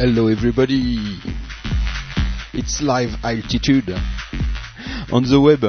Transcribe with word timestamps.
Hello 0.00 0.28
everybody. 0.28 0.98
It's 2.54 2.80
live 2.80 3.22
altitude 3.22 3.94
on 5.12 5.24
the 5.24 5.38
web, 5.38 5.62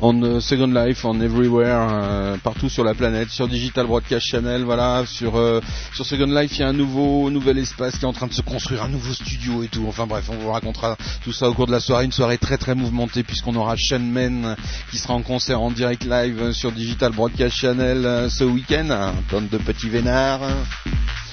on 0.00 0.24
uh, 0.24 0.40
Second 0.40 0.74
Life, 0.74 1.04
on 1.04 1.20
everywhere, 1.20 1.88
euh, 1.88 2.36
partout 2.38 2.68
sur 2.68 2.82
la 2.82 2.94
planète, 2.94 3.30
sur 3.30 3.46
Digital 3.46 3.86
Broadcast 3.86 4.26
Channel, 4.26 4.64
voilà, 4.64 5.04
sur 5.06 5.36
euh, 5.36 5.60
sur 5.94 6.04
Second 6.04 6.34
Life, 6.34 6.58
il 6.58 6.62
y 6.62 6.64
a 6.64 6.68
un 6.70 6.72
nouveau 6.72 7.30
nouvel 7.30 7.58
espace 7.58 7.96
qui 7.96 8.04
est 8.04 8.08
en 8.08 8.12
train 8.12 8.26
de 8.26 8.32
se 8.32 8.42
construire, 8.42 8.82
un 8.82 8.88
nouveau 8.88 9.12
studio 9.12 9.62
et 9.62 9.68
tout. 9.68 9.84
Enfin 9.86 10.08
bref, 10.08 10.28
on 10.28 10.38
vous 10.38 10.50
racontera 10.50 10.96
tout 11.22 11.32
ça 11.32 11.48
au 11.48 11.54
cours 11.54 11.68
de 11.68 11.72
la 11.72 11.78
soirée, 11.78 12.06
une 12.06 12.10
soirée 12.10 12.38
très 12.38 12.58
très 12.58 12.74
mouvementée 12.74 13.22
puisqu'on 13.22 13.54
aura 13.54 13.76
Men 14.00 14.56
qui 14.90 14.98
sera 14.98 15.14
en 15.14 15.22
concert 15.22 15.60
en 15.60 15.70
direct 15.70 16.04
live 16.04 16.50
sur 16.50 16.72
Digital 16.72 17.12
Broadcast 17.12 17.54
Channel 17.54 18.04
euh, 18.04 18.28
ce 18.28 18.42
week-end, 18.42 18.90
un 18.90 19.42
de 19.42 19.58
petits 19.58 19.90
vénards. 19.90 20.40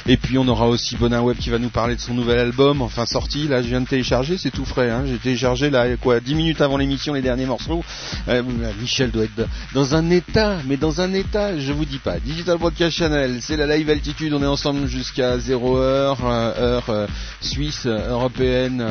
Et 0.08 0.18
puis 0.18 0.38
on 0.38 0.48
aura 0.48 0.68
aussi 0.68 0.96
Bonin 0.96 1.22
Web 1.22 1.38
qui 1.38 1.50
va 1.50 1.60
nous 1.60 1.70
parler 1.70 1.96
de 1.96 2.02
son 2.02 2.14
nouvel 2.14 2.40
album, 2.40 2.82
enfin 2.82 3.06
sorti. 3.06 3.48
Là, 3.48 3.62
je 3.62 3.68
viens 3.68 3.82
de 3.82 3.88
télécharger, 3.88 4.38
c'est 4.38 4.52
tout 4.52 4.66
frais. 4.66 4.90
Hein. 4.90 5.04
J'ai 5.06 5.18
téléchargé 5.18 5.70
là 5.70 5.86
quoi, 5.98 6.20
10 6.20 6.36
minutes 6.36 6.62
avant 6.62 6.78
l'émission 6.78 7.14
les 7.14 7.22
derniers 7.22 7.46
morceaux. 7.46 7.84
Euh, 8.28 8.42
Michel 8.80 9.12
doit 9.12 9.26
être 9.26 9.48
dans 9.74 9.96
un 9.96 10.10
état, 10.10 10.58
mais 10.66 10.78
dans 10.78 11.02
un 11.02 11.14
état, 11.14 11.58
je 11.58 11.72
vous 11.74 11.86
dis 11.86 11.98
pas. 11.98 12.20
Digital 12.20 12.58
Broadcast 12.58 12.98
Channel, 12.98 13.40
c'est 13.42 13.58
la 13.58 13.76
live 13.76 13.90
altitude. 13.90 14.34
On 14.34 14.42
est 14.42 14.48
ensemble 14.48 14.88
jusqu'à 14.88 15.38
0 15.38 15.78
heure, 15.78 16.18
euh, 16.26 16.54
heure 16.58 16.90
euh, 16.90 17.08
suisse, 17.42 17.86
européenne, 17.86 18.84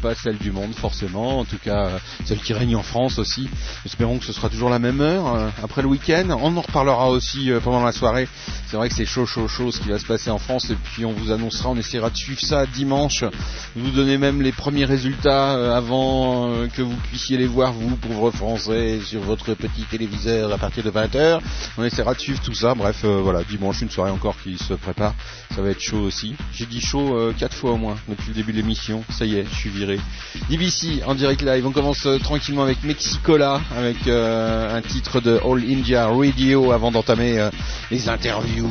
pas 0.00 0.14
celle 0.14 0.38
du 0.38 0.52
monde 0.52 0.74
forcément. 0.74 1.40
En 1.40 1.44
tout 1.44 1.58
cas, 1.62 1.90
celle 2.24 2.38
qui 2.38 2.52
règne 2.52 2.76
en 2.76 2.82
France 2.82 3.18
aussi. 3.18 3.48
Espérons 3.84 4.18
que 4.18 4.24
ce 4.24 4.32
sera 4.32 4.48
toujours 4.48 4.70
la 4.70 4.78
même 4.78 5.00
heure 5.00 5.52
après 5.62 5.82
le 5.82 5.88
week-end. 5.88 6.28
On 6.30 6.56
en 6.56 6.60
reparlera 6.60 7.10
aussi 7.10 7.50
pendant 7.62 7.84
la 7.84 7.92
soirée. 7.92 8.28
C'est 8.66 8.76
vrai 8.76 8.88
que 8.88 8.94
c'est 8.94 9.04
chaud, 9.04 9.26
chaud, 9.26 9.48
chaud 9.48 9.70
ce 9.70 9.80
qui 9.80 9.88
va 9.88 9.98
se 9.98 10.06
passer 10.06 10.30
en 10.30 10.38
France 10.38 10.61
et 10.70 10.74
puis 10.74 11.04
on 11.04 11.12
vous 11.12 11.30
annoncera, 11.30 11.70
on 11.70 11.76
essaiera 11.76 12.10
de 12.10 12.16
suivre 12.16 12.40
ça 12.40 12.66
dimanche, 12.66 13.24
vous 13.76 13.90
donner 13.90 14.18
même 14.18 14.42
les 14.42 14.52
premiers 14.52 14.84
résultats 14.84 15.54
euh, 15.54 15.74
avant 15.74 16.50
euh, 16.50 16.68
que 16.68 16.82
vous 16.82 16.96
puissiez 17.08 17.36
les 17.36 17.46
voir 17.46 17.72
vous, 17.72 17.96
pauvres 17.96 18.30
français, 18.30 19.00
sur 19.04 19.20
votre 19.20 19.54
petit 19.54 19.82
téléviseur 19.82 20.52
à 20.52 20.58
partir 20.58 20.84
de 20.84 20.90
20h. 20.90 21.40
On 21.78 21.84
essaiera 21.84 22.14
de 22.14 22.20
suivre 22.20 22.40
tout 22.42 22.54
ça, 22.54 22.74
bref 22.74 23.02
euh, 23.04 23.20
voilà, 23.22 23.42
dimanche 23.44 23.80
une 23.80 23.90
soirée 23.90 24.10
encore 24.10 24.36
qui 24.42 24.58
se 24.58 24.74
prépare, 24.74 25.14
ça 25.54 25.62
va 25.62 25.70
être 25.70 25.80
chaud 25.80 26.00
aussi. 26.00 26.34
J'ai 26.52 26.66
dit 26.66 26.80
chaud 26.80 27.32
quatre 27.38 27.56
fois 27.56 27.72
au 27.72 27.76
moins 27.76 27.96
depuis 28.08 28.28
le 28.28 28.34
début 28.34 28.52
de 28.52 28.58
l'émission, 28.58 29.04
ça 29.10 29.24
y 29.24 29.36
est, 29.36 29.46
je 29.50 29.54
suis 29.54 29.70
viré. 29.70 29.98
DBC 30.50 31.02
en 31.06 31.14
direct 31.14 31.42
live, 31.42 31.66
on 31.66 31.72
commence 31.72 32.06
tranquillement 32.22 32.62
avec 32.62 32.82
Mexicola, 32.84 33.60
avec 33.76 34.06
un 34.06 34.82
titre 34.82 35.20
de 35.20 35.40
All 35.44 35.62
India 35.64 36.06
Radio 36.06 36.72
avant 36.72 36.90
d'entamer 36.90 37.48
les 37.90 38.08
interviews. 38.08 38.68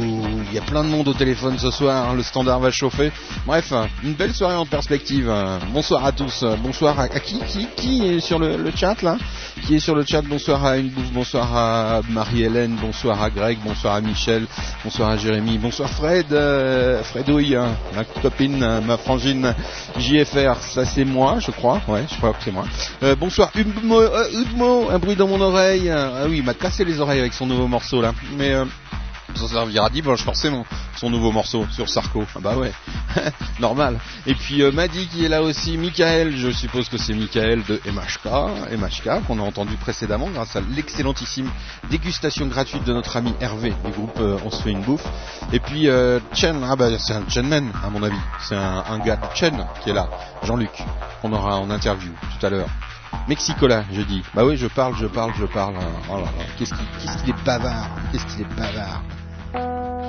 Il 0.50 0.54
y 0.54 0.60
a 0.60 0.62
plein 0.62 0.84
de 0.84 0.90
monde 0.90 1.08
au 1.08 1.14
téléphone 1.14 1.58
ce 1.58 1.71
soir, 1.72 2.14
le 2.14 2.24
standard 2.24 2.60
va 2.60 2.72
chauffer. 2.72 3.12
Bref, 3.46 3.74
une 4.04 4.14
belle 4.14 4.34
soirée 4.34 4.56
en 4.56 4.66
perspective. 4.66 5.32
Bonsoir 5.74 6.06
à 6.06 6.12
tous. 6.12 6.44
Bonsoir 6.64 7.00
à, 7.00 7.08
qui, 7.08 7.40
qui, 7.40 7.68
qui 7.76 8.08
est 8.08 8.20
sur 8.20 8.40
le, 8.40 8.72
chat 8.76 9.02
là 9.02 9.18
Qui 9.66 9.76
est 9.76 9.80
sur 9.80 9.96
le 9.96 10.06
chat 10.06 10.22
Bonsoir 10.22 10.66
à 10.66 10.78
une 10.78 10.90
bouffe, 10.90 11.12
bonsoir 11.12 11.56
à 11.56 12.02
Marie-Hélène, 12.10 12.78
bonsoir 12.80 13.22
à 13.22 13.30
Greg, 13.30 13.58
bonsoir 13.64 13.96
à 13.96 14.02
Michel, 14.02 14.46
bonsoir 14.84 15.10
à 15.10 15.18
Jérémy, 15.18 15.58
bonsoir 15.58 15.90
Fred, 15.90 16.32
euh, 16.32 17.04
Fredouille, 17.04 17.58
ma 17.96 18.04
copine, 18.04 18.82
ma 18.86 18.98
frangine 18.98 19.54
JFR, 19.98 20.56
ça 20.62 20.86
c'est 20.86 21.06
moi, 21.06 21.38
je 21.40 21.52
crois. 21.52 21.82
Ouais, 21.88 22.06
je 22.10 22.16
crois 22.18 22.34
que 22.34 22.44
c'est 22.44 22.52
moi. 22.52 22.66
Euh, 23.04 23.16
bonsoir 23.16 23.52
Udmo, 23.56 24.02
euh, 24.02 24.90
un 24.92 25.00
bruit 25.00 25.16
dans 25.16 25.28
mon 25.28 25.42
oreille. 25.42 25.90
Ah 25.90 26.26
oui, 26.28 26.38
il 26.38 26.44
m'a 26.44 26.54
cassé 26.54 26.86
les 26.86 27.00
oreilles 27.00 27.20
avec 27.20 27.34
son 27.34 27.46
nouveau 27.46 27.68
morceau 27.68 28.02
là. 28.02 28.14
Mais 28.38 28.52
euh, 28.54 28.66
ça 29.36 29.48
servira 29.48 29.90
dimanche 29.90 30.24
forcément 30.24 30.66
son 30.96 31.10
nouveau 31.10 31.32
morceau 31.32 31.66
sur 31.72 31.90
Sarko. 31.90 32.26
Ah 32.36 32.40
bah 32.40 32.56
ouais, 32.56 32.72
normal. 33.60 34.00
Et 34.28 34.36
puis 34.36 34.62
euh, 34.62 34.72
Madi 34.72 35.08
qui 35.08 35.26
est 35.26 35.30
là 35.30 35.42
aussi, 35.42 35.78
Michael, 35.78 36.36
je 36.36 36.52
suppose 36.52 36.90
que 36.90 36.98
c'est 36.98 37.14
Michael 37.14 37.64
de 37.64 37.82
MHK, 37.86 38.78
MHK 38.78 39.26
qu'on 39.26 39.40
a 39.40 39.44
entendu 39.44 39.76
précédemment 39.78 40.30
grâce 40.30 40.56
à 40.56 40.62
l'excellentissime 40.62 41.50
dégustation 41.90 42.48
gratuite 42.48 42.84
de 42.84 42.94
notre 42.94 43.18
ami 43.18 43.34
Hervé 43.40 43.74
du 43.84 43.92
groupe 43.92 44.20
euh, 44.20 44.38
On 44.46 44.52
se 44.52 44.62
fait 44.62 44.72
une 44.72 44.82
bouffe. 44.82 45.06
Et 45.52 45.60
puis 45.60 45.90
euh, 45.90 46.20
Chen, 46.34 46.62
ah 46.64 46.76
bah 46.76 46.88
c'est 47.00 47.14
un 47.14 47.28
Chenman 47.28 47.72
à 47.84 47.90
mon 47.90 48.04
avis, 48.04 48.20
c'est 48.48 48.56
un, 48.56 49.00
gars 49.00 49.16
de 49.16 49.26
Chen 49.36 49.66
qui 49.84 49.90
est 49.90 49.94
là, 49.94 50.10
Jean-Luc, 50.44 50.84
qu'on 51.22 51.34
aura 51.34 51.58
en 51.58 51.70
interview 51.70 52.12
tout 52.40 52.46
à 52.46 52.50
l'heure. 52.50 52.70
Mexicola, 53.28 53.84
je 53.92 54.02
dis. 54.02 54.24
Bah 54.34 54.46
oui, 54.46 54.56
je 54.58 54.68
parle, 54.68 54.96
je 54.98 55.06
parle, 55.06 55.34
je 55.38 55.46
parle. 55.46 55.76
Oh 56.10 56.16
là 56.16 56.22
là, 56.22 56.32
qu'est-ce 56.58 56.74
qu'il 56.74 57.30
est 57.30 57.44
bavard, 57.44 57.90
qu'est-ce 58.12 58.26
qu'il 58.26 58.42
est 58.42 58.56
bavard. 58.56 59.02
あ! 59.54 60.01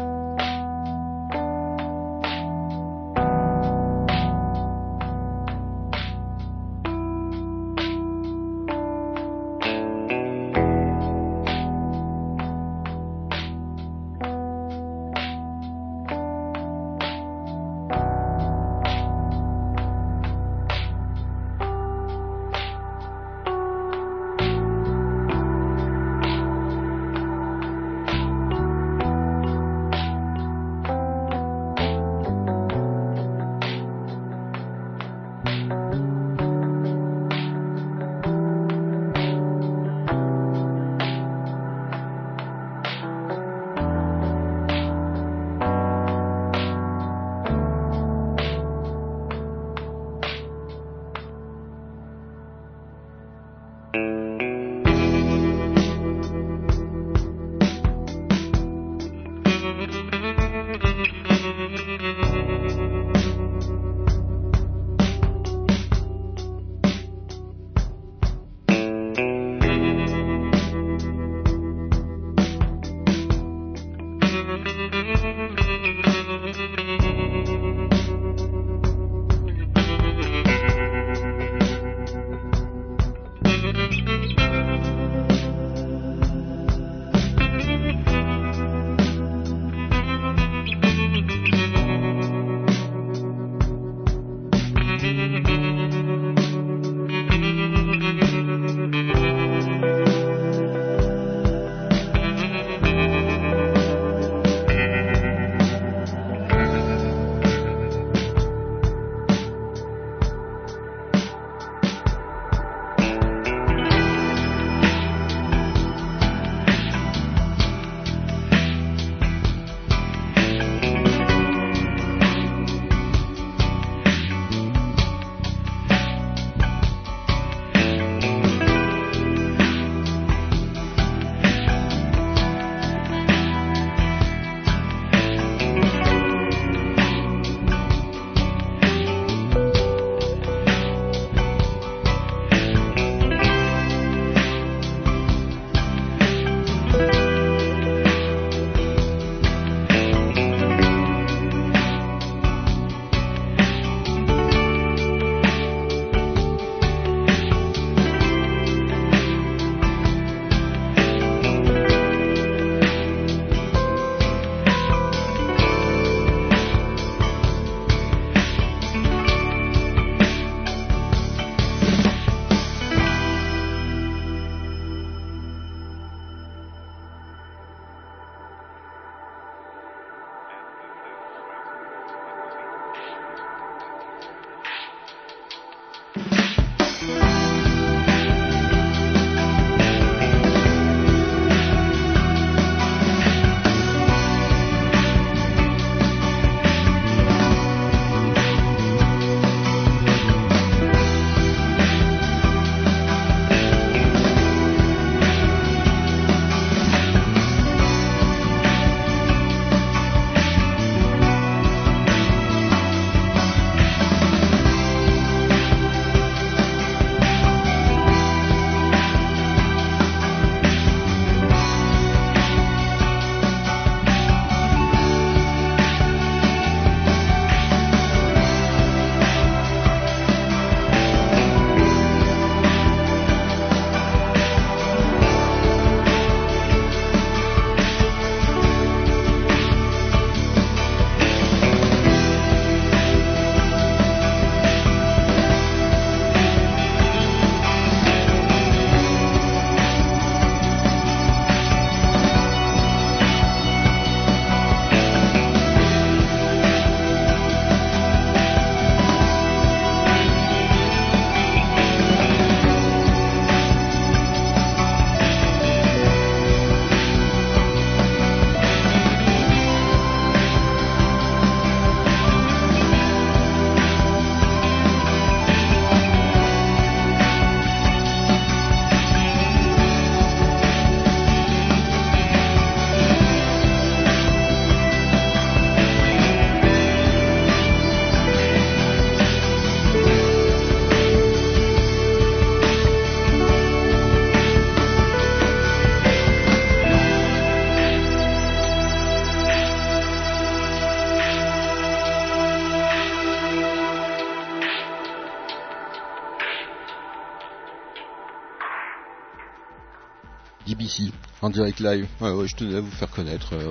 Direct 311.53 311.81
live. 311.81 312.07
Je 312.21 312.55
tenais 312.55 312.77
à 312.77 312.81
vous 312.81 312.91
faire 312.91 313.11
connaître 313.11 313.55
euh, 313.55 313.71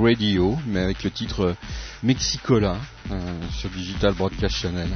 Radio, 0.00 0.56
mais 0.66 0.80
avec 0.80 1.02
le 1.02 1.10
titre 1.10 1.40
euh, 1.44 1.54
Mexicola 2.02 2.76
sur 3.52 3.70
Digital 3.70 4.14
Broadcast 4.14 4.56
Channel. 4.56 4.88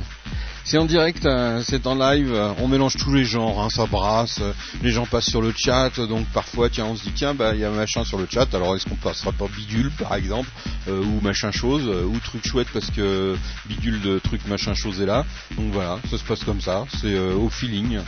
C'est 0.65 0.79
en 0.79 0.85
direct, 0.85 1.25
euh, 1.27 1.63
c'est 1.65 1.87
en 1.87 1.95
live, 1.95 2.33
euh, 2.33 2.53
on 2.59 2.69
mélange 2.69 2.95
tous 2.97 3.13
les 3.13 3.25
genres, 3.25 3.61
hein, 3.61 3.71
ça 3.71 3.87
brasse, 3.87 4.39
euh, 4.41 4.53
les 4.83 4.91
gens 4.91 5.07
passent 5.07 5.31
sur 5.31 5.41
le 5.41 5.53
chat, 5.57 5.91
donc 6.07 6.27
parfois 6.29 6.69
tiens 6.69 6.85
on 6.85 6.95
se 6.95 7.05
dit 7.05 7.13
tiens 7.13 7.35
bah 7.35 7.55
il 7.55 7.61
y 7.61 7.65
a 7.65 7.71
machin 7.71 8.05
sur 8.05 8.19
le 8.19 8.27
chat, 8.31 8.55
alors 8.55 8.77
est-ce 8.77 8.85
qu'on 8.87 8.95
passera 8.97 9.33
pas 9.33 9.47
bidule 9.49 9.91
par 9.99 10.15
exemple, 10.15 10.49
ou 10.89 11.21
machin 11.23 11.51
chose, 11.51 11.89
ou 11.89 12.19
truc 12.21 12.47
chouette 12.47 12.69
parce 12.73 12.91
que 12.91 13.37
bidule 13.67 14.01
de 14.01 14.19
truc 14.19 14.47
machin 14.47 14.75
chose 14.75 15.01
est 15.01 15.07
là, 15.07 15.25
donc 15.57 15.73
voilà, 15.73 15.99
ça 16.11 16.19
se 16.19 16.25
passe 16.25 16.45
comme 16.45 16.61
ça, 16.61 16.85
c'est 17.01 17.19
au 17.19 17.49
feeling, 17.49 17.99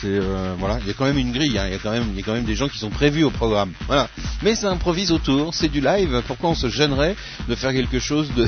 c'est 0.00 0.18
voilà, 0.58 0.78
il 0.80 0.86
y 0.86 0.90
a 0.90 0.94
quand 0.94 1.04
même 1.04 1.18
une 1.18 1.32
grille, 1.32 1.58
hein, 1.58 1.64
il 1.66 1.72
y 1.72 1.76
a 1.76 1.78
quand 1.78 1.90
même 1.90 2.06
il 2.12 2.16
y 2.16 2.22
a 2.22 2.24
quand 2.24 2.34
même 2.34 2.44
des 2.44 2.54
gens 2.54 2.68
qui 2.68 2.78
sont 2.78 2.90
prévus 2.90 3.24
au 3.24 3.30
programme, 3.30 3.72
voilà, 3.86 4.08
mais 4.42 4.54
ça 4.54 4.70
improvise 4.70 5.12
autour, 5.12 5.54
c'est 5.54 5.68
du 5.68 5.80
live, 5.80 6.22
pourquoi 6.26 6.50
on 6.50 6.54
se 6.54 6.68
gênerait 6.68 7.16
de 7.48 7.54
faire 7.54 7.72
quelque 7.72 7.98
chose 7.98 8.30
de, 8.34 8.46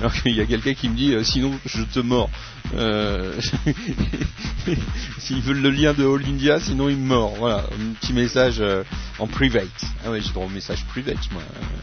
alors 0.00 0.12
qu'il 0.12 0.34
y 0.34 0.40
a 0.40 0.46
quelqu'un 0.46 0.74
qui 0.74 0.88
me 0.88 0.96
dit 0.96 1.14
sinon 1.24 1.52
je 1.64 1.82
te 1.82 2.00
mords. 2.00 2.30
Euh, 2.72 3.38
s'ils 5.18 5.40
veulent 5.42 5.60
le 5.60 5.70
lien 5.70 5.92
de 5.92 6.04
All 6.04 6.24
India, 6.26 6.58
sinon 6.58 6.88
ils 6.88 6.96
meurent. 6.96 7.34
Voilà, 7.38 7.58
un 7.58 7.92
petit 8.00 8.12
message 8.12 8.56
euh, 8.58 8.82
en 9.18 9.26
private. 9.26 9.68
Ah 10.04 10.10
ouais, 10.10 10.20
j'ai 10.20 10.32
droit 10.32 10.46
au 10.46 10.50
message 10.50 10.84
private. 10.86 11.18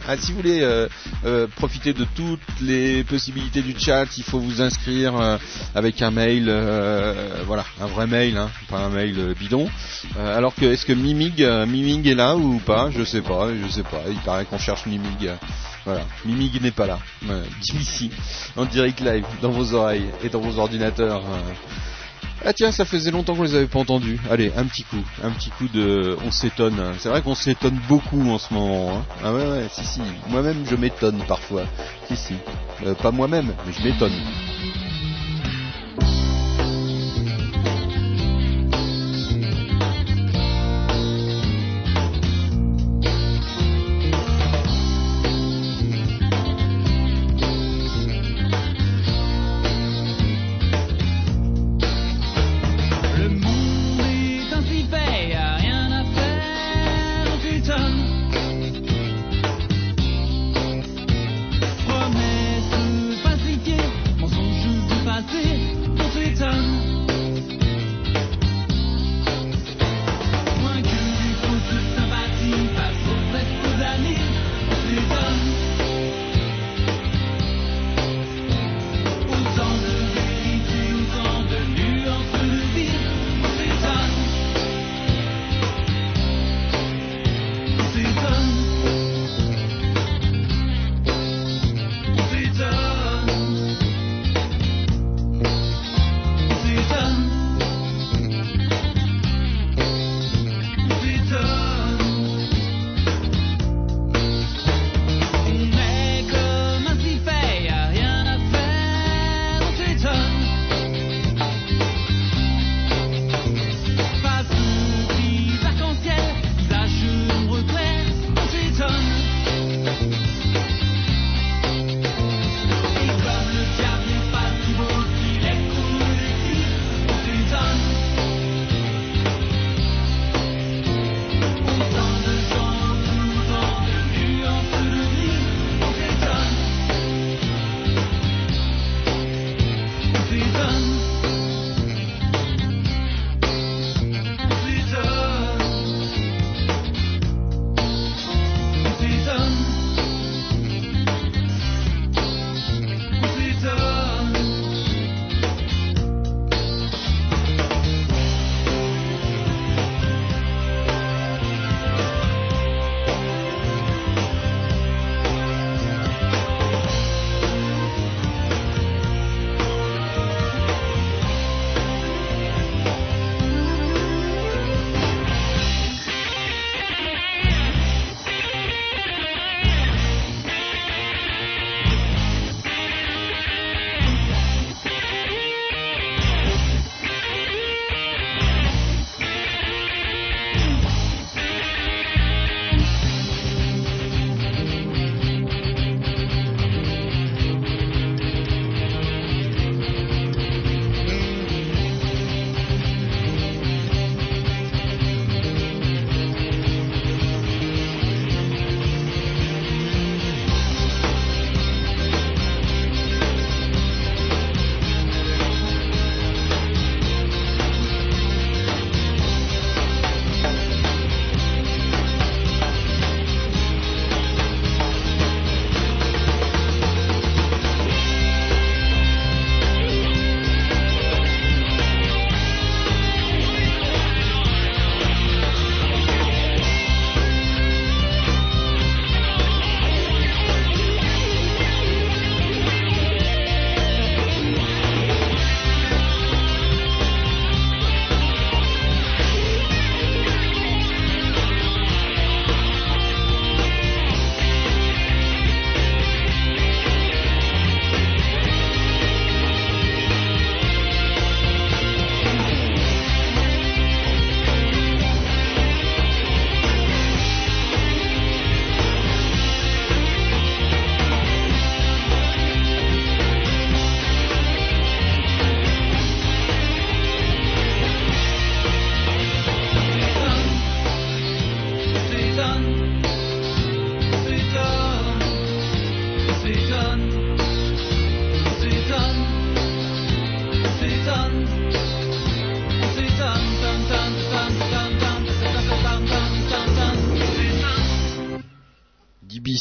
Ah, 0.06 0.16
si 0.16 0.32
vous 0.32 0.38
voulez 0.38 0.60
euh, 0.62 1.46
profiter 1.56 1.92
de 1.92 2.04
toutes 2.16 2.40
les 2.60 3.04
possibilités 3.04 3.62
du 3.62 3.78
chat, 3.78 4.06
il 4.18 4.24
faut 4.24 4.40
vous 4.40 4.60
inscrire 4.60 5.38
avec 5.74 6.02
un 6.02 6.10
mail, 6.10 6.44
voilà, 7.46 7.64
un 7.80 7.86
vrai 7.86 8.06
mail, 8.06 8.36
hein, 8.36 8.50
un 8.82 8.88
mail 8.90 9.34
bidon. 9.38 9.68
alors 10.18 10.54
que, 10.54 10.64
est-ce 10.66 10.86
que 10.86 10.92
Mimig, 10.92 11.40
Mimig 11.40 12.06
est 12.06 12.14
là 12.14 12.36
ou 12.36 12.58
pas? 12.58 12.90
Je 12.90 13.04
sais 13.04 13.22
pas, 13.22 13.48
je 13.54 13.68
sais 13.68 13.82
pas. 13.82 14.02
Il 14.08 14.18
paraît 14.18 14.44
qu'on 14.44 14.58
cherche 14.58 14.86
Mimig. 14.86 15.30
Voilà, 15.84 16.02
Mimig 16.24 16.60
n'est 16.62 16.70
pas 16.70 16.86
là. 16.86 16.98
ici, 17.74 18.10
en 18.56 18.64
direct 18.64 19.00
live, 19.00 19.24
dans 19.40 19.50
vos 19.50 19.74
oreilles 19.74 20.10
et 20.22 20.28
dans 20.28 20.40
vos 20.40 20.58
ordinateurs. 20.58 21.22
Ah 22.44 22.52
tiens, 22.52 22.72
ça 22.72 22.84
faisait 22.84 23.12
longtemps 23.12 23.36
qu'on 23.36 23.44
les 23.44 23.54
avait 23.54 23.66
pas 23.68 23.78
entendus. 23.78 24.18
Allez, 24.28 24.52
un 24.56 24.64
petit 24.64 24.82
coup, 24.82 25.04
un 25.22 25.30
petit 25.30 25.50
coup 25.50 25.68
de, 25.68 26.16
on 26.24 26.32
s'étonne. 26.32 26.94
C'est 26.98 27.08
vrai 27.08 27.22
qu'on 27.22 27.36
s'étonne 27.36 27.78
beaucoup 27.88 28.28
en 28.30 28.38
ce 28.38 28.52
moment. 28.52 28.96
Hein. 28.96 29.04
Ah 29.22 29.32
ouais, 29.32 29.46
ouais, 29.46 29.68
si 29.70 29.84
si. 29.84 30.00
Moi-même, 30.28 30.64
je 30.68 30.74
m'étonne 30.74 31.22
parfois. 31.28 31.62
Si 32.08 32.16
si. 32.16 32.34
Euh, 32.84 32.94
pas 32.94 33.12
moi-même, 33.12 33.52
mais 33.64 33.72
je 33.72 33.84
m'étonne. 33.84 34.12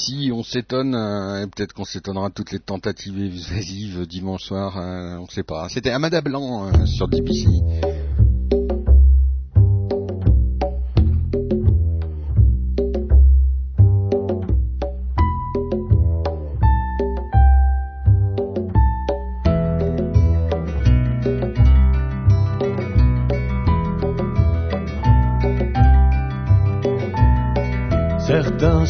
DBC, 0.02 0.32
on 0.32 0.44
s'étonne, 0.44 0.96
et 0.96 1.48
peut-être 1.48 1.74
qu'on 1.74 1.86
s'étonnera 1.86 2.30
toutes 2.30 2.52
les 2.52 2.60
tentatives 2.60 3.20
évasives 3.20 4.08
dimanche 4.08 4.44
soir, 4.44 4.74
on 4.78 5.24
ne 5.24 5.32
sait 5.32 5.44
pas. 5.44 5.68
C'était 5.70 5.92
Amada 5.92 6.22
Blanc 6.22 6.86
sur 6.86 7.08
DBC. 7.08 7.48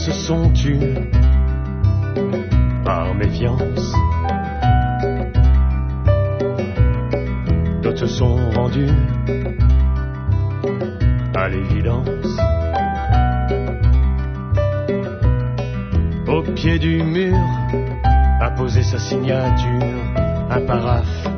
Se 0.02 0.12
sont 0.14 0.50
tus 0.50 0.80
par 2.84 3.14
méfiance. 3.14 3.94
D'autres 7.84 8.08
sont 8.08 8.50
rendus 8.56 8.90
à 11.36 11.50
l'évidence. 11.50 12.08
Au 16.28 16.42
pied 16.56 16.80
du 16.80 17.04
mur 17.04 17.38
a 18.40 18.50
posé 18.58 18.82
sa 18.82 18.98
signature, 18.98 19.86
un 20.50 20.62
paraphe, 20.62 21.31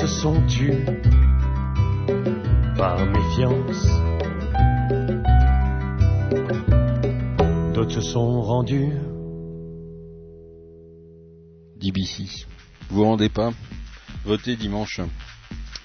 se 0.00 0.06
sont 0.06 0.40
tus 0.46 0.72
par 2.74 3.04
méfiance? 3.04 3.86
D'autres 7.74 7.90
se 7.90 8.00
sont 8.00 8.40
rendus? 8.40 8.92
DBC. 11.76 12.46
Vous 12.88 12.96
vous 12.96 13.04
rendez 13.04 13.28
pas? 13.28 13.50
Votez 14.24 14.56
dimanche. 14.56 15.02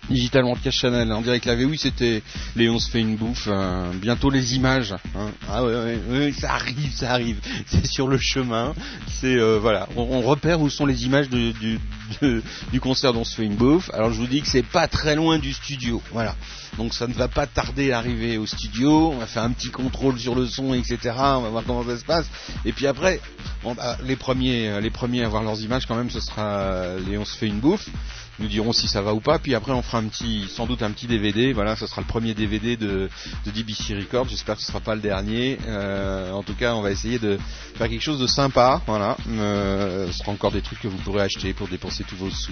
Digital 0.10 0.44
Broadcast 0.44 0.78
Channel 0.78 1.12
en 1.12 1.22
direct 1.22 1.46
live. 1.46 1.68
oui, 1.70 1.78
c'était 1.78 2.22
Léon 2.56 2.80
se 2.80 2.90
fait 2.90 3.00
une 3.00 3.16
bouffe. 3.16 3.48
euh, 3.52 3.92
bientôt 3.94 4.30
les 4.30 4.56
images. 4.56 4.94
hein. 5.16 5.32
Ah 5.50 5.64
ouais, 5.64 5.98
ouais, 6.10 6.32
ça 6.32 6.54
arrive, 6.54 6.94
ça 6.94 7.12
arrive. 7.12 7.40
C'est 7.68 7.86
sur 7.88 8.08
le 8.08 8.18
chemin. 8.18 8.74
C'est 9.08 9.36
euh, 9.36 9.58
voilà, 9.60 9.88
on, 9.96 10.22
repère 10.22 10.62
où 10.62 10.70
sont 10.70 10.86
les 10.86 11.06
images 11.06 11.30
de- 11.30 11.52
du, 11.54 11.80
de- 12.22 12.44
du 12.72 12.80
concert 12.80 13.14
dont 13.14 13.22
on 13.22 13.24
se 13.24 13.36
fait 13.36 13.46
une 13.46 13.56
bouffe. 13.56 13.90
Alors 13.94 14.12
je 14.12 14.20
vous 14.20 14.28
dis 14.28 14.42
que 14.42 14.48
c'est 14.48 14.64
pas 14.66 14.88
très 14.88 15.16
loin 15.16 15.40
du 15.40 15.54
studio. 15.54 16.02
Voilà. 16.12 16.36
Donc 16.78 16.94
ça 16.94 17.08
ne 17.08 17.14
va 17.14 17.28
pas 17.28 17.48
tarder 17.48 17.92
à 17.92 17.98
arriver 18.00 18.38
au 18.38 18.46
studio. 18.46 19.12
On 19.14 19.18
va 19.18 19.26
faire 19.28 19.44
un 19.44 19.52
petit 19.52 19.70
contrôle 19.70 20.20
sur 20.20 20.36
le 20.36 20.46
son, 20.46 20.74
etc. 20.74 20.98
On 21.18 21.42
va 21.42 21.50
voir 21.50 21.64
comment 21.66 21.84
ça 21.86 21.98
se 21.98 22.06
passe. 22.06 22.26
Et 22.66 22.74
puis 22.74 22.86
après, 22.86 23.22
bah, 23.64 23.98
les 24.04 24.16
premiers, 24.18 24.80
les 24.82 24.90
premiers 24.92 25.24
à 25.24 25.30
voir 25.30 25.42
leurs 25.44 25.62
images 25.62 25.86
quand 25.86 25.96
même, 25.96 26.10
ce 26.10 26.20
sera 26.20 26.44
euh, 26.44 27.00
Léon 27.08 27.24
se 27.26 27.36
fait 27.38 27.48
une 27.48 27.60
bouffe. 27.60 27.88
Nous 28.40 28.48
dirons 28.48 28.74
si 28.74 28.88
ça 28.88 29.02
va 29.02 29.14
ou 29.14 29.20
pas. 29.22 29.40
Puis 29.40 29.56
après, 29.56 29.72
on 29.72 29.82
fera 29.82 30.00
un 30.00 30.06
petit, 30.08 30.48
sans 30.50 30.66
doute 30.66 30.84
un 30.84 30.92
petit 30.92 31.08
DVD. 31.08 31.54
Voilà, 31.54 31.76
ce 31.76 31.88
sera 31.88 32.02
le 32.02 32.08
premier 32.08 32.34
DVD 32.34 32.76
de, 32.78 33.10
de 33.46 33.52
DBC 33.52 33.96
Records. 33.96 34.28
J'espère 34.30 34.56
que 34.56 34.62
ce 34.62 34.68
sera 34.68 34.80
pas 34.82 34.96
le 34.96 35.02
dernier. 35.02 35.58
Euh, 35.68 36.32
en 36.32 36.44
tout 36.44 36.54
cas, 36.56 36.76
on 36.76 36.82
va 36.82 36.92
essayer 36.92 37.18
de 37.20 37.38
faire 37.76 37.88
quelque 37.90 38.02
chose 38.04 38.20
de 38.20 38.28
sympa. 38.28 38.82
Voilà, 38.88 39.16
Euh, 39.30 40.08
ce 40.12 40.18
sera 40.20 40.32
encore 40.32 40.52
des 40.52 40.62
trucs 40.62 40.80
que 40.82 40.88
vous 40.88 40.98
pourrez 40.98 41.22
acheter 41.22 41.54
pour 41.54 41.68
dépenser 41.68 42.04
tous 42.04 42.16
vos 42.18 42.30
sous, 42.30 42.52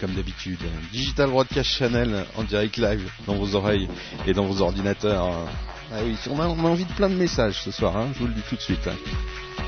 comme 0.00 0.12
d'habitude. 0.14 0.58
Digital 0.92 1.28
Broadcast 1.30 1.70
Channel 1.70 2.24
en 2.36 2.44
direct 2.44 2.76
live 2.78 3.10
dans 3.26 3.34
vos 3.34 3.54
oreilles 3.54 3.88
et 4.26 4.32
dans 4.32 4.44
vos 4.46 4.62
ordinateurs. 4.62 5.28
Ah 5.92 5.96
oui, 6.04 6.16
on 6.30 6.38
a, 6.40 6.46
envie 6.46 6.84
de 6.84 6.92
plein 6.92 7.08
de 7.08 7.14
messages 7.14 7.60
ce 7.62 7.70
soir. 7.70 7.96
hein, 7.96 8.08
je 8.14 8.18
vous 8.20 8.26
le 8.26 8.34
dis 8.34 8.42
tout 8.48 8.56
de 8.56 8.60
suite. 8.60 8.86
hein. 8.86 9.67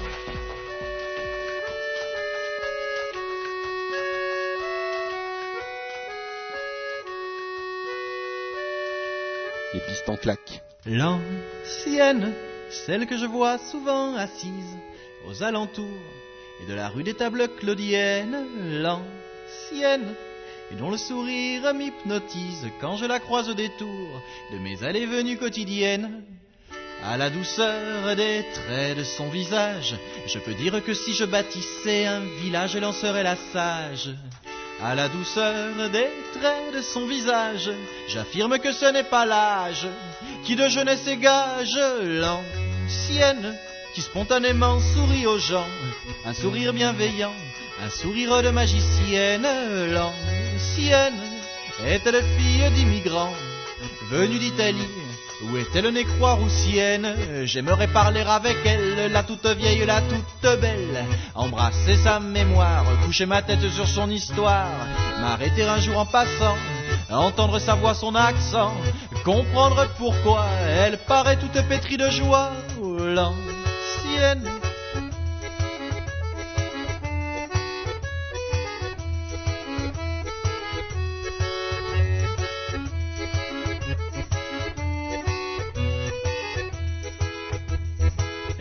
Les. 9.72 10.62
L'ancienne, 10.86 12.32
celle 12.70 13.06
que 13.06 13.16
je 13.16 13.26
vois 13.26 13.58
souvent 13.58 14.16
assise 14.16 14.76
aux 15.28 15.44
alentours 15.44 15.84
et 16.60 16.68
de 16.68 16.74
la 16.74 16.88
rue 16.88 17.04
des 17.04 17.14
tables 17.14 17.48
claudiennes. 17.48 18.46
L'ancienne, 18.82 20.14
et 20.72 20.74
dont 20.74 20.90
le 20.90 20.96
sourire 20.96 21.72
m'hypnotise 21.72 22.66
quand 22.80 22.96
je 22.96 23.06
la 23.06 23.20
croise 23.20 23.48
au 23.48 23.54
détour 23.54 24.22
de 24.52 24.58
mes 24.58 24.82
allées-venues 24.82 25.38
quotidiennes. 25.38 26.24
À 27.04 27.16
la 27.16 27.30
douceur 27.30 28.14
des 28.16 28.44
traits 28.52 28.98
de 28.98 29.04
son 29.04 29.28
visage, 29.28 29.94
je 30.26 30.38
peux 30.38 30.54
dire 30.54 30.84
que 30.84 30.94
si 30.94 31.14
je 31.14 31.24
bâtissais 31.24 32.06
un 32.06 32.20
village, 32.42 32.76
elle 32.76 32.84
en 32.84 32.92
serait 32.92 33.22
la 33.22 33.36
sage. 33.36 34.10
À 34.82 34.94
la 34.94 35.08
douceur 35.08 35.74
des 35.90 36.08
traits 36.32 36.74
de 36.74 36.80
son 36.80 37.06
visage, 37.06 37.70
j'affirme 38.08 38.58
que 38.58 38.72
ce 38.72 38.86
n'est 38.86 39.04
pas 39.04 39.26
l'âge 39.26 39.86
qui 40.42 40.56
de 40.56 40.68
jeunesse 40.68 41.06
égage 41.06 41.78
l'ancienne, 42.02 43.54
qui 43.94 44.00
spontanément 44.00 44.80
sourit 44.80 45.26
aux 45.26 45.38
gens, 45.38 45.66
un 46.24 46.32
sourire 46.32 46.72
bienveillant, 46.72 47.34
un 47.84 47.90
sourire 47.90 48.42
de 48.42 48.48
magicienne. 48.48 49.46
L'ancienne 49.92 51.20
est-elle 51.86 52.24
fille 52.38 52.70
d'immigrants 52.70 53.34
venue 54.10 54.38
d'Italie 54.38 54.88
ou 55.42 55.56
est-elle 55.56 55.88
née 55.90 56.04
croix-roussienne 56.04 57.14
J'aimerais 57.44 57.88
parler 57.88 58.20
avec 58.20 58.58
elle, 58.64 59.10
la 59.10 59.22
toute 59.22 59.46
vieille, 59.46 59.84
la 59.86 60.00
toute 60.02 60.60
belle. 60.60 61.04
Embrasser 61.34 61.96
sa 61.96 62.20
mémoire, 62.20 62.84
coucher 63.04 63.26
ma 63.26 63.42
tête 63.42 63.68
sur 63.70 63.86
son 63.86 64.10
histoire. 64.10 64.68
M'arrêter 65.20 65.64
un 65.64 65.80
jour 65.80 65.98
en 65.98 66.06
passant, 66.06 66.56
entendre 67.10 67.58
sa 67.58 67.74
voix, 67.74 67.94
son 67.94 68.14
accent. 68.14 68.72
Comprendre 69.24 69.88
pourquoi 69.98 70.46
elle 70.84 70.98
paraît 70.98 71.36
toute 71.36 71.60
pétrie 71.68 71.96
de 71.96 72.10
joie. 72.10 72.50
L'ancienne. 72.80 74.48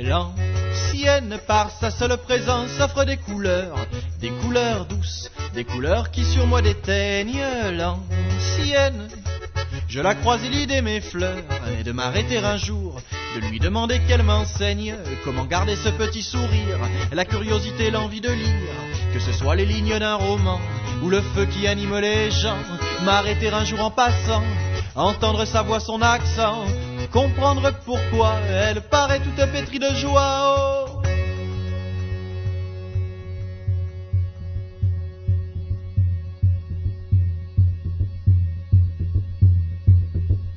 L'ancienne, 0.09 1.37
par 1.45 1.69
sa 1.69 1.91
seule 1.91 2.17
présence, 2.17 2.79
offre 2.79 3.05
des 3.05 3.17
couleurs, 3.17 3.75
des 4.19 4.31
couleurs 4.31 4.85
douces, 4.85 5.29
des 5.53 5.63
couleurs 5.63 6.09
qui 6.09 6.25
sur 6.25 6.47
moi 6.47 6.63
déteignent. 6.63 7.45
L'ancienne, 7.73 9.07
je 9.87 10.01
la 10.01 10.15
croise 10.15 10.43
et 10.43 10.49
l'idée 10.49 10.81
mes 10.81 10.99
fleurs, 10.99 11.43
et 11.79 11.83
de 11.83 11.91
m'arrêter 11.91 12.39
un 12.39 12.57
jour, 12.57 12.99
de 13.35 13.41
lui 13.51 13.59
demander 13.59 13.99
qu'elle 13.99 14.23
m'enseigne 14.23 14.95
comment 15.23 15.45
garder 15.45 15.75
ce 15.75 15.89
petit 15.89 16.23
sourire, 16.23 16.79
la 17.11 17.25
curiosité, 17.25 17.91
l'envie 17.91 18.21
de 18.21 18.31
lire, 18.31 18.73
que 19.13 19.19
ce 19.19 19.31
soit 19.31 19.55
les 19.55 19.65
lignes 19.67 19.99
d'un 19.99 20.15
roman 20.15 20.59
ou 21.03 21.09
le 21.09 21.21
feu 21.21 21.45
qui 21.45 21.67
anime 21.67 21.99
les 21.99 22.31
gens, 22.31 22.57
m'arrêter 23.03 23.49
un 23.49 23.63
jour 23.63 23.81
en 23.81 23.91
passant, 23.91 24.43
entendre 24.95 25.45
sa 25.45 25.61
voix, 25.61 25.79
son 25.79 26.01
accent, 26.01 26.65
comprendre 27.07 27.71
pourquoi 27.85 28.35
elle 28.49 28.81
paraît 28.81 29.19
toute 29.19 29.51
pétrie 29.51 29.79
de 29.79 29.89
joie. 29.95 30.95
oh. 30.95 31.08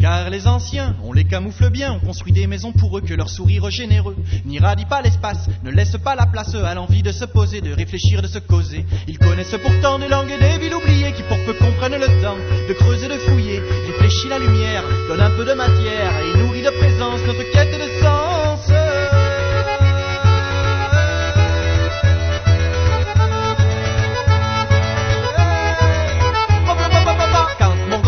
Car 0.03 0.31
les 0.31 0.49
anciens, 0.49 0.97
on 1.05 1.13
les 1.13 1.23
camoufle 1.23 1.71
bien, 1.71 1.93
on 1.93 2.05
construit 2.05 2.33
des 2.33 2.49
maisons 2.49 2.73
pour 2.73 2.99
eux 2.99 3.03
que 3.03 3.15
leur 3.15 3.31
sourire 3.31 3.71
généreux 3.71 4.17
n'irradie 4.45 4.85
pas 4.85 5.01
l'espace, 5.01 5.49
ne 5.63 5.71
laisse 5.71 5.97
pas 5.97 6.17
la 6.17 6.27
place 6.27 6.57
à 6.57 6.75
l'envie 6.75 7.05
de 7.05 7.13
se 7.13 7.25
poser, 7.25 7.61
de 7.61 7.73
réfléchir, 7.73 8.21
de 8.21 8.27
se 8.27 8.41
causer. 8.41 8.85
Ils 9.07 9.21
connaissent 9.21 9.55
pourtant 9.63 10.01
des 10.01 10.09
langues 10.09 10.33
et 10.33 10.41
des 10.41 10.59
villes 10.59 10.75
oubliées 10.75 11.13
qui 11.13 11.23
pour 11.23 11.39
peu 11.45 11.53
comprennent 11.53 12.01
le 12.01 12.21
temps 12.21 12.35
de 12.69 12.75
creuser, 12.75 13.07
de 13.07 13.19
fouiller, 13.19 13.61
réfléchit 13.87 14.29
la 14.29 14.41
lumière, 14.41 14.83
donne 15.07 15.21
un 15.21 15.31
peu 15.31 15.45
de 15.45 15.55
matière 15.55 16.13
et 16.19 16.37
nourrit 16.37 16.63
de 16.63 16.71
présence 16.71 17.21
notre 17.25 17.49
quête 17.53 17.71
de 17.71 18.03
sens. 18.03 18.73
Quand 27.59 27.75
mon 27.89 28.03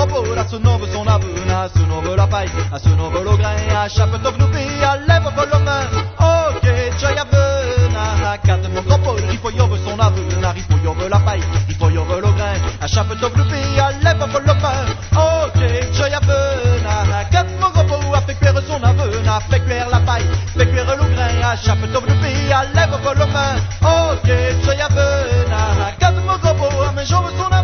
son 1.68 1.68
avuna, 1.68 1.68
ce 1.68 1.78
novo 1.86 2.14
la 2.16 2.26
paille, 2.26 2.50
a 2.72 2.78
ce 2.78 2.88
lo 2.88 3.36
grain, 3.36 3.74
a 3.74 3.88
chape 3.88 4.22
to 4.22 4.30
gnubi, 4.32 4.64
a 4.82 4.96
lève 4.96 5.30
volume, 5.34 5.76
ok, 6.18 6.66
gioia 6.98 7.24
vena, 7.24 8.36
quand 8.44 8.68
mon 8.72 8.82
gros 8.82 9.16
rifogliove 9.30 9.78
son 9.84 9.98
avuna, 9.98 10.52
rifogliove 10.52 11.08
la 11.08 11.18
paille, 11.20 11.44
rifogliove 11.68 12.20
lo 12.20 12.32
grain, 12.32 12.60
a 12.80 12.86
chape 12.86 13.18
to 13.20 13.28
gnubi, 13.30 13.78
a 13.78 13.90
lève 14.02 14.26
volume, 14.30 14.70
ok, 15.12 15.92
gioia 15.92 16.20
vena, 16.20 17.24
quand 17.32 17.46
mon 17.60 17.70
gros 17.84 18.14
a 18.14 18.20
fait 18.22 18.34
cuire 18.34 18.60
son 18.66 18.82
avuna, 18.82 19.40
fait 19.50 19.60
cuire 19.60 19.88
la 19.90 20.00
paille, 20.00 20.26
fait 20.56 20.66
cuire 20.66 20.96
le 20.96 21.14
grain, 21.14 21.42
a 21.42 21.56
chape 21.56 21.92
to 21.92 22.00
gnubi, 22.00 22.52
a 22.52 22.64
lève 22.74 22.98
volume, 23.02 23.44
ok, 23.82 24.28
gioia 24.62 24.88
vena, 24.88 25.92
quand 26.00 26.14
mon 26.26 26.36
gros 26.38 26.82
a 26.82 26.92
mangiove 26.92 27.30
son 27.38 27.52
avuna, 27.52 27.63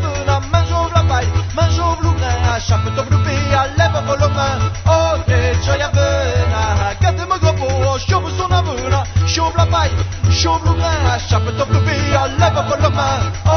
le 2.68 2.68
grain, 2.68 2.68
a 2.68 2.68
chape 2.68 2.94
to 2.94 3.02
gnubi, 3.04 3.36
a 3.54 3.66
lève 3.76 4.04
volume, 4.06 4.48
ok, 4.86 5.30
gioia 5.62 5.90
vena, 5.92 6.94
quand 7.00 7.16
mon 7.28 7.66
gros 7.66 7.98
chauffe 7.98 8.30
son 8.36 8.52
avuna, 8.52 9.04
chauffe 9.26 9.56
la 9.56 9.66
paille, 9.66 9.90
chauffe 10.30 10.64
le 10.64 10.72
grain, 10.72 11.06
a 11.10 11.18
chape 11.18 11.56
to 11.56 11.64
gnubi, 11.66 11.96
a 12.14 12.28
lève 12.38 12.62
volume, 12.68 13.49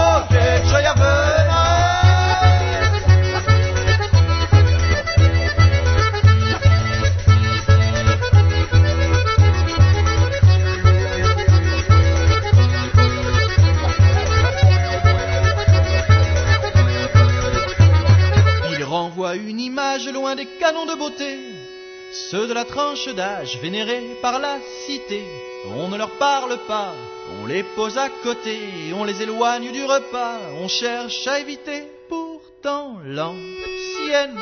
ceux 22.34 22.48
de 22.48 22.54
la 22.54 22.66
tranche 22.66 23.08
d'âge 23.10 23.60
vénérés 23.62 24.18
par 24.20 24.40
la 24.40 24.58
cité. 24.88 25.24
On 25.68 25.88
ne 25.88 25.98
leur 25.98 26.10
parle 26.18 26.58
pas, 26.68 26.92
on 27.40 27.46
les 27.46 27.62
pose 27.62 27.96
à 28.00 28.10
côté, 28.24 28.58
on 28.96 29.04
les 29.04 29.22
éloigne 29.22 29.72
du 29.72 29.84
repas, 29.86 30.40
on 30.60 30.68
cherche 30.68 31.28
à 31.28 31.40
éviter 31.40 31.84
pourtant 32.10 32.98
l'ancienne. 33.06 34.40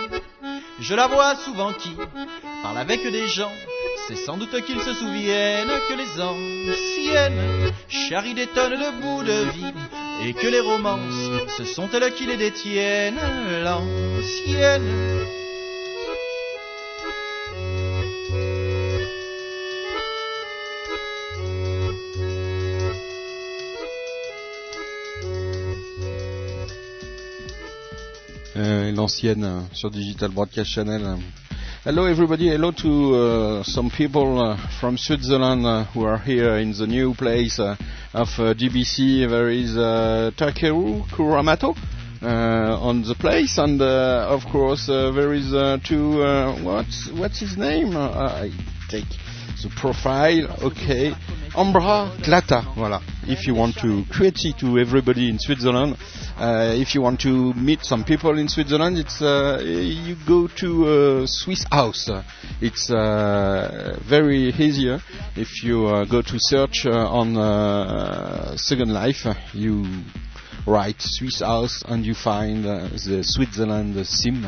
Je 0.80 0.96
la 0.96 1.08
vois 1.08 1.36
souvent 1.36 1.74
qui 1.74 1.94
parle 2.64 2.78
avec 2.78 3.04
des 3.12 3.28
gens, 3.28 3.52
c'est 4.08 4.24
sans 4.26 4.38
doute 4.38 4.56
qu'ils 4.66 4.82
se 4.82 4.94
souviennent 4.94 5.76
que 5.90 5.94
les 5.94 6.22
anciennes 6.22 7.74
charrient 7.90 8.36
des 8.36 8.48
tonnes 8.48 8.80
de 8.80 9.02
bouts 9.02 9.24
de 9.24 9.52
vie 9.52 9.74
et 10.24 10.34
que 10.34 10.48
les 10.48 10.62
romances, 10.62 11.58
ce 11.58 11.66
sont 11.66 11.90
elles 11.92 12.14
qui 12.14 12.26
les 12.26 12.38
détiennent, 12.38 13.20
l'ancienne. 13.66 15.41
Euh, 29.04 29.62
sur 29.74 29.90
Digital 29.90 30.30
Broadcast 30.30 30.70
Channel. 30.70 31.18
Hello 31.84 32.06
everybody, 32.06 32.50
hello 32.50 32.72
to 32.72 33.16
uh, 33.16 33.64
some 33.64 33.90
people 33.90 34.40
uh, 34.40 34.58
from 34.80 34.96
Switzerland 34.96 35.66
uh, 35.66 35.86
who 35.86 36.06
are 36.06 36.20
here 36.20 36.58
in 36.58 36.72
the 36.74 36.86
new 36.86 37.16
place 37.16 37.60
uh, 37.60 37.76
of 38.14 38.28
uh, 38.38 38.54
GBC. 38.54 39.28
There 39.28 39.50
is 39.50 39.76
uh, 39.76 40.30
Takeru 40.38 41.04
Kuramato 41.10 41.76
on 42.22 43.02
the 43.02 43.16
place 43.16 43.58
and 43.58 43.82
of 43.82 44.44
course 44.52 44.86
there 44.86 45.34
is 45.34 45.50
two, 45.84 46.20
what's, 46.64 47.10
what's 47.18 47.40
his 47.40 47.58
name? 47.58 47.98
I 47.98 48.52
take 48.88 49.06
the 49.64 49.70
profile, 49.70 50.48
okay. 50.64 51.14
Ambra 51.54 52.10
Klata, 52.24 52.64
voilà. 52.76 53.02
If 53.28 53.46
you 53.46 53.54
want 53.54 53.76
to 53.80 54.06
create 54.10 54.56
to 54.58 54.80
everybody 54.80 55.30
in 55.30 55.38
Switzerland, 55.38 55.98
uh, 56.38 56.74
if 56.76 56.96
you 56.96 57.02
want 57.02 57.20
to 57.22 57.54
meet 57.54 57.84
some 57.84 58.04
people 58.04 58.38
in 58.40 58.48
Switzerland, 58.48 58.98
it's 58.98 59.22
uh, 59.22 59.62
you 59.64 60.16
go 60.28 60.48
to 60.48 60.88
uh, 60.88 61.26
Swiss 61.28 61.66
House. 61.72 62.10
It's 62.62 62.90
uh, 62.90 64.00
very 64.08 64.50
easier 64.50 65.00
if 65.36 65.64
you 65.64 65.86
uh, 65.88 66.06
go 66.06 66.22
to 66.22 66.40
search 66.40 66.86
uh, 66.86 66.92
on 66.92 68.58
Second 68.58 68.94
Life. 68.94 69.26
You 69.54 69.86
write 70.66 71.02
Swiss 71.02 71.42
House 71.42 71.84
and 71.88 72.06
you 72.06 72.16
find 72.16 72.64
the 72.64 73.24
Switzerland 73.24 74.06
sim. 74.08 74.46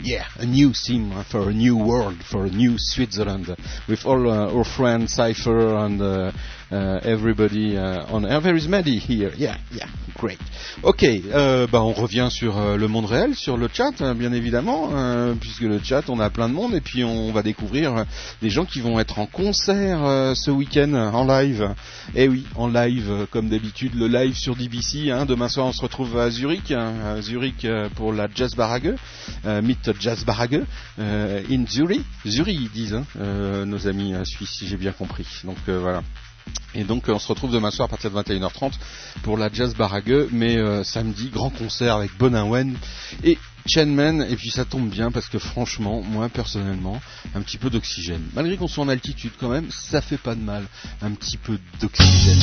Yeah, 0.00 0.26
a 0.36 0.46
new 0.46 0.72
uh, 1.12 1.24
for 1.24 1.50
a 1.50 1.52
new 1.52 1.76
world, 1.76 2.22
for 2.22 2.46
a 2.46 2.50
new 2.50 2.76
Switzerland, 2.78 3.50
uh, 3.50 3.56
with 3.88 4.06
all 4.06 4.30
uh, 4.30 4.54
our 4.54 4.62
friends 4.62 5.14
Cypher 5.14 5.76
and 5.76 6.00
uh, 6.00 6.32
everybody 6.70 7.76
uh, 7.76 8.06
on 8.10 8.24
air. 8.24 8.40
There 8.40 8.56
is 8.56 8.68
Maddie 8.68 8.98
here. 8.98 9.32
Yeah, 9.36 9.56
yeah, 9.72 9.88
great. 10.16 10.38
Ok, 10.82 11.02
euh, 11.02 11.66
bah 11.66 11.82
on 11.82 11.92
revient 11.92 12.28
sur 12.30 12.58
euh, 12.58 12.76
le 12.76 12.88
monde 12.88 13.06
réel, 13.06 13.34
sur 13.34 13.56
le 13.56 13.68
chat, 13.72 14.00
hein, 14.00 14.14
bien 14.14 14.32
évidemment, 14.32 14.90
euh, 14.94 15.34
puisque 15.34 15.62
le 15.62 15.80
chat, 15.82 16.08
on 16.08 16.20
a 16.20 16.30
plein 16.30 16.48
de 16.48 16.54
monde, 16.54 16.74
et 16.74 16.80
puis 16.80 17.04
on 17.04 17.32
va 17.32 17.42
découvrir 17.42 18.04
des 18.40 18.50
gens 18.50 18.64
qui 18.64 18.80
vont 18.80 19.00
être 19.00 19.18
en 19.18 19.26
concert 19.26 20.34
ce 20.36 20.50
week-end 20.50 20.94
en 20.94 21.24
live. 21.24 21.74
Et 22.14 22.28
oui, 22.28 22.46
en 22.54 22.68
live, 22.68 23.26
comme 23.30 23.48
d'habitude, 23.48 23.94
le 23.94 24.06
live 24.06 24.36
sur 24.36 24.54
DBC. 24.54 25.10
Hein, 25.10 25.26
demain 25.26 25.48
soir, 25.48 25.66
on 25.66 25.72
se 25.72 25.82
retrouve 25.82 26.18
à 26.18 26.30
Zurich, 26.30 26.70
hein, 26.70 27.20
Zurich 27.20 27.66
pour 27.96 28.12
la 28.12 28.28
Jazz 28.34 28.54
Barrage, 28.54 28.94
euh, 29.44 29.62
Meet 29.62 30.00
Jazz 30.00 30.24
Barrage, 30.24 30.60
euh, 30.98 31.42
in 31.50 31.66
Zurich, 31.66 32.02
Zurich 32.26 32.58
ils 32.60 32.70
disent, 32.70 32.94
hein, 32.94 33.04
euh, 33.18 33.64
nos 33.64 33.86
amis 33.88 34.14
suisses, 34.24 34.50
si 34.58 34.66
j'ai 34.66 34.76
bien 34.76 34.92
compris. 34.92 35.26
Donc 35.44 35.58
voilà. 35.66 36.02
Et 36.74 36.84
donc 36.84 37.08
euh, 37.08 37.12
on 37.14 37.18
se 37.18 37.28
retrouve 37.28 37.52
demain 37.52 37.70
soir 37.70 37.86
à 37.86 37.88
partir 37.88 38.10
de 38.10 38.16
21h30 38.16 38.72
pour 39.22 39.36
la 39.36 39.50
Jazz 39.52 39.74
Barague, 39.74 40.28
mais 40.30 40.56
euh, 40.56 40.84
samedi, 40.84 41.30
grand 41.30 41.50
concert 41.50 41.94
avec 41.94 42.16
Bonawen 42.18 42.76
et 43.24 43.38
Chenman, 43.66 44.22
et 44.22 44.36
puis 44.36 44.50
ça 44.50 44.64
tombe 44.64 44.88
bien 44.88 45.10
parce 45.10 45.28
que 45.28 45.38
franchement, 45.38 46.02
moi 46.02 46.28
personnellement, 46.28 47.00
un 47.34 47.42
petit 47.42 47.58
peu 47.58 47.70
d'oxygène. 47.70 48.22
Malgré 48.34 48.56
qu'on 48.56 48.68
soit 48.68 48.84
en 48.84 48.88
altitude 48.88 49.32
quand 49.38 49.48
même, 49.48 49.70
ça 49.70 50.00
fait 50.00 50.16
pas 50.18 50.34
de 50.34 50.40
mal, 50.40 50.64
un 51.02 51.10
petit 51.12 51.36
peu 51.36 51.58
d'oxygène. 51.80 52.40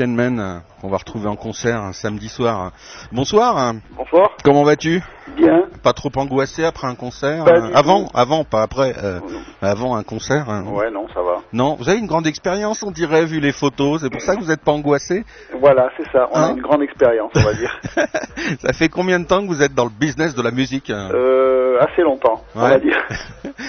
Shenmen 0.00 0.40
euh, 0.40 0.58
qu'on 0.80 0.88
va 0.88 0.96
retrouver 0.96 1.28
en 1.28 1.36
concert 1.36 1.78
un 1.82 1.92
samedi 1.92 2.28
soir. 2.30 2.72
Bonsoir, 3.12 3.74
Bonsoir. 3.94 4.30
comment 4.42 4.62
vas-tu? 4.62 5.02
Bien. 5.36 5.64
Pas 5.82 5.92
trop 5.92 6.08
angoissé 6.16 6.64
après 6.64 6.86
un 6.86 6.94
concert 6.94 7.46
euh, 7.46 7.70
Avant, 7.74 8.04
tout. 8.06 8.10
avant, 8.14 8.44
pas 8.44 8.62
après. 8.62 8.94
euh, 9.04 9.20
avant 9.60 9.96
un 9.96 10.02
concert. 10.02 10.48
hein. 10.48 10.64
Ouais, 10.72 10.90
non, 10.90 11.06
ça 11.12 11.20
va. 11.20 11.36
Non, 11.52 11.74
vous 11.78 11.86
avez 11.90 11.98
une 11.98 12.06
grande 12.06 12.26
expérience, 12.26 12.82
on 12.82 12.90
dirait, 12.92 13.26
vu 13.26 13.40
les 13.40 13.52
photos. 13.52 14.00
C'est 14.00 14.08
pour 14.10 14.22
ça 14.22 14.36
que 14.36 14.40
vous 14.40 14.48
n'êtes 14.48 14.64
pas 14.64 14.72
angoissé? 14.72 15.22
Voilà, 15.60 15.90
c'est 15.98 16.10
ça. 16.10 16.28
On 16.32 16.38
Hein 16.38 16.48
a 16.48 16.50
une 16.52 16.62
grande 16.62 16.82
expérience, 16.82 17.30
on 17.36 17.40
va 17.42 17.52
dire. 17.52 17.78
ça 18.60 18.72
fait 18.72 18.88
combien 18.88 19.20
de 19.20 19.26
temps 19.26 19.42
que 19.42 19.48
vous 19.48 19.62
êtes 19.62 19.74
dans 19.74 19.84
le 19.84 19.90
business 19.90 20.34
de 20.34 20.40
la 20.42 20.50
musique 20.50 20.88
hein? 20.88 21.10
Euh, 21.12 21.76
assez 21.80 22.00
longtemps, 22.00 22.40
on 22.54 22.60
va 22.60 22.78
dire. 22.78 22.96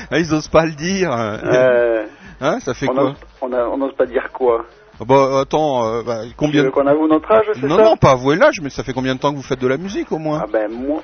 Ah, 0.10 0.20
Ils 0.20 0.34
osent 0.34 0.48
pas 0.50 0.66
le 0.66 0.72
dire. 0.72 1.12
Hein, 1.12 2.60
ça 2.62 2.74
fait 2.74 2.88
on 2.90 2.94
quoi? 2.94 3.14
on 3.42 3.78
n'ose 3.78 3.94
pas 3.96 4.06
dire 4.06 4.30
quoi. 4.34 4.66
Bah 5.08 5.40
attends, 5.42 5.86
euh, 5.88 6.04
bah, 6.06 6.20
combien 6.38 6.70
qu'on 6.70 6.86
avoue 6.88 7.08
notre 7.08 7.32
âge, 7.32 7.46
c'est 7.54 7.64
Non, 7.64 7.78
ça 7.78 7.84
non, 7.84 7.98
pas 7.98 8.12
avouer 8.12 8.36
l'âge, 8.36 8.60
mais 8.62 8.70
ça 8.70 8.84
fait 8.84 8.94
combien 8.94 9.16
de 9.16 9.20
temps 9.20 9.32
que 9.32 9.38
vous 9.38 9.42
faites 9.44 9.60
de 9.62 9.68
la 9.68 9.78
musique 9.78 10.12
au 10.12 10.18
moins 10.20 10.42
Ah 10.44 10.48
ben, 10.52 10.70
moi, 10.72 11.02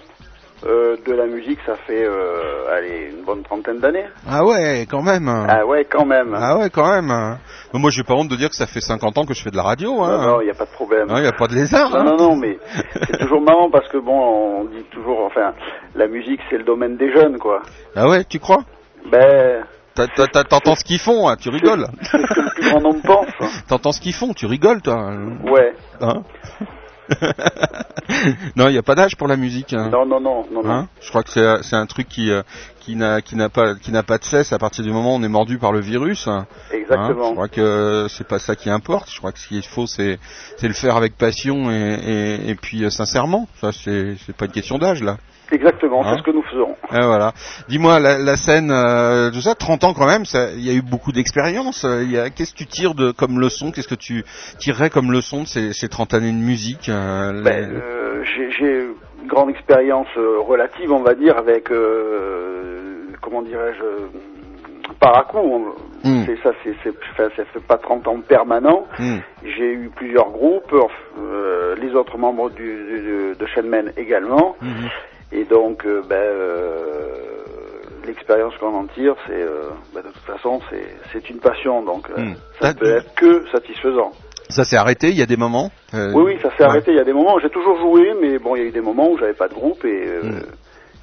euh, 0.65 0.97
de 1.05 1.13
la 1.13 1.25
musique, 1.25 1.59
ça 1.65 1.75
fait, 1.87 2.03
euh, 2.05 2.71
allez, 2.75 3.11
une 3.17 3.23
bonne 3.23 3.41
trentaine 3.43 3.79
d'années. 3.79 4.05
Ah 4.29 4.43
ouais, 4.45 4.85
quand 4.89 5.01
même. 5.01 5.27
Ah 5.49 5.65
ouais, 5.65 5.85
quand 5.85 6.05
même. 6.05 6.35
Ah 6.39 6.57
ouais, 6.57 6.69
quand 6.69 6.87
même. 6.91 7.37
Mais 7.73 7.79
Moi, 7.79 7.89
j'ai 7.91 8.03
pas 8.03 8.13
honte 8.13 8.27
de 8.29 8.35
dire 8.35 8.49
que 8.49 8.55
ça 8.55 8.67
fait 8.67 8.81
50 8.81 9.17
ans 9.17 9.25
que 9.25 9.33
je 9.33 9.41
fais 9.41 9.51
de 9.51 9.55
la 9.57 9.63
radio. 9.63 9.95
Non, 9.95 10.03
Hein. 10.03 10.27
non, 10.27 10.41
il 10.41 10.45
n'y 10.45 10.51
a 10.51 10.55
pas 10.55 10.65
de 10.65 10.71
problème. 10.71 11.07
Il 11.09 11.21
n'y 11.21 11.27
a 11.27 11.31
pas 11.31 11.47
de 11.47 11.55
lézard. 11.55 11.89
Non, 11.89 11.97
hein. 11.97 12.03
non, 12.03 12.17
non, 12.17 12.35
mais 12.35 12.57
c'est 13.07 13.17
toujours 13.19 13.41
marrant 13.41 13.69
parce 13.71 13.87
que 13.89 13.97
bon, 13.97 14.19
on 14.61 14.63
dit 14.65 14.83
toujours, 14.91 15.21
enfin, 15.25 15.53
la 15.95 16.07
musique 16.07 16.39
c'est 16.49 16.57
le 16.57 16.63
domaine 16.63 16.97
des 16.97 17.11
jeunes, 17.13 17.37
quoi. 17.39 17.61
Ah 17.95 18.07
ouais, 18.07 18.23
tu 18.25 18.39
crois? 18.39 18.63
Ben, 19.11 19.63
T'entends 20.49 20.75
ce 20.75 20.83
qu'ils 20.83 20.99
font, 20.99 21.27
hein, 21.27 21.35
tu 21.37 21.49
rigoles. 21.49 21.87
c'est 22.01 22.17
ce 22.17 22.33
que 22.33 22.41
le 22.41 22.49
plus 22.53 22.69
grand 22.69 22.81
nombre 22.81 23.01
pense. 23.01 23.27
T'entends 23.67 23.91
ce 23.91 23.99
qu'ils 23.99 24.13
font, 24.13 24.33
tu 24.33 24.45
rigoles, 24.45 24.81
toi. 24.81 25.11
Ouais. 25.43 25.73
Hein 26.01 26.23
non, 28.55 28.67
il 28.67 28.73
n'y 28.73 28.77
a 28.77 28.83
pas 28.83 28.95
d'âge 28.95 29.15
pour 29.15 29.27
la 29.27 29.37
musique. 29.37 29.73
Hein. 29.73 29.89
Non, 29.89 30.05
non, 30.05 30.19
non, 30.19 30.45
non, 30.51 30.63
non. 30.63 30.69
Hein? 30.69 30.87
Je 31.01 31.09
crois 31.09 31.23
que 31.23 31.29
c'est 31.29 31.63
c'est 31.63 31.75
un 31.75 31.85
truc 31.85 32.07
qui 32.09 32.31
euh, 32.31 32.43
qui 32.87 32.95
n'a 32.95 33.21
qui 33.21 33.35
n'a 33.35 33.49
pas 33.49 33.75
qui 33.75 33.91
n'a 33.91 34.01
pas 34.01 34.17
de 34.17 34.23
cesse 34.23 34.53
à 34.53 34.57
partir 34.57 34.81
du 34.81 34.91
moment 34.91 35.13
où 35.13 35.17
on 35.19 35.23
est 35.23 35.27
mordu 35.27 35.57
par 35.57 35.73
le 35.73 35.81
virus. 35.81 36.25
Hein. 36.29 36.47
Exactement. 36.71 37.27
je 37.27 37.31
crois 37.33 37.47
que 37.49 38.07
c'est 38.09 38.25
pas 38.25 38.39
ça 38.39 38.55
qui 38.55 38.69
importe. 38.69 39.11
Je 39.11 39.17
crois 39.17 39.33
que 39.33 39.39
ce 39.39 39.47
qu'il 39.49 39.61
faut 39.61 39.87
c'est 39.87 40.17
c'est 40.55 40.69
le 40.69 40.73
faire 40.73 40.95
avec 40.95 41.17
passion 41.17 41.69
et 41.69 41.97
et, 42.45 42.49
et 42.49 42.55
puis 42.55 42.85
euh, 42.85 42.89
sincèrement. 42.89 43.49
Ça 43.59 43.73
c'est 43.73 44.15
c'est 44.25 44.33
pas 44.33 44.45
une 44.45 44.53
question 44.53 44.77
d'âge 44.77 45.03
là. 45.03 45.17
Exactement, 45.51 46.05
Hein 46.05 46.11
c'est 46.13 46.19
ce 46.19 46.23
que 46.23 46.31
nous 46.31 46.43
faisons. 46.43 46.75
Et 46.93 47.05
voilà. 47.05 47.33
Dis-moi 47.69 47.99
la, 47.99 48.17
la 48.17 48.37
scène 48.37 48.69
euh, 48.71 49.31
tout 49.31 49.41
ça 49.41 49.53
30 49.55 49.83
ans 49.85 49.93
quand 49.93 50.05
même, 50.07 50.23
il 50.55 50.63
y 50.65 50.69
a 50.69 50.73
eu 50.73 50.81
beaucoup 50.81 51.11
d'expérience. 51.11 51.83
euh, 51.85 52.29
qu'est-ce 52.33 52.53
que 52.53 52.57
tu 52.57 52.67
tires 52.67 52.95
de 52.95 53.11
comme 53.11 53.39
leçon 53.39 53.71
Qu'est-ce 53.71 53.87
que 53.89 53.95
tu 53.95 54.23
tirerais 54.59 54.89
comme 54.89 55.11
leçon 55.11 55.43
de 55.43 55.47
ces, 55.47 55.73
ces 55.73 55.89
30 55.89 56.13
années 56.13 56.31
de 56.31 56.37
musique 56.37 56.87
euh, 56.89 57.41
Ben, 57.43 57.69
euh, 57.69 58.23
j'ai 58.23 58.87
grande 59.25 59.49
expérience 59.49 60.07
euh, 60.17 60.39
relative, 60.39 60.91
on 60.91 61.01
va 61.01 61.13
dire, 61.15 61.37
avec, 61.37 61.71
euh, 61.71 63.07
comment 63.21 63.41
dirais-je, 63.41 63.83
par 64.99 65.17
à 65.17 65.23
coup. 65.23 65.37
on- 65.37 65.73
Hmm. 66.03 66.23
C'est 66.27 66.37
ça, 66.43 66.51
c'est, 66.63 66.75
c'est, 66.83 66.93
enfin, 67.11 67.27
ça 67.35 67.43
fait 67.45 67.59
pas 67.59 67.77
30 67.77 68.07
ans 68.07 68.21
permanent. 68.21 68.85
Hmm. 68.99 69.17
J'ai 69.43 69.71
eu 69.73 69.89
plusieurs 69.95 70.29
groupes, 70.29 70.71
euh, 71.19 71.75
les 71.81 71.95
autres 71.95 72.17
membres 72.19 72.51
du, 72.51 72.63
du- 72.63 73.35
de 73.35 73.45
Shenmen 73.47 73.91
également. 73.97 74.55
Mhm. 74.61 74.89
Et 75.31 75.43
donc, 75.45 75.85
euh, 75.85 76.03
ben, 76.07 76.15
euh, 76.15 77.09
l'expérience 78.05 78.55
qu'on 78.57 78.75
en 78.75 78.85
tire, 78.85 79.15
c'est, 79.25 79.43
ben, 79.93 80.01
de 80.01 80.07
toute 80.09 80.23
façon, 80.23 80.59
c'est, 80.69 80.85
c'est 81.11 81.29
une 81.31 81.39
passion, 81.39 81.81
donc 81.81 82.07
Hmm. 82.09 82.33
ça 82.61 82.73
T'as- 82.73 82.79
peut 82.79 82.95
être 82.97 83.15
que 83.15 83.47
satisfaisant. 83.51 84.11
Ça 84.49 84.63
s'est 84.63 84.77
arrêté. 84.77 85.09
Il 85.09 85.17
y 85.17 85.21
a 85.21 85.25
des 85.25 85.37
moments. 85.37 85.71
euh, 85.93 86.11
Oui, 86.13 86.23
oui, 86.25 86.37
ça 86.41 86.49
s'est 86.55 86.63
ouais. 86.63 86.69
arrêté. 86.69 86.91
Il 86.91 86.97
y 86.97 87.01
a 87.01 87.03
des 87.03 87.13
moments 87.13 87.37
j'ai 87.39 87.49
toujours 87.49 87.77
joué, 87.79 88.13
mais 88.21 88.39
bon, 88.39 88.55
il 88.55 88.61
y 88.61 88.65
a 88.65 88.67
eu 88.67 88.71
des 88.71 88.81
moments 88.81 89.09
où 89.11 89.17
j'avais 89.17 89.33
pas 89.33 89.47
de 89.47 89.53
groupe 89.53 89.83
et, 89.85 90.07
euh, 90.07 90.23
Mm. 90.23 90.41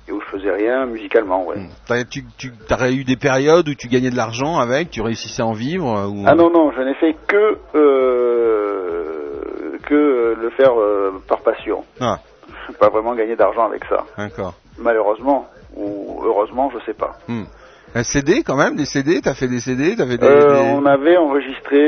et 0.09 0.13
où 0.13 0.21
je 0.21 0.27
faisais 0.27 0.51
rien 0.51 0.87
musicalement, 0.87 1.47
ouais. 1.47 1.57
Hmm. 1.57 1.69
T'as- 1.87 2.05
Tu, 2.05 2.25
tu 2.39 2.51
aurais 2.71 2.95
eu 2.95 3.05
des 3.05 3.17
périodes 3.17 3.69
où 3.69 3.75
tu 3.75 3.89
gagnais 3.89 4.11
de 4.11 4.17
l'argent 4.17 4.59
avec, 4.59 4.91
tu 4.91 5.01
réussissais 5.03 5.43
à 5.43 5.47
en 5.47 5.53
vivre 5.53 5.87
euh, 5.97 6.07
ou... 6.09 6.25
Ah 6.27 6.35
non, 6.35 6.51
non, 6.51 6.73
je 6.73 6.81
n'ai 6.83 6.95
fait 6.95 7.15
que 7.27 7.59
euh, 7.75 9.79
que 9.87 10.35
le 10.41 10.51
faire 10.51 10.73
par 11.29 11.41
passion. 11.41 11.85
Ah, 12.01 12.19
Je 12.47 12.53
n'ai 12.73 12.79
pas 12.79 12.89
vraiment 12.89 13.15
gagné 13.15 13.37
d'argent 13.37 13.67
avec 13.67 13.85
ça, 13.87 14.05
d'accord. 14.17 14.55
malheureusement 14.79 15.47
ou 15.77 16.23
heureusement, 16.25 16.71
je 16.73 16.85
sais 16.87 16.95
pas. 16.95 17.17
Hmm. 17.29 17.45
Un 17.97 18.03
CD 18.03 18.43
quand 18.43 18.57
même, 18.57 18.77
des 18.77 18.87
CD, 18.87 19.21
t'as 19.21 19.35
fait 19.35 19.47
des 19.49 19.61
CD, 19.61 19.95
t'avais 19.97 20.19
des, 20.19 20.27
Euh, 20.27 20.63
des- 20.63 20.71
on 20.73 20.85
avait 20.87 21.17
enregistré 21.17 21.79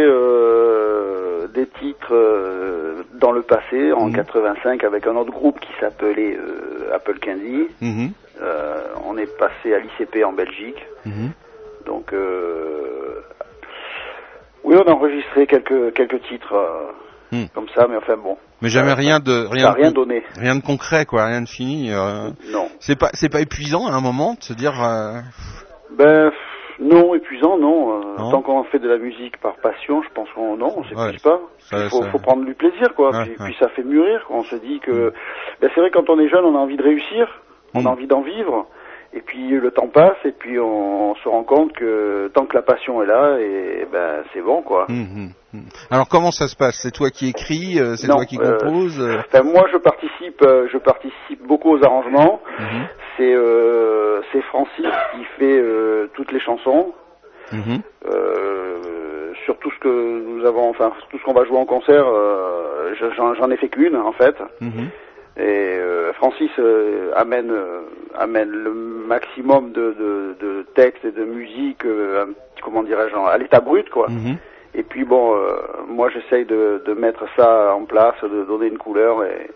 des 1.55 1.67
titres 1.67 2.13
euh, 2.15 3.03
dans 3.15 3.33
le 3.33 3.43
passé, 3.43 3.93
en 3.93 4.07
Mhm. 4.09 4.15
85, 4.17 4.85
avec 4.85 5.07
un 5.07 5.17
autre 5.17 5.31
groupe 5.33 5.59
qui 5.61 5.71
s'appelait 5.81 6.37
euh, 6.37 6.95
Apple 6.95 7.19
Candy. 7.19 7.69
Mhm. 7.81 8.11
Euh, 8.43 8.83
on 9.05 9.17
est 9.17 9.35
passé 9.39 9.75
à 9.75 9.79
l'ICP 9.79 10.25
en 10.25 10.33
Belgique. 10.33 10.85
Mhm. 11.05 11.31
Donc, 11.87 12.13
oui, 14.65 14.75
on 14.77 14.83
a 14.91 14.93
enregistré 14.93 15.47
quelques 15.47 15.95
quelques 15.95 16.21
titres 16.23 16.53
euh, 16.55 16.93
Hmm. 17.33 17.47
comme 17.55 17.67
ça, 17.75 17.89
mais 17.91 17.97
enfin 17.97 18.17
bon, 18.17 18.37
Mais 18.63 18.69
jamais 18.69 18.93
rien 18.93 19.19
de 19.19 19.47
rien 19.51 19.65
n'a 19.67 19.73
de 19.73 19.77
rien 19.81 19.89
con- 19.93 20.03
donné. 20.03 20.23
rien 20.39 20.55
de 20.55 20.63
concret 20.63 21.07
quoi, 21.07 21.25
rien 21.27 21.43
de 21.43 21.49
fini. 21.49 21.93
euh. 21.93 22.31
Non. 22.53 22.69
C'est 22.79 22.97
pas 22.97 23.11
c'est 23.15 23.29
pas 23.29 23.41
épuisant 23.41 23.87
à 23.89 23.91
un 23.93 24.01
moment 24.01 24.35
de 24.35 24.45
se 24.45 24.53
dire 24.53 24.73
euh, 24.81 25.19
Ben 25.99 26.31
non, 26.81 27.15
épuisant, 27.15 27.57
non. 27.59 27.99
Euh, 28.01 28.01
Non. 28.19 28.31
Tant 28.31 28.43
qu'on 28.43 28.62
fait 28.65 28.79
de 28.79 28.89
la 28.89 28.99
musique 28.99 29.37
par 29.41 29.55
passion, 29.57 30.03
je 30.03 30.09
pense 30.15 30.29
qu'on 30.31 30.57
non, 30.57 30.73
on 30.77 30.83
s'épuise 30.85 30.99
Ouais. 30.99 31.17
pas. 31.23 31.41
Il 31.73 31.89
faut, 31.91 32.03
faut 32.03 32.19
prendre 32.19 32.45
du 32.45 32.55
plaisir, 32.55 32.95
quoi. 32.95 33.11
Ouais, 33.11 33.23
puis, 33.25 33.31
ouais. 33.33 33.45
puis 33.47 33.57
ça 33.59 33.69
fait 33.69 33.83
mûrir. 33.83 34.25
quoi. 34.27 34.37
On 34.37 34.43
se 34.45 34.57
dit 34.57 34.81
que, 34.81 35.12
ben 35.61 35.71
c'est 35.75 35.81
vrai 35.81 35.91
quand 35.91 36.09
on 36.11 36.19
est 36.19 36.29
jeune, 36.29 36.45
on 36.45 36.55
a 36.55 36.59
envie 36.59 36.77
de 36.77 36.83
réussir, 36.83 37.41
on 37.75 37.83
Mm. 37.83 37.87
a 37.87 37.91
envie 37.91 38.07
d'en 38.07 38.21
vivre. 38.23 38.67
Et 39.14 39.21
puis 39.21 39.49
le 39.51 39.71
temps 39.71 39.88
passe, 39.88 40.16
et 40.25 40.33
puis 40.33 40.59
on, 40.59 41.11
on 41.12 41.14
se 41.16 41.29
rend 41.29 41.42
compte 41.45 41.73
que 41.73 42.29
tant 42.35 42.45
que 42.47 42.55
la 42.55 42.62
passion 42.62 43.03
est 43.03 43.07
là, 43.07 43.38
et 43.40 43.87
ben 43.90 44.23
c'est 44.33 44.42
bon, 44.42 44.62
quoi. 44.62 44.87
Mhm. 44.88 45.31
Mhm. 45.55 45.62
Alors 45.90 46.09
comment 46.09 46.31
ça 46.33 46.49
se 46.49 46.57
passe? 46.57 46.79
C'est 46.83 46.90
toi 46.92 47.11
qui 47.11 47.29
écris, 47.29 47.79
euh, 47.81 47.97
c'est 47.97 48.09
toi 48.09 48.25
qui 48.27 48.38
euh, 48.38 48.59
composes 48.59 49.01
euh, 49.01 49.19
Enfin, 49.27 49.42
moi, 49.42 49.66
je 49.73 49.79
participe, 49.79 50.42
je 50.42 50.79
participe 50.79 51.47
beaucoup 51.47 51.71
aux 51.77 51.85
arrangements. 51.85 52.40
C'est 53.16 53.35
c'est 54.33 54.42
Francis 54.42 54.85
qui 55.14 55.25
fait 55.38 55.62
toutes 56.14 56.33
les 56.33 56.40
chansons. 56.40 56.92
Sur 59.45 59.59
tout 59.59 59.71
ce 59.71 59.79
que 59.79 59.88
nous 59.88 60.45
avons, 60.45 60.69
enfin 60.71 60.92
tout 61.11 61.19
ce 61.19 61.25
qu'on 61.25 61.33
va 61.33 61.45
jouer 61.45 61.59
en 61.59 61.66
concert, 61.66 62.05
je- 62.99 63.11
j'en 63.16 63.35
j'en 63.35 63.51
ai 63.51 63.57
fait 63.57 63.69
qu'une 63.69 63.97
en 63.97 64.12
fait. 64.12 64.35
Et 65.38 65.42
euh, 65.42 66.12
Francis 66.14 66.51
euh, 66.59 67.12
amène 67.14 67.51
euh, 67.51 67.83
amène 68.14 68.51
le 68.51 68.72
maximum 68.72 69.72
de, 69.72 69.94
de, 69.99 70.37
de 70.40 70.66
textes 70.75 71.05
et 71.05 71.11
de 71.11 71.25
musique, 71.25 71.85
euh, 71.85 72.25
comment 72.62 72.83
dirais-je, 72.83 73.14
à 73.14 73.37
l'état 73.37 73.61
brut 73.61 73.88
quoi. 73.90 74.09
Mhm. 74.09 74.37
Et 74.75 74.83
puis 74.83 75.05
bon, 75.05 75.35
euh, 75.35 75.57
moi 75.88 76.09
j'essaye 76.11 76.44
de, 76.44 76.83
de 76.85 76.92
mettre 76.94 77.25
ça 77.37 77.75
en 77.75 77.85
place, 77.85 78.14
de 78.22 78.44
donner 78.44 78.66
une 78.66 78.79
couleur 78.79 79.25
et 79.25 79.51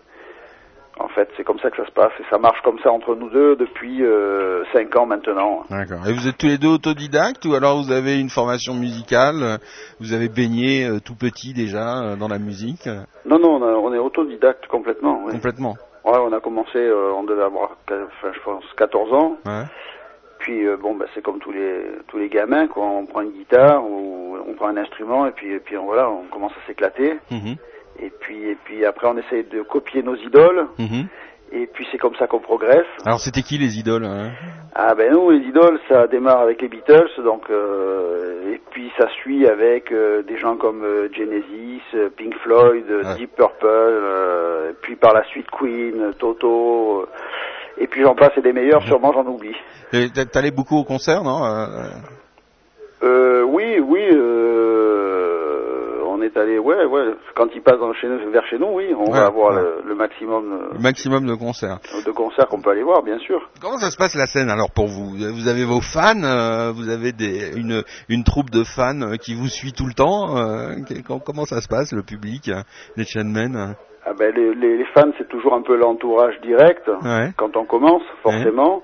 en 1.03 1.07
fait 1.09 1.29
c'est 1.37 1.43
comme 1.43 1.59
ça 1.59 1.69
que 1.69 1.77
ça 1.77 1.85
se 1.85 1.91
passe 1.91 2.11
et 2.19 2.23
ça 2.29 2.37
marche 2.37 2.61
comme 2.63 2.79
ça 2.79 2.91
entre 2.91 3.15
nous 3.15 3.29
deux 3.29 3.55
depuis 3.55 4.03
euh, 4.03 4.63
cinq 4.73 4.95
ans 4.95 5.05
maintenant. 5.05 5.63
D'accord. 5.69 6.07
Et 6.07 6.13
vous 6.13 6.27
êtes 6.27 6.37
tous 6.37 6.47
les 6.47 6.57
deux 6.57 6.69
autodidactes 6.69 7.45
ou 7.45 7.53
alors 7.55 7.81
vous 7.81 7.91
avez 7.91 8.19
une 8.19 8.29
formation 8.29 8.73
musicale 8.73 9.35
euh, 9.41 9.57
Vous 9.99 10.13
avez 10.13 10.29
baigné 10.29 10.85
euh, 10.85 10.99
tout 10.99 11.15
petit 11.15 11.53
déjà 11.53 12.01
euh, 12.03 12.15
dans 12.15 12.27
la 12.27 12.39
musique 12.39 12.87
Non 13.25 13.39
non, 13.39 13.55
on, 13.55 13.63
a- 13.63 13.73
on 13.77 13.93
est 13.93 13.97
autodidacte 13.99 14.67
complètement. 14.67 15.21
oui. 15.25 15.31
Complètement. 15.33 15.75
Ouais, 16.03 16.17
on 16.17 16.33
a 16.33 16.39
commencé, 16.39 16.79
on 17.15 17.23
devait 17.23 17.43
avoir, 17.43 17.77
enfin, 17.87 18.31
je 18.33 18.39
pense, 18.43 18.63
14 18.75 19.13
ans. 19.13 19.37
Ouais. 19.45 19.65
Puis 20.39 20.65
bon, 20.81 20.95
bah, 20.95 21.05
c'est 21.13 21.21
comme 21.21 21.37
tous 21.37 21.51
les 21.51 21.83
tous 22.07 22.17
les 22.17 22.27
gamins, 22.27 22.65
quoi. 22.67 22.83
On 22.83 23.05
prend 23.05 23.21
une 23.21 23.29
guitare 23.33 23.83
ou 23.85 24.35
on 24.47 24.53
prend 24.53 24.69
un 24.69 24.77
instrument 24.77 25.27
et 25.27 25.31
puis 25.31 25.53
et 25.53 25.59
puis 25.59 25.77
on, 25.77 25.85
voilà, 25.85 26.09
on 26.09 26.23
commence 26.33 26.53
à 26.53 26.65
s'éclater. 26.67 27.19
Mhm. 27.29 27.55
Et 27.99 28.11
puis 28.19 28.49
et 28.49 28.57
puis 28.63 28.85
après, 28.85 29.07
on 29.07 29.17
essaye 29.17 29.43
de 29.43 29.61
copier 29.63 30.03
nos 30.03 30.15
idoles. 30.15 30.67
Mhm. 30.79 31.07
Et 31.53 31.67
puis 31.67 31.85
c'est 31.91 31.97
comme 31.97 32.15
ça 32.15 32.27
qu'on 32.27 32.39
progresse. 32.39 32.85
Alors 33.05 33.19
c'était 33.19 33.41
qui 33.41 33.57
les 33.57 33.77
idoles 33.77 34.05
hein 34.05 34.31
Ah 34.73 34.95
ben 34.95 35.11
nous, 35.11 35.31
les 35.31 35.39
idoles, 35.45 35.79
ça 35.89 36.07
démarre 36.07 36.39
avec 36.39 36.61
les 36.61 36.69
Beatles, 36.69 37.09
donc 37.25 37.49
euh, 37.49 38.53
et 38.53 38.61
puis 38.71 38.89
ça 38.97 39.09
suit 39.21 39.45
avec 39.45 39.91
euh, 39.91 40.23
des 40.23 40.37
gens 40.37 40.55
comme 40.55 40.81
euh, 40.85 41.09
Genesis, 41.11 41.81
euh, 41.93 42.09
Pink 42.15 42.33
Floyd, 42.37 42.85
euh, 42.89 43.03
Ouais. 43.03 43.15
Deep 43.17 43.35
Purple, 43.35 43.65
euh, 43.65 44.69
et 44.71 44.75
puis 44.81 44.95
par 44.95 45.13
la 45.13 45.25
suite 45.25 45.47
Queen, 45.51 46.13
Toto, 46.17 47.01
euh, 47.01 47.05
et 47.77 47.87
puis 47.87 48.01
j'en 48.01 48.15
passe 48.15 48.31
et 48.37 48.41
des 48.41 48.53
meilleurs, 48.53 48.83
sûrement 48.83 49.11
j'en 49.11 49.25
oublie. 49.25 49.55
T'allais 50.31 50.51
beaucoup 50.51 50.77
au 50.77 50.85
concert, 50.85 51.21
non 51.21 51.41
Euh, 53.03 53.41
oui, 53.43 53.77
oui, 53.79 54.07
euh, 54.13 55.30
on 56.21 56.23
est 56.23 56.37
allé, 56.37 56.59
ouais, 56.59 56.85
ouais, 56.85 57.15
quand 57.35 57.47
il 57.55 57.61
passe 57.61 57.79
dans- 57.79 57.93
chez 57.93 58.07
nous- 58.07 58.29
vers 58.31 58.45
chez 58.45 58.59
nous, 58.59 58.67
oui, 58.73 58.93
on 58.95 59.05
Ouais, 59.11 59.19
va 59.19 59.25
avoir 59.25 59.55
ouais. 59.55 59.61
le, 59.61 59.89
le 59.89 59.95
maximum 59.95 60.69
Le 60.73 60.79
maximum 60.79 61.25
de 61.25 61.33
concerts. 61.33 61.79
euh, 61.95 62.03
de 62.05 62.11
concerts 62.11 62.47
qu'on 62.47 62.61
peut 62.61 62.69
aller 62.69 62.83
voir, 62.83 63.01
bien 63.01 63.17
sûr. 63.19 63.49
Comment 63.61 63.77
ça 63.79 63.89
se 63.89 63.97
passe 63.97 64.13
la 64.15 64.27
scène 64.27 64.49
alors 64.49 64.69
pour 64.71 64.87
vous? 64.87 65.15
Vous 65.17 65.47
avez 65.47 65.65
vos 65.65 65.81
fans, 65.81 66.23
euh, 66.23 66.71
vous 66.71 66.89
avez 66.89 67.11
des, 67.11 67.57
une, 67.57 67.81
une 68.09 68.23
troupe 68.23 68.49
de 68.51 68.63
fans 68.63 69.01
euh, 69.01 69.15
qui 69.15 69.33
vous 69.33 69.47
suit 69.47 69.73
tout 69.73 69.87
le 69.87 69.93
temps. 69.93 70.37
euh, 70.37 70.75
comment 71.25 71.45
ça 71.45 71.59
se 71.61 71.67
passe 71.67 71.91
le 71.93 72.03
public, 72.03 72.49
euh, 72.49 72.61
les 72.97 73.05
chainmen 73.05 73.55
euh? 73.55 73.73
Ah 74.05 74.13
ben, 74.17 74.33
les, 74.35 74.53
les, 74.55 74.77
les 74.77 74.85
fans, 74.95 75.11
c'est 75.17 75.27
toujours 75.27 75.53
un 75.53 75.61
peu 75.61 75.75
l'entourage 75.77 76.39
direct 76.41 76.87
Ouais. 77.03 77.29
quand 77.37 77.55
on 77.55 77.65
commence, 77.65 78.01
forcément. 78.23 78.81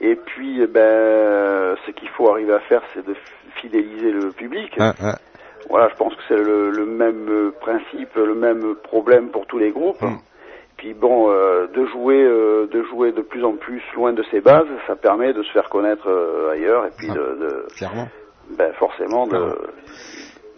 Et 0.00 0.16
puis, 0.16 0.60
eh 0.62 0.66
ben, 0.66 1.76
ce 1.86 1.90
qu'il 1.92 2.08
faut 2.10 2.30
arriver 2.30 2.52
à 2.52 2.60
faire, 2.60 2.82
c'est 2.94 3.04
de 3.06 3.14
fidéliser 3.60 4.10
le 4.12 4.30
public. 4.32 4.72
Ah, 4.78 4.92
ah. 5.02 5.18
Voilà, 5.70 5.88
je 5.88 5.96
pense 5.96 6.14
que 6.14 6.22
c'est 6.28 6.36
le, 6.36 6.70
le 6.70 6.86
même 6.86 7.26
euh, 7.28 7.50
principe, 7.60 8.14
le 8.16 8.34
même 8.34 8.74
problème 8.82 9.28
pour 9.28 9.46
tous 9.46 9.58
les 9.58 9.70
groupes. 9.70 10.00
Mm. 10.02 10.16
Puis 10.76 10.92
bon, 10.94 11.30
euh, 11.30 11.66
de 11.68 11.86
jouer, 11.86 12.22
euh, 12.22 12.66
de 12.66 12.82
jouer 12.84 13.12
de 13.12 13.22
plus 13.22 13.44
en 13.44 13.52
plus 13.52 13.82
loin 13.96 14.12
de 14.12 14.22
ses 14.30 14.40
bases, 14.40 14.66
ça 14.86 14.96
permet 14.96 15.32
de 15.32 15.42
se 15.42 15.50
faire 15.52 15.68
connaître 15.70 16.08
euh, 16.08 16.50
ailleurs 16.52 16.84
et 16.86 16.90
puis 16.96 17.08
Ah. 17.10 17.14
de, 17.14 17.20
de- 17.20 17.66
Clairement. 17.76 18.08
ben 18.58 18.72
forcément 18.74 19.26
de. 19.26 19.38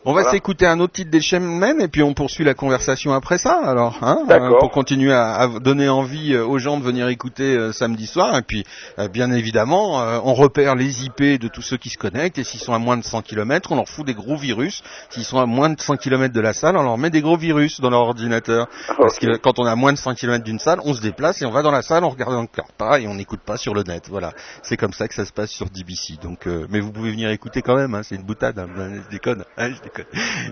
On 0.09 0.13
va 0.13 0.21
Voilà. 0.23 0.31
s'écouter 0.37 0.67
un 0.69 0.79
autre 0.79 0.93
titre 0.93 1.11
des 1.11 1.21
Chainmen 1.21 1.81
et 1.81 1.89
puis 1.89 2.05
on 2.05 2.15
poursuit 2.15 2.45
la 2.45 2.55
conversation 2.55 3.13
après 3.13 3.39
ça 3.39 3.61
alors, 3.65 3.99
hein, 4.03 4.21
euh, 4.31 4.51
pour 4.61 4.71
continuer 4.71 5.13
à, 5.13 5.35
à 5.35 5.49
donner 5.59 5.89
envie 5.89 6.33
euh, 6.33 6.47
aux 6.47 6.59
gens 6.61 6.79
de 6.79 6.85
venir 6.85 7.09
écouter 7.09 7.57
euh, 7.57 7.73
samedi 7.73 8.07
soir. 8.07 8.37
Et 8.39 8.43
puis 8.43 8.65
euh, 9.01 9.09
bien 9.09 9.33
évidemment 9.33 9.97
on 10.25 10.33
repère 10.35 10.77
les 10.77 11.05
IP 11.05 11.41
de 11.41 11.49
tous 11.49 11.63
ceux 11.63 11.77
qui 11.77 11.89
se 11.89 11.99
connectent 11.99 12.39
et 12.39 12.45
s'ils 12.45 12.61
sont 12.61 12.73
à 12.73 12.79
moins 12.79 12.97
de 12.97 13.03
100 13.03 13.23
km 13.23 13.73
on 13.73 13.77
leur 13.77 13.89
fout 13.89 14.07
des 14.07 14.15
gros 14.15 14.37
virus, 14.37 14.85
s'ils 15.11 15.25
sont 15.25 15.41
à 15.41 15.47
moins 15.47 15.71
de 15.71 15.81
100 15.81 15.97
km 15.97 16.33
de 16.33 16.41
la 16.41 16.53
salle 16.53 16.77
on 16.77 16.85
leur 16.85 16.99
met 16.99 17.11
des 17.11 17.21
gros 17.21 17.37
virus 17.37 17.81
dans 17.81 17.91
leur 17.91 18.03
ordinateur. 18.03 18.69
Parce 18.97 19.19
que 19.19 19.37
quand 19.39 19.59
on 19.59 19.67
est 19.67 19.71
à 19.71 19.75
moins 19.75 19.93
de 19.93 19.99
100 19.99 20.15
km 20.15 20.45
d'une 20.45 20.61
salle 20.61 20.79
on 20.85 20.95
se 20.95 21.03
déplace 21.03 21.43
et 21.43 21.47
on 21.47 21.51
va 21.51 21.63
dans 21.63 21.73
la 21.73 21.83
salle 21.83 22.05
on 22.05 22.11
regarde 22.11 22.35
encore 22.35 22.71
pas 22.79 23.01
et 23.01 23.09
on 23.09 23.15
n'écoute 23.17 23.41
pas 23.45 23.57
sur 23.57 23.75
le 23.75 23.83
net. 23.83 24.05
Voilà. 24.09 24.33
C'est 24.63 24.77
comme 24.77 24.93
ça 24.93 25.09
que 25.09 25.15
ça 25.15 25.25
se 25.25 25.33
passe 25.33 25.51
sur 25.51 25.67
DBC 25.69 26.19
donc 26.23 26.47
euh, 26.47 26.69
mais 26.71 26.79
vous 26.79 26.93
pouvez 26.93 27.11
venir 27.11 27.29
écouter 27.31 27.61
quand 27.61 27.75
même 27.75 27.97
hein, 27.97 28.03
c'est 28.05 28.15
une 28.15 28.23
boutade 28.23 28.57
hein, 28.61 28.69
je 28.79 29.11
déconne 29.11 29.45
hein, 29.59 29.71
je 29.71 29.83
déconne 29.83 29.96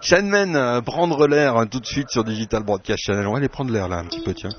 Shanman, 0.02 0.56
euh, 0.56 0.80
prendre 0.80 1.26
l'air 1.26 1.56
hein, 1.56 1.66
tout 1.66 1.80
de 1.80 1.86
suite 1.86 2.10
sur 2.10 2.24
Digital 2.24 2.62
Broadcast 2.62 3.02
Channel. 3.04 3.26
On 3.26 3.32
va 3.32 3.38
aller 3.38 3.48
prendre 3.48 3.72
l'air 3.72 3.88
là 3.88 3.98
un 3.98 4.04
petit 4.04 4.22
peu, 4.22 4.34
tiens. 4.34 4.50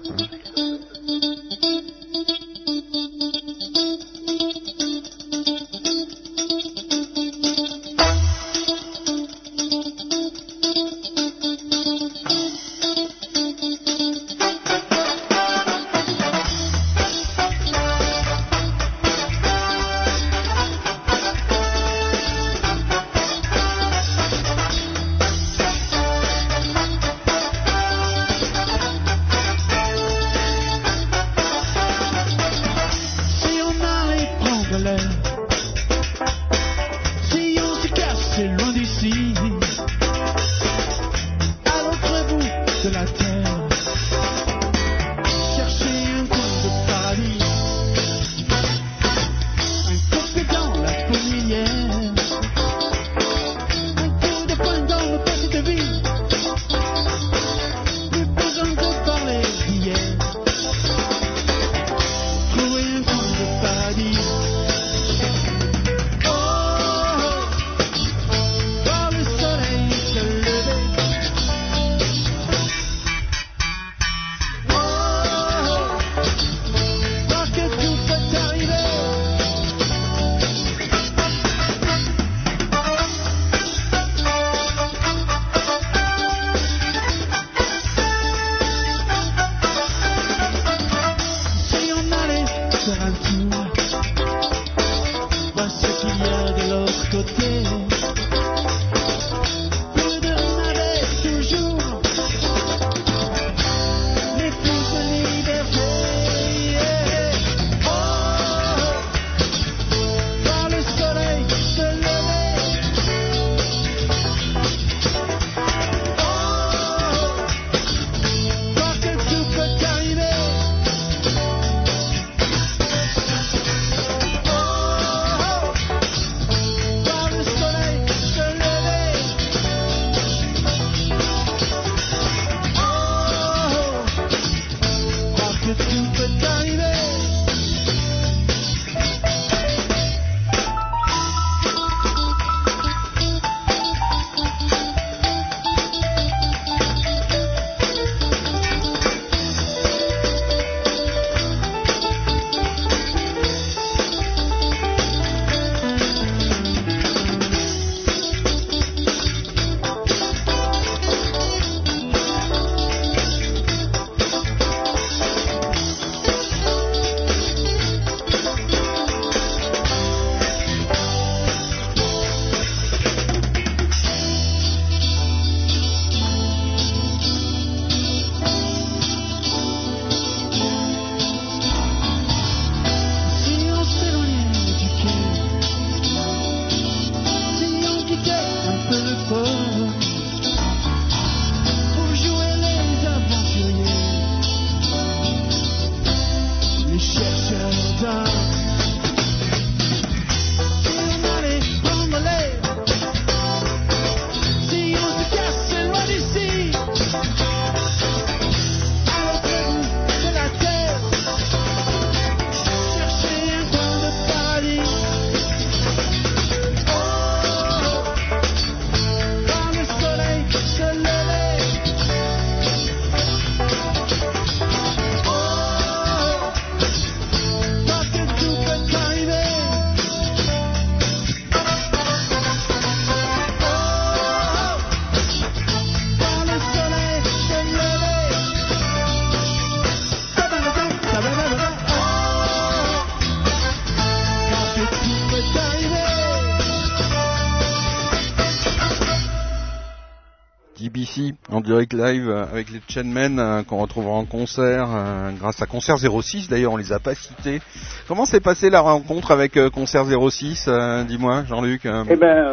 Direct 251.65 251.93
live 251.93 252.29
euh, 252.29 252.43
avec 252.43 252.69
les 252.69 252.79
Chainmen 252.87 253.39
euh, 253.39 253.63
qu'on 253.63 253.77
retrouvera 253.77 254.13
en 254.13 254.25
concert 254.25 254.87
euh, 254.95 255.31
grâce 255.37 255.61
à 255.61 255.65
Concert 255.65 255.97
06 255.97 256.47
d'ailleurs 256.47 256.71
on 256.73 256.77
les 256.77 256.93
a 256.93 256.99
pas 256.99 257.15
cités. 257.15 257.59
Comment 258.07 258.25
s'est 258.25 258.39
passée 258.39 258.69
la 258.69 258.81
rencontre 258.81 259.31
avec 259.31 259.57
Concert 259.73 260.05
06 260.05 260.65
euh, 260.67 261.03
Dis-moi 261.03 261.43
Jean-Luc. 261.49 261.81
Eh 261.85 262.15
ben, 262.15 262.45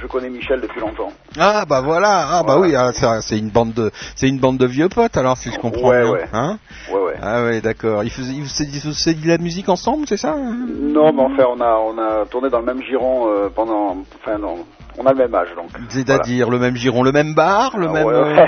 je 0.00 0.06
connais 0.06 0.30
Michel 0.30 0.60
depuis 0.60 0.80
longtemps. 0.80 1.10
Ah 1.38 1.64
bah 1.68 1.80
voilà, 1.80 2.28
ah 2.30 2.42
bah 2.44 2.56
Voilà. 2.56 2.60
oui, 2.60 3.00
ah, 3.02 3.20
c'est 3.20 3.38
une 3.38 3.50
bande 3.50 3.72
de 3.74 3.90
c'est 4.14 4.28
une 4.28 4.38
bande 4.38 4.56
de 4.58 4.66
vieux 4.66 4.88
potes 4.88 5.16
alors 5.16 5.36
si 5.36 5.50
je 5.50 5.58
comprends 5.58 5.88
Ouais, 5.90 6.02
bien. 6.02 6.12
ouais. 6.12 6.24
Hein? 6.32 6.58
Ouais, 6.92 7.00
ouais. 7.00 7.14
ah 7.20 7.42
ouais, 7.42 7.60
d'accord. 7.60 8.04
Ils 8.04 8.10
faisaient 8.10 8.32
ils 8.34 8.44
faisaient 8.80 9.14
de 9.14 9.26
la 9.26 9.38
musique 9.38 9.68
ensemble, 9.68 10.06
c'est 10.06 10.16
ça 10.16 10.34
hein? 10.38 10.56
Non, 10.80 11.12
mais 11.12 11.22
enfin, 11.22 11.44
on 11.56 11.60
a, 11.60 11.74
on 11.76 11.98
a 11.98 12.26
tourné 12.26 12.48
dans 12.50 12.60
le 12.60 12.66
même 12.66 12.82
giron 12.82 13.26
pendant, 13.54 13.96
enfin, 14.20 14.38
non, 14.38 14.64
on 14.98 15.06
a 15.06 15.12
le 15.12 15.18
même 15.18 15.34
âge, 15.34 15.48
donc. 15.56 15.70
C'est-à-dire 15.88 16.50
le 16.50 16.58
même 16.58 16.76
giron, 16.76 17.02
le 17.02 17.12
même 17.12 17.34
bar, 17.34 17.76
le 17.78 17.86
Ah, 17.88 17.92
même 17.92 18.06
ouais, 18.06 18.14
euh, 18.14 18.46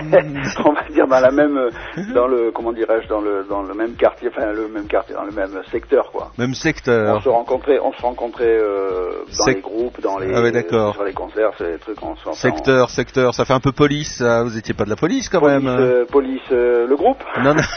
on 0.64 0.72
va 0.72 0.82
dire 0.92 1.06
dans 1.06 1.20
la 1.20 1.30
même, 1.30 1.56
euh, 1.56 1.70
dans 2.14 2.26
le, 2.26 2.50
comment 2.52 2.72
dirais-je, 2.72 3.08
dans 3.08 3.20
le, 3.20 3.44
dans 3.48 3.62
le 3.62 3.74
même 3.74 3.94
quartier, 3.94 4.28
enfin, 4.34 4.52
le 4.52 4.68
même 4.68 4.86
quartier, 4.86 5.14
dans 5.14 5.24
le 5.24 5.32
même 5.32 5.50
secteur, 5.70 6.10
quoi. 6.12 6.30
même 6.38 6.50
On 6.50 6.54
secteur. 6.54 7.22
se 7.22 7.28
rencontrait, 7.28 7.78
on 7.82 7.92
se 7.92 8.02
rencontrait 8.02 8.44
euh, 8.58 9.10
dans 9.38 9.44
Sec- 9.44 9.56
les 9.56 9.60
groupes, 9.62 10.00
dans 10.00 10.18
les, 10.18 10.32
Ah 10.34 10.42
ouais, 10.42 10.52
sur 10.92 11.04
les 11.04 11.12
concerts, 11.12 11.50
c'est 11.58 11.72
des 11.72 11.78
trucs, 11.78 12.02
on 12.02 12.16
se 12.16 12.32
Secteur, 12.40 12.90
secteur, 12.90 13.34
ça 13.34 13.44
fait 13.44 13.52
un 13.54 13.60
peu 13.60 13.72
police, 13.72 14.16
ça. 14.18 14.42
vous 14.42 14.56
étiez 14.56 14.74
pas 14.74 14.84
de 14.84 14.90
la 14.90 14.96
police 14.96 15.28
quand 15.28 15.38
on- 15.38 15.40
Police, 15.42 15.64
même. 15.64 15.78
euh, 15.78 16.04
police, 16.10 16.40
euh, 16.52 16.86
le 16.86 16.96
groupe. 16.96 17.22
Non, 17.42 17.54
non. 17.54 17.62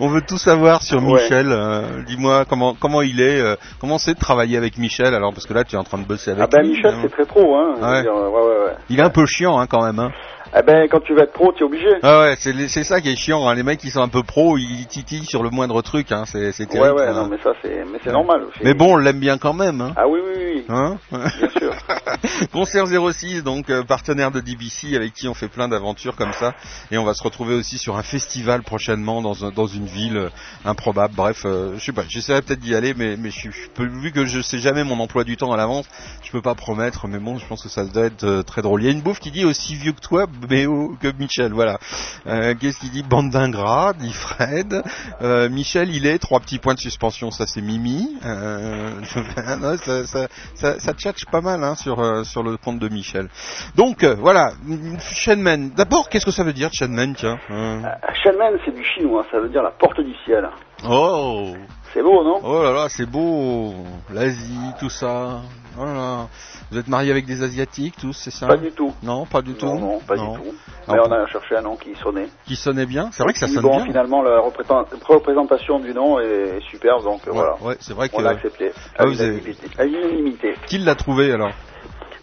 On 0.00 0.08
veut 0.08 0.22
tout 0.22 0.38
savoir 0.38 0.82
sur 0.82 1.02
Ouais. 1.02 1.22
Michel. 1.22 1.48
euh, 1.50 2.02
Dis-moi 2.06 2.44
comment 2.48 2.74
comment 2.78 3.02
il 3.02 3.20
est, 3.20 3.40
euh, 3.40 3.56
comment 3.80 3.98
c'est 3.98 4.14
de 4.14 4.18
travailler 4.18 4.56
avec 4.56 4.78
Michel. 4.78 5.14
Alors 5.14 5.32
parce 5.32 5.46
que 5.46 5.54
là 5.54 5.64
tu 5.64 5.76
es 5.76 5.78
en 5.78 5.84
train 5.84 5.98
de 5.98 6.04
bosser 6.06 6.30
avec 6.32 6.42
Ah 6.44 6.46
ben 6.50 6.62
lui. 6.62 6.70
Michel, 6.76 6.94
c'est 7.02 7.10
très 7.10 7.24
pro, 7.24 7.56
hein. 7.56 7.74
Ouais. 7.80 8.02
dire, 8.02 8.14
ouais, 8.14 8.20
ouais, 8.20 8.64
ouais. 8.66 8.74
Il 8.88 8.98
est 8.98 9.02
un 9.02 9.10
peu 9.10 9.26
chiant 9.26 9.58
hein, 9.58 9.66
quand 9.68 9.84
même. 9.84 9.98
Hein. 9.98 10.10
Ah 10.52 10.62
ben 10.62 10.88
quand 10.90 11.00
tu 11.00 11.14
vas 11.14 11.22
être 11.22 11.32
pro, 11.32 11.52
tu 11.52 11.62
es 11.62 11.66
obligé. 11.66 11.86
Ah 12.02 12.20
ouais, 12.20 12.34
c'est 12.38 12.52
c'est 12.68 12.82
ça 12.82 13.00
qui 13.00 13.08
est 13.10 13.16
chiant. 13.16 13.46
hein. 13.48 13.54
Les 13.54 13.62
mecs 13.62 13.78
qui 13.78 13.90
sont 13.90 14.00
un 14.02 14.08
peu 14.08 14.22
pros, 14.24 14.58
ils 14.58 14.86
titillent 14.88 15.24
sur 15.24 15.42
le 15.44 15.50
moindre 15.50 15.80
truc. 15.82 16.10
Hein. 16.10 16.24
C'est 16.26 16.50
c'est 16.52 16.64
Ouais, 16.64 16.72
terrible. 16.80 16.96
ouais, 16.96 17.06
hein. 17.06 17.12
non, 17.14 17.28
mais 17.28 17.38
ça 17.42 17.52
c'est, 17.62 17.84
mais 17.90 17.98
c'est 18.02 18.10
normal. 18.12 18.42
c'est- 18.58 18.64
Mais 18.64 18.74
bon, 18.74 18.94
on 18.94 18.96
l'aime 18.96 19.20
bien 19.20 19.38
quand 19.38 19.52
même. 19.54 19.80
Hein. 19.80 19.92
Ah 19.96 20.08
oui, 20.08 20.18
oui, 20.24 20.32
oui. 20.56 20.64
Hein 20.68 20.98
Bien 21.12 21.48
sûr. 21.58 21.72
Concert 22.52 22.86
06, 22.86 23.42
donc 23.44 23.70
euh, 23.70 23.82
partenaire 23.84 24.30
de 24.30 24.40
DBC 24.40 24.96
avec 24.96 25.12
qui 25.14 25.28
on 25.28 25.34
fait 25.34 25.48
plein 25.48 25.68
d'aventures 25.68 26.16
comme 26.16 26.32
ça. 26.32 26.54
Et 26.90 26.98
on 26.98 27.04
va 27.04 27.14
se 27.14 27.22
retrouver 27.22 27.54
aussi 27.54 27.78
sur 27.78 27.96
un 27.96 28.02
festival 28.02 28.62
prochainement 28.62 29.22
dans, 29.22 29.44
un- 29.44 29.50
dans 29.50 29.66
une 29.66 29.86
ville 29.86 30.16
euh, 30.16 30.28
improbable. 30.64 31.14
Bref, 31.16 31.42
euh, 31.44 31.74
je 31.78 31.84
sais 31.84 31.92
pas, 31.92 32.02
j'essaierai 32.08 32.42
peut-être 32.42 32.60
d'y 32.60 32.74
aller, 32.74 32.94
mais, 32.96 33.16
mais 33.16 33.30
je, 33.30 33.50
je 33.50 33.68
peux, 33.74 33.86
vu 33.86 34.10
que 34.12 34.24
je 34.24 34.40
sais 34.40 34.58
jamais 34.58 34.82
mon 34.84 34.98
emploi 35.00 35.22
du 35.24 35.36
temps 35.36 35.52
à 35.52 35.56
l'avance, 35.56 35.86
je 36.24 36.30
peux 36.32 36.42
pas 36.42 36.54
promettre. 36.56 37.06
Mais 37.06 37.18
bon, 37.18 37.38
je 37.38 37.46
pense 37.46 37.62
que 37.62 37.68
ça 37.68 37.84
doit 37.84 38.06
être 38.06 38.42
très 38.42 38.62
drôle. 38.62 38.82
Il 38.82 38.86
y 38.86 38.88
a 38.88 38.92
une 38.92 39.02
bouffe 39.02 39.20
qui 39.20 39.30
dit 39.30 39.44
aussi 39.44 39.74
vieux 39.76 39.92
que 39.92 40.00
toi, 40.00 40.26
oh, 40.68 40.94
que 41.00 41.12
Michel. 41.18 41.52
Voilà. 41.52 41.78
Euh, 42.26 42.54
Qu'est-ce 42.58 42.80
qu'il 42.80 42.90
dit? 42.90 43.02
Bande 43.02 43.30
d'ingrats, 43.30 43.92
dit 43.92 44.12
Fred. 44.12 44.82
Euh, 45.22 45.48
Michel, 45.48 45.94
il 45.94 46.06
est 46.06 46.18
trois 46.18 46.40
petits 46.40 46.58
points 46.58 46.74
de 46.74 46.80
suspension. 46.80 47.30
Ça, 47.30 47.46
c'est 47.46 47.60
Mimi. 47.60 48.18
Euh, 48.24 48.90
ça, 49.76 50.06
ça, 50.06 50.28
ça, 50.54 50.78
ça 50.80 50.92
tchatche 50.92 51.24
pas 51.30 51.40
mal 51.40 51.62
hein, 51.64 51.74
sur 51.74 52.24
sur 52.24 52.42
le 52.42 52.56
compte 52.56 52.78
de 52.78 52.88
Michel. 52.88 53.28
Donc 53.76 54.04
voilà, 54.04 54.52
Shenmen. 55.00 55.70
D'abord, 55.76 56.08
qu'est-ce 56.08 56.26
que 56.26 56.30
ça 56.30 56.44
veut 56.44 56.52
dire 56.52 56.70
Shenmen 56.72 57.14
Tiens. 57.14 57.38
Euh, 57.50 57.82
Shenmen, 58.22 58.58
c'est 58.64 58.74
du 58.74 58.84
chinois, 58.84 59.24
ça 59.30 59.38
veut 59.40 59.48
dire 59.48 59.62
la 59.62 59.70
porte 59.70 60.00
du 60.00 60.14
ciel. 60.24 60.48
Oh, 60.88 61.54
C'est 61.92 62.02
beau, 62.02 62.24
non? 62.24 62.40
Oh 62.42 62.62
là 62.62 62.72
là, 62.72 62.86
c'est 62.88 63.06
beau. 63.06 63.74
L'Asie, 64.12 64.72
tout 64.78 64.90
ça. 64.90 65.42
Voilà. 65.76 66.28
Vous 66.70 66.78
êtes 66.78 66.88
marié 66.88 67.10
avec 67.10 67.26
des 67.26 67.42
asiatiques 67.42 67.96
tous, 68.00 68.12
c'est 68.12 68.30
ça 68.30 68.46
Pas 68.46 68.56
du 68.56 68.70
tout. 68.72 68.92
Non, 69.02 69.24
pas 69.26 69.42
du 69.42 69.54
tout. 69.54 69.66
Non, 69.66 69.78
non, 69.78 69.98
pas 70.00 70.16
Non. 70.16 70.32
du 70.32 70.38
tout. 70.38 70.54
Ah, 70.88 70.92
Mais 70.92 70.98
bon. 70.98 71.04
on 71.08 71.12
a 71.12 71.26
cherché 71.26 71.56
un 71.56 71.62
nom 71.62 71.76
qui 71.76 71.94
sonnait. 71.96 72.28
Qui 72.46 72.56
sonnait 72.56 72.86
bien. 72.86 73.10
C'est 73.12 73.22
vrai 73.22 73.32
que 73.32 73.38
ça 73.38 73.46
sonne 73.48 73.62
bon, 73.62 73.76
bien. 73.76 73.84
finalement, 73.86 74.22
la 74.22 74.40
représent- 74.40 74.84
représentation 75.06 75.78
du 75.80 75.92
nom 75.94 76.18
est 76.20 76.60
superbe, 76.70 77.04
donc 77.04 77.22
Ouais, 77.26 77.32
voilà. 77.32 77.54
ouais, 77.62 77.76
c'est 77.80 77.94
vrai 77.94 78.08
que. 78.08 78.16
On 78.16 78.20
l'a 78.20 78.30
accepté. 78.30 78.72
Ah, 78.98 79.06
vous 79.06 79.20
avez-. 79.20 79.56
À 79.78 79.84
l'unanimité. 79.84 80.54
Qui 80.66 80.78
l'a 80.78 80.94
trouvé 80.94 81.32
alors? 81.32 81.52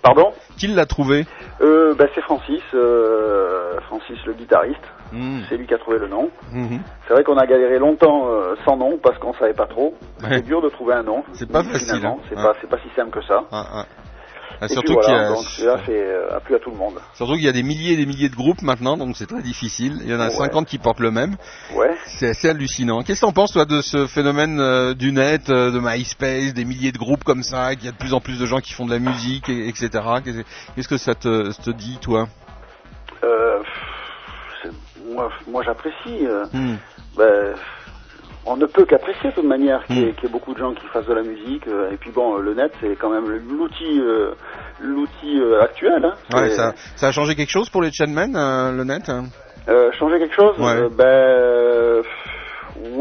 Pardon? 0.01 0.31
Qui 0.57 0.67
l'a 0.67 0.85
trouvé? 0.85 1.25
Euh, 1.61 1.93
bah, 1.95 2.05
C'est 2.15 2.21
Francis, 2.21 2.61
euh, 2.73 3.79
Francis 3.87 4.17
le 4.25 4.33
guitariste. 4.33 4.79
Hmm. 5.11 5.41
C'est 5.49 5.57
lui 5.57 5.65
qui 5.67 5.73
a 5.73 5.77
trouvé 5.77 5.97
le 5.99 6.07
nom. 6.07 6.29
Mhm. 6.51 6.79
C'est 7.07 7.13
vrai 7.13 7.23
qu'on 7.23 7.37
a 7.37 7.45
galéré 7.45 7.79
longtemps 7.79 8.27
euh, 8.29 8.55
sans 8.65 8.75
nom 8.77 8.97
parce 9.01 9.17
qu'on 9.19 9.33
savait 9.33 9.53
pas 9.53 9.67
trop. 9.67 9.93
Ouais. 10.21 10.29
C'est 10.31 10.41
dur 10.45 10.61
de 10.61 10.69
trouver 10.69 10.95
un 10.95 11.03
nom. 11.03 11.23
C'est 11.33 11.49
pas 11.51 11.63
facile, 11.63 12.05
hein. 12.05 12.17
c'est 12.29 12.35
pas 12.69 12.77
si 12.77 12.89
simple 12.95 13.11
que 13.11 13.25
ça. 13.25 13.43
Ah, 13.51 13.65
ah. 13.73 13.85
Ah, 14.59 14.65
Et 14.65 14.69
surtout 14.69 14.95
puis 14.95 15.05
qu'il 15.05 15.13
y 15.65 15.67
a, 15.67 15.77
fait 15.77 15.91
euh, 16.03 16.35
à 16.35 16.39
tout 16.59 16.71
le 16.71 16.77
monde. 16.77 16.95
surtout 17.13 17.33
qu'il 17.33 17.43
y 17.43 17.47
a 17.47 17.51
des 17.51 17.61
milliers 17.61 17.93
et 17.93 17.95
des 17.97 18.07
milliers 18.07 18.29
de 18.29 18.35
groupes 18.35 18.63
maintenant, 18.63 18.97
donc 18.97 19.15
c'est 19.15 19.27
très 19.27 19.43
difficile. 19.43 19.99
Il 20.03 20.09
y 20.09 20.15
en 20.15 20.19
a 20.19 20.29
Ouais. 20.29 20.31
50 20.31 20.65
qui 20.65 20.79
portent 20.79 20.99
le 20.99 21.11
même. 21.11 21.35
Ouais. 21.75 21.91
C'est 22.07 22.29
assez 22.29 22.49
hallucinant. 22.49 23.03
Qu'est-ce 23.03 23.21
que 23.21 23.25
t'en 23.27 23.33
penses 23.33 23.51
toi 23.53 23.65
de 23.65 23.81
ce 23.81 24.07
phénomène 24.07 24.59
euh, 24.59 24.95
du 24.95 25.11
net, 25.11 25.51
euh, 25.51 25.69
de 25.69 25.79
MySpace, 25.79 26.55
des 26.55 26.65
milliers 26.65 26.91
de 26.91 26.97
groupes 26.97 27.23
comme 27.23 27.43
ça, 27.43 27.75
qu'il 27.75 27.85
y 27.85 27.87
a 27.87 27.91
de 27.91 27.97
plus 27.97 28.13
en 28.15 28.19
plus 28.19 28.39
de 28.39 28.45
gens 28.47 28.57
qui 28.59 28.73
font 28.73 28.87
de 28.87 28.91
la 28.93 28.99
musique, 28.99 29.47
et- 29.47 29.67
etc. 29.67 29.89
Qu'est-ce 30.75 30.87
que 30.87 30.97
ça 30.97 31.13
te, 31.13 31.51
te 31.61 31.69
dit 31.69 31.99
toi? 32.01 32.27
Moi, 35.13 35.29
moi 35.47 35.63
j'apprécie. 35.63 36.25
euh, 36.25 36.45
Hmm. 36.53 36.75
ben, 37.17 37.53
on 38.49 38.55
ne 38.55 38.65
peut 38.65 38.85
qu'apprécier 38.85 39.29
de 39.31 39.35
toute 39.35 39.43
manière 39.43 39.83
qu'il 39.87 39.97
y, 39.97 40.03
ait- 40.03 40.11
Mm. 40.11 40.13
qu'il 40.13 40.23
y 40.23 40.27
ait 40.27 40.31
beaucoup 40.31 40.53
de 40.53 40.59
gens 40.59 40.73
qui 40.73 40.85
fassent 40.87 41.05
de 41.07 41.13
la 41.13 41.21
musique. 41.23 41.67
euh, 41.67 41.91
et 41.91 41.97
puis 41.97 42.11
bon, 42.11 42.37
le 42.37 42.53
net, 42.53 42.71
c'est 42.79 42.95
quand 42.95 43.09
même 43.09 43.25
l'outil 43.29 43.99
euh, 43.99 44.31
l'outil 44.79 45.39
euh, 45.41 45.61
actuel. 45.61 46.05
Hein. 46.05 46.13
Ouais, 46.33 46.49
ça, 46.51 46.73
ça 46.95 47.07
a 47.07 47.11
changé 47.11 47.35
quelque 47.35 47.51
chose 47.51 47.69
pour 47.69 47.81
les 47.81 47.91
Chainmen, 47.91 48.35
euh, 48.37 48.71
le 48.71 48.83
net 48.85 49.09
hein? 49.09 49.25
Changer 49.99 50.17
quelque 50.19 50.33
chose 50.35 50.57
Ouais. 50.59 50.87
Ben, 50.97 52.01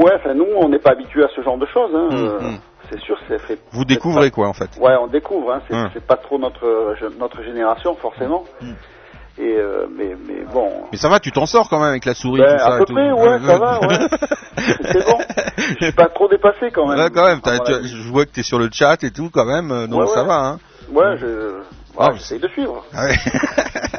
ouais. 0.03 0.13
Enfin, 0.17 0.35
nous, 0.35 0.47
on 0.57 0.69
n'est 0.69 0.81
pas 0.81 0.91
habitué 0.93 1.23
à 1.23 1.29
ce 1.29 1.41
genre 1.43 1.59
de 1.59 1.67
choses. 1.67 1.95
Hein. 1.95 2.09
Mm, 2.11 2.17
euh, 2.17 2.41
mm. 2.41 2.59
C'est 2.91 3.01
sûr, 3.01 3.17
c'est 3.29 3.39
fait. 3.41 3.59
Vous 3.73 3.85
découvrez 3.85 4.31
quoi 4.33 4.49
en 4.49 4.53
fait? 4.53 4.71
Ouais, 4.81 4.95
on 5.01 5.07
découvre. 5.09 5.53
Hein. 5.53 5.61
C'est 5.69 5.77
c'est 5.95 6.07
pas 6.07 6.17
trop 6.17 6.39
notre 6.39 6.97
notre 7.21 7.43
génération 7.43 7.95
forcément. 7.97 8.45
Mm. 8.61 8.73
Et 9.39 9.43
euh, 9.59 9.87
mais 9.95 10.17
mais 10.27 10.45
bon. 10.53 10.71
Mais 10.93 10.97
ça 10.99 11.09
va, 11.11 11.21
tu 11.21 11.31
t'en 11.31 11.45
sors 11.47 11.69
quand 11.69 11.79
même 11.79 11.91
avec 11.91 12.05
la 12.07 12.15
souris, 12.15 12.41
Ben, 12.41 12.57
tout 12.57 12.59
ça. 12.59 12.73
à 12.73 12.77
et 12.77 12.79
peu 12.79 12.85
tout. 12.87 12.95
près, 12.95 13.13
ouais, 13.13 13.39
ça 13.47 13.59
va, 13.59 13.81
ouais. 13.81 13.99
C'est 14.93 15.05
bon. 15.05 15.19
Je 15.79 15.85
suis 15.85 15.93
pas 15.93 16.07
trop 16.09 16.27
dépassé 16.29 16.71
quand 16.73 16.87
même. 16.89 16.99
Ouais, 16.99 17.11
quand 17.11 17.27
même. 17.27 17.41
tu- 17.43 17.51
avis. 17.75 17.89
je 17.89 18.09
vois 18.09 18.25
que 18.25 18.31
t'es 18.31 18.43
sur 18.43 18.59
le 18.59 18.71
chat 18.73 19.03
et 19.05 19.11
tout, 19.11 19.29
quand 19.31 19.45
même, 19.45 19.71
euh, 19.71 19.87
donc 19.87 20.01
Ouais, 20.03 20.07
ça 20.15 20.23
ouais. 20.23 20.29
va. 20.29 20.35
Hein. 20.47 20.59
Ouais, 20.91 21.19
je. 21.19 21.61
Ah, 21.99 22.09
Ouais, 22.09 22.15
j'essaye 22.17 22.39
de 22.41 22.49
suivre. 22.49 22.85
Ah 22.95 23.05
ouais. 23.07 23.17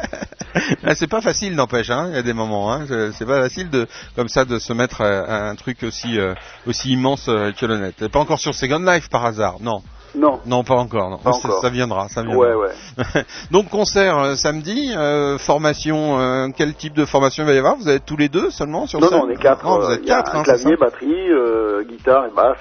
Ah, 0.84 0.96
c'est 0.96 1.08
pas 1.08 1.22
facile, 1.22 1.54
n'empêche. 1.56 1.90
Hein. 1.92 2.08
Il 2.10 2.16
y 2.16 2.20
a 2.20 2.24
des 2.24 2.34
moments. 2.34 2.72
Hein. 2.74 2.86
C'est- 3.14 3.26
pas 3.26 3.42
facile 3.44 3.70
de, 3.70 3.86
comme 4.16 4.28
ça, 4.28 4.44
de 4.44 4.58
se 4.58 4.74
mettre 4.74 5.02
à, 5.02 5.50
un 5.50 5.56
truc 5.56 5.84
aussi, 5.84 6.18
euh, 6.20 6.34
aussi 6.66 6.92
immense 6.92 7.28
euh, 7.30 7.52
que 7.52 7.66
le 7.68 7.78
net. 7.78 7.96
T'es 7.98 8.10
pas 8.10 8.20
encore 8.20 8.40
sur 8.40 8.56
Second 8.56 8.80
Life 8.80 9.08
par 9.10 9.24
hasard? 9.26 9.58
Non, 9.62 9.84
Non. 10.16 10.40
non, 10.46 10.64
pas 10.64 10.76
encore. 10.76 11.10
Non. 11.10 11.18
Pas 11.18 11.34
Ça- 11.34 11.48
encore. 11.48 11.62
Ça 11.62 11.70
viendra, 11.70 12.08
ça 12.10 12.22
viendra. 12.24 12.38
Ouais, 12.40 12.54
ouais. 12.56 13.24
Donc 13.52 13.70
concert 13.70 14.18
euh, 14.18 14.36
samedi, 14.36 14.92
euh, 14.96 15.38
formation. 15.38 16.20
euh, 16.20 16.48
quel 16.56 16.74
type 16.76 16.94
de 16.94 17.06
formation 17.06 17.44
il 17.44 17.48
va 17.48 17.54
y 17.54 17.58
avoir? 17.58 17.76
Vous 17.78 17.90
êtes 17.90 18.06
tous 18.06 18.18
les 18.18 18.30
deux 18.30 18.50
seulement 18.50 18.88
sur 18.88 19.00
Non, 19.00 19.08
scène? 19.10 19.18
non, 19.20 19.26
on 19.26 19.30
est 19.30 19.36
quatre. 19.42 19.64
Non, 19.66 19.80
vous 19.80 19.92
êtes 19.92 20.00
il 20.04 20.08
y 20.08 20.12
a 20.12 20.18
quatre, 20.18 20.36
un 20.36 20.40
hein, 20.40 20.44
ça? 20.46 20.54
clavier, 20.56 20.78
batterie, 20.78 21.88
guitare 21.90 22.26
et 22.28 22.36
basse. 22.36 22.58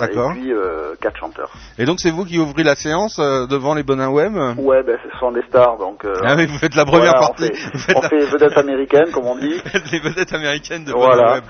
D'accord. 0.00 0.32
Et 0.32 0.34
puis 0.40 0.52
quatre 1.00 1.16
chanteurs. 1.18 1.50
Et 1.78 1.84
donc 1.84 2.00
c'est 2.00 2.10
vous 2.10 2.24
qui 2.24 2.38
ouvrez 2.38 2.62
la 2.62 2.74
séance 2.74 3.18
devant 3.18 3.74
les 3.74 3.82
bonheurs 3.82 4.12
web? 4.12 4.34
Ouais, 4.58 4.82
ben 4.82 4.98
ce 5.02 5.18
sont 5.18 5.32
des 5.32 5.42
stars, 5.48 5.78
donc. 5.78 6.04
Ah 6.24 6.34
oui, 6.36 6.46
vous 6.46 6.58
faites 6.58 6.74
la 6.74 6.84
première 6.84 7.12
voilà, 7.12 7.26
partie. 7.28 7.44
On 7.44 7.54
fait, 7.54 7.70
Vous 7.72 7.78
faites 7.78 7.96
on 7.96 8.00
la- 8.02 8.08
fait 8.08 8.24
vedette 8.26 8.56
américaine, 8.58 9.10
comme 9.12 9.26
on 9.26 9.36
dit. 9.36 9.54
les 9.92 9.98
vedettes 10.00 10.32
américaines 10.32 10.84
de 10.84 10.92
Voilà. 10.92 11.16
Bonheur 11.16 11.34
Web. 11.34 11.44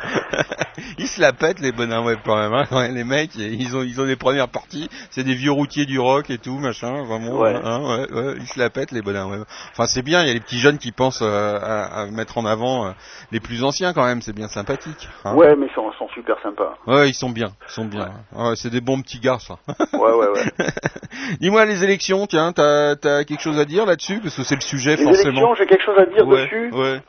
ils 0.98 1.06
se 1.08 1.20
la 1.20 1.32
pètent 1.32 1.60
les 1.60 1.72
bonheurs 1.72 2.04
web 2.04 2.18
quand 2.24 2.36
même. 2.36 2.52
Hein. 2.52 2.88
Les 2.92 3.04
mecs, 3.04 3.34
ils 3.36 3.76
ont 3.76 3.82
ils 3.82 4.00
ont 4.00 4.06
des 4.06 4.16
premières 4.16 4.48
parties. 4.48 4.88
C'est 5.10 5.24
des 5.24 5.31
vieux 5.34 5.50
routiers 5.52 5.86
du 5.86 5.98
rock 5.98 6.30
et 6.30 6.38
tout 6.38 6.58
machin. 6.58 7.04
Vraiment. 7.04 7.38
Ouais. 7.40 7.54
hein, 7.62 7.80
ouais, 7.82 8.12
ouais, 8.12 8.34
ils 8.38 8.46
se 8.46 8.58
la 8.58 8.70
pètent 8.70 8.92
les 8.92 9.00
web. 9.00 9.42
Enfin 9.72 9.86
c'est 9.86 10.02
bien. 10.02 10.22
Il 10.22 10.28
y 10.28 10.30
a 10.30 10.34
les 10.34 10.40
petits 10.40 10.58
jeunes 10.58 10.78
qui 10.78 10.92
pensent 10.92 11.22
euh, 11.22 11.58
à, 11.60 12.02
à 12.02 12.06
mettre 12.06 12.38
en 12.38 12.44
avant 12.46 12.86
euh, 12.86 12.90
les 13.30 13.40
plus 13.40 13.64
anciens 13.64 13.92
quand 13.92 14.04
même. 14.04 14.22
C'est 14.22 14.34
bien 14.34 14.48
sympathique. 14.48 15.08
hein. 15.24 15.34
Ouais, 15.34 15.54
mais 15.56 15.66
ils 15.66 15.74
sont, 15.74 15.90
sont 15.98 16.08
super 16.14 16.36
sympas. 16.42 16.74
Ouais, 16.86 17.08
ils 17.10 17.14
sont 17.14 17.30
bien. 17.30 17.52
Ils 17.68 17.72
sont 17.72 17.84
bien. 17.84 18.10
Ouais, 18.34 18.54
c'est 18.56 18.70
des 18.70 18.80
bons 18.80 19.00
petits 19.02 19.20
gars 19.20 19.38
ça. 19.38 19.56
Ouais, 19.92 20.12
ouais, 20.12 20.28
ouais. 20.28 20.66
Dis-moi 21.40 21.64
les 21.64 21.84
élections. 21.84 22.26
Tiens, 22.26 22.52
t'as 22.52 22.90
as 22.92 23.24
quelque 23.24 23.40
chose 23.42 23.58
à 23.58 23.64
dire 23.64 23.86
là-dessus? 23.86 24.20
Parce 24.22 24.36
que 24.36 24.42
c'est 24.42 24.54
le 24.54 24.60
sujet 24.60 24.96
Les 24.96 25.04
forcément. 25.04 25.30
élections, 25.30 25.54
j'ai 25.54 25.66
quelque 25.66 25.84
chose 25.84 25.98
à 25.98 26.06
dire 26.06 26.26
dessus. 26.26 26.70
ouais. 26.72 27.00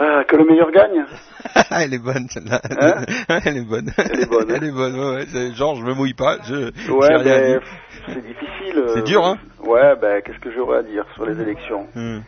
Euh, 0.00 0.22
que 0.24 0.36
le 0.36 0.44
meilleur 0.44 0.70
gagne. 0.70 1.04
Elle 1.70 1.94
est 1.94 1.98
bonne 1.98 2.28
celle-là. 2.30 2.60
Hein 2.80 3.04
Elle 3.44 3.56
est 3.56 3.62
bonne. 3.62 3.90
Elle 3.98 4.20
est 4.20 4.26
bonne. 4.30 4.50
Elle 4.50 4.64
est 4.64 4.70
bonne. 4.70 4.98
Ouais, 4.98 5.54
Genre, 5.54 5.74
je 5.76 5.82
me 5.82 5.92
mouille 5.94 6.14
pas. 6.14 6.36
Je. 6.44 6.70
Ouais, 6.92 7.24
ben, 7.24 7.60
c'est 8.06 8.24
difficile. 8.26 8.76
euh, 8.78 8.92
C'est 8.94 9.02
dur, 9.04 9.26
hein 9.26 9.38
Ouais, 9.64 9.96
ben, 10.00 10.22
qu'est-ce 10.22 10.38
que 10.38 10.52
j'aurais 10.52 10.78
à 10.78 10.82
dire 10.82 11.04
sur 11.14 11.26
les 11.26 11.40
élections? 11.40 11.86
Hmm. 11.96 12.20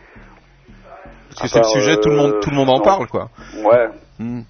Parce 1.28 1.42
que 1.42 1.48
c'est 1.48 1.58
le 1.60 1.64
sujet, 1.80 1.96
tout 1.98 2.08
le 2.08 2.16
monde, 2.16 2.32
euh, 2.34 2.40
tout 2.40 2.50
le 2.50 2.56
monde 2.56 2.70
en 2.70 2.78
non. 2.78 2.82
parle, 2.84 3.06
quoi. 3.06 3.30
Ouais, 3.64 3.88
Hmm. 4.18 4.40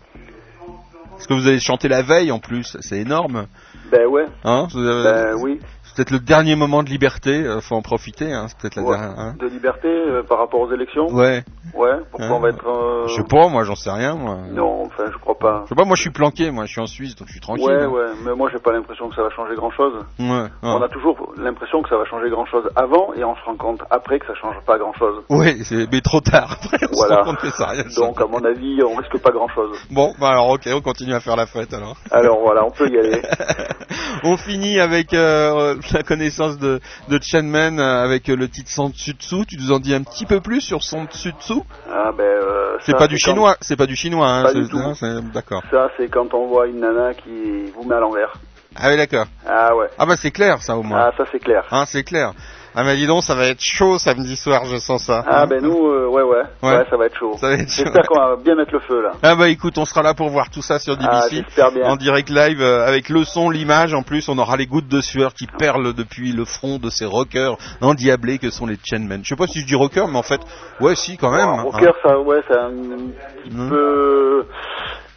Parce 1.12 1.26
que 1.26 1.34
vous 1.34 1.46
allez 1.46 1.60
chanter 1.60 1.88
la 1.88 2.00
veille 2.02 2.32
en 2.32 2.38
plus, 2.38 2.76
c'est 2.80 2.96
énorme, 2.98 3.46
ben 3.92 4.06
ouais, 4.06 4.24
hein 4.42 4.66
vous 4.72 4.78
avez- 4.88 5.04
ben 5.04 5.34
oui. 5.38 5.60
C'est 5.90 5.96
peut-être 5.96 6.10
le 6.12 6.20
dernier 6.20 6.54
moment 6.54 6.82
de 6.84 6.88
liberté, 6.88 7.44
euh, 7.44 7.60
faut 7.60 7.74
en 7.74 7.82
profiter, 7.82 8.32
hein, 8.32 8.46
c'est 8.48 8.56
peut-être 8.58 8.76
la 8.76 8.82
Ouais. 8.82 8.96
dernière. 8.96 9.18
hein. 9.18 9.34
De 9.40 9.46
liberté 9.48 9.88
euh, 9.88 10.22
par 10.22 10.38
rapport 10.38 10.60
aux 10.60 10.72
élections? 10.72 11.06
Ouais. 11.08 11.42
Ouais, 11.74 11.90
pourquoi 12.10 12.26
Hein 12.28 12.32
on 12.36 12.40
va 12.40 12.48
être... 12.50 12.66
euh, 12.68 13.06
Je 13.08 13.14
sais 13.14 13.24
pas, 13.28 13.48
moi 13.48 13.64
j'en 13.64 13.74
sais 13.74 13.90
rien. 13.90 14.14
Moi. 14.14 14.36
Non, 14.52 14.82
enfin, 14.86 15.04
je 15.12 15.18
crois 15.18 15.36
pas. 15.38 15.62
Je 15.64 15.70
sais 15.70 15.74
pas, 15.74 15.84
moi 15.84 15.96
je 15.96 16.02
suis 16.02 16.10
planqué, 16.10 16.50
moi 16.52 16.64
je 16.66 16.70
suis 16.72 16.80
en 16.80 16.86
Suisse 16.86 17.16
donc 17.16 17.26
je 17.28 17.32
suis 17.32 17.40
tranquille. 17.40 17.64
Ouais, 17.66 17.86
ouais, 17.86 18.06
mais 18.24 18.34
moi 18.34 18.48
j'ai 18.52 18.58
pas 18.60 18.72
l'impression 18.72 19.08
que 19.08 19.16
ça 19.16 19.22
va 19.22 19.30
changer 19.30 19.54
grand 19.56 19.70
chose. 19.72 19.94
Ouais. 20.20 20.46
On 20.62 20.80
a 20.82 20.88
toujours 20.88 21.32
l'impression 21.36 21.82
que 21.82 21.88
ça 21.88 21.96
va 21.96 22.04
changer 22.04 22.30
grand 22.30 22.46
chose 22.46 22.68
avant 22.76 23.12
et 23.14 23.24
on 23.24 23.34
se 23.34 23.42
rend 23.44 23.56
compte 23.56 23.80
après 23.90 24.18
que 24.20 24.26
ça 24.26 24.34
change 24.40 24.56
pas 24.66 24.78
grand 24.78 24.92
chose. 24.94 25.22
Ouais, 25.28 25.56
mais 25.90 26.00
trop 26.00 26.20
tard. 26.20 26.56
Après, 26.62 26.78
on 26.88 26.94
se 26.94 26.98
Voilà. 27.06 27.16
rend 27.22 27.24
compte 27.32 27.40
que 27.40 27.50
ça 27.50 27.66
rien 27.66 27.84
Donc 27.96 28.20
à 28.20 28.26
mon 28.26 28.44
avis, 28.44 28.78
on 28.84 28.94
risque 28.96 29.18
pas 29.22 29.30
grand 29.30 29.48
chose. 29.48 29.76
Bon, 29.90 30.12
bah 30.20 30.28
alors 30.30 30.50
ok, 30.50 30.68
on 30.72 30.80
continue 30.80 31.14
à 31.14 31.20
faire 31.20 31.36
la 31.36 31.46
fête 31.46 31.72
alors. 31.74 31.96
Alors 32.10 32.40
voilà, 32.40 32.64
on 32.64 32.70
peut 32.70 32.88
y 32.88 32.98
aller. 32.98 33.22
on 34.24 34.36
finit 34.36 34.78
avec 34.80 35.14
euh, 35.14 35.79
la 35.92 36.02
connaissance 36.02 36.58
de, 36.58 36.80
de 37.08 37.18
Chen 37.22 37.46
Men 37.48 37.78
euh, 37.78 38.04
avec 38.04 38.28
euh, 38.28 38.36
le 38.36 38.48
titre 38.48 38.70
Santutsu. 38.70 39.46
Tu 39.46 39.56
nous 39.56 39.72
en 39.72 39.78
dis 39.78 39.94
un 39.94 40.02
petit 40.02 40.26
peu 40.26 40.40
plus 40.40 40.60
sur 40.60 40.82
Santutsu 40.82 41.54
Ah 41.92 42.12
ben, 42.16 42.24
euh, 42.24 42.76
C'est 42.80 42.96
pas 42.96 43.08
du 43.08 43.18
chinois, 43.18 43.56
c'est 43.60 43.76
pas 43.76 43.86
du 43.86 43.96
chinois, 43.96 44.28
hein, 44.28 44.42
Pas 44.44 44.54
du 44.54 44.66
c'est- 44.94 45.32
D'accord. 45.32 45.62
Ça, 45.70 45.90
c'est 45.96 46.08
quand 46.08 46.32
on 46.34 46.46
voit 46.46 46.66
une 46.66 46.80
nana 46.80 47.14
qui 47.14 47.70
vous 47.74 47.84
met 47.84 47.94
à 47.94 48.00
l'envers. 48.00 48.34
Ah 48.76 48.88
oui, 48.88 48.96
d'accord. 48.96 49.26
Ah 49.48 49.74
ouais. 49.74 49.88
Ah 49.98 50.06
bah 50.06 50.14
c'est 50.16 50.30
clair 50.30 50.62
ça 50.62 50.76
au 50.76 50.82
moins. 50.82 51.00
Ah, 51.00 51.12
ça 51.16 51.24
c'est 51.32 51.40
clair. 51.40 51.64
Hein, 51.72 51.84
c'est 51.86 52.04
clair. 52.04 52.32
Ah 52.74 52.84
mais 52.84 52.96
dis 52.96 53.06
donc, 53.06 53.24
ça 53.24 53.34
va 53.34 53.46
être 53.46 53.60
chaud 53.60 53.98
samedi 53.98 54.36
soir, 54.36 54.64
je 54.64 54.76
sens 54.76 55.04
ça. 55.04 55.24
Ah 55.26 55.44
ben 55.46 55.60
nous, 55.62 55.86
euh, 55.88 56.06
ouais, 56.06 56.22
ouais, 56.22 56.42
Ouais. 56.62 56.76
ouais, 56.78 56.84
ça 56.88 56.96
va 56.96 57.06
être 57.06 57.16
chaud. 57.18 57.34
Ça 57.40 57.48
va 57.48 57.54
être 57.54 57.68
chaud. 57.68 57.82
J'espère 57.84 58.04
qu'on 58.06 58.20
va 58.20 58.36
bien 58.36 58.54
mettre 58.54 58.72
le 58.72 58.80
feu 58.80 59.02
là. 59.02 59.10
Ah 59.22 59.34
bah 59.34 59.48
écoute, 59.48 59.76
on 59.78 59.84
sera 59.84 60.02
là 60.02 60.14
pour 60.14 60.28
voir 60.28 60.50
tout 60.50 60.62
ça 60.62 60.78
sur 60.78 60.96
Ah, 61.00 61.22
DBC. 61.28 61.44
j'espère 61.46 61.72
bien. 61.72 61.88
en 61.90 61.96
direct 61.96 62.30
live 62.30 62.62
euh, 62.62 62.86
avec 62.86 63.08
le 63.08 63.24
son, 63.24 63.50
l'image. 63.50 63.92
En 63.94 64.02
plus, 64.02 64.28
on 64.28 64.38
aura 64.38 64.56
les 64.56 64.66
gouttes 64.66 64.88
de 64.88 65.00
sueur 65.00 65.34
qui 65.34 65.46
perlent 65.46 65.92
depuis 65.94 66.32
le 66.32 66.44
front 66.44 66.78
de 66.78 66.90
ces 66.90 67.06
rockers 67.06 67.56
endiablés 67.80 68.38
que 68.38 68.50
sont 68.50 68.66
les 68.66 68.76
Chainmen. 68.84 69.20
Je 69.24 69.28
sais 69.30 69.36
pas 69.36 69.46
si 69.48 69.60
je 69.60 69.66
dis 69.66 69.74
rocker, 69.74 70.06
mais 70.08 70.18
en 70.18 70.22
fait, 70.22 70.40
ouais, 70.80 70.94
si 70.94 71.16
quand 71.16 71.32
même. 71.32 71.48
Rocker, 71.64 71.90
ça, 72.04 72.18
ouais, 72.20 72.40
ça 72.48 72.54
a 72.54 72.64
un, 72.66 72.68
un 72.70 73.10
petit 73.42 73.68
peu 73.68 74.44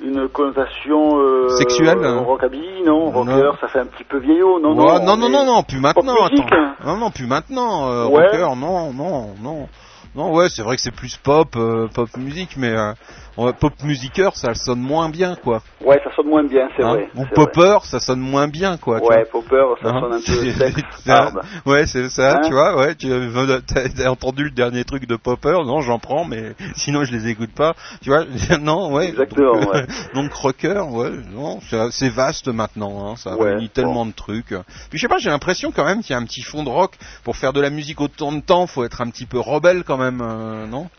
une 0.04 0.28
connotation 0.28 1.18
euh, 1.20 1.48
Sexuelle 1.58 1.98
euh, 2.04 2.20
Rockabilly, 2.20 2.84
non, 2.86 3.10
rocker, 3.12 3.52
ça 3.62 3.68
fait 3.70 3.80
un 3.80 3.86
petit 3.86 4.04
peu 4.04 4.18
vieillot, 4.20 4.60
non, 4.60 4.72
Ouais, 4.78 5.00
non. 5.00 5.06
non, 5.06 5.18
non, 5.18 5.30
mais- 5.30 5.30
non, 5.32 5.46
non, 5.46 5.64
plus 5.64 5.80
maintenant. 5.80 6.26
Attends. 6.26 6.46
hein. 6.52 6.76
Non, 6.86 6.98
non, 6.98 7.10
plus 7.12 7.26
maintenant. 7.28 7.88
Euh, 7.90 8.08
Ouais. 8.08 8.26
Rocker, 8.28 8.56
non, 8.58 8.94
non, 8.94 9.34
non. 9.42 9.68
Non, 10.16 10.32
ouais, 10.34 10.48
c'est 10.50 10.62
vrai 10.62 10.76
que 10.76 10.82
c'est 10.82 10.94
plus 10.94 11.18
pop, 11.18 11.56
euh, 11.56 11.88
pop 11.88 12.08
musique, 12.18 12.56
mais 12.58 12.70
euh, 12.72 12.92
pop 13.36 13.74
musiqueur, 13.84 14.36
ça 14.36 14.54
sonne 14.54 14.80
moins 14.80 15.10
bien, 15.10 15.36
quoi. 15.36 15.62
Ouais, 15.84 16.00
ça 16.04 16.12
sonne 16.16 16.28
moins 16.28 16.44
bien, 16.44 16.70
c'est 16.78 16.84
Hein 16.84 16.94
vrai. 16.94 17.10
Ou 17.16 17.22
vrai. 17.24 17.32
popper, 17.34 17.78
ça 17.84 18.00
sonne 18.00 18.20
moins 18.20 18.48
bien, 18.48 18.78
quoi. 18.78 19.02
Ouais, 19.04 19.26
popper, 19.26 19.66
ça 19.82 19.90
Hein 19.90 20.02
sonne 20.02 20.14
un 20.14 20.22
peu 20.22 20.52
sec, 20.52 20.86
hard. 21.08 21.42
Ouais, 21.66 21.86
c'est 21.88 22.10
ça, 22.10 22.38
Hein 22.38 22.42
tu 22.46 22.54
vois, 22.54 22.78
ouais, 22.78 22.96
tu 22.96 23.12
as 24.06 24.12
entendu 24.12 24.46
le 24.46 24.52
dernier 24.52 24.84
truc 24.84 25.08
de 25.08 25.16
Popper, 25.16 25.58
non, 25.66 25.82
j'en 25.82 26.00
prends, 26.00 26.26
mais 26.26 26.54
sinon 26.76 27.04
je 27.04 27.12
les 27.12 27.28
écoute 27.30 27.52
pas, 27.54 27.74
tu 28.02 28.10
vois, 28.10 28.26
non, 28.60 28.94
ouais. 28.94 29.10
Exactement, 29.10 29.60
donc, 29.60 29.74
ouais. 29.74 29.86
donc 30.14 30.34
rocker, 30.34 30.84
ouais, 30.92 31.12
non, 31.32 31.60
c'est 31.92 32.10
vaste 32.10 32.48
maintenant, 32.48 33.16
ça 33.16 33.36
Ouais, 33.36 33.52
réunit 33.52 33.70
tellement 33.70 34.06
de 34.06 34.12
trucs. 34.12 34.54
Puis 34.90 34.98
je 34.98 35.02
sais 35.02 35.08
pas, 35.08 35.18
j'ai 35.18 35.30
l'impression 35.30 35.72
quand 35.72 35.86
même 35.86 36.02
qu'il 36.02 36.12
y 36.12 36.14
a 36.14 36.20
un 36.20 36.26
petit 36.26 36.42
fond 36.42 36.64
de 36.64 36.70
rock, 36.70 36.94
pour 37.24 37.36
faire 37.36 37.54
de 37.54 37.62
la 37.62 37.70
musique 37.70 38.00
autant 38.02 38.32
de 38.32 38.42
temps, 38.42 38.68
faut 38.68 38.84
être 38.84 39.02
un 39.02 39.10
petit 39.10 39.26
peu 39.26 39.40
rebelle 39.40 39.84
quand 39.84 39.98
même, 39.98 40.22
euh, 40.22 40.68
non? 40.68 40.90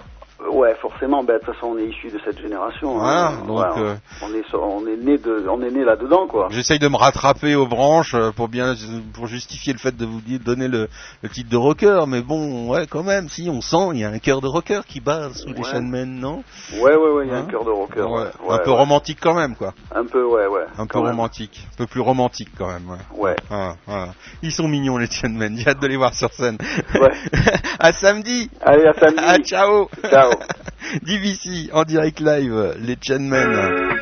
Ouais, 0.50 0.74
forcément. 0.80 1.24
Ben, 1.24 1.34
de 1.34 1.38
toute 1.44 1.54
façon, 1.54 1.68
on 1.74 1.78
est 1.78 1.86
issu 1.86 2.08
de 2.08 2.20
cette 2.24 2.38
génération. 2.40 2.98
Voilà, 2.98 3.28
hein. 3.28 3.32
donc, 3.46 3.56
Voilà, 3.56 3.74
euh, 3.78 3.94
on 4.22 4.34
est, 4.34 4.44
on 4.54 4.86
est 4.86 4.96
né 4.96 5.18
de, 5.18 5.46
on 5.48 5.62
est 5.62 5.70
né 5.70 5.84
là-dedans, 5.84 6.26
quoi. 6.26 6.48
J'essaye 6.50 6.78
de 6.78 6.88
me 6.88 6.96
rattraper 6.96 7.54
aux 7.54 7.66
branches 7.66 8.14
euh, 8.14 8.30
pour 8.30 8.48
bien 8.48 8.74
pour 9.14 9.26
justifier 9.26 9.72
le 9.72 9.78
fait 9.78 9.96
de 9.96 10.04
vous 10.04 10.20
donner 10.44 10.68
le, 10.68 10.88
le 11.22 11.28
titre 11.28 11.48
de 11.50 11.56
rocker, 11.56 12.04
mais 12.06 12.20
bon, 12.20 12.68
ouais, 12.70 12.86
quand 12.86 13.02
même, 13.02 13.28
si 13.28 13.48
on 13.50 13.60
sent, 13.60 13.90
il 13.94 14.00
y 14.00 14.04
a 14.04 14.08
un 14.10 14.18
cœur 14.18 14.40
de 14.40 14.46
rocker 14.46 14.80
qui 14.86 15.00
bat 15.00 15.30
sous 15.34 15.48
les 15.48 15.54
Ouais. 15.54 15.70
Chainmen, 15.70 16.20
non? 16.20 16.44
Ouais, 16.74 16.94
ouais, 16.94 17.10
ouais. 17.12 17.26
Il 17.26 17.32
y 17.32 17.34
a 17.34 17.38
Hein? 17.38 17.44
un 17.48 17.50
cœur 17.50 17.64
de 17.64 17.70
rocker. 17.70 18.02
Ouais, 18.02 18.24
Ouais, 18.46 18.54
Un 18.54 18.58
peu 18.58 18.70
romantique 18.72 19.18
quand 19.20 19.34
même, 19.34 19.54
quoi. 19.56 19.72
Un 19.94 20.04
peu, 20.04 20.24
ouais, 20.24 20.46
ouais. 20.46 20.64
Un 20.78 20.86
peu 20.86 20.98
même. 20.98 21.08
romantique, 21.08 21.66
un 21.72 21.76
peu 21.78 21.86
plus 21.86 22.00
romantique 22.02 22.50
quand 22.58 22.66
même. 22.68 22.88
Ouais. 22.90 22.98
Ouais. 23.30 23.36
Voilà, 23.48 23.76
voilà. 23.86 24.08
Ils 24.42 24.52
sont 24.52 24.68
mignons 24.68 24.98
les 24.98 25.06
Chainmen. 25.06 25.56
J'ai 25.56 25.68
hâte 25.70 25.80
de 25.80 25.86
les 25.86 25.96
voir 25.96 26.12
sur 26.12 26.32
scène. 26.32 26.58
Ouais. 27.00 27.12
à 27.78 27.92
samedi. 27.92 28.50
Allez, 28.62 28.84
à 28.86 28.92
samedi. 28.92 29.22
Ah, 29.26 29.38
ciao. 29.38 29.88
Ciao. 30.10 30.33
DVC 31.02 31.70
en 31.72 31.84
direct 31.84 32.20
live, 32.20 32.74
les 32.80 32.96
Chainmen. 33.00 33.93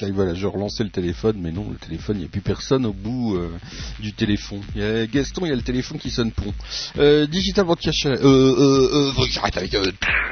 Je 0.00 0.46
relancé 0.46 0.84
le 0.84 0.90
téléphone, 0.90 1.36
mais 1.40 1.52
non, 1.52 1.66
le 1.70 1.76
téléphone, 1.76 2.16
il 2.16 2.20
n'y 2.20 2.26
a 2.26 2.28
plus 2.28 2.40
personne 2.40 2.86
au 2.86 2.92
bout 2.92 3.36
euh, 3.36 3.50
du 4.00 4.12
téléphone. 4.12 4.60
Gaston, 5.12 5.46
il 5.46 5.48
y 5.48 5.52
a 5.52 5.56
le 5.56 5.62
téléphone 5.62 5.98
qui 5.98 6.10
sonne 6.10 6.32
pont. 6.32 6.52
Euh, 6.98 7.26
Digital 7.26 7.64
Broadcast. 7.64 8.06
Euh, 8.06 8.16
euh, 8.22 9.10
euh, 9.16 9.48
avec 9.54 9.74
euh, 9.74 9.90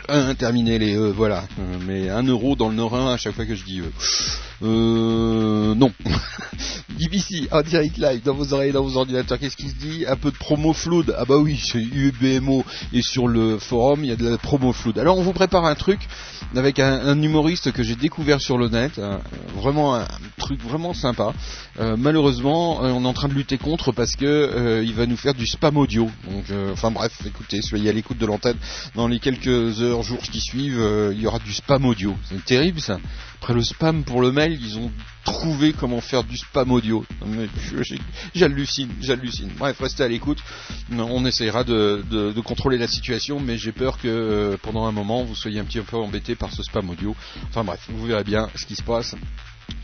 un, 0.08 0.34
terminé 0.34 0.78
les 0.78 0.96
euh, 0.96 1.10
voilà. 1.10 1.44
Euh, 1.58 1.76
mais 1.86 2.08
un 2.08 2.22
euro 2.22 2.56
dans 2.56 2.68
le 2.68 2.74
Nord 2.74 2.94
1 2.94 3.14
à 3.14 3.16
chaque 3.16 3.34
fois 3.34 3.44
que 3.44 3.54
je 3.54 3.64
dis 3.64 3.80
euh, 3.80 3.90
euh 4.62 5.74
non. 5.74 5.92
DBC 6.98 7.48
en 7.50 7.62
direct 7.62 7.98
live 7.98 8.22
dans 8.24 8.34
vos 8.34 8.54
oreilles, 8.54 8.72
dans 8.72 8.82
vos 8.82 8.96
ordinateurs. 8.96 9.38
Qu'est-ce 9.38 9.56
qui 9.56 9.68
se 9.68 9.74
dit? 9.74 10.06
Un 10.06 10.16
peu 10.16 10.30
de 10.30 10.36
promo 10.36 10.72
flood. 10.72 11.14
Ah 11.18 11.24
bah 11.26 11.36
oui, 11.36 11.60
c'est 11.62 11.82
UBMO 11.82 12.64
et 12.92 13.02
sur 13.02 13.28
le 13.28 13.58
forum 13.58 14.04
il 14.04 14.08
y 14.08 14.12
a 14.12 14.16
de 14.16 14.28
la 14.28 14.38
promo 14.38 14.72
flood. 14.72 14.98
Alors 14.98 15.18
on 15.18 15.22
vous 15.22 15.32
prépare 15.32 15.64
un 15.64 15.74
truc 15.74 16.00
avec 16.54 16.78
un, 16.78 17.20
humoriste 17.20 17.72
que 17.72 17.82
j'ai 17.82 17.96
découvert 17.96 18.40
sur 18.40 18.56
le 18.56 18.68
net, 18.68 18.98
euh, 18.98 19.18
vraiment 19.56 19.96
un 19.96 20.06
truc 20.38 20.60
vraiment 20.62 20.94
sympa. 20.94 21.32
Euh, 21.80 21.96
malheureusement, 21.98 22.84
euh, 22.84 22.90
on 22.90 23.04
est 23.04 23.08
en 23.08 23.12
train 23.12 23.28
de 23.28 23.34
lutter 23.34 23.58
contre 23.58 23.92
parce 23.92 24.14
que 24.14 24.24
euh, 24.24 24.84
il 24.84 24.94
va 24.94 25.06
nous 25.06 25.16
faire 25.16 25.34
du 25.34 25.46
spam 25.46 25.76
audio. 25.76 26.08
Donc, 26.30 26.44
euh, 26.50 26.72
enfin 26.72 26.90
bref, 26.90 27.12
écoutez, 27.26 27.62
soyez 27.62 27.90
à 27.90 27.92
l'écoute 27.92 28.18
de 28.18 28.26
l'antenne. 28.26 28.56
Dans 28.94 29.08
les 29.08 29.18
quelques 29.18 29.80
heures, 29.82 30.02
jours 30.02 30.20
qui 30.20 30.40
suivent, 30.40 31.10
il 31.12 31.20
y 31.20 31.26
aura 31.26 31.38
du 31.38 31.52
spam 31.52 31.84
audio. 31.84 32.14
C'est 32.28 32.44
terrible 32.44 32.80
ça. 32.80 32.98
Après 33.46 33.54
le 33.54 33.62
spam 33.62 34.02
pour 34.02 34.20
le 34.20 34.32
mail, 34.32 34.58
ils 34.60 34.76
ont 34.76 34.90
trouvé 35.22 35.72
comment 35.72 36.00
faire 36.00 36.24
du 36.24 36.36
spam 36.36 36.72
audio. 36.72 37.06
J'hallucine, 38.34 38.90
j'hallucine. 39.00 39.52
Bref, 39.56 39.78
restez 39.78 40.02
à 40.02 40.08
l'écoute. 40.08 40.40
On 40.90 41.24
essayera 41.24 41.62
de, 41.62 42.02
de- 42.10 42.32
de 42.32 42.40
contrôler 42.40 42.76
la 42.76 42.88
situation, 42.88 43.38
mais 43.38 43.56
j'ai 43.56 43.70
peur 43.70 43.98
que 43.98 44.08
euh, 44.08 44.56
pendant 44.60 44.84
un 44.86 44.90
moment 44.90 45.22
vous 45.22 45.36
soyez 45.36 45.60
un 45.60 45.64
petit 45.64 45.78
peu 45.78 45.96
embêté 45.96 46.34
par 46.34 46.52
ce 46.52 46.64
spam 46.64 46.90
audio. 46.90 47.14
Enfin 47.48 47.62
bref, 47.62 47.86
vous 47.88 48.06
verrez 48.08 48.24
bien 48.24 48.48
ce 48.56 48.66
qui 48.66 48.74
se 48.74 48.82
passe. 48.82 49.14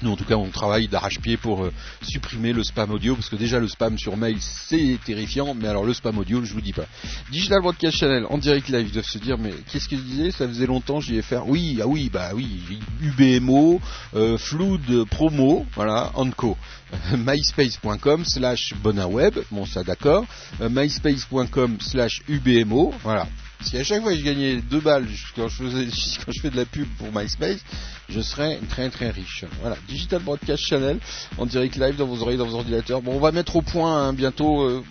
Nous, 0.03 0.11
en 0.11 0.17
tout 0.17 0.25
cas, 0.25 0.37
on 0.37 0.49
travaille 0.51 0.89
d'arrache-pied 0.89 1.37
pour 1.37 1.65
euh, 1.65 1.73
supprimer 2.03 2.53
le 2.53 2.65
spam 2.65 2.91
audio, 2.91 3.15
parce 3.15 3.29
que 3.29 3.37
déjà 3.37 3.59
le 3.61 3.69
spam 3.69 3.99
sur 3.99 4.17
mail, 4.17 4.37
c'est 4.41 4.99
terrifiant, 5.05 5.55
mais 5.55 5.69
alors 5.69 5.85
le 5.85 5.95
spam 5.95 6.19
audio, 6.19 6.45
je 6.45 6.53
vous 6.53 6.61
dis 6.61 6.73
pas. 6.73 6.87
Digital 7.31 7.61
Broadcast 7.63 7.97
Channel, 7.99 8.27
en 8.29 8.39
direct 8.39 8.69
live, 8.69 8.87
ils 8.89 8.93
doivent 8.93 9.05
se 9.05 9.19
dire, 9.19 9.39
mais 9.39 9.53
qu'est-ce 9.71 9.89
que 9.89 9.97
je 9.97 10.03
disais? 10.03 10.31
Ça 10.31 10.47
faisait 10.49 10.67
longtemps, 10.67 11.01
j'y 11.01 11.17
ai 11.17 11.23
fait. 11.23 11.39
Oui, 11.47 11.79
ah 11.81 11.87
oui, 11.87 12.11
bah 12.13 12.31
oui, 12.35 12.63
UBMO, 13.01 13.81
euh, 14.15 14.39
Flood 14.39 15.05
Promo, 15.11 15.67
voilà, 15.75 16.11
Anco. 16.15 16.57
Myspace.com 17.17 18.25
slash 18.25 18.75
bonaweb, 18.83 19.39
bon 19.51 19.65
ça 19.67 19.83
d'accord, 19.83 20.25
Euh, 20.61 20.69
myspace.com 20.69 21.79
slash 21.81 22.23
UBMO, 22.29 22.93
voilà. 23.03 23.27
Si 23.63 23.77
à 23.79 23.85
chaque 23.85 24.03
fois 24.03 24.15
je 24.15 24.23
gagnais 24.23 24.57
deux 24.57 24.81
balles 24.81 25.07
quand 25.37 25.49
je, 25.49 25.63
faisais, 25.65 25.87
fais 26.43 26.51
de 26.51 26.57
la 26.57 26.65
pub 26.65 26.87
pour 26.99 27.09
MySpace, 27.15 27.61
je 28.09 28.21
serais 28.21 28.59
très 28.69 28.91
très 28.91 29.11
riche. 29.11 29.45
Voilà, 29.61 29.77
Digital 29.89 30.21
Broadcast 30.23 30.63
Channel 30.65 30.99
en 31.39 31.47
direct 31.47 31.77
live 31.77 31.97
dans 31.97 32.07
vos 32.07 32.21
oreilles, 32.23 32.37
dans 32.39 32.47
vos 32.47 32.57
ordinateurs. 32.57 33.03
Bon, 33.03 33.13
on 33.15 33.21
va 33.21 33.33
mettre 33.33 33.57
au 33.57 33.63
point 33.63 34.09
hein, 34.09 34.13
bientôt. 34.13 34.63
euh, 34.63 34.83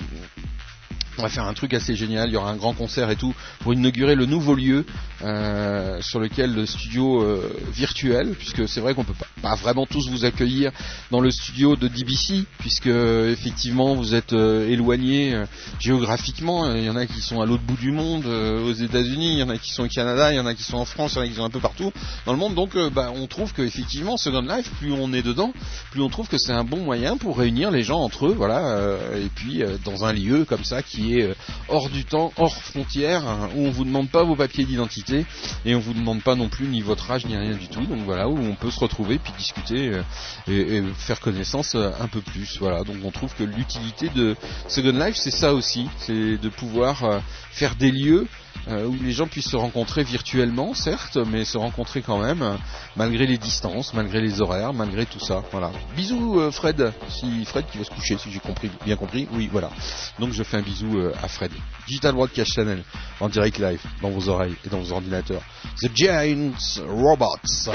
on 1.18 1.24
va 1.24 1.30
faire 1.30 1.46
un 1.46 1.54
truc 1.54 1.74
assez 1.74 1.96
génial. 1.96 2.30
Il 2.30 2.34
y 2.34 2.38
aura 2.38 2.52
un 2.52 2.56
grand 2.56 2.74
concert 2.74 3.10
et 3.10 3.16
tout 3.16 3.34
pour 3.60 3.74
inaugurer 3.74 4.16
le 4.16 4.26
nouveau 4.26 4.56
lieu 4.56 4.86
euh, 5.24 6.02
sur 6.02 6.20
lequel 6.20 6.54
le 6.54 6.66
studio 6.66 7.22
euh, 7.22 7.54
virtuel, 7.74 8.34
puisque 8.38 8.68
c'est 8.68 8.80
vrai 8.80 8.94
qu'on 8.94 9.04
peut 9.04 9.14
pas, 9.42 9.56
vraiment 9.56 9.86
tous 9.86 10.10
vous 10.10 10.26
accueillir 10.26 10.72
dans 11.12 11.20
le 11.20 11.30
studio 11.30 11.76
de 11.76 11.88
DBC, 11.88 12.46
puisque 12.58 12.88
effectivement 12.88 13.94
vous 13.96 14.16
êtes 14.16 14.34
euh, 14.34 14.68
éloignés 14.68 15.44
géographiquement. 15.80 16.74
Il 16.74 16.84
y 16.84 16.90
en 16.90 16.96
a 16.96 17.06
qui 17.06 17.22
sont 17.22 17.42
à 17.42 17.46
l'autre 17.46 17.64
bout 17.64 17.78
du 17.78 17.92
monde, 17.92 18.26
aux 18.26 18.74
États-Unis, 18.74 19.34
il 19.34 19.40
y 19.40 19.44
en 19.44 19.50
a 19.50 19.58
qui 19.58 19.72
sont 19.72 19.84
au 19.84 19.88
Canada, 19.88 20.32
il 20.32 20.38
y 20.38 20.40
en 20.40 20.46
a 20.46 20.54
qui 20.54 20.64
sont 20.64 20.78
en 20.78 20.86
France, 20.86 21.14
il 21.14 21.18
y 21.18 21.20
en 21.20 21.24
a 21.24 21.28
qui 21.28 21.36
sont 21.36 21.46
un 21.46 21.50
peu 21.50 21.60
partout 21.60 21.92
dans 22.26 22.34
le 22.34 22.40
monde. 22.40 22.56
Donc, 22.56 22.78
bah, 22.94 23.12
on 23.14 23.28
trouve 23.28 23.54
que 23.54 23.62
effectivement, 23.62 24.18
Second 24.18 24.42
Life, 24.42 24.70
plus 24.80 24.92
on 24.92 25.14
est 25.14 25.22
dedans, 25.22 25.54
plus 25.92 26.02
on 26.02 26.10
trouve 26.10 26.28
que 26.28 26.38
c'est 26.38 26.54
un 26.54 26.64
bon 26.64 26.84
moyen 26.84 27.18
pour 27.18 27.38
réunir 27.38 27.70
les 27.72 27.84
gens 27.84 28.00
entre 28.00 28.28
eux, 28.28 28.34
voilà, 28.36 28.78
et 29.16 29.30
puis 29.36 29.64
dans 29.86 30.06
un 30.06 30.14
lieu 30.14 30.46
comme 30.46 30.64
ça 30.64 30.82
qui 30.82 31.01
est 31.02 31.24
euh, 31.24 31.36
hors 31.68 31.90
du 31.90 32.06
temps, 32.06 32.32
hors 32.38 32.56
frontières, 32.56 33.28
hein, 33.28 33.50
où 33.56 33.66
on 33.66 33.72
vous 33.72 33.86
demande 33.86 34.10
pas 34.10 34.24
vos 34.24 34.36
papiers 34.36 34.66
d'identité 34.66 35.26
et 35.66 35.76
on 35.76 35.80
vous 35.80 35.94
demande 35.94 36.22
pas 36.22 36.36
non 36.36 36.50
plus 36.50 36.68
ni 36.68 36.82
votre 36.82 37.10
âge 37.12 37.26
ni 37.26 37.36
rien 37.36 37.56
du 37.56 37.68
tout. 37.68 37.86
Donc 37.86 38.02
voilà, 38.06 38.28
où 38.28 38.38
on 38.38 38.56
peut 38.56 38.72
se 38.72 38.80
retrouver 38.80 39.20
puis 39.20 39.34
discuter 39.38 39.90
euh, 39.90 40.04
et, 40.48 40.78
et 40.78 40.84
faire 40.96 41.20
connaissance 41.20 41.76
euh, 41.76 41.92
un 42.00 42.08
peu 42.08 42.22
plus. 42.22 42.58
Voilà, 42.60 42.84
donc 42.84 42.98
on 43.04 43.12
trouve 43.12 43.34
que 43.36 43.44
l'utilité 43.44 44.10
de 44.10 44.36
Second 44.68 44.98
Life, 45.04 45.16
c'est 45.16 45.32
ça 45.32 45.54
aussi, 45.54 45.90
c'est 45.98 46.38
de 46.38 46.50
pouvoir 46.50 47.22
faire 47.52 47.76
des 47.76 47.92
lieux 47.92 48.28
euh, 48.68 48.86
où 48.86 48.96
les 49.02 49.12
gens 49.12 49.28
puissent 49.28 49.50
se 49.50 49.56
rencontrer 49.56 50.04
virtuellement, 50.04 50.74
certes, 50.74 51.18
mais 51.18 51.46
se 51.46 51.58
rencontrer 51.58 52.02
quand 52.02 52.20
même, 52.20 52.58
malgré 52.96 53.26
les 53.26 53.38
distances, 53.38 53.94
malgré 53.94 54.22
les 54.22 54.42
horaires, 54.42 54.74
malgré 54.74 55.06
tout 55.06 55.20
ça. 55.20 55.44
Voilà. 55.52 55.72
Bisous 55.96 56.40
euh, 56.40 56.52
Fred, 56.52 56.94
si 57.10 57.46
Fred 57.46 57.66
qui 57.72 57.78
va 57.78 57.84
se 57.84 57.90
coucher, 57.90 58.18
si 58.18 58.32
j'ai 58.32 58.42
bien 58.86 58.96
compris. 58.96 59.28
Oui, 59.34 59.50
voilà. 59.52 59.70
Donc 60.20 60.32
je 60.32 60.44
fais 60.44 60.58
un 60.58 60.62
bisou 60.62 60.98
euh, 60.98 61.14
à 61.22 61.28
Fred. 61.28 61.52
Digital 61.88 62.14
Broadcast 62.14 62.54
Channel 62.54 62.84
en 63.20 63.30
direct 63.30 63.58
live 63.60 63.82
dans 64.02 64.10
vos 64.10 64.30
oreilles 64.30 64.56
et 64.66 64.70
dans 64.70 64.80
vos 64.80 64.92
ordinateurs. 64.92 65.42
The 65.82 65.90
Giants 65.96 66.82
Robots. 66.88 67.72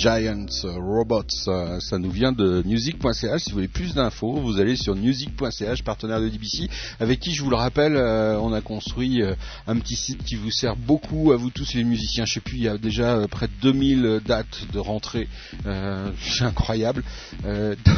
Giants 0.00 0.46
Robots. 0.64 1.26
Euh, 1.48 1.78
ça 1.78 1.98
nous 1.98 2.10
vient 2.10 2.32
de 2.32 2.62
music.ch. 2.64 3.42
Si 3.42 3.50
vous 3.50 3.56
voulez 3.56 3.68
plus 3.68 3.92
d'infos, 3.92 4.40
vous 4.40 4.58
allez 4.58 4.74
sur 4.74 4.96
music.ch, 4.96 5.82
partenaire 5.82 6.22
de 6.22 6.28
DBC, 6.30 6.70
avec 7.00 7.20
qui, 7.20 7.34
je 7.34 7.42
vous 7.42 7.50
le 7.50 7.56
rappelle, 7.56 7.96
euh, 7.96 8.38
on 8.40 8.54
a 8.54 8.62
construit 8.62 9.20
euh, 9.20 9.34
un 9.66 9.76
petit 9.78 9.96
site 9.96 10.24
qui 10.24 10.36
vous 10.36 10.50
sert 10.50 10.74
beaucoup 10.74 11.32
à 11.32 11.36
vous 11.36 11.50
tous 11.50 11.74
les 11.74 11.84
musiciens. 11.84 12.24
Je 12.24 12.32
sais 12.32 12.40
plus, 12.40 12.56
il 12.56 12.62
y 12.62 12.68
a 12.68 12.78
déjà 12.78 13.28
près 13.30 13.46
de 13.48 13.52
2000 13.60 14.22
dates 14.24 14.68
de 14.72 14.78
rentrée. 14.78 15.28
C'est 15.64 16.44
incroyable. 16.44 17.04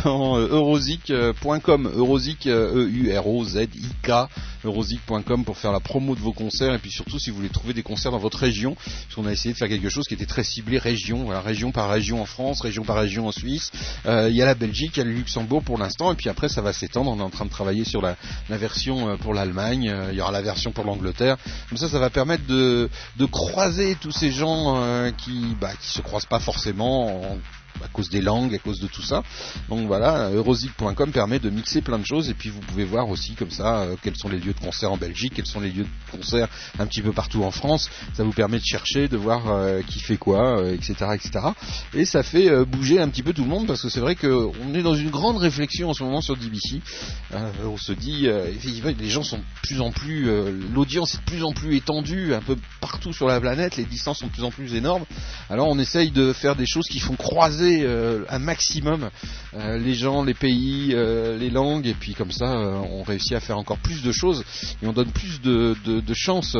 dans 0.05 0.38
eurozik.com, 0.38 1.88
eurozik, 1.94 2.48
E-U-R-O-Z-I-K, 2.48 4.11
eurozik.com 4.64 5.44
pour 5.44 5.57
faire 5.57 5.70
la 5.70 5.80
promo 5.80 6.16
de 6.16 6.20
vos 6.20 6.32
concerts 6.32 6.74
et 6.74 6.78
puis 6.78 6.90
surtout 6.90 7.20
si 7.20 7.30
vous 7.30 7.36
voulez 7.36 7.48
trouver 7.48 7.74
des 7.74 7.84
concerts 7.84 8.11
dans 8.11 8.18
votre 8.18 8.38
région, 8.38 8.74
parce 8.74 9.14
qu'on 9.14 9.26
a 9.26 9.32
essayé 9.32 9.53
de 9.53 9.59
faire 9.59 9.68
quelque 9.68 9.88
chose 9.88 10.07
qui 10.09 10.14
était 10.14 10.26
très 10.26 10.42
ciblé 10.42 10.78
région, 10.78 11.24
voilà, 11.24 11.40
région 11.40 11.70
par 11.70 11.91
région 11.93 12.20
en 12.20 12.26
France, 12.26 12.61
région 12.61 12.84
par 12.84 12.97
région 12.97 13.28
en 13.28 13.32
Suisse. 13.32 13.70
Euh, 14.07 14.28
il 14.28 14.36
y 14.36 14.43
a 14.43 14.47
la 14.47 14.55
Belgique, 14.55 14.97
il 14.97 14.99
y 14.99 15.03
a 15.03 15.05
le 15.05 15.12
Luxembourg 15.12 15.62
pour 15.62 15.78
l'instant, 15.78 16.12
et 16.12 16.14
puis 16.14 16.28
après 16.28 16.49
ça 16.49 16.61
va 16.61 16.72
s'étendre. 16.72 17.11
On 17.11 17.18
est 17.18 17.22
en 17.22 17.30
train 17.30 17.45
de 17.45 17.51
travailler 17.51 17.84
sur 17.84 18.03
la, 18.03 18.16
version 18.49 19.09
euh, 19.09 19.16
pour 19.16 19.34
l'Allemagne, 19.34 19.88
euh, 19.88 20.09
il 20.12 20.18
y 20.18 20.20
aura 20.20 20.32
la 20.32 20.43
version 20.43 20.72
pour 20.72 20.84
l'Angleterre. 20.84 21.36
Comme 21.68 21.78
ça, 21.78 21.88
ça 21.88 21.99
va 21.99 22.11
permettre 22.11 22.47
de, 22.47 22.88
croiser 23.30 23.97
tous 24.01 24.12
ces 24.12 24.30
gens 24.30 25.11
qui, 25.16 25.57
bah, 25.61 25.70
qui 25.80 25.88
se 25.88 26.03
croisent 26.03 26.26
pas 26.26 26.38
forcément 26.38 27.32
en 27.32 27.38
à 27.83 27.89
cause 27.89 28.09
des 28.09 28.20
langues, 28.20 28.55
à 28.55 28.59
cause 28.59 28.81
de 28.81 28.87
tout 28.87 29.03
ça. 29.03 29.23
Donc 29.68 29.87
voilà, 29.87 30.31
eurosic.com 30.31 31.12
permet 31.12 31.39
de 31.39 31.51
mixer 31.51 31.81
plein 31.81 31.99
de 31.99 32.05
choses 32.05 32.29
et 32.29 32.35
puis 32.35 32.49
vous 32.49 32.61
pouvez 32.61 32.85
voir 32.85 33.09
aussi 33.09 33.35
comme 33.35 33.51
ça 33.51 33.83
euh, 33.83 33.97
quels 34.03 34.16
sont 34.16 34.29
les 34.29 34.39
lieux 34.39 34.53
de 34.53 34.61
concert 34.61 34.93
en 34.93 34.97
Belgique, 34.97 35.35
quels 35.37 35.47
sont 35.47 35.61
les 35.61 35.70
lieux 35.70 35.85
de 35.85 36.16
concert 36.16 36.49
un 36.79 36.87
petit 36.87 37.03
peu 37.03 37.12
partout 37.12 37.45
en 37.45 37.51
France. 37.51 37.91
Ça 38.14 38.25
vous 38.25 38.33
permet 38.33 38.59
de 38.59 38.64
chercher, 38.64 39.09
de 39.09 39.16
voir 39.16 39.49
euh, 39.49 39.83
qui 39.83 40.01
fait 40.01 40.16
quoi, 40.16 40.62
etc., 40.73 40.95
euh, 41.03 41.12
etc. 41.12 41.31
Et 41.95 42.05
ça 42.05 42.23
fait 42.23 42.64
bouger 42.64 43.01
un 43.01 43.09
petit 43.09 43.23
peu 43.23 43.33
tout 43.33 43.45
le 43.45 43.51
monde 43.51 43.66
parce 43.66 43.83
que 43.83 43.89
c'est 43.89 44.01
vrai 44.01 44.14
qu'on 44.14 44.75
est 44.75 44.83
dans 44.83 44.95
une 44.95 45.11
grande 45.11 45.37
réflexion 45.39 45.91
en 45.91 45.95
ce 45.95 46.03
moment 46.03 46.20
sur 46.20 46.37
DBC. 46.37 46.81
on 47.64 47.77
se 47.77 47.93
dit, 47.93 48.29
les 48.29 49.11
gens 49.11 49.23
sont 49.23 49.39
de 49.39 49.43
plus 49.62 49.81
en 49.81 49.91
plus, 49.91 50.31
l'audience 50.73 51.14
est 51.14 51.18
de 51.18 51.25
plus 51.25 51.45
en 51.45 51.53
plus 51.53 51.77
étendue 51.77 52.35
un 52.35 52.41
peu 52.41 52.57
partout 52.81 53.12
sur 53.12 53.29
la 53.29 53.41
planète, 53.41 53.77
les 53.77 53.85
distances 53.85 54.18
sont 54.18 54.27
de 54.27 54.33
plus 54.33 54.45
en 54.45 54.51
plus 54.51 54.75
énormes. 54.75 55.05
Alors 55.51 55.68
on 55.68 55.79
essaye 55.79 56.11
de 56.11 56.33
faire 56.33 56.57
des 56.57 56.66
choses 56.66 56.87
qui 56.87 57.01
font 57.01 57.16
croiser 57.16 57.61
euh, 57.62 58.24
un 58.28 58.38
maximum 58.38 59.10
euh, 59.54 59.78
les 59.78 59.94
gens, 59.94 60.24
les 60.24 60.34
pays, 60.34 60.92
euh, 60.94 61.38
les 61.38 61.50
langues, 61.50 61.86
et 61.86 61.94
puis 61.94 62.14
comme 62.14 62.32
ça, 62.32 62.56
on 62.56 63.02
réussit 63.02 63.32
à 63.32 63.40
faire 63.40 63.58
encore 63.58 63.78
plus 63.78 64.02
de 64.02 64.12
choses 64.12 64.44
et 64.82 64.86
on 64.86 64.92
donne 64.92 65.10
plus 65.10 65.40
de, 65.40 65.74
chances 66.14 66.56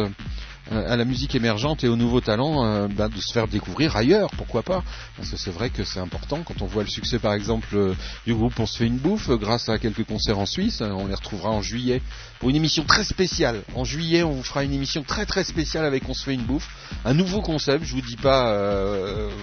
à 0.71 0.97
la 0.97 1.05
musique 1.05 1.35
émergente 1.35 1.85
et 1.85 1.89
aux 1.89 1.97
nouveaux 1.97 2.21
talents 2.21 2.89
bah, 2.89 3.09
de 3.09 3.21
se 3.21 3.33
faire 3.33 3.47
découvrir 3.47 3.97
ailleurs, 3.97 4.31
pourquoi 4.37 4.63
pas? 4.63 4.83
Parce 5.17 5.31
que 5.31 5.37
c'est 5.37 5.51
vrai 5.51 5.69
que 5.71 5.85
c'est 5.85 6.01
important. 6.01 6.43
Quand 6.45 6.63
on 6.63 6.67
voit 6.67 6.83
le 6.83 6.89
succès 6.89 7.19
par 7.19 7.35
exemple 7.35 7.95
du 8.27 8.35
groupe 8.35 8.59
On 8.59 8.67
se 8.67 8.79
fait 8.79 8.87
une 8.87 8.97
bouffe 8.97 9.29
grâce 9.31 9.69
à 9.69 9.79
quelques 9.79 10.05
concerts 10.05 10.39
en 10.39 10.47
Suisse, 10.47 10.81
on 10.81 11.07
les 11.07 11.15
retrouvera 11.15 11.51
en 11.51 11.61
juillet 11.61 12.01
pour 12.43 12.51
une 12.51 12.57
émission 12.57 12.83
très 12.83 13.05
spéciale. 13.05 13.63
En 13.77 13.85
juillet, 13.85 14.25
on 14.25 14.33
vous 14.33 14.43
fera 14.43 14.65
une 14.65 14.73
émission 14.73 15.05
très 15.05 15.27
très 15.27 15.45
spéciale 15.45 15.85
avec 15.85 16.09
On 16.09 16.13
se 16.13 16.25
fait 16.25 16.35
une 16.35 16.43
bouffe, 16.43 16.69
un 17.05 17.15
nouveau 17.15 17.41
concept. 17.41 17.85
Je 17.85 17.95
vous 17.95 18.01
dis 18.01 18.17
pas 18.17 18.53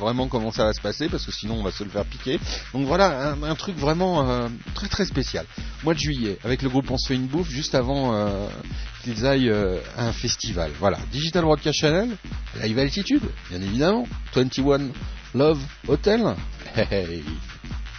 vraiment 0.01 0.27
comment 0.27 0.51
ça 0.51 0.65
va 0.65 0.73
se 0.73 0.81
passer 0.81 1.07
parce 1.07 1.25
que 1.25 1.31
sinon 1.31 1.55
on 1.55 1.63
va 1.63 1.71
se 1.71 1.81
le 1.85 1.89
faire 1.89 2.03
piquer. 2.03 2.41
Donc 2.73 2.85
voilà, 2.87 3.37
un, 3.41 3.55
truc 3.55 3.77
vraiment 3.77 4.49
très 4.75 4.89
très 4.89 5.05
spécial. 5.05 5.45
Mois 5.85 5.93
de 5.93 5.99
juillet 5.99 6.39
avec 6.43 6.61
le 6.61 6.67
groupe 6.67 6.91
On 6.91 6.97
se 6.97 7.07
fait 7.07 7.15
une 7.15 7.27
bouffe 7.27 7.49
juste 7.49 7.73
avant 7.73 8.49
qu'ils 9.05 9.25
aillent 9.25 9.53
à 9.95 10.07
un 10.07 10.11
festival. 10.11 10.71
Voilà. 10.77 10.99
Digital 11.09 11.45
Broadcast 11.45 11.79
Channel, 11.79 12.17
Live 12.61 12.79
Altitude, 12.79 13.23
bien 13.49 13.61
évidemment, 13.61 14.07
21 14.35 14.89
Love 15.35 15.61
Hotel, 15.87 16.35
hey, 16.75 17.23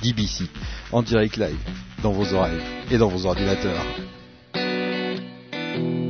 DBC, 0.03 0.45
en 0.93 1.03
direct 1.03 1.39
live, 1.39 1.57
dans 2.03 2.13
vos 2.13 2.35
oreilles 2.35 2.61
et 2.91 2.99
dans 2.99 3.09
vos 3.09 3.25
ordinateurs. 3.25 3.83
thank 5.81 6.05
you 6.05 6.10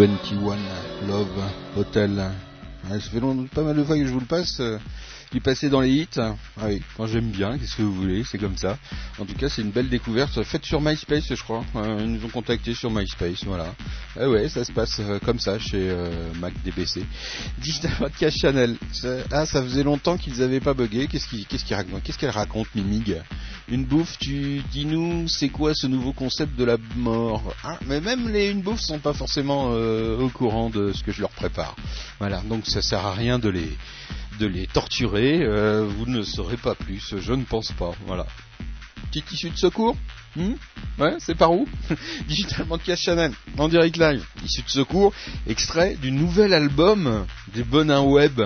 21 0.00 0.56
Love 1.08 1.28
Hotel. 1.76 2.10
Ouais, 2.90 2.98
ça 3.00 3.10
fait 3.10 3.20
pas 3.54 3.62
mal 3.62 3.76
de 3.76 3.84
fois 3.84 3.98
que 3.98 4.06
je 4.06 4.10
vous 4.10 4.20
le 4.20 4.24
passe. 4.24 4.58
euh, 4.60 4.78
Il 5.34 5.42
passait 5.42 5.68
dans 5.68 5.82
les 5.82 5.90
hits. 5.90 6.08
Ah 6.16 6.32
oui, 6.68 6.80
moi 6.98 7.06
j'aime 7.06 7.28
bien, 7.30 7.58
qu'est-ce 7.58 7.76
que 7.76 7.82
vous 7.82 7.92
voulez, 7.92 8.24
c'est 8.24 8.38
comme 8.38 8.56
ça. 8.56 8.78
En 9.18 9.26
tout 9.26 9.34
cas, 9.34 9.50
c'est 9.50 9.60
une 9.60 9.72
belle 9.72 9.90
découverte 9.90 10.42
faite 10.42 10.64
sur 10.64 10.80
MySpace, 10.80 11.26
je 11.34 11.42
crois. 11.42 11.62
Euh, 11.76 11.98
ils 12.00 12.12
nous 12.12 12.24
ont 12.24 12.30
contactés 12.30 12.72
sur 12.72 12.90
MySpace, 12.90 13.44
voilà. 13.44 13.74
Ah 14.18 14.28
ouais, 14.28 14.48
ça 14.48 14.64
se 14.64 14.72
passe 14.72 14.98
euh, 15.00 15.18
comme 15.24 15.38
ça 15.38 15.58
chez 15.58 15.88
euh, 15.88 16.10
MacDBC. 16.40 17.04
Digital 17.58 17.92
Podcast 17.98 18.36
Channel. 18.40 18.76
Ça- 18.92 19.18
Ah, 19.30 19.46
ça 19.46 19.62
faisait 19.62 19.84
longtemps 19.84 20.16
qu'ils 20.16 20.42
avaient 20.42 20.58
pas 20.60 20.74
bugué. 20.74 21.06
Qu'est-ce 21.06 22.18
qu'elle 22.18 22.30
raconte, 22.30 22.66
Mimig 22.74 23.16
Une 23.68 23.84
bouffe, 23.84 24.18
tu 24.18 24.62
dis-nous, 24.72 25.28
c'est 25.28 25.48
quoi 25.48 25.74
ce 25.74 25.86
nouveau 25.86 26.12
concept 26.12 26.56
de 26.56 26.64
la 26.64 26.76
mort? 26.96 27.54
Ah, 27.62 27.78
Mais 27.86 28.00
même 28.00 28.28
les 28.28 28.50
une 28.50 28.62
bouffe 28.62 28.80
sont 28.80 28.98
pas 28.98 29.12
forcément 29.12 29.70
euh, 29.74 30.18
au 30.18 30.28
courant 30.28 30.70
de 30.70 30.92
ce 30.92 31.04
que 31.04 31.12
je 31.12 31.20
leur 31.20 31.30
prépare. 31.30 31.76
Voilà, 32.18 32.40
donc 32.42 32.66
ça 32.66 32.82
sert 32.82 33.06
à 33.06 33.14
rien 33.14 33.38
de 33.38 33.48
les 33.48 33.76
de 34.40 34.46
les 34.46 34.66
torturer. 34.66 35.38
vous 35.86 36.06
ne 36.06 36.22
saurez 36.22 36.56
pas 36.56 36.74
plus, 36.74 37.14
je 37.18 37.32
ne 37.32 37.44
pense 37.44 37.72
pas. 37.72 37.92
Voilà. 38.06 38.26
Petite 39.10 39.32
issue 39.32 39.50
de 39.50 39.56
secours 39.56 39.96
Hmm 40.36 40.52
Ouais, 41.00 41.16
c'est 41.18 41.34
par 41.34 41.50
où 41.50 41.66
Digital 42.28 42.64
Podcast 42.66 43.02
Channel, 43.02 43.32
en 43.58 43.68
direct 43.68 43.96
live. 43.96 44.24
Issue 44.44 44.62
de 44.62 44.68
secours, 44.68 45.12
extrait 45.48 45.96
du 45.96 46.12
nouvel 46.12 46.54
album 46.54 47.26
des 47.52 47.64
Bonins 47.64 48.02
Web 48.02 48.40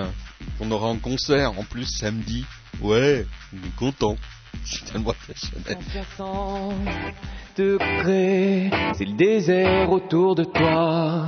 qu'on 0.59 0.71
aura 0.71 0.89
en 0.89 0.97
concert 0.97 1.59
en 1.59 1.65
plus 1.65 1.85
samedi. 1.85 2.47
Ouais, 2.81 3.27
on 3.53 3.67
est 3.67 3.77
content. 3.77 4.17
Digital 4.65 5.03
Podcast 5.03 5.47
Channel. 5.53 5.79
160 6.17 6.75
degrés, 7.59 8.71
c'est 8.97 9.05
le 9.05 9.17
désert 9.17 9.91
autour 9.91 10.35
de 10.35 10.45
toi. 10.45 11.27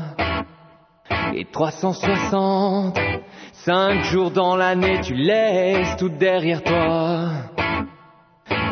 Et 1.35 1.45
360, 1.45 2.99
5 3.53 4.05
jours 4.05 4.31
dans 4.31 4.57
l'année, 4.57 5.01
tu 5.03 5.15
laisses 5.15 5.97
tout 5.99 6.09
derrière 6.09 6.63
toi. 6.63 7.33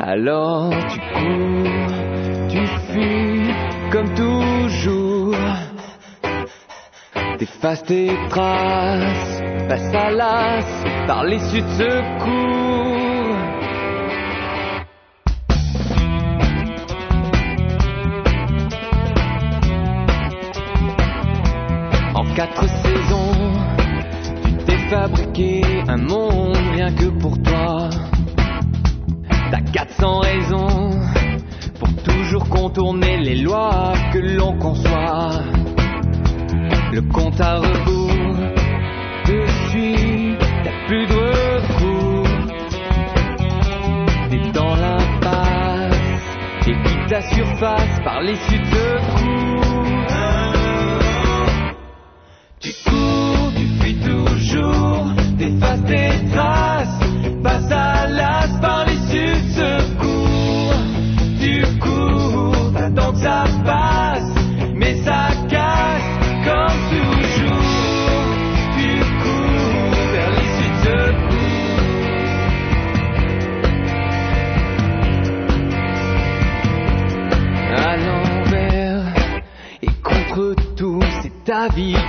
Alors 0.06 0.68
tu 0.92 1.00
cours, 1.14 2.50
tu 2.50 2.58
fuis 2.92 3.54
comme 3.90 4.12
toujours. 4.12 5.34
T'effaces 7.38 7.84
tes 7.84 8.10
traces, 8.28 9.42
passe 9.66 9.94
à 9.94 10.10
l'as 10.10 11.06
par 11.06 11.24
l'issue 11.24 11.62
de 11.62 11.68
secours. 11.68 13.34
En 22.14 22.24
quatre 22.34 22.68
saisons, 22.68 23.52
tu 24.44 24.52
t'es 24.66 24.78
fabriqué 24.90 25.62
un 25.88 25.96
monde 25.96 26.58
rien 26.74 26.92
que 26.92 27.06
pour 27.06 27.42
toi. 27.42 27.88
T'as 29.54 29.60
400 29.60 30.18
raisons 30.18 30.90
pour 31.78 31.88
toujours 32.02 32.48
contourner 32.48 33.18
les 33.18 33.36
lois 33.36 33.92
que 34.12 34.18
l'on 34.18 34.58
conçoit. 34.58 35.44
Le 36.92 37.00
compte 37.12 37.40
à 37.40 37.58
rebours 37.58 38.36
suit, 39.70 40.36
t'as 40.64 40.86
plus 40.88 41.06
de 41.06 41.14
recours. 41.14 42.26
T'es 44.28 44.50
dans 44.50 44.74
l'impasse, 44.74 46.36
et 46.66 46.74
quitte 46.82 47.06
ta 47.08 47.20
surface 47.20 48.00
par 48.02 48.22
l'issue 48.22 48.58
de 48.58 48.64
secours. 48.64 49.83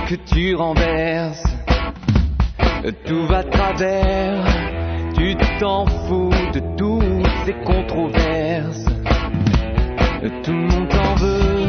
Que 0.06 0.14
tu 0.14 0.54
renverses. 0.54 1.42
Tout 3.06 3.26
va 3.26 3.42
travers, 3.42 4.44
tu 5.16 5.34
t'en 5.58 5.84
fous 5.86 6.30
de 6.54 6.60
toutes 6.76 7.26
ces 7.44 7.54
controverses. 7.64 8.84
Tout 10.44 10.52
le 10.52 10.66
monde 10.68 10.88
t'en 10.88 11.14
veut, 11.16 11.66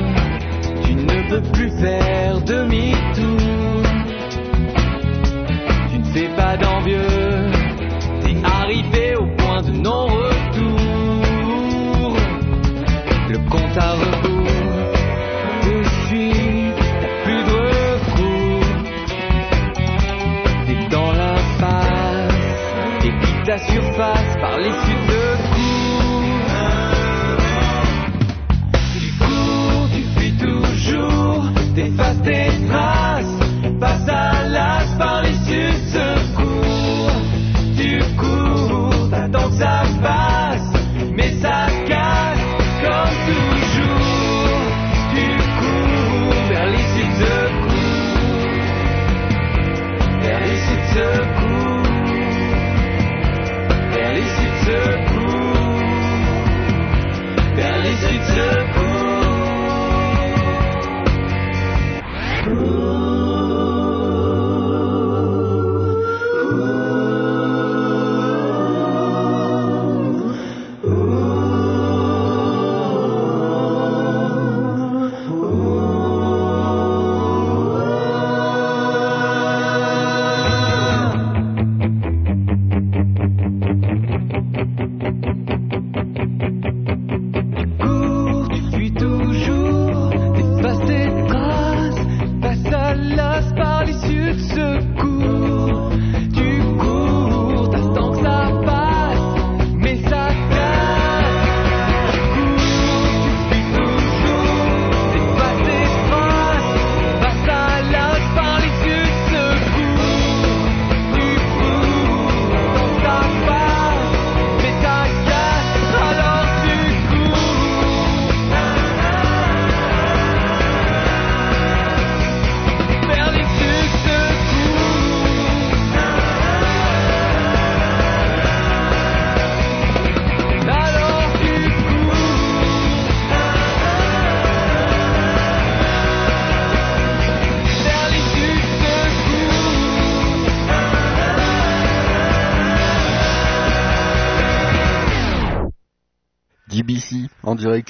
tu 0.83 0.93
ne 0.93 1.29
peux 1.29 1.41
plus 1.51 1.71
faire 1.79 2.39
demi-tour. 2.41 3.83
Tu 5.91 5.97
ne 5.97 6.05
fais 6.05 6.29
pas 6.35 6.57
d'envieux, 6.57 7.49
t'es 8.21 8.35
arrivé 8.43 9.15
au 9.15 9.25
point 9.35 9.61
de 9.63 9.71
non-retour. 9.71 10.77
Le 13.29 13.37
compte 13.49 13.77
à 13.77 13.95
t'effaces 32.27 32.67
tes 32.67 32.96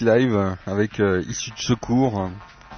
live 0.01 0.35
euh, 0.35 0.51
avec 0.65 0.99
euh, 0.99 1.23
Issue 1.27 1.51
de 1.51 1.59
Secours. 1.59 2.21
euh, 2.21 2.27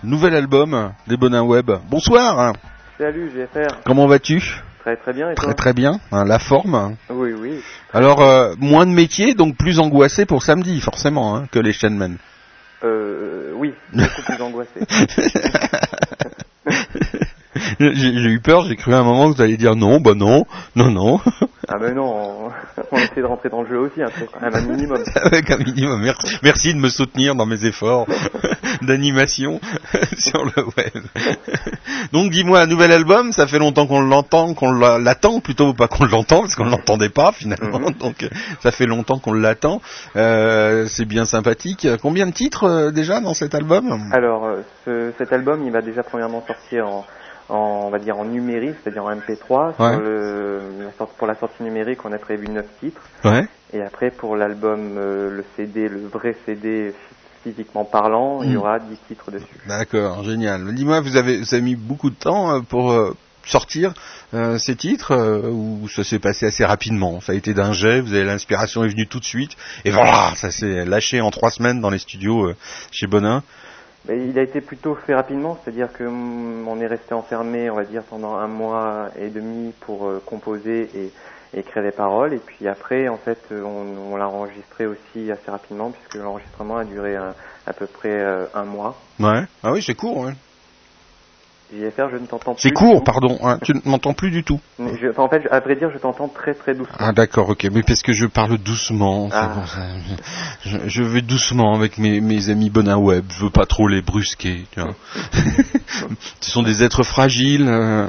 Nouvel 0.03 0.35
album 0.35 0.93
des 1.07 1.17
Bonins 1.17 1.43
Web. 1.43 1.71
Bonsoir, 1.89 2.53
Salut 2.97 3.31
GFR, 3.35 3.81
comment 3.85 4.07
vas-tu? 4.07 4.41
Très 4.79 4.95
très 4.95 5.13
bien 5.13 5.31
et 5.31 5.35
toi? 5.35 5.45
Très 5.45 5.53
très 5.55 5.73
bien, 5.73 5.99
hein, 6.11 6.25
la 6.25 6.39
forme. 6.39 6.95
Oui, 7.09 7.33
oui. 7.33 7.61
Alors, 7.93 8.21
euh, 8.21 8.53
moins 8.59 8.85
de 8.85 8.91
métier, 8.91 9.33
donc 9.35 9.57
plus 9.57 9.79
angoissé 9.79 10.25
pour 10.25 10.43
samedi, 10.43 10.79
forcément, 10.79 11.35
hein, 11.35 11.47
que 11.51 11.59
les 11.59 11.73
Shenmen. 11.73 12.17
Euh, 12.83 13.51
oui, 13.55 13.73
beaucoup 13.93 14.21
plus 14.25 14.41
angoissé. 14.41 14.79
J'ai 17.79 18.09
eu 18.29 18.39
peur, 18.39 18.65
j'ai 18.65 18.75
cru 18.75 18.93
à 18.93 18.99
un 18.99 19.03
moment 19.03 19.29
que 19.31 19.35
vous 19.35 19.41
alliez 19.41 19.57
dire 19.57 19.75
non, 19.75 19.99
bah 19.99 20.13
non, 20.15 20.45
non, 20.75 20.91
non, 20.91 21.19
Ah 21.67 21.77
mais 21.81 21.93
non, 21.93 22.51
on, 22.91 22.97
essaie 22.97 23.21
de 23.21 23.25
rentrer 23.25 23.49
dans 23.49 23.63
le 23.63 23.67
jeu 23.69 23.79
aussi, 23.79 24.01
un 24.03 24.07
quand 24.31 24.41
même 24.41 24.53
un 24.55 24.61
minimum. 24.61 25.03
avec 25.15 25.49
un 25.49 25.57
minimum. 25.57 26.01
Merci, 26.01 26.37
merci 26.43 26.73
de 26.73 26.79
me 26.79 26.89
soutenir 26.89 27.33
dans 27.35 27.45
mes 27.47 27.65
efforts 27.65 28.05
d'animation 28.83 29.59
sur 30.17 30.45
le 30.45 30.63
web. 30.77 31.03
Donc 32.13 32.31
dis-moi, 32.31 32.61
un 32.61 32.67
nouvel 32.67 32.91
album, 32.91 33.31
ça 33.33 33.47
fait 33.47 33.59
longtemps 33.59 33.87
qu'on 33.87 34.01
l'entend, 34.01 34.53
qu'on 34.53 34.71
l'a- 34.71 34.99
l'attend 34.99 35.39
plutôt, 35.39 35.73
pas 35.73 35.87
qu'on 35.87 36.05
l'entend, 36.05 36.41
parce 36.41 36.55
qu'on 36.55 36.65
ne 36.65 36.71
l'entendait 36.71 37.09
pas 37.09 37.31
finalement, 37.31 37.79
Mhm. 37.79 37.93
donc 37.99 38.23
euh, 38.23 38.29
ça 38.61 38.71
fait 38.71 38.85
longtemps 38.85 39.19
qu'on 39.19 39.33
l'attend. 39.33 39.81
Euh, 40.15 40.85
c'est 40.87 41.05
bien 41.05 41.25
sympathique. 41.25 41.87
Combien 42.01 42.27
de 42.27 42.31
titres 42.31 42.63
euh, 42.65 42.91
déjà 42.91 43.19
dans 43.21 43.33
cet 43.33 43.55
album? 43.55 44.09
Alors, 44.11 44.45
euh, 44.45 44.61
ce- 44.85 45.11
cet 45.17 45.33
album, 45.33 45.63
il 45.65 45.71
va 45.71 45.81
déjà 45.81 46.03
premièrement 46.03 46.43
sortir 46.45 46.87
en, 46.87 47.05
en 47.49 47.83
on 47.87 47.89
va 47.89 47.99
dire 47.99 48.17
en 48.17 48.25
numérique, 48.25 48.75
c'est-à-dire 48.83 49.03
en 49.05 49.11
MP3. 49.15 49.67
Ouais. 49.79 49.91
Sur 49.91 49.99
le, 49.99 50.61
la 50.79 50.91
sorte- 50.97 51.13
pour 51.17 51.27
la 51.27 51.35
sortie 51.35 51.63
numérique, 51.63 52.05
on 52.05 52.11
a 52.11 52.17
prévu 52.17 52.47
9 52.47 52.65
titres. 52.79 53.01
Ouais. 53.25 53.47
Et 53.73 53.81
après, 53.81 54.11
pour 54.11 54.35
l'album, 54.35 54.95
euh, 54.97 55.29
le 55.29 55.45
CD, 55.55 55.87
le 55.89 56.07
vrai 56.07 56.35
CD 56.45 56.93
physiquement 57.43 57.85
parlant, 57.85 58.41
il 58.43 58.51
y 58.51 58.55
Mm. 58.55 58.57
aura 58.57 58.79
10 58.79 58.97
titres 59.07 59.31
dessus. 59.31 59.45
D'accord, 59.67 60.23
génial. 60.23 60.73
Dis-moi, 60.75 61.01
vous 61.01 61.15
avez, 61.15 61.37
vous 61.37 61.53
avez 61.53 61.63
mis 61.63 61.75
beaucoup 61.75 62.09
de 62.09 62.15
temps 62.15 62.55
euh, 62.55 62.59
pour 62.61 62.91
euh, 62.91 63.15
sortir 63.45 63.93
euh, 64.33 64.57
ces 64.57 64.75
titres 64.75 65.11
euh, 65.13 65.49
ou 65.49 65.87
ça 65.87 66.03
s'est 66.03 66.19
passé 66.19 66.45
assez 66.47 66.65
rapidement? 66.65 67.21
Ça 67.21 67.31
a 67.31 67.35
été 67.35 67.53
d'un 67.53 67.71
jet, 67.71 68.01
vous 68.01 68.13
avez 68.13 68.25
l'inspiration 68.25 68.83
est 68.83 68.89
venue 68.89 69.07
tout 69.07 69.19
de 69.19 69.25
suite 69.25 69.55
et 69.85 69.91
voilà, 69.91 70.33
ça 70.35 70.51
s'est 70.51 70.85
lâché 70.85 71.21
en 71.21 71.31
trois 71.31 71.49
semaines 71.49 71.79
dans 71.81 71.89
les 71.89 71.97
studios 71.99 72.45
euh, 72.49 72.55
chez 72.91 73.07
Bonin. 73.07 73.41
Il 74.11 74.37
a 74.39 74.41
été 74.41 74.61
plutôt 74.61 74.95
fait 74.95 75.13
rapidement, 75.15 75.57
c'est-à-dire 75.63 75.91
que 75.93 76.03
mm, 76.03 76.67
on 76.67 76.79
est 76.79 76.87
resté 76.87 77.13
enfermé, 77.13 77.69
on 77.69 77.75
va 77.75 77.83
dire, 77.83 78.03
pendant 78.03 78.35
un 78.35 78.47
mois 78.47 79.09
et 79.19 79.29
demi 79.29 79.73
pour 79.81 80.07
euh, 80.07 80.21
composer 80.25 80.89
et, 80.95 81.11
et 81.53 81.59
écrire 81.59 81.83
les 81.83 81.91
paroles. 81.91 82.33
Et 82.33 82.39
puis 82.39 82.67
après, 82.67 83.07
en 83.07 83.17
fait, 83.17 83.39
euh, 83.51 83.63
on, 83.63 84.15
l'a 84.17 84.27
enregistré 84.27 84.85
aussi 84.85 85.31
assez 85.31 85.51
rapidement, 85.51 85.91
puisque 85.91 86.15
l'enregistrement 86.15 86.77
a 86.77 86.85
duré 86.85 87.15
à 87.15 87.73
peu 87.77 87.85
près 87.85 88.11
euh, 88.11 88.45
un 88.53 88.65
mois. 88.65 88.97
Ouais. 89.19 89.43
Ah 89.63 89.71
oui, 89.71 89.81
c'est 89.81 89.95
court. 89.95 90.17
Ouais. 90.17 90.33
JFR, 91.71 92.09
je 92.11 92.17
ne 92.17 92.25
t'entends 92.25 92.53
plus. 92.53 92.61
C'est 92.63 92.71
court, 92.71 93.03
pardon. 93.03 93.37
hein, 93.43 93.59
tu 93.63 93.73
ne 93.73 93.79
m'entends 93.85 94.13
plus 94.13 94.31
du 94.31 94.43
tout. 94.43 94.59
Je- 94.79 95.19
en 95.19 95.29
fait, 95.29 95.47
à 95.51 95.59
vrai 95.59 95.75
dire, 95.75 95.89
je 95.93 95.99
t'entends 95.99 96.27
très 96.27 96.53
très 96.55 96.73
doucement. 96.73 96.95
Ah 96.97 97.11
d'accord, 97.11 97.49
ok. 97.49 97.67
Mais 97.71 97.83
parce 97.83 98.01
que 98.01 98.11
je 98.13 98.25
parle 98.25 98.57
doucement, 98.57 99.29
Ah. 99.31 99.49
pour 99.53 99.67
ça. 99.67 99.79
Je, 100.65 100.77
je 100.87 101.03
vais 101.03 101.21
doucement 101.21 101.75
avec 101.75 101.97
mes, 101.99 102.21
mes 102.21 102.49
amis 102.49 102.69
Bonin 102.69 102.97
Web. 102.97 103.25
Je 103.29 103.43
veux 103.45 103.51
pas 103.51 103.65
trop 103.65 103.87
les 103.87 104.01
brusquer. 104.01 104.65
Tu 104.71 104.81
vois. 104.81 104.95
Ce 106.41 106.51
sont 106.51 106.63
des 106.63 106.83
êtres 106.83 107.03
fragiles. 107.03 107.67
euh. 107.67 108.07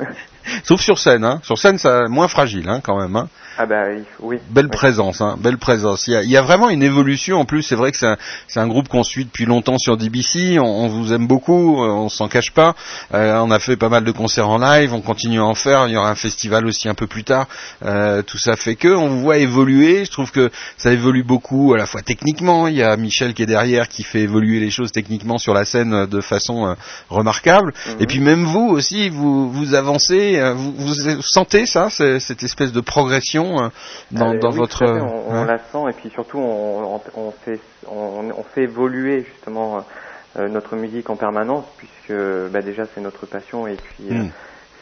Sauf 0.64 0.80
sur 0.80 0.98
scène, 0.98 1.24
hein. 1.24 1.40
Sur 1.44 1.56
scène, 1.56 1.78
ça 1.78 2.08
moins 2.08 2.26
fragile, 2.28 2.68
hein, 2.68 2.80
quand 2.82 2.98
même. 3.00 3.14
Hein. 3.16 3.28
Ah 3.58 3.66
bah 3.66 3.84
oui. 4.20 4.38
Belle 4.50 4.66
Oui. 4.66 4.70
présence, 4.70 5.20
hein, 5.20 5.36
belle 5.38 5.58
présence. 5.58 6.06
Il 6.06 6.12
y, 6.14 6.16
a, 6.16 6.22
il 6.22 6.30
y 6.30 6.36
a 6.36 6.42
vraiment 6.42 6.70
une 6.70 6.82
évolution. 6.82 7.38
En 7.38 7.44
plus, 7.44 7.62
c'est 7.62 7.74
vrai 7.74 7.92
que 7.92 7.98
c'est 7.98 8.06
un, 8.06 8.16
c'est 8.48 8.60
un 8.60 8.66
groupe 8.66 8.88
qu'on 8.88 9.02
suit 9.02 9.24
depuis 9.24 9.44
longtemps 9.44 9.78
sur 9.78 9.96
DBC. 9.96 10.58
On, 10.58 10.64
on 10.64 10.88
vous 10.88 11.12
aime 11.12 11.26
beaucoup, 11.26 11.82
euh, 11.82 11.88
on 11.88 12.08
s'en 12.08 12.28
cache 12.28 12.50
pas. 12.52 12.74
Euh, 13.14 13.38
on 13.40 13.50
a 13.50 13.58
fait 13.58 13.76
pas 13.76 13.88
mal 13.88 14.04
de 14.04 14.10
concerts 14.12 14.48
en 14.48 14.58
live, 14.58 14.94
on 14.94 15.00
continue 15.02 15.40
à 15.40 15.44
en 15.44 15.54
faire. 15.54 15.86
Il 15.88 15.92
y 15.92 15.96
aura 15.96 16.10
un 16.10 16.14
festival 16.14 16.66
aussi 16.66 16.88
un 16.88 16.94
peu 16.94 17.06
plus 17.06 17.24
tard. 17.24 17.46
Euh, 17.84 18.22
tout 18.22 18.38
ça 18.38 18.56
fait 18.56 18.76
que 18.76 18.88
on 18.88 19.08
vous 19.08 19.20
voit 19.20 19.38
évoluer. 19.38 20.04
Je 20.04 20.10
trouve 20.10 20.30
que 20.32 20.50
ça 20.78 20.92
évolue 20.92 21.22
beaucoup 21.24 21.74
à 21.74 21.76
la 21.76 21.86
fois 21.86 22.02
techniquement. 22.02 22.68
Il 22.68 22.74
y 22.74 22.82
a 22.82 22.96
Michel 22.96 23.34
qui 23.34 23.42
est 23.42 23.46
derrière 23.46 23.88
qui 23.88 24.02
fait 24.02 24.20
évoluer 24.20 24.60
les 24.60 24.70
choses 24.70 24.92
techniquement 24.92 25.38
sur 25.38 25.52
la 25.54 25.64
scène 25.64 26.06
de 26.06 26.20
façon 26.20 26.66
euh, 26.66 26.74
remarquable. 27.10 27.74
Mhm. 27.86 27.96
Et 28.00 28.06
puis 28.06 28.20
même 28.20 28.44
vous 28.44 28.68
aussi, 28.68 29.10
vous 29.10 29.50
vous 29.50 29.74
avancez, 29.74 30.40
vous, 30.54 30.72
vous 30.76 31.22
sentez 31.22 31.66
ça, 31.66 31.88
cette 31.90 32.42
espèce 32.42 32.72
de 32.72 32.80
progression 32.80 33.41
euh, 33.44 33.68
dans, 34.10 34.34
Euh, 34.34 34.38
dans 34.38 34.50
oui, 34.52 34.56
votre. 34.58 34.84
on, 34.84 35.24
on 35.28 35.34
hein. 35.34 35.44
la 35.46 35.58
sent 35.58 35.90
et 35.90 35.92
puis 35.92 36.10
surtout 36.10 36.38
on, 36.38 37.00
fait 37.44 37.60
on, 37.88 38.42
fait 38.54 38.62
évoluer 38.62 39.24
justement 39.24 39.84
euh, 40.38 40.48
notre 40.48 40.76
musique 40.76 41.10
en 41.10 41.16
permanence 41.16 41.64
puisque 41.76 42.12
bah, 42.52 42.60
déjà 42.62 42.84
c'est 42.94 43.00
notre 43.00 43.26
passion 43.26 43.66
et 43.66 43.76
puis 43.76 44.08
euh, 44.10 44.22
Mm. 44.24 44.30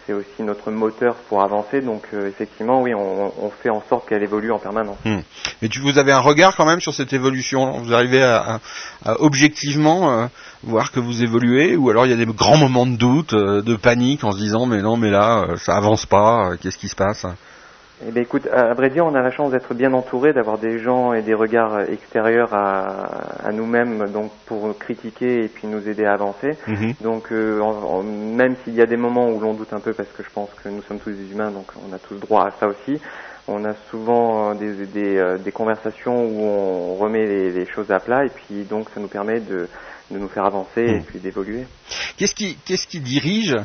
c'est 0.07 0.13
aussi 0.15 0.43
notre 0.43 0.71
moteur 0.71 1.15
pour 1.29 1.43
avancer 1.43 1.81
donc 1.83 2.03
euh, 2.15 2.29
effectivement 2.29 2.81
oui 2.83 2.95
on, 2.95 3.33
on 3.47 3.51
fait 3.51 3.71
en 3.71 3.83
sorte 3.89 4.09
qu'elle 4.09 4.23
évolue 4.23 4.51
en 4.53 4.59
permanence. 4.59 4.99
Et 5.63 5.69
tu 5.69 5.81
vous 5.81 5.99
avez 5.99 6.13
un 6.13 6.21
regard 6.21 6.57
quand 6.57 6.65
même 6.67 6.81
sur 6.81 6.95
cette 6.95 7.13
évolution. 7.13 7.73
Vous 7.83 7.93
arrivez 7.93 8.23
à, 8.23 8.37
à- 8.55 8.61
à 9.05 9.21
objectivement 9.21 10.11
euh, 10.11 10.27
voir 10.63 10.91
que 10.91 11.01
vous 11.01 11.23
évoluez, 11.23 11.77
ou 11.77 11.91
alors 11.91 12.07
il 12.07 12.11
y 12.11 12.15
a 12.15 12.17
des 12.17 12.27
grands 12.33 12.57
moments 12.57 12.87
de 12.87 12.97
doute, 12.97 13.35
euh, 13.35 13.61
de 13.63 13.77
panique, 13.77 14.25
en 14.25 14.33
se 14.33 14.39
disant 14.39 14.65
mais 14.67 14.81
non, 14.83 14.97
mais 14.97 15.11
là 15.11 15.47
ça 15.57 15.77
avance 15.77 16.07
pas. 16.07 16.53
Qu'est-ce 16.61 16.79
qui 16.79 16.89
se 16.89 16.97
passe 16.97 17.27
Eh 18.07 18.13
bien, 18.13 18.23
écoute, 18.23 18.47
à, 18.51 18.73
vrai 18.73 18.89
dire, 18.89 19.05
on 19.05 19.15
a 19.15 19.21
la 19.21 19.31
chance 19.31 19.51
d'être 19.53 19.75
bien 19.75 19.93
entouré, 19.93 20.33
d'avoir 20.33 20.57
des 20.57 20.79
gens 20.79 21.13
et 21.13 21.21
des 21.21 21.35
regards 21.35 21.75
euh, 21.75 21.85
extérieurs 21.93 22.55
à, 22.55 23.47
à 23.47 23.53
nous-mêmes, 23.53 24.11
donc 24.11 24.33
pour 24.47 24.77
critiquer 24.79 25.45
et 25.45 25.49
puis 25.49 25.67
nous 25.69 25.87
aider 25.87 26.07
à 26.07 26.15
avancer. 26.15 26.57
Mhm. 26.67 26.95
Donc, 27.03 27.31
euh, 27.31 27.61
en- 27.61 27.99
en- 27.99 28.03
même 28.03 28.57
s'il 28.65 28.75
y 28.75 28.81
a 28.81 28.87
des 28.87 28.97
moments 28.97 29.29
où 29.29 29.39
l'on 29.39 29.53
doute 29.53 29.73
un 29.75 29.81
peu, 29.81 29.93
parce 29.93 30.09
que 30.13 30.23
je 30.23 30.31
pense 30.31 30.49
que 30.65 30.71
nous 30.71 30.81
sommes 30.83 30.99
tous 30.99 31.11
des 31.11 31.31
humains, 31.31 31.51
donc 31.51 31.67
on 31.87 31.93
a 31.93 31.99
tous 31.99 32.17
droit 32.19 32.47
à 32.47 32.53
ça 32.59 32.69
aussi. 32.69 32.99
On 33.47 33.65
a 33.67 33.75
souvent 33.91 34.53
euh, 34.53 34.55
des, 34.55 34.87
des, 34.87 35.37
des 35.45 35.53
conversations 35.53 36.25
où 36.25 36.41
on 36.41 36.95
remet 36.95 37.27
les, 37.27 37.51
les 37.51 37.67
choses 37.67 37.91
à 37.91 37.99
plat, 38.01 38.25
et 38.25 38.31
puis 38.31 38.65
donc 38.65 38.89
ça 38.95 39.01
nous 39.01 39.09
permet 39.09 39.41
de, 39.41 39.69
de 40.11 40.19
nous 40.19 40.29
faire 40.29 40.47
avancer 40.47 40.81
et 40.81 41.01
Mm. 41.01 41.03
puis 41.03 41.19
d'évoluer. 41.19 41.67
Qu'est-ce 42.17 42.35
qui, 42.35 42.57
qu'est-ce 42.65 42.87
qui 42.87 43.01
dirige 43.01 43.57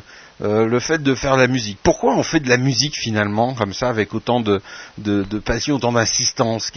euh, 0.42 0.66
le 0.66 0.80
fait 0.80 1.02
de 1.02 1.14
faire 1.14 1.36
de 1.36 1.40
la 1.42 1.46
musique 1.48 1.78
Pourquoi 1.82 2.14
on 2.14 2.22
fait 2.22 2.40
de 2.40 2.48
la 2.48 2.58
musique 2.58 2.94
finalement 2.96 3.54
comme 3.54 3.72
ça 3.72 3.88
avec 3.88 4.14
autant 4.14 4.40
de, 4.40 4.60
de, 4.98 5.22
de 5.22 5.38
passion, 5.38 5.76
autant 5.76 5.92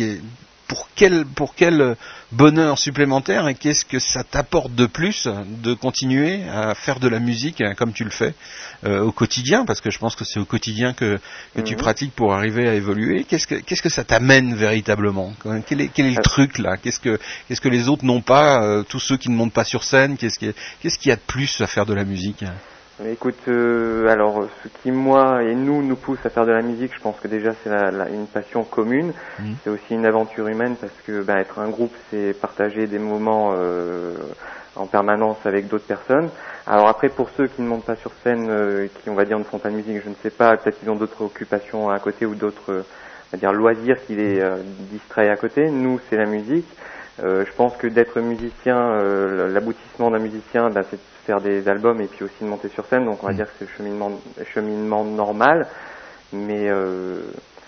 est- 0.03 0.22
pour 0.68 0.88
quel, 0.95 1.26
pour 1.26 1.56
quel 1.56 1.95
bonheur 2.31 2.77
supplémentaire 2.77 3.48
et 3.48 3.56
qu'est-ce 3.56 3.84
que 3.86 3.98
ça 3.98 4.23
t'apporte 4.23 4.76
de 4.76 4.86
plus 4.86 5.27
de 5.48 5.73
continuer 5.73 6.44
à 6.48 6.76
faire 6.76 6.99
de 6.99 7.07
la 7.07 7.18
musique 7.19 7.60
hein, 7.61 7.73
comme 7.76 7.91
tu 7.91 8.03
le 8.03 8.11
fais 8.11 8.36
euh, 8.86 9.02
au 9.02 9.11
quotidien? 9.11 9.65
Parce 9.65 9.81
que 9.81 9.90
je 9.90 9.98
pense 9.98 10.15
que 10.15 10.23
c'est 10.26 10.40
au 10.40 10.45
quotidien 10.45 10.94
que, 10.94 11.19
que 11.56 11.61
tu 11.61 11.73
Mhm. 11.73 11.80
pratiques 11.80 12.14
pour 12.15 12.36
arriver 12.36 12.69
à 12.69 12.76
évoluer. 12.76 13.23
Qu'est-ce 13.27 13.48
que, 13.48 13.56
qu'est-ce 13.56 13.81
que 13.81 13.90
ça 13.90 14.03
t'amène 14.03 14.53
véritablement? 14.53 15.34
Quel 15.65 15.81
est, 15.81 15.88
quel 15.88 16.06
est 16.06 16.11
le 16.11 16.19
Euh. 16.19 16.22
truc 16.22 16.60
là? 16.60 16.77
Qu'est-ce 16.77 16.99
que, 16.99 17.19
qu'est-ce 17.48 17.61
que 17.61 17.69
les 17.69 17.90
autres 17.90 18.06
n'ont 18.06 18.22
pas 18.22 18.61
euh, 18.61 18.84
Tous 18.84 18.99
ceux 18.99 19.18
qui 19.18 19.31
ne 19.31 19.36
montent 19.36 19.53
pas 19.53 19.64
sur 19.64 19.84
scène? 19.84 20.18
Qu'est-ce 20.18 20.38
qui, 20.38 20.52
qu'est-ce 20.84 20.99
qu'il 20.99 21.10
y 21.10 21.14
a 21.14 21.15
de 21.15 21.22
plus 21.26 21.61
à 21.61 21.65
faire 21.68 21.88
de 21.88 21.95
la 21.95 22.03
musique? 22.03 22.44
Écoute, 23.08 23.40
euh, 23.48 24.08
alors 24.10 24.46
ce 24.62 24.68
qui 24.82 24.92
moi 24.92 25.42
et 25.44 25.56
nous 25.56 25.82
nous 25.82 25.96
pousse 25.96 26.20
à 26.26 26.30
faire 26.30 26.46
de 26.46 26.52
la 26.52 26.62
musique, 26.62 26.94
je 26.94 27.00
pense 27.00 27.18
que 27.22 27.30
déjà 27.30 27.54
c'est 27.64 27.70
la- 27.70 27.92
la- 27.92 28.10
une 28.10 28.28
passion 28.28 28.66
commune. 28.66 29.14
Mhm. 29.40 29.56
C'est 29.64 29.70
aussi 29.70 29.94
une 29.94 30.06
aventure 30.06 30.48
humaine 30.50 30.76
parce 30.82 30.94
que 31.08 31.22
bah, 31.24 31.40
être 31.40 31.60
un 31.60 31.70
groupe, 31.70 31.94
c'est 32.10 32.34
partager 32.42 32.88
des 32.88 33.00
moments 33.00 33.54
euh, 33.54 34.16
en 34.76 34.86
permanence 34.86 35.38
avec 35.46 35.70
d'autres 35.70 35.86
personnes. 35.88 36.30
Alors 36.68 36.90
après, 36.90 37.08
pour 37.08 37.30
ceux 37.38 37.48
qui 37.48 37.62
ne 37.62 37.68
montent 37.68 37.86
pas 37.86 37.96
sur 37.96 38.12
scène, 38.24 38.48
euh, 38.50 38.88
qui 38.96 39.10
on 39.10 39.16
va 39.16 39.24
dire 39.24 39.40
ne 39.40 39.46
font 39.46 39.60
pas 39.60 39.70
de 39.70 39.76
musique, 39.76 40.02
je 40.04 40.10
ne 40.10 40.16
sais 40.22 40.30
pas, 40.30 40.58
peut-être 40.58 40.78
qu'ils 40.80 40.90
ont 40.90 40.96
d'autres 40.98 41.22
occupations 41.24 41.90
à 41.90 42.00
côté 42.00 42.26
ou 42.26 42.36
d'autres, 42.36 42.70
euh, 42.72 42.84
on 43.32 43.38
va 43.38 43.40
dire 43.40 43.54
loisirs 43.54 43.98
qui 44.08 44.16
les 44.16 44.42
euh, 44.42 44.58
distraient 44.92 45.30
à 45.30 45.38
côté. 45.38 45.70
Nous, 45.70 46.02
c'est 46.10 46.18
la 46.18 46.26
musique. 46.26 46.68
Euh, 47.24 47.44
je 47.46 47.52
pense 47.54 47.76
que 47.78 47.88
d'être 47.88 48.20
musicien, 48.22 48.78
euh, 48.78 49.50
l'aboutissement 49.54 50.10
d'un 50.12 50.20
musicien, 50.20 50.70
bah, 50.70 50.84
c'est 50.90 51.00
faire 51.30 51.42
des 51.42 51.68
albums 51.68 52.02
et 52.02 52.08
puis 52.08 52.24
aussi 52.24 52.42
de 52.42 52.48
monter 52.48 52.70
sur 52.70 52.86
scène. 52.88 53.06
Donc 53.06 53.24
on 53.24 53.28
va 53.28 53.34
Mm. 53.34 53.36
dire 53.36 53.46
que 53.46 53.52
c'est 53.60 53.66
le 53.66 53.72
cheminement, 53.78 54.12
cheminement 54.54 55.04
normal. 55.06 55.68
Mais 56.34 56.68
euh, 56.70 57.22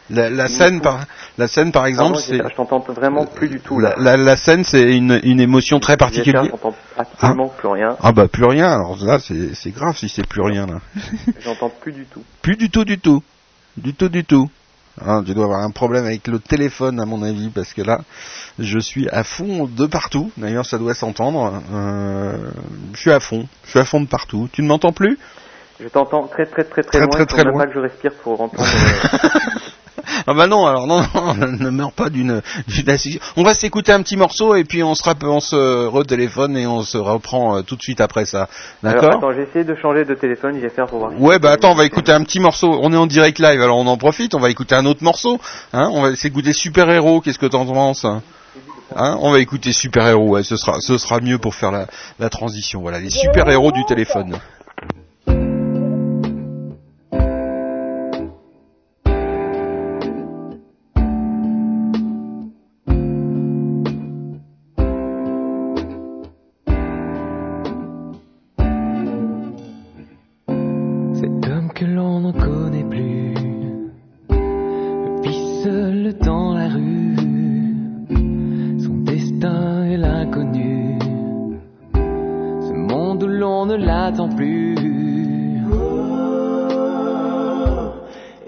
La, 0.10 0.48
scène, 0.48 0.82
par, 0.82 1.06
la 1.38 1.48
scène, 1.48 1.72
par 1.72 1.86
exemple, 1.86 2.18
c'est 2.18 2.38
je 2.38 2.56
t'entends 2.56 2.80
vraiment 2.80 3.26
plus 3.26 3.50
du 3.50 3.60
tout 3.60 3.80
la, 3.80 3.90
là. 3.90 3.96
la, 4.00 4.18
la 4.18 4.36
scène, 4.36 4.64
c'est 4.64 4.96
une, 4.98 5.20
une 5.24 5.40
émotion 5.40 5.80
très 5.80 5.94
Je 5.94 5.98
particulière. 6.00 6.44
J'entends 6.46 6.76
absolument 6.98 7.50
plus 7.50 7.68
rien. 7.70 7.96
Ah 8.02 8.12
bah 8.12 8.28
plus 8.28 8.46
rien. 8.46 8.70
Alors 8.72 8.98
là, 9.04 9.20
c'est 9.20 9.54
c'est 9.56 9.72
grave 9.72 9.96
si 9.96 10.10
c'est 10.10 10.28
plus 10.28 10.42
rien 10.42 10.66
là. 10.68 10.80
J'entends 11.40 11.70
plus 11.70 11.92
du 11.94 12.06
tout. 12.06 12.24
Plus 12.42 12.56
du 12.58 12.70
tout, 12.70 12.84
du 12.84 12.98
tout, 13.00 13.22
du 13.78 13.94
tout, 13.94 14.10
du 14.10 14.24
tout. 14.26 14.50
Hein, 14.99 15.23
tu 15.26 15.34
dois 15.34 15.45
avoir 15.45 15.61
un 15.61 15.72
problème 15.72 16.05
avec 16.05 16.27
le 16.27 16.39
téléphone 16.39 16.99
à 16.99 17.05
mon 17.05 17.23
avis 17.23 17.49
parce 17.49 17.73
que 17.73 17.81
là, 17.81 18.01
je 18.59 18.77
suis 18.77 19.07
à 19.09 19.23
fond 19.23 19.65
de 19.65 19.85
partout. 19.85 20.31
D'ailleurs, 20.38 20.65
ça 20.65 20.77
doit 20.77 20.93
s'entendre. 20.93 21.61
Euh, 21.73 22.38
je 22.93 22.99
suis 22.99 23.11
à 23.11 23.19
fond, 23.19 23.47
je 23.63 23.69
suis 23.72 23.80
à 23.80 23.85
fond 23.85 24.01
de 24.01 24.07
partout. 24.07 24.49
Tu 24.51 24.61
ne 24.61 24.68
m'entends 24.68 24.91
plus? 24.91 25.18
Je 25.80 25.88
t'entends 25.88 26.27
très 26.27 26.45
très 26.45 26.63
très 26.65 26.84
très, 26.84 26.99
Très, 26.99 27.07
loin. 27.07 27.09
très, 27.09 27.26
très 27.26 27.43
même 27.43 27.53
loin. 27.53 27.61
pas 27.63 27.68
que 27.68 27.73
je 27.73 27.80
respire 27.80 28.13
pour 28.22 28.39
entendre. 28.41 28.63
Ah 30.27 30.34
bah 30.34 30.48
non, 30.48 30.65
alors 30.65 30.88
non, 30.88 31.02
non, 31.14 31.34
ne 31.60 31.69
meurs 31.69 31.91
pas 31.91 32.10
d'une. 32.10 32.41
On 33.35 33.43
va 33.43 33.53
s'écouter 33.53 33.91
un 33.91 34.02
petit 34.02 34.18
morceau 34.18 34.56
et 34.56 34.64
puis 34.64 34.84
on 34.84 34.95
se 34.95 35.02
on 35.23 35.39
se 35.39 35.88
retéléphone 35.88 36.56
et 36.56 36.68
on 36.68 36.84
se 36.84 36.98
reprend 36.98 37.57
euh, 37.57 37.61
tout 37.64 37.76
de 37.76 37.81
suite 37.81 38.02
après 38.02 38.26
ça. 38.26 38.48
D'accord 38.84 39.15
attends, 39.15 39.34
j'ai 39.34 39.43
essayé 39.43 39.65
de 39.65 39.76
changer 39.76 40.06
de 40.06 40.14
téléphone, 40.14 40.56
je 40.56 40.61
vais 40.61 40.69
faire 40.69 40.85
pour 40.88 40.99
voir. 40.99 41.11
Ouais, 41.19 41.39
bah 41.39 41.52
attends, 41.52 41.72
on 41.72 41.76
va 41.76 41.85
écouter 41.85 42.11
un 42.11 42.23
petit 42.23 42.39
morceau. 42.39 42.80
On 42.81 42.93
est 42.93 42.98
en 42.98 43.07
direct 43.07 43.39
live, 43.39 43.61
alors 43.61 43.77
on 43.77 43.88
en 43.88 43.98
profite. 43.98 44.35
On 44.35 44.39
va 44.39 44.49
écouter 44.49 44.76
un 44.76 44.85
autre 44.85 45.03
morceau. 45.03 45.39
Hein 45.73 45.89
on 45.91 46.02
va 46.02 46.15
s'écouter 46.15 46.53
Super 46.53 46.89
Héros. 46.89 47.22
Qu'est-ce 47.22 47.39
que 47.39 47.48
t'en 47.48 47.65
penses 47.65 48.06
hein? 48.06 48.22
Hein 48.95 49.18
on 49.22 49.31
va 49.31 49.39
écouter 49.39 49.73
Super 49.73 50.07
Héros. 50.07 50.30
Ouais, 50.30 50.43
ce 50.43 50.56
sera, 50.56 50.80
ce 50.80 50.98
sera 50.98 51.19
mieux 51.19 51.38
pour 51.38 51.56
faire 51.56 51.72
la, 51.72 51.88
la 52.19 52.30
transition. 52.30 52.81
Voilà, 52.81 52.99
les 52.99 53.10
super 53.10 53.49
héros 53.49 53.72
du 53.72 53.84
téléphone. 53.85 54.38
Que 71.82 71.88
l'on 71.88 72.20
ne 72.20 72.32
connaît 72.32 72.84
plus 72.84 73.34
vit 75.24 75.64
seul 75.64 76.16
dans 76.24 76.53
la 76.53 76.68
rue. 76.68 77.16
Son 78.86 78.98
destin 79.02 79.86
est 79.86 79.98
l'inconnu. 79.98 80.99
Ce 81.95 82.72
monde 82.72 83.24
où 83.24 83.28
l'on 83.28 83.66
ne 83.66 83.78
l'attend 83.78 84.30
plus. 84.30 84.76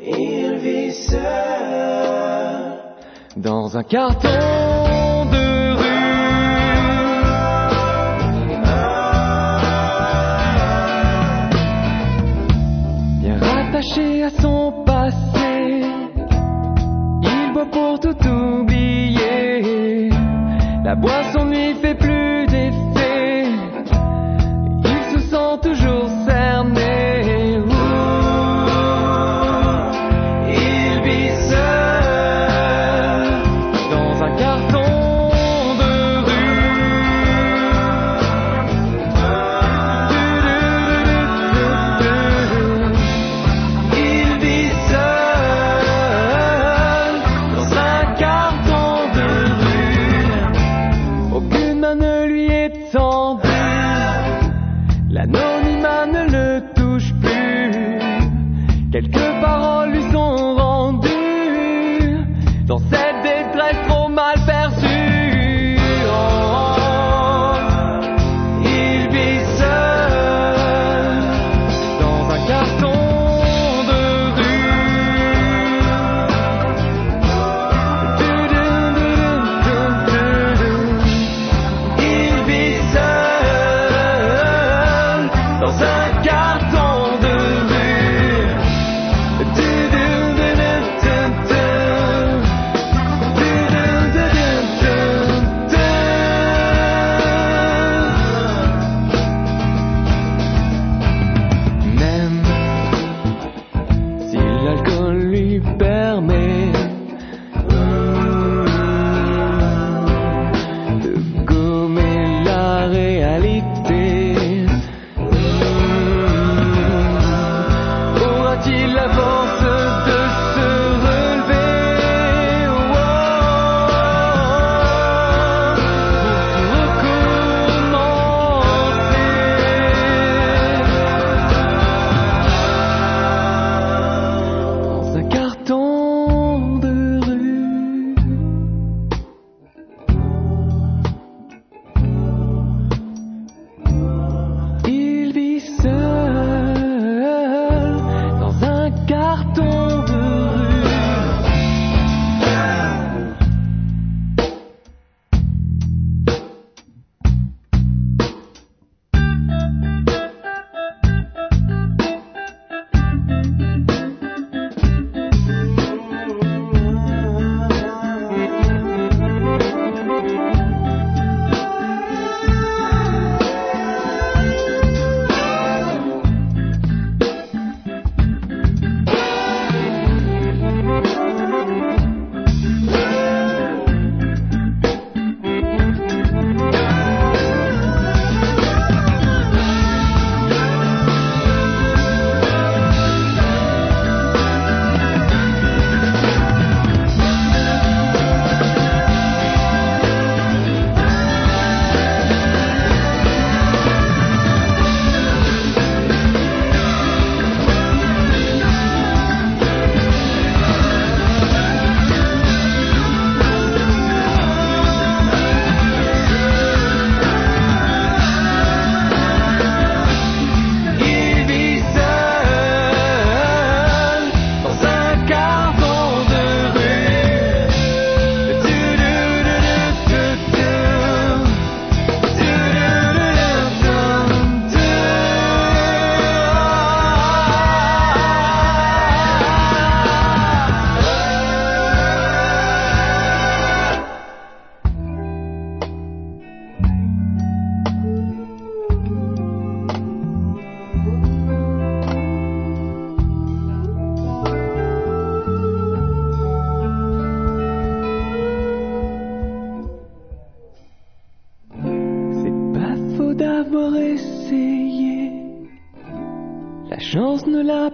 Il 0.05 0.55
vit 0.59 0.91
seul 0.91 1.23
dans 3.35 3.75
un 3.75 3.83
carton 3.83 4.72
à 14.23 14.29
son 14.41 14.83
passé. 14.85 15.81
Il 17.21 17.53
boit 17.53 17.65
pour 17.71 17.99
tout 17.99 18.27
oublier. 18.27 20.09
La 20.83 20.95
boisson 20.95 21.45
lui 21.45 21.73
fait 21.75 21.92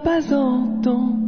pas 0.02 0.32
entendu. 0.32 1.19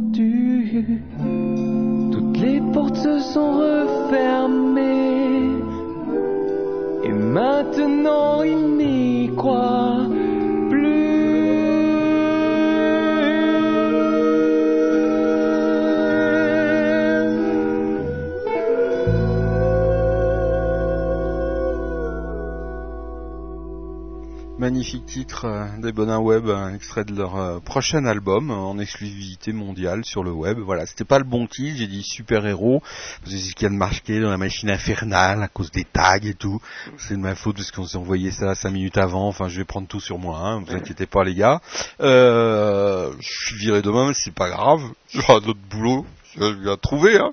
Magnifique 24.73 25.05
titre 25.05 25.45
euh, 25.45 25.67
des 25.77 25.91
Bonins 25.91 26.17
Web, 26.17 26.49
extrait 26.73 27.05
de 27.05 27.15
leur 27.15 27.35
euh, 27.35 27.59
prochain 27.59 28.05
album 28.05 28.49
euh, 28.49 28.55
en 28.55 28.79
exclusivité 28.79 29.53
mondiale 29.53 30.03
sur 30.03 30.23
le 30.23 30.31
web. 30.31 30.57
Voilà, 30.57 30.87
c'était 30.87 31.03
pas 31.03 31.19
le 31.19 31.25
bon 31.25 31.45
titre, 31.45 31.77
j'ai 31.77 31.85
dit 31.85 32.01
super 32.01 32.43
héros, 32.47 32.79
parce 32.79 33.35
que 33.35 33.37
c'est 33.37 33.49
ce 33.51 33.53
qu'il 33.53 33.65
y 33.65 33.67
a 33.67 33.69
de 33.69 33.75
marqué 33.75 34.19
dans 34.19 34.31
la 34.31 34.37
machine 34.37 34.71
infernale 34.71 35.43
à 35.43 35.47
cause 35.47 35.69
des 35.69 35.83
tags 35.83 36.17
et 36.23 36.33
tout. 36.33 36.59
C'est 36.97 37.13
de 37.13 37.19
ma 37.19 37.35
faute 37.35 37.57
parce 37.57 37.69
qu'on 37.69 37.85
s'est 37.85 37.97
envoyé 37.97 38.31
ça 38.31 38.55
cinq 38.55 38.71
minutes 38.71 38.97
avant. 38.97 39.27
Enfin, 39.27 39.47
je 39.47 39.59
vais 39.59 39.63
prendre 39.63 39.87
tout 39.87 39.99
sur 39.99 40.17
moi, 40.17 40.39
hein, 40.39 40.63
vous 40.65 40.73
inquiétez 40.73 41.05
pas 41.05 41.23
les 41.23 41.35
gars. 41.35 41.61
Euh, 42.01 43.13
je 43.19 43.29
suis 43.29 43.57
viré 43.57 43.83
demain, 43.83 44.07
mais 44.07 44.15
c'est 44.15 44.33
pas 44.33 44.49
grave, 44.49 44.81
j'aurai 45.13 45.39
d'autres 45.41 45.59
boulots, 45.69 46.03
je 46.35 46.45
vais 46.45 46.77
trouver. 46.77 47.19
Hein. 47.19 47.31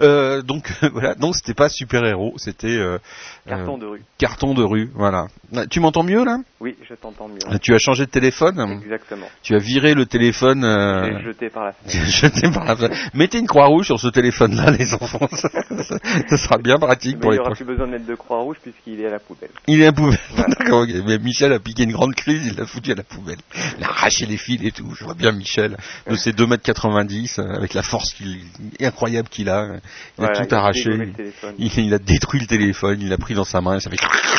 Euh, 0.00 0.42
donc 0.42 0.72
voilà, 0.92 1.14
donc 1.14 1.36
c'était 1.36 1.54
pas 1.54 1.68
super 1.68 2.04
héros, 2.04 2.34
c'était 2.36 2.68
euh, 2.68 2.98
Carton 3.46 3.76
euh, 3.76 3.80
de 3.80 3.86
rue. 3.86 4.02
carton 4.18 4.54
de 4.54 4.62
rue. 4.62 4.90
Voilà. 4.94 5.26
Tu 5.70 5.80
m'entends 5.80 6.02
mieux 6.02 6.24
là? 6.24 6.38
Oui, 6.62 6.76
je 6.88 6.94
t'entends 6.94 7.26
mieux. 7.26 7.40
Euh, 7.50 7.58
Tu 7.60 7.74
as 7.74 7.78
changé 7.78 8.06
de 8.06 8.10
téléphone 8.10 8.78
Exactement. 8.84 9.26
Tu 9.42 9.56
as 9.56 9.58
viré 9.58 9.94
le 9.94 10.06
téléphone 10.06 10.62
euh, 10.62 11.20
jeté 11.24 11.50
par 11.50 11.64
la 11.64 11.72
fenêtre. 11.72 12.06
jeté 12.08 12.50
par 12.52 12.64
la 12.64 12.76
fenêtre. 12.76 12.96
Mettez 13.14 13.40
une 13.40 13.48
croix 13.48 13.66
rouge 13.66 13.86
sur 13.86 13.98
ce 13.98 14.06
téléphone-là, 14.06 14.70
les 14.70 14.94
enfants. 14.94 15.26
Ça 15.32 16.36
sera 16.36 16.58
bien 16.58 16.78
pratique 16.78 17.16
Mais 17.16 17.20
pour 17.20 17.32
il 17.32 17.34
les 17.34 17.38
n'y 17.38 17.46
aura 17.46 17.56
plus 17.56 17.64
besoin 17.64 17.86
de 17.88 17.92
mettre 17.94 18.06
de 18.06 18.14
croix 18.14 18.38
rouge 18.38 18.58
puisqu'il 18.62 19.00
est 19.00 19.06
à 19.06 19.10
la 19.10 19.18
poubelle. 19.18 19.50
Il 19.66 19.80
est 19.80 19.86
à 19.86 19.86
la 19.86 19.92
poubelle. 19.92 20.20
D'accord. 20.36 20.86
Mais 21.04 21.18
Michel 21.18 21.52
a 21.52 21.58
piqué 21.58 21.82
une 21.82 21.90
grande 21.90 22.14
crise, 22.14 22.46
il 22.46 22.56
l'a 22.56 22.64
foutu 22.64 22.92
à 22.92 22.94
la 22.94 23.02
poubelle. 23.02 23.38
Il 23.78 23.82
a 23.82 23.88
arraché 23.88 24.26
les 24.26 24.36
fils 24.36 24.62
et 24.62 24.70
tout. 24.70 24.88
Je 24.94 25.02
vois 25.02 25.14
bien 25.14 25.32
Michel, 25.32 25.76
de 26.08 26.14
ses 26.14 26.30
2m90, 26.30 27.40
euh, 27.40 27.56
avec 27.56 27.74
la 27.74 27.82
force 27.82 28.14
qu'il, 28.14 28.38
incroyable 28.80 29.28
qu'il 29.28 29.48
a. 29.48 29.80
Il 30.16 30.24
a 30.24 30.28
tout 30.28 30.44
il 30.48 30.54
arraché. 30.54 31.12
Il, 31.58 31.76
il 31.76 31.92
a 31.92 31.98
détruit 31.98 32.38
le 32.38 32.46
téléphone, 32.46 33.00
il 33.00 33.08
l'a 33.08 33.18
pris 33.18 33.34
dans 33.34 33.42
sa 33.42 33.60
main, 33.60 33.78
et 33.78 33.80
ça 33.80 33.90
fait... 33.90 33.96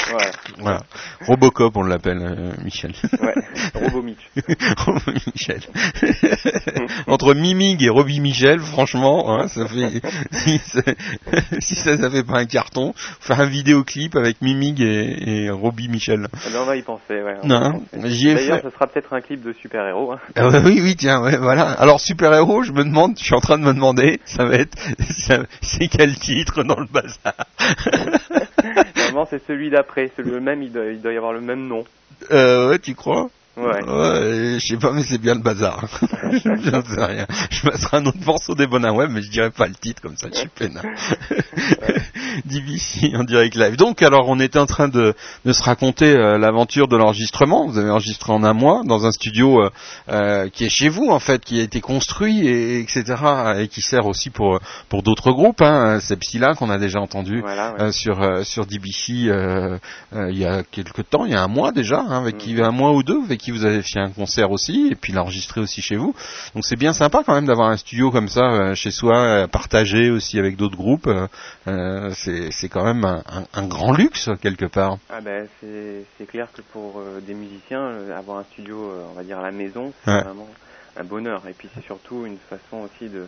Voilà. 0.10 0.32
Voilà. 0.60 0.84
Robocop, 1.28 1.76
on 1.76 1.84
l'appelle, 1.84 2.13
euh, 2.22 2.52
Michel. 2.64 2.92
Ouais. 3.22 3.34
Robomitch. 3.76 4.20
Michel. 5.34 5.62
Entre 7.08 7.34
Mimig 7.34 7.82
et 7.84 7.90
Robbie 7.90 8.20
Michel, 8.20 8.60
franchement, 8.60 9.34
hein, 9.40 9.48
ça 9.48 9.68
fait 9.68 10.02
si 10.32 10.58
ça, 10.60 10.82
si 11.60 11.76
ça, 11.76 11.98
ça 11.98 12.10
fait 12.10 12.24
pas 12.24 12.40
un 12.40 12.46
carton, 12.46 12.94
faire 13.20 13.40
un 13.40 13.46
vidéoclip 13.46 14.16
avec 14.16 14.42
Mimig 14.42 14.82
et, 14.82 15.46
et 15.46 15.50
Robbie 15.50 15.88
Michel. 15.90 16.28
Ah 16.34 16.38
ben, 16.52 16.60
on 16.62 16.66
va 16.66 16.76
y 16.76 16.82
penser, 16.82 17.22
ouais. 17.22 17.36
on 17.44 17.48
Non, 17.48 17.82
D'ailleurs, 17.94 18.40
fait. 18.62 18.64
ce 18.64 18.70
sera 18.74 18.88
peut-être 18.88 19.14
un 19.14 19.22
clip 19.22 19.42
de 19.44 19.54
super-héros. 19.54 20.12
hein. 20.14 20.20
Ah 20.36 20.48
ouais, 20.50 20.60
oui, 20.64 20.80
oui, 20.82 20.96
tiens, 20.96 21.22
ouais, 21.22 21.38
voilà. 21.38 21.72
Alors 21.72 22.00
super 22.00 22.34
héros, 22.34 22.64
je 22.64 22.72
me 22.72 22.84
demande, 22.84 23.18
je 23.18 23.24
suis 23.24 23.36
en 23.36 23.40
train 23.42 23.58
de 23.58 23.64
me 23.64 23.74
demander, 23.74 24.20
ça 24.26 24.46
va 24.46 24.56
être, 24.56 24.78
c'est 25.62 25.88
quel 25.88 26.16
titre 26.18 26.64
dans 26.64 26.80
le 26.80 26.88
bazar? 26.88 27.34
Normalement, 28.96 29.28
c'est 29.30 29.46
celui 29.46 29.70
d'après. 29.70 30.12
Celui 30.18 30.32
le 30.32 30.40
même, 30.40 30.64
il 30.64 30.72
doit, 30.72 30.86
il 30.86 31.02
doit 31.02 31.14
y 31.14 31.18
avoir 31.18 31.34
le 31.34 31.42
même 31.42 31.68
nom. 31.68 31.84
Euh, 32.32 32.70
Ouais, 32.70 32.80
tu 32.80 32.96
crois? 32.96 33.30
Ouais. 33.56 33.84
Ouais, 33.84 34.58
je 34.60 34.66
sais 34.66 34.78
pas, 34.78 34.92
mais 34.92 35.04
c'est 35.04 35.20
bien 35.20 35.36
le 35.36 35.42
bazar. 35.42 35.86
je 36.02 36.50
ne 36.50 36.62
sais 36.62 37.06
rien. 37.06 37.28
Je 37.52 37.70
passerai 37.70 37.98
un 37.98 38.06
autre 38.08 38.18
morceau 38.26 38.56
des 38.56 38.66
bonheurs 38.66 38.96
web, 38.96 39.12
mais 39.12 39.22
je 39.22 39.30
dirais 39.30 39.52
pas 39.52 39.68
le 39.68 39.76
titre 39.76 40.02
comme 40.02 40.18
ça, 40.18 40.28
je 40.34 40.40
suis 40.40 40.50
peinard. 40.50 40.84
DBC 42.46 43.16
en 43.16 43.24
direct 43.24 43.56
live. 43.56 43.76
Donc, 43.76 44.02
alors, 44.02 44.28
on 44.28 44.40
était 44.40 44.58
en 44.58 44.66
train 44.66 44.88
de, 44.88 45.14
de 45.46 45.54
se 45.54 45.62
raconter 45.64 46.16
euh, 46.16 46.38
l'aventure 46.40 46.88
de 46.88 46.98
l'enregistrement. 46.98 47.68
Vous 47.68 47.78
avez 47.78 47.92
enregistré 47.92 48.34
en 48.34 48.44
un 48.44 48.54
mois 48.54 48.82
dans 48.86 49.06
un 49.06 49.12
studio 49.12 49.62
euh, 49.62 49.70
euh, 50.10 50.50
qui 50.50 50.66
est 50.66 50.70
chez 50.70 50.90
vous, 50.90 51.10
en 51.10 51.20
fait, 51.20 51.44
qui 51.44 51.60
a 51.60 51.64
été 51.64 51.80
construit, 51.80 52.48
et, 52.48 52.80
etc., 52.80 53.04
et 53.60 53.68
qui 53.68 53.82
sert 53.82 54.08
aussi 54.08 54.30
pour 54.32 54.60
pour 54.90 55.04
d'autres 55.04 55.32
groupes. 55.32 55.62
Hein. 55.62 56.00
C'est 56.02 56.18
Psyla 56.18 56.56
qu'on 56.56 56.70
a 56.70 56.78
déjà 56.78 57.00
entendu 57.00 57.42
Voilà, 57.42 57.74
ouais. 57.74 57.82
euh, 57.82 57.92
sur 57.92 58.22
euh, 58.22 58.44
sur 58.44 58.66
DBC 58.66 59.28
euh, 59.28 59.78
euh, 60.16 60.32
il 60.32 60.38
y 60.38 60.46
a 60.46 60.64
quelques 60.64 61.10
temps, 61.10 61.26
il 61.26 61.32
y 61.32 61.36
a 61.36 61.44
un 61.44 61.48
mois 61.48 61.72
déjà, 61.72 62.00
hein, 62.00 62.22
avec 62.22 62.38
qui 62.38 62.60
un 62.62 62.72
mois 62.72 62.94
ou 62.94 63.04
deux, 63.04 63.22
avec 63.24 63.40
qui 63.44 63.52
vous 63.52 63.66
avez 63.66 63.82
fait 63.82 64.00
un 64.00 64.10
concert 64.10 64.52
aussi, 64.52 64.88
et 64.92 64.96
puis 64.96 65.12
l'enregistré 65.14 65.60
aussi 65.62 65.82
chez 65.82 65.96
vous. 65.98 66.16
Donc 66.56 66.66
c'est 66.66 66.76
bien 66.78 66.94
sympa 66.94 67.24
quand 67.26 67.34
même 67.36 67.46
d'avoir 67.46 67.70
un 67.70 67.78
studio 67.78 68.10
comme 68.12 68.28
ça 68.30 68.42
euh, 68.42 68.76
chez 68.76 68.92
soi, 68.92 69.18
euh, 69.18 69.48
partagé 69.48 70.10
aussi 70.10 70.40
avec 70.40 70.56
d'autres 70.56 70.78
groupes. 70.78 71.08
euh, 71.08 71.28
euh, 71.68 72.12
c'est 72.16 72.70
quand 72.70 72.84
même 72.86 73.04
un, 73.06 73.22
un- 73.28 73.46
un 73.54 73.68
grand 73.68 73.92
luxe 73.94 74.30
quelque 74.42 74.66
part. 74.66 74.98
Ah 75.10 75.22
ben 75.22 75.48
c'est 75.62 76.26
clair 76.28 76.48
que 76.54 76.62
pour 76.62 77.02
des 77.26 77.34
musiciens, 77.34 78.10
avoir 78.18 78.38
un 78.40 78.44
studio, 78.46 78.92
on 79.12 79.14
va 79.14 79.24
dire 79.24 79.40
à 79.40 79.44
la 79.44 79.52
maison, 79.52 79.92
c'est 80.04 80.12
Ouais. 80.12 80.24
vraiment 80.24 80.48
un 80.98 81.04
bonheur. 81.04 81.42
Et 81.50 81.54
puis 81.54 81.68
c'est 81.76 81.84
surtout 81.84 82.26
une 82.26 82.38
façon 82.50 82.78
aussi 82.88 83.10
de 83.10 83.28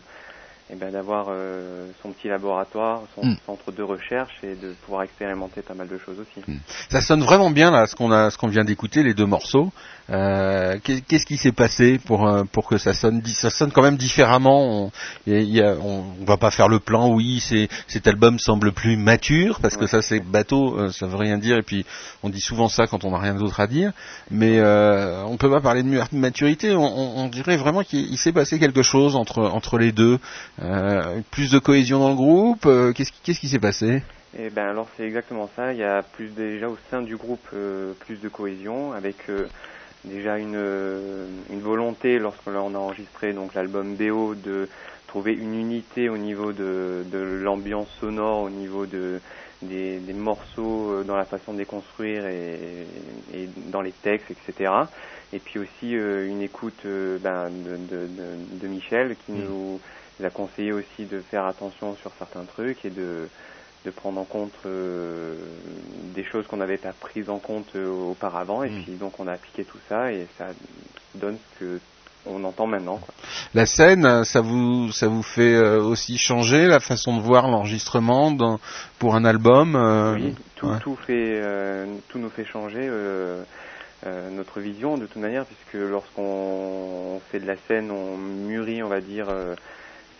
eh 0.68 0.74
ben, 0.74 0.90
d'avoir 0.90 1.26
euh, 1.30 1.86
son 2.02 2.10
petit 2.10 2.26
laboratoire, 2.26 3.02
son 3.14 3.24
Mm. 3.24 3.36
centre 3.46 3.70
de 3.70 3.82
recherche 3.84 4.32
et 4.42 4.56
de 4.56 4.72
pouvoir 4.84 5.02
expérimenter 5.04 5.62
pas 5.62 5.74
mal 5.74 5.86
de 5.86 5.96
choses 5.96 6.18
aussi. 6.18 6.44
Ça 6.88 7.00
sonne 7.00 7.22
vraiment 7.22 7.50
bien 7.50 7.70
là, 7.70 7.86
ce 7.86 7.94
qu'on 7.94 8.10
a, 8.10 8.30
ce 8.30 8.36
qu'on 8.38 8.48
vient 8.48 8.64
d'écouter, 8.64 9.04
les 9.04 9.14
deux 9.14 9.26
morceaux. 9.26 9.70
Euh, 10.10 10.78
qu'est- 10.84 11.00
Qu'est-ce 11.06 11.26
qui 11.26 11.36
s'est 11.36 11.52
passé 11.52 11.98
pour 12.04 12.28
euh, 12.28 12.44
pour 12.52 12.68
que 12.68 12.78
ça 12.78 12.92
sonne, 12.92 13.22
ça 13.26 13.50
sonne 13.50 13.72
quand 13.72 13.82
même 13.82 13.96
différemment. 13.96 14.84
On, 14.86 14.90
y 15.26 15.60
a- 15.60 15.74
on, 15.82 16.04
on 16.20 16.24
va 16.24 16.36
pas 16.36 16.50
faire 16.52 16.68
le 16.68 16.78
plan. 16.78 17.08
Oui, 17.12 17.40
c'est 17.40 17.68
cet 17.88 18.06
album 18.06 18.38
semble 18.38 18.72
plus 18.72 18.96
mature 18.96 19.58
parce 19.60 19.76
que 19.76 19.82
Ouais. 19.82 19.86
ça 19.88 20.02
c'est 20.02 20.20
bateau, 20.20 20.78
euh, 20.78 20.90
ça 20.92 21.06
veut 21.06 21.16
rien 21.16 21.38
dire. 21.38 21.56
Et 21.56 21.62
puis 21.62 21.84
on 22.22 22.28
dit 22.28 22.40
souvent 22.40 22.68
ça 22.68 22.86
quand 22.86 23.04
on 23.04 23.10
n'a 23.10 23.18
rien 23.18 23.34
d'autre 23.34 23.58
à 23.60 23.66
dire. 23.66 23.92
Mais 24.30 24.58
euh, 24.58 25.24
on 25.24 25.36
peut 25.36 25.50
pas 25.50 25.60
parler 25.60 25.82
de 25.82 26.00
maturité. 26.16 26.72
On, 26.76 27.26
dirait 27.28 27.56
vraiment 27.56 27.82
qu'il 27.82 28.06
il 28.10 28.16
s'est 28.16 28.32
passé 28.32 28.58
quelque 28.60 28.82
chose 28.82 29.16
entre 29.16 29.42
entre 29.42 29.78
les 29.78 29.90
deux. 29.92 30.18
Euh, 30.62 31.20
plus 31.32 31.50
de 31.50 31.58
cohésion 31.58 31.98
dans 31.98 32.10
le 32.10 32.14
groupe. 32.14 32.62
Qu'est-ce 32.94 33.10
qui 33.10 33.18
qu'est-ce 33.24 33.40
qui 33.40 33.48
s'est 33.48 33.58
passé? 33.58 34.02
Et 34.38 34.50
ben 34.50 34.68
alors 34.68 34.86
c'est 34.96 35.04
exactement 35.04 35.48
ça. 35.56 35.72
Il 35.72 35.78
y 35.78 35.84
a 35.84 36.02
plus 36.02 36.28
déjà 36.28 36.68
au 36.68 36.76
sein 36.90 37.02
du 37.02 37.16
groupe 37.16 37.40
euh, 37.54 37.92
plus 38.06 38.20
de 38.20 38.28
cohésion 38.28 38.92
avec 38.92 39.16
euh, 39.30 39.46
déjà 40.06 40.38
une, 40.38 40.56
euh, 40.56 41.26
une 41.50 41.60
volonté 41.60 42.18
lorsqu'on 42.18 42.54
a 42.54 42.78
enregistré 42.78 43.32
donc 43.32 43.54
l'album 43.54 43.96
BO 43.96 44.34
de 44.34 44.68
trouver 45.06 45.32
une 45.32 45.54
unité 45.54 46.08
au 46.08 46.16
niveau 46.16 46.52
de, 46.52 47.04
de 47.10 47.18
l'ambiance 47.18 47.88
sonore, 48.00 48.42
au 48.42 48.50
niveau 48.50 48.86
de 48.86 49.20
des, 49.62 49.98
des 50.00 50.12
morceaux 50.12 50.92
euh, 50.92 51.04
dans 51.04 51.16
la 51.16 51.24
façon 51.24 51.54
de 51.54 51.58
les 51.58 51.64
construire 51.64 52.26
et, 52.26 52.86
et 53.34 53.48
dans 53.70 53.80
les 53.80 53.92
textes, 53.92 54.30
etc. 54.30 54.70
Et 55.32 55.38
puis 55.38 55.58
aussi 55.58 55.96
euh, 55.96 56.26
une 56.28 56.42
écoute 56.42 56.84
ben, 56.84 57.50
de, 57.50 57.76
de, 57.76 58.08
de, 58.60 58.68
Michel 58.68 59.16
qui 59.24 59.32
Mm. 59.32 59.44
nous 59.44 59.80
a 60.22 60.30
conseillé 60.30 60.72
aussi 60.72 61.04
de 61.04 61.20
faire 61.20 61.44
attention 61.46 61.94
sur 61.96 62.12
certains 62.18 62.44
trucs 62.44 62.84
et 62.84 62.90
de 62.90 63.28
de 63.86 63.90
prendre 63.92 64.20
en 64.20 64.24
compte 64.24 64.52
euh, 64.66 65.34
des 66.14 66.24
choses 66.24 66.46
qu'on 66.46 66.56
n'avait 66.58 66.76
pas 66.76 66.92
prises 66.92 67.30
en 67.30 67.38
compte 67.38 67.68
euh, 67.76 67.88
auparavant 68.10 68.62
et 68.64 68.68
Mm. 68.70 68.82
puis 68.82 68.92
donc 68.96 69.18
on 69.20 69.26
a 69.28 69.32
appliqué 69.32 69.64
tout 69.64 69.78
ça 69.88 70.12
et 70.12 70.26
ça 70.36 70.46
donne 71.14 71.38
ce 71.54 71.58
que 71.64 71.80
on 72.28 72.42
entend 72.42 72.66
maintenant 72.66 72.96
quoi. 72.96 73.14
La 73.54 73.66
scène, 73.66 74.24
ça 74.24 74.40
vous 74.40 74.90
ça 74.90 75.06
vous 75.06 75.22
fait 75.22 75.54
euh, 75.54 75.80
aussi 75.80 76.18
changer 76.18 76.66
la 76.66 76.80
façon 76.80 77.16
de 77.16 77.22
voir 77.22 77.46
l'enregistrement 77.48 78.32
dans- 78.32 78.58
pour 78.98 79.14
un 79.14 79.24
album 79.24 79.76
oui, 80.16 80.34
tout, 80.56 80.66
ouais. 80.66 80.78
tout 80.80 80.96
fait 81.06 81.40
tout 82.08 82.18
nous 82.18 82.30
fait 82.30 82.44
changer 82.44 82.90
notre 84.32 84.60
vision 84.60 84.96
de 84.98 85.06
toute 85.06 85.22
manière 85.22 85.44
puisque 85.44 85.74
lorsqu'on 85.90 87.20
fait 87.30 87.38
de 87.40 87.46
la 87.46 87.56
scène 87.68 87.90
on 87.90 88.16
mûrit 88.16 88.82
on 88.82 88.88
va 88.88 89.00
dire 89.00 89.26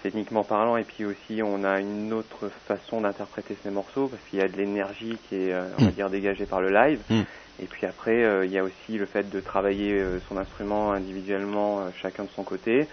techniquement 0.06 0.44
parlant 0.44 0.76
et 0.76 0.84
puis 0.84 1.04
aussi 1.04 1.42
on 1.42 1.64
a 1.64 1.80
une 1.80 2.12
autre 2.12 2.48
façon 2.68 3.00
d'interpréter 3.00 3.56
ces 3.64 3.70
morceaux 3.70 4.06
parce 4.06 4.22
qu'il 4.30 4.38
y 4.38 4.42
a 4.42 4.46
de 4.46 4.56
l'énergie 4.56 5.18
qui 5.28 5.34
est 5.34 5.52
euh, 5.52 5.66
on 5.78 5.84
va 5.86 5.90
Mm. 5.90 5.94
dire 5.94 6.10
dégagée 6.10 6.46
par 6.46 6.60
le 6.60 6.70
live 6.70 7.00
Mm. 7.10 7.22
et 7.58 7.66
puis 7.66 7.86
après 7.88 8.22
euh, 8.22 8.46
il 8.46 8.52
y 8.52 8.58
a 8.58 8.62
aussi 8.62 8.92
le 8.96 9.06
fait 9.06 9.28
de 9.28 9.40
travailler 9.40 9.94
euh, 9.94 10.20
son 10.28 10.36
instrument 10.36 10.92
individuellement 10.92 11.80
euh, 11.80 11.90
chacun 12.02 12.22
de 12.22 12.30
son 12.30 12.44
côté 12.44 12.86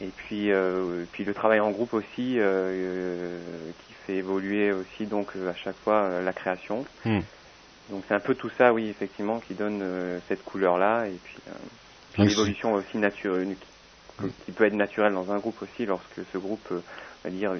et 0.00 0.06
puis 0.16 0.48
et 0.48 1.06
puis 1.12 1.24
le 1.24 1.34
travail 1.34 1.60
en 1.60 1.70
groupe 1.70 1.92
aussi 1.92 2.38
qui 3.86 3.92
fait 4.06 4.16
évoluer 4.16 4.72
aussi 4.72 5.04
donc 5.06 5.36
à 5.36 5.54
chaque 5.54 5.76
fois 5.84 6.22
la 6.22 6.32
création 6.32 6.84
Mm. 7.04 7.20
donc 7.90 8.04
c'est 8.08 8.14
un 8.14 8.20
peu 8.20 8.34
tout 8.34 8.50
ça 8.56 8.72
oui 8.72 8.88
effectivement 8.88 9.38
qui 9.38 9.52
donne 9.54 9.84
cette 10.28 10.42
couleur 10.44 10.78
là 10.78 11.04
et 11.06 11.18
puis, 11.22 11.36
puis 12.14 12.22
l'évolution 12.26 12.72
aussi 12.72 12.96
naturelle 12.96 13.54
qui, 14.44 14.52
peut 14.52 14.64
être 14.64 14.74
naturelle 14.74 15.14
dans 15.14 15.30
un 15.30 15.38
groupe 15.38 15.60
aussi 15.62 15.86
lorsque 15.86 16.24
ce 16.32 16.38
groupe 16.38 16.72
euh, 17.24 17.28
on 17.28 17.30
va 17.30 17.36
dire, 17.36 17.52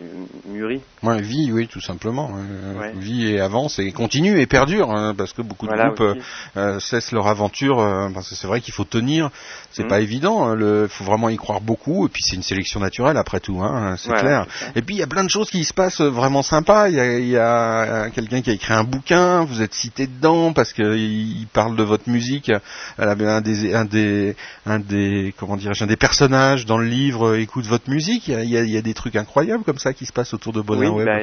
mûri. 0.49 0.81
Ouais, 1.03 1.21
vie, 1.21 1.51
oui, 1.53 1.67
tout 1.69 1.81
simplement. 1.81 2.31
Euh, 2.37 2.79
Ouais. 2.79 2.93
Vie 2.97 3.29
et 3.33 3.41
avance 3.41 3.79
et 3.79 3.93
continue 3.93 4.41
et 4.41 4.47
perdure, 4.47 4.91
hein, 4.91 5.15
parce 5.17 5.33
que 5.33 5.43
beaucoup 5.43 5.67
de 5.67 5.71
Voilà 5.73 5.89
groupes 5.89 6.01
euh, 6.01 6.15
euh, 6.57 6.81
cessent 6.81 7.13
leur 7.13 7.27
aventure. 7.29 7.81
euh, 7.81 8.09
parce 8.13 8.29
que 8.29 8.35
c'est 8.35 8.47
vrai 8.47 8.61
qu'il 8.61 8.75
faut 8.75 8.85
tenir, 8.85 9.31
c'est 9.71 9.83
Mhm. 9.85 9.89
pas 9.89 10.01
évident. 10.01 10.45
hein, 10.49 10.55
Le, 10.55 10.89
faut 10.89 11.05
vraiment 11.05 11.29
y 11.29 11.37
croire 11.37 11.61
beaucoup. 11.61 12.07
Et 12.07 12.09
puis 12.09 12.23
c'est 12.23 12.37
une 12.37 12.43
sélection 12.43 12.81
naturelle 12.81 13.17
après 13.17 13.41
tout, 13.41 13.61
hein, 13.63 13.97
c'est 13.99 14.09
Voilà, 14.09 14.23
clair. 14.23 14.47
Et 14.77 14.83
puis 14.83 14.97
il 14.97 14.99
y 14.99 15.03
a 15.03 15.07
plein 15.07 15.25
de 15.25 15.31
choses 15.31 15.51
qui 15.51 15.65
se 15.65 15.73
passent 15.75 16.01
euh, 16.01 16.09
vraiment 16.11 16.43
sympas. 16.43 16.89
Il 16.89 16.95
y 16.97 17.01
a, 17.01 17.19
il 17.19 17.29
y 17.29 17.37
a, 17.39 18.11
quelqu'un 18.11 18.41
qui 18.43 18.51
a 18.51 18.53
écrit 18.55 18.73
un 18.75 18.85
bouquin, 18.85 19.45
vous 19.45 19.63
êtes 19.63 19.75
cité 19.75 20.07
dedans 20.07 20.53
parce 20.53 20.73
que 20.73 20.97
il 20.97 21.25
il 21.45 21.47
parle 21.47 21.77
de 21.77 21.83
votre 21.83 22.09
musique. 22.09 22.51
Un 22.99 23.15
des, 23.41 23.75
un 23.75 23.85
des, 23.85 24.37
un 24.67 24.79
des, 24.79 25.35
comment 25.39 25.57
dirais-je, 25.57 25.85
un 25.85 25.87
des 25.87 25.97
personnages 25.97 26.67
dans 26.67 26.79
le 26.79 26.87
livre 26.87 27.37
écoute 27.37 27.67
votre 27.67 27.89
musique. 27.91 28.29
Il 28.29 28.35
il 28.45 28.51
y 28.51 28.57
a- 28.59 28.63
il 28.65 28.71
y 28.71 28.77
a 28.77 28.83
des 28.83 28.95
trucs 28.95 29.17
incroyables 29.17 29.54
comme 29.63 29.79
ça 29.79 29.93
qui 29.93 30.07
se 30.07 30.13
passent 30.13 30.35
autour 30.35 30.53
de 30.53 30.61
Bonin 30.63 30.91
oui, 30.91 31.05
bah, 31.05 31.19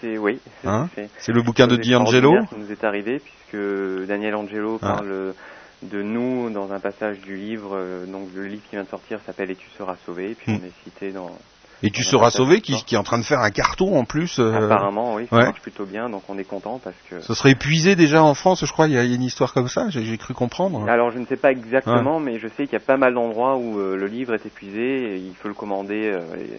c'est 0.00 0.18
oui. 0.18 0.40
c'est- 0.62 0.68
Hein 0.68 0.88
c'est- 1.18 1.32
le 1.32 1.42
bouquin 1.42 1.66
de 1.66 1.76
D'Angelo. 1.76 2.34
qui 2.48 2.56
nous 2.58 2.72
est 2.72 2.82
arrivé 2.84 3.20
puisque 3.20 4.06
Daniel 4.08 4.34
Angelo 4.34 4.78
Ah. 4.82 4.94
parle 4.94 5.34
de 5.82 6.02
nous 6.02 6.50
dans 6.50 6.72
un 6.72 6.80
passage 6.80 7.20
du 7.20 7.36
livre. 7.36 7.70
euh, 7.74 8.06
Donc 8.06 8.28
le 8.34 8.46
livre 8.46 8.62
qui 8.68 8.76
vient 8.76 8.84
de 8.84 8.88
sortir 8.88 9.20
s'appelle 9.26 9.50
Et 9.50 9.56
tu 9.56 9.68
seras 9.76 9.96
sauvé. 10.04 10.30
Et 10.30 10.34
puis 10.34 10.52
Hmm. 10.52 10.58
on 10.62 10.66
est 10.66 10.72
cité 10.84 11.12
dans. 11.12 11.30
Et 11.82 11.90
tu 11.90 12.02
seras 12.02 12.30
sauvé 12.30 12.62
qui, 12.62 12.72
est 12.72 12.96
en 12.96 13.02
train 13.02 13.18
de 13.18 13.22
faire 13.22 13.40
un 13.40 13.50
carton 13.50 13.98
en 13.98 14.04
plus. 14.06 14.38
euh, 14.38 14.50
Apparemment, 14.64 15.14
oui, 15.16 15.26
ça 15.28 15.36
ouais. 15.36 15.44
marche 15.44 15.60
plutôt 15.60 15.84
bien. 15.84 16.08
Donc 16.08 16.22
on 16.30 16.38
est 16.38 16.44
content 16.44 16.80
parce 16.82 16.96
que. 17.10 17.20
Ce 17.20 17.34
serait 17.34 17.50
épuisé 17.50 17.94
déjà 17.96 18.22
en 18.22 18.32
France, 18.32 18.64
je 18.64 18.72
crois. 18.72 18.86
Il 18.86 18.94
y 18.94 18.98
a, 18.98 19.04
une 19.04 19.22
histoire 19.22 19.52
comme 19.52 19.68
ça. 19.68 19.90
J'ai 19.90 20.16
cru 20.16 20.32
comprendre. 20.32 20.88
Alors 20.88 21.10
je 21.10 21.18
ne 21.18 21.26
sais 21.26 21.36
pas 21.36 21.52
exactement, 21.52 22.18
mais 22.18 22.38
je 22.38 22.48
sais 22.48 22.64
qu'il 22.64 22.72
y 22.72 22.76
a 22.76 22.80
pas 22.80 22.96
mal 22.96 23.12
d'endroits 23.12 23.56
où 23.58 23.78
euh, 23.78 23.94
le 23.96 24.06
livre 24.06 24.32
est 24.32 24.46
épuisé 24.46 24.80
et 24.80 25.16
il 25.18 25.34
faut 25.34 25.48
le 25.48 25.54
commander 25.54 26.10
euh, 26.14 26.20
et, 26.36 26.58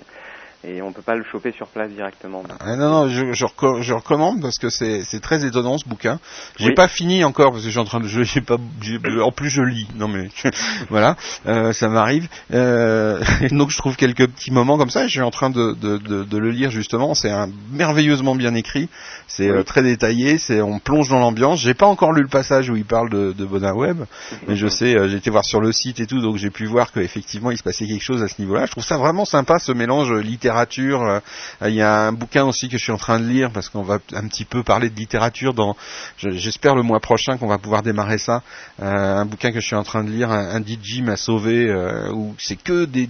et 0.63 0.81
on 0.81 0.91
peut 0.91 1.01
pas 1.01 1.15
le 1.15 1.23
choper 1.23 1.51
sur 1.51 1.67
place 1.67 1.91
directement. 1.91 2.43
Ah, 2.59 2.75
non, 2.75 2.89
non, 2.89 3.09
je, 3.09 3.31
je, 3.33 3.45
reco- 3.45 3.81
je 3.81 3.93
recommande 3.93 4.41
parce 4.41 4.57
que 4.57 4.69
c'est 4.69 5.19
très 5.21 5.45
étonnant 5.45 5.77
ce 5.77 5.87
bouquin. 5.87 6.19
J'ai 6.57 6.69
Oui. 6.69 6.73
pas 6.73 6.87
fini 6.87 7.23
encore 7.23 7.51
parce 7.51 7.63
que 7.63 7.69
suis 7.69 7.79
en 7.79 7.85
train 7.85 7.99
de, 7.99 8.07
j'ai 8.07 8.41
pas, 8.41 8.57
j'ai- 8.81 8.99
en 9.21 9.31
plus 9.31 9.49
je 9.49 9.61
lis. 9.61 9.87
Non 9.95 10.07
mais 10.07 10.29
voilà, 10.89 11.15
euh, 11.47 11.71
ça 11.73 11.89
m'arrive. 11.89 12.27
Euh, 12.53 13.21
donc 13.51 13.69
je 13.69 13.77
trouve 13.77 13.95
quelques 13.95 14.27
petits 14.27 14.51
moments 14.51 14.77
comme 14.77 14.89
ça. 14.89 15.05
Je 15.05 15.11
suis 15.11 15.21
en 15.21 15.31
train 15.31 15.49
de, 15.49 15.73
de, 15.73 15.97
de, 15.97 16.23
de 16.23 16.37
le 16.37 16.49
lire 16.51 16.71
justement. 16.71 17.13
C'est 17.13 17.31
merveilleusement 17.71 18.35
bien 18.35 18.55
écrit. 18.55 18.89
C'est 19.27 19.51
Oui. 19.51 19.57
euh, 19.57 19.63
très 19.63 19.83
détaillé. 19.83 20.37
C'est 20.37 20.61
on 20.61 20.79
plonge 20.79 21.09
dans 21.09 21.19
l'ambiance. 21.19 21.59
J'ai 21.61 21.73
pas 21.73 21.85
encore 21.87 22.13
lu 22.13 22.21
le 22.23 22.27
passage 22.27 22.69
où 22.69 22.75
il 22.75 22.85
parle 22.85 23.09
de, 23.09 23.31
de 23.31 23.45
Bonin 23.45 23.73
Web, 23.73 24.03
mais 24.47 24.55
je 24.55 24.67
sais. 24.67 24.95
euh, 24.97 25.07
j'ai 25.07 25.17
été 25.17 25.29
voir 25.29 25.45
sur 25.45 25.61
le 25.61 25.71
site 25.71 25.99
et 25.99 26.07
tout, 26.07 26.19
donc 26.21 26.37
j'ai 26.37 26.49
pu 26.49 26.65
voir 26.65 26.91
qu'effectivement 26.91 27.51
il 27.51 27.57
se 27.57 27.63
passait 27.63 27.85
quelque 27.85 28.03
chose 28.03 28.23
à 28.23 28.27
ce 28.27 28.41
niveau-là. 28.41 28.65
Je 28.65 28.71
trouve 28.71 28.83
ça 28.83 28.97
vraiment 28.97 29.25
sympa 29.25 29.59
ce 29.59 29.71
mélange 29.71 30.11
euh, 30.11 30.21
littérature. 30.65 31.01
euh, 31.03 31.19
il 31.67 31.73
y 31.75 31.81
a 31.81 32.07
un 32.07 32.11
bouquin 32.13 32.45
aussi 32.45 32.69
que 32.69 32.77
je 32.77 32.83
suis 32.83 32.91
en 32.91 32.97
train 32.97 33.19
de 33.19 33.25
lire 33.27 33.51
parce 33.51 33.69
qu'on 33.69 33.83
va 33.83 33.99
un 34.13 34.27
petit 34.27 34.45
peu 34.45 34.63
parler 34.63 34.89
de 34.89 34.95
littérature 34.95 35.53
dans. 35.53 35.75
je- 36.17 36.29
J'espère 36.31 36.75
le 36.75 36.83
mois 36.83 36.99
prochain 36.99 37.37
qu'on 37.37 37.47
va 37.47 37.57
pouvoir 37.57 37.83
démarrer 37.83 38.17
ça. 38.17 38.41
Euh, 38.81 39.17
un 39.17 39.25
bouquin 39.25 39.51
que 39.51 39.59
je 39.59 39.65
suis 39.67 39.75
en 39.75 39.83
train 39.83 40.03
de 40.03 40.09
lire, 40.09 40.31
un, 40.31 40.61
DJ 40.61 41.01
m'a 41.01 41.15
sauvé 41.17 41.67
euh, 41.69 42.11
où 42.11 42.35
c'est 42.39 42.55
que 42.61 42.85
des 42.85 43.09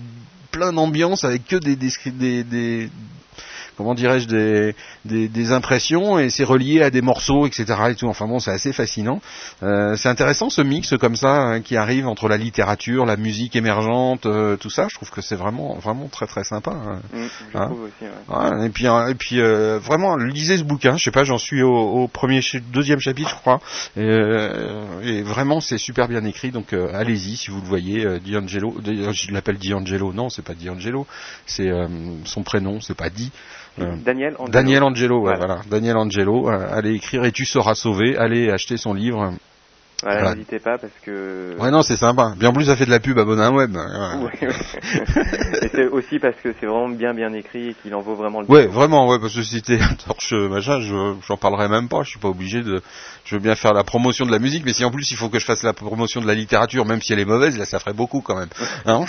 plein 0.52 0.72
d'ambiance 0.74 1.24
avec 1.24 1.46
que 1.46 1.56
des 1.58 1.76
descri- 1.76 2.12
des, 2.16 2.44
des 2.44 2.90
comment 3.78 3.94
dirais-je 3.94 4.28
des, 4.28 4.76
des, 5.06 5.28
des 5.28 5.52
impressions 5.52 6.20
et 6.20 6.30
c'est 6.30 6.44
relié 6.44 6.82
à 6.82 6.90
des 6.90 7.02
morceaux 7.02 7.46
etc 7.48 7.66
et 7.90 7.96
tout 7.96 8.08
enfin 8.08 8.28
bon 8.28 8.40
c'est 8.40 8.52
assez 8.52 8.74
fascinant 8.74 9.22
Euh, 9.64 9.96
c'est 9.96 10.10
intéressant 10.10 10.50
ce 10.50 10.62
mix 10.62 10.94
comme 11.00 11.16
ça 11.16 11.34
hein, 11.36 11.62
qui 11.62 11.78
arrive 11.78 12.08
entre 12.08 12.28
la 12.28 12.38
littérature 12.38 13.06
la 13.06 13.18
musique 13.18 13.56
émergente 13.56 14.26
euh, 14.26 14.56
tout 14.58 14.70
ça 14.70 14.88
je 14.90 14.96
trouve 14.96 15.10
que 15.12 15.22
c'est 15.22 15.36
vraiment 15.36 15.76
vraiment 15.76 16.08
très 16.08 16.28
très 16.28 16.44
sympa 16.44 16.72
hein. 16.72 17.00
Mm, 17.14 17.26
je 17.54 17.58
Hein 17.58 17.66
trouve 17.68 17.82
aussi. 17.84 17.94
ouais. 18.02 18.36
Ouais, 18.36 18.66
et 18.66 18.70
puis, 18.70 18.86
et 18.86 19.16
puis 19.16 19.40
euh, 19.42 19.80
vraiment, 19.80 20.16
lisez 20.18 20.58
ce 20.58 20.64
bouquin. 20.64 20.98
Je 20.98 21.04
sais 21.04 21.12
pas, 21.12 21.24
j'en 21.24 21.38
suis 21.38 21.62
au, 21.64 21.74
au 21.76 22.08
premier, 22.08 22.42
deuxième 22.72 23.00
chapitre, 23.00 23.30
je 23.30 23.36
crois. 23.36 23.60
Et, 23.96 24.02
euh, 24.02 25.02
et 25.04 25.22
vraiment, 25.24 25.62
c'est 25.62 25.78
super 25.78 26.08
bien 26.08 26.24
écrit. 26.26 26.52
Donc, 26.52 26.74
euh, 26.74 26.90
allez-y 26.94 27.38
si 27.38 27.50
vous 27.52 27.62
le 27.62 27.68
voyez. 27.68 28.06
Euh, 28.06 28.20
D'Angelo, 28.20 28.76
je 28.86 29.32
l'appelle 29.32 29.58
D'Angelo. 29.58 30.14
Non, 30.14 30.30
c'est 30.30 30.42
pas 30.44 30.54
D'Angelo. 30.54 31.08
C'est 31.46 31.70
euh, 31.70 31.88
son 32.26 32.44
prénom. 32.44 32.82
C'est 32.82 32.96
pas 32.98 33.10
Di. 33.10 33.32
Daniel 33.78 34.34
Angelo. 34.38 34.52
Daniel 34.52 34.84
Angelo, 34.84 35.16
ouais, 35.18 35.36
Voilà. 35.36 35.46
voilà. 35.56 35.62
Daniel 35.70 35.98
Angelo, 35.98 36.50
euh, 36.50 36.68
allez 36.72 36.96
écrire 36.96 37.24
et 37.26 37.32
tu 37.32 37.46
seras 37.46 37.76
sauvé. 37.76 38.18
Allez 38.18 38.50
acheter 38.50 38.78
son 38.78 38.94
livre. 38.94 39.34
Voilà, 40.04 40.20
Voilà. 40.20 40.36
n'hésitez 40.36 40.60
pas 40.60 40.78
parce 40.78 40.94
que. 41.04 41.56
Ouais, 41.60 41.72
non, 41.72 41.82
c'est 41.82 41.98
sympa. 41.98 42.34
Bien 42.38 42.54
plus, 42.54 42.66
ça 42.66 42.76
fait 42.76 42.86
de 42.86 42.92
la 42.92 43.00
pub 43.00 43.18
à 43.18 43.26
Bonin 43.26 43.52
Web. 43.52 43.76
Ouais. 43.76 43.82
Ouais, 44.28 44.48
ouais. 44.48 44.54
et 45.64 45.68
c'est 45.70 45.88
aussi 45.88 46.20
parce 46.20 46.36
que 46.44 46.54
c'est 46.60 46.66
vraiment 46.68 46.90
bien 46.90 47.14
bien 47.16 47.34
écrit 47.34 47.70
et 47.70 47.74
qu'il 47.74 47.94
en 47.96 48.02
vaut 48.02 48.14
vraiment 48.16 48.42
le 48.42 48.48
Ouais, 48.48 48.68
vraiment, 48.68 49.08
ouais, 49.10 49.18
parce 49.20 49.36
que 49.36 49.42
si 49.42 49.56
c'était 49.56 49.80
un 49.82 49.96
torche 49.96 50.34
machin, 50.34 50.80
je 50.82 51.14
j'en 51.28 51.38
parlerai 51.38 51.68
même 51.68 51.88
pas. 51.90 52.04
Je 52.04 52.10
suis 52.12 52.20
pas 52.20 52.28
obligé 52.30 52.62
de. 52.62 52.82
Je 53.26 53.36
veux 53.36 53.42
bien 53.42 53.56
faire 53.56 53.74
la 53.74 53.84
promotion 53.84 54.26
de 54.26 54.32
la 54.32 54.40
musique, 54.40 54.64
mais 54.66 54.74
si 54.74 54.86
en 54.86 54.92
plus 54.92 55.10
il 55.12 55.18
faut 55.18 55.30
que 55.30 55.40
je 55.40 55.46
fasse 55.46 55.64
la 55.64 55.74
promotion 55.74 56.22
de 56.22 56.28
la 56.28 56.36
littérature, 56.36 56.86
même 56.86 57.02
si 57.02 57.14
elle 57.14 57.20
est 57.20 57.26
mauvaise, 57.26 57.58
là 57.58 57.66
ça 57.66 57.80
ferait 57.80 57.94
beaucoup 57.94 58.22
quand 58.22 58.36
même. 58.38 58.50
Hein 58.86 59.04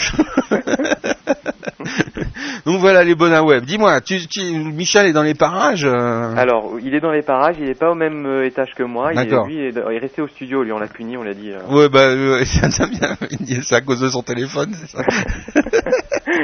Donc 2.66 2.80
voilà 2.80 3.02
les 3.04 3.14
bonnes 3.14 3.38
web. 3.46 3.64
Dis-moi, 3.64 4.00
tu, 4.00 4.26
tu, 4.26 4.42
Michel 4.42 5.06
est 5.06 5.12
dans 5.12 5.22
les 5.22 5.34
parages. 5.34 5.84
euh, 5.84 6.34
Alors, 6.36 6.74
il 6.82 6.94
est 6.94 7.00
dans 7.00 7.12
les 7.12 7.22
parages, 7.22 7.56
il 7.58 7.68
est 7.68 7.78
pas 7.78 7.90
au 7.90 7.94
même 7.94 8.26
euh, 8.26 8.44
étage 8.46 8.74
que 8.76 8.82
moi. 8.82 9.12
Il 9.12 9.18
est, 9.18 9.24
D'accord. 9.24 9.46
lui, 9.46 9.54
il 9.56 9.60
est, 9.68 9.74
il 9.90 9.94
est 9.96 9.98
resté 9.98 10.20
au 10.20 10.28
studio, 10.28 10.62
lui, 10.62 10.72
on 10.78 10.80
l'a 10.80 10.88
puni, 10.88 11.16
on 11.16 11.22
l'a 11.22 11.34
dit. 11.34 11.50
euh. 11.50 11.60
Ouais, 11.68 11.88
bah, 11.88 12.06
euh, 12.08 12.44
c'est 13.62 13.74
à 13.74 13.80
cause 13.82 14.00
de 14.00 14.08
son 14.08 14.22
téléphone, 14.22 14.72
c'est 14.74 14.88
ça 14.96 15.02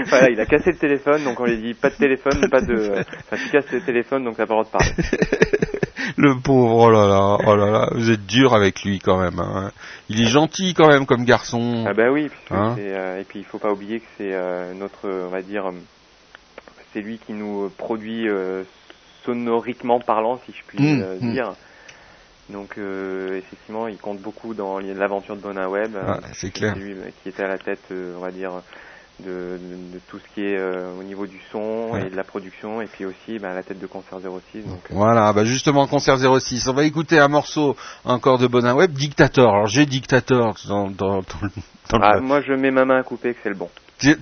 voilà, 0.08 0.30
il 0.30 0.40
a 0.40 0.46
cassé 0.46 0.72
le 0.72 0.76
téléphone, 0.78 1.24
donc 1.24 1.38
on 1.40 1.44
lui 1.44 1.56
dit 1.58 1.74
pas 1.74 1.90
de 1.90 1.94
téléphone, 1.94 2.48
pas 2.50 2.60
de. 2.60 2.92
Enfin, 2.92 3.36
tu 3.42 3.50
casses 3.50 3.70
le 3.72 3.80
téléphone, 3.80 4.24
donc 4.24 4.36
t'as 4.36 4.46
pas 4.46 4.54
le 4.56 4.64
droit 4.64 4.64
de 4.64 4.70
parler. 4.70 4.92
Le 6.16 6.38
pauvre, 6.38 6.76
oh 6.76 6.90
là 6.90 7.06
là, 7.08 7.38
oh 7.46 7.56
là 7.56 7.70
là, 7.70 7.88
vous 7.94 8.10
êtes 8.10 8.26
dur 8.26 8.54
avec 8.54 8.82
lui 8.84 8.98
quand 8.98 9.18
même. 9.18 9.38
hein. 9.40 9.72
Il 10.10 10.20
est 10.22 10.26
gentil 10.28 10.74
quand 10.74 10.86
même 10.86 11.06
comme 11.06 11.24
garçon. 11.24 11.84
Ah 11.88 11.94
bah 11.94 12.10
oui, 12.12 12.28
Hein 12.50 12.76
euh, 12.78 13.20
et 13.20 13.24
puis 13.24 13.38
il 13.38 13.44
faut 13.44 13.58
pas 13.58 13.72
oublier 13.72 14.00
que 14.00 14.06
c'est 14.18 14.32
euh, 14.32 14.74
notre, 14.74 15.06
euh, 15.08 15.24
on 15.26 15.30
va 15.30 15.40
dire, 15.40 15.66
euh, 15.66 15.72
c'est 16.92 17.00
lui 17.00 17.18
qui 17.18 17.32
nous 17.32 17.70
produit 17.78 18.28
euh, 18.28 18.64
sonoriquement 19.24 19.98
parlant, 19.98 20.38
si 20.44 20.52
je 20.52 20.62
puis 20.66 20.78
Mm, 20.78 21.02
euh, 21.02 21.16
mm. 21.20 21.32
Donc 22.50 22.76
euh, 22.78 23.36
effectivement, 23.38 23.88
il 23.88 23.98
compte 23.98 24.20
beaucoup 24.20 24.52
dans 24.54 24.78
l'aventure 24.78 25.36
de 25.36 25.40
Bonin 25.40 25.68
Web. 25.68 25.94
Ouais, 25.94 26.20
c'est 26.34 26.50
clair. 26.50 26.76
lui 26.76 26.92
euh, 26.92 27.08
qui 27.22 27.30
était 27.30 27.42
à 27.44 27.48
la 27.48 27.58
tête, 27.58 27.80
euh, 27.90 28.14
on 28.16 28.20
va 28.20 28.30
dire, 28.30 28.52
de, 29.20 29.58
de, 29.60 29.94
de 29.94 30.00
tout 30.08 30.18
ce 30.18 30.34
qui 30.34 30.44
est 30.44 30.56
euh, 30.58 30.92
au 30.98 31.02
niveau 31.02 31.26
du 31.26 31.40
son 31.52 31.90
Ouais. 31.92 32.06
et 32.06 32.10
de 32.10 32.16
la 32.16 32.24
production, 32.24 32.82
et 32.82 32.86
puis 32.86 33.04
aussi 33.06 33.38
bah, 33.38 33.50
à 33.52 33.54
la 33.54 33.62
tête 33.62 33.78
de 33.78 33.86
Concert 33.86 34.18
06. 34.20 34.62
Donc, 34.66 34.80
euh, 34.90 34.94
Voilà, 34.94 35.32
bah 35.32 35.44
justement, 35.44 35.86
concert 35.86 36.18
06. 36.18 36.68
On 36.68 36.74
va 36.74 36.84
écouter 36.84 37.18
un 37.18 37.28
morceau 37.28 37.76
encore 38.04 38.38
de 38.38 38.46
Bonin 38.46 38.74
Web, 38.74 38.92
Dictator. 38.92 39.54
Alors 39.54 39.66
j'ai 39.66 39.86
Dictator 39.86 40.54
dans, 40.68 40.90
dans, 40.90 41.20
dans 41.20 41.20
le- 41.42 41.48
dans 41.90 41.98
le- 41.98 42.04
ah, 42.04 42.20
moi 42.20 42.40
je 42.42 42.52
mets 42.52 42.70
ma 42.72 42.84
main 42.84 42.98
à 42.98 43.02
couper 43.04 43.32
que 43.34 43.40
c'est 43.42 43.50
le 43.50 43.54
bon. 43.56 43.70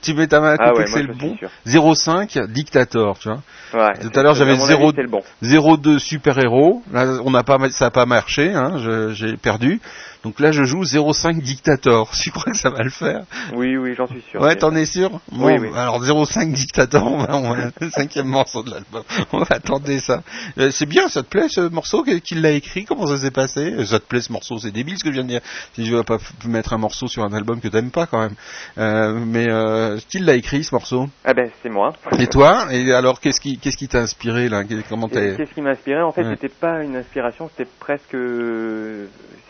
Tu, 0.03 0.15
mets 0.15 0.27
ta 0.27 0.41
main 0.41 0.53
à 0.53 0.57
Ah 0.59 0.71
couper 0.71 0.79
ouais, 0.81 0.85
que 0.85 0.91
c'est 0.91 1.03
le 1.03 1.15
bon. 1.15 1.37
sûr. 1.37 1.95
05, 1.97 2.39
Dictator, 2.49 3.19
tu 3.19 3.29
vois. 3.29 3.43
Ouais, 3.75 3.99
Tout 4.01 4.11
à 4.19 4.23
l'heure, 4.23 4.35
j'avais 4.35 4.53
à 4.53 4.57
mon 4.57 4.67
zéro- 4.67 4.89
avis, 4.89 4.97
C'est 4.97 5.03
le 5.03 5.09
bon. 5.09 5.77
02 5.77 5.99
super-héros. 5.99 6.83
Là, 6.93 7.07
on 7.25 7.31
n'a 7.31 7.43
pas, 7.43 7.59
ça 7.71 7.87
n'a 7.87 7.91
pas 7.91 8.07
marché, 8.07 8.53
hein, 8.53 8.77
j'ai 9.15 9.37
perdu. 9.37 9.81
Donc 10.25 10.39
là, 10.39 10.53
je 10.53 10.63
joue 10.63 10.85
05 10.85 11.41
Dictator. 11.43 12.11
Tu 12.23 12.31
crois 12.31 12.53
que 12.53 12.57
ça 12.59 12.71
va 12.71 12.83
le 12.85 12.91
faire? 12.91 13.23
Oui, 13.55 13.77
oui, 13.77 13.95
j'en 13.97 14.07
suis 14.07 14.23
sûr. 14.31 14.41
Ouais, 14.41 14.55
t'en 14.55 14.73
es 14.77 14.87
sûr? 14.87 15.11
Bon, 15.33 15.47
Oui, 15.47 15.55
oui. 15.59 15.69
alors 15.77 16.01
05 16.27 16.53
Dictator, 16.53 17.05
on 17.05 17.19
va, 17.19 17.35
on 17.37 17.53
va- 17.55 17.71
le 17.81 17.91
cinquième 17.91 18.27
morceau 18.29 18.63
de 18.63 18.71
l'album. 18.71 19.03
On 19.33 19.39
va 19.39 19.47
attendre 19.51 19.89
ça. 19.99 20.23
Euh, 20.59 20.71
c'est 20.71 20.87
bien, 20.87 21.09
ça 21.09 21.23
te 21.23 21.29
plaît 21.29 21.49
ce 21.49 21.61
morceau 21.69 22.03
Qui 22.05 22.21
qui 22.21 22.35
l'a 22.37 22.51
écrit? 22.53 22.85
Comment 22.85 23.07
ça 23.09 23.17
s'est 23.19 23.31
passé? 23.33 23.73
Euh, 23.73 23.85
Ça 23.87 23.99
te 23.99 24.05
plaît 24.07 24.21
ce 24.21 24.31
morceau? 24.33 24.59
C'est 24.59 24.71
débile 24.71 24.97
ce 24.99 25.03
que 25.05 25.11
je 25.11 25.15
viens 25.15 25.25
de 25.25 25.29
dire. 25.29 25.41
Si 25.75 25.85
je 25.85 25.95
veux 25.97 26.05
pas 26.05 26.19
mettre 26.45 26.73
un 26.73 26.79
morceau 26.79 27.09
sur 27.09 27.25
un 27.25 27.33
album 27.33 27.61
que 27.61 27.69
t'aimes 27.69 27.91
pas 27.91 28.07
quand 28.07 28.21
même. 28.21 28.35
Euh, 28.79 29.19
mais 29.27 29.49
euh, 29.49 29.72
qui 30.09 30.19
l'a 30.19 30.35
écrit 30.35 30.65
ce 30.65 30.75
morceau? 30.75 31.07
Ah 31.25 31.35
ben 31.35 31.51
c'est 31.63 31.69
moi. 31.69 31.93
Et 32.19 32.27
toi 32.27 32.67
Et 32.71 32.93
alors 32.93 33.21
qu'est-ce 33.21 33.41
qui 33.41 33.59
qu'est-ce 33.59 33.77
qui 33.77 33.89
t'a 33.89 33.99
inspiré 34.01 34.49
là? 34.49 34.63
Comment 34.89 35.09
t'es 35.09 35.35
Qu'est-ce 35.37 35.53
qui 35.55 35.61
m'a 35.63 35.71
inspiré? 35.71 36.01
En 36.03 36.13
fait, 36.13 36.23
Ouais. 36.25 36.31
c'était 36.35 36.49
pas 36.55 36.83
une 36.83 36.97
inspiration, 36.97 37.49
c'était 37.57 37.69
presque, 37.81 38.17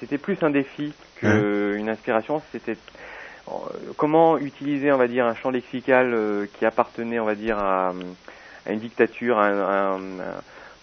c'était 0.01 0.19
plus 0.19 0.37
un 0.43 0.51
défi 0.51 0.93
que 1.21 1.75
une 1.77 1.89
inspiration. 1.89 2.41
C'était 2.53 2.77
euh, 3.49 3.53
comment 3.97 4.39
utiliser, 4.39 4.93
on 4.93 4.99
va 4.99 5.09
dire, 5.09 5.27
un 5.27 5.35
champ 5.35 5.51
lexical 5.51 6.13
euh, 6.15 6.47
qui 6.59 6.65
appartenait, 6.65 7.19
on 7.21 7.25
va 7.27 7.35
dire, 7.35 7.59
à, 7.59 7.93
à 8.67 8.73
une 8.73 8.79
dictature, 8.79 9.39
à 9.39 9.97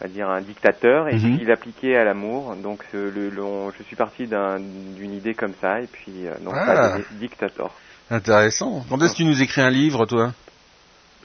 on 0.02 0.04
va 0.04 0.08
dire 0.08 0.30
un 0.30 0.40
dictateur, 0.42 1.10
et 1.10 1.16
Mhm. 1.16 1.38
puis 1.38 1.46
l'appliquer 1.46 1.98
à 1.98 2.06
l'amour. 2.06 2.56
Donc, 2.56 2.84
euh, 2.96 3.12
le, 3.14 3.30
le- 3.30 3.44
on- 3.44 3.72
je 3.72 3.84
suis 3.84 3.96
parti 3.98 4.28
d'un- 4.28 4.60
d'une 4.60 5.14
idée 5.14 5.34
comme 5.34 5.54
ça, 5.60 5.82
et 5.82 5.88
puis 5.88 6.26
euh, 6.28 6.36
donc 6.44 6.54
Ah. 6.56 6.66
ça 6.66 6.72
a 6.72 6.92
donné 6.92 7.04
Dictator. 7.20 7.74
Intéressant. 8.12 8.86
Quand 8.90 9.02
est-ce 9.02 9.12
que 9.14 9.18
tu 9.18 9.26
nous 9.26 9.42
écris 9.42 9.62
un 9.62 9.70
livre, 9.70 10.06
toi 10.06 10.34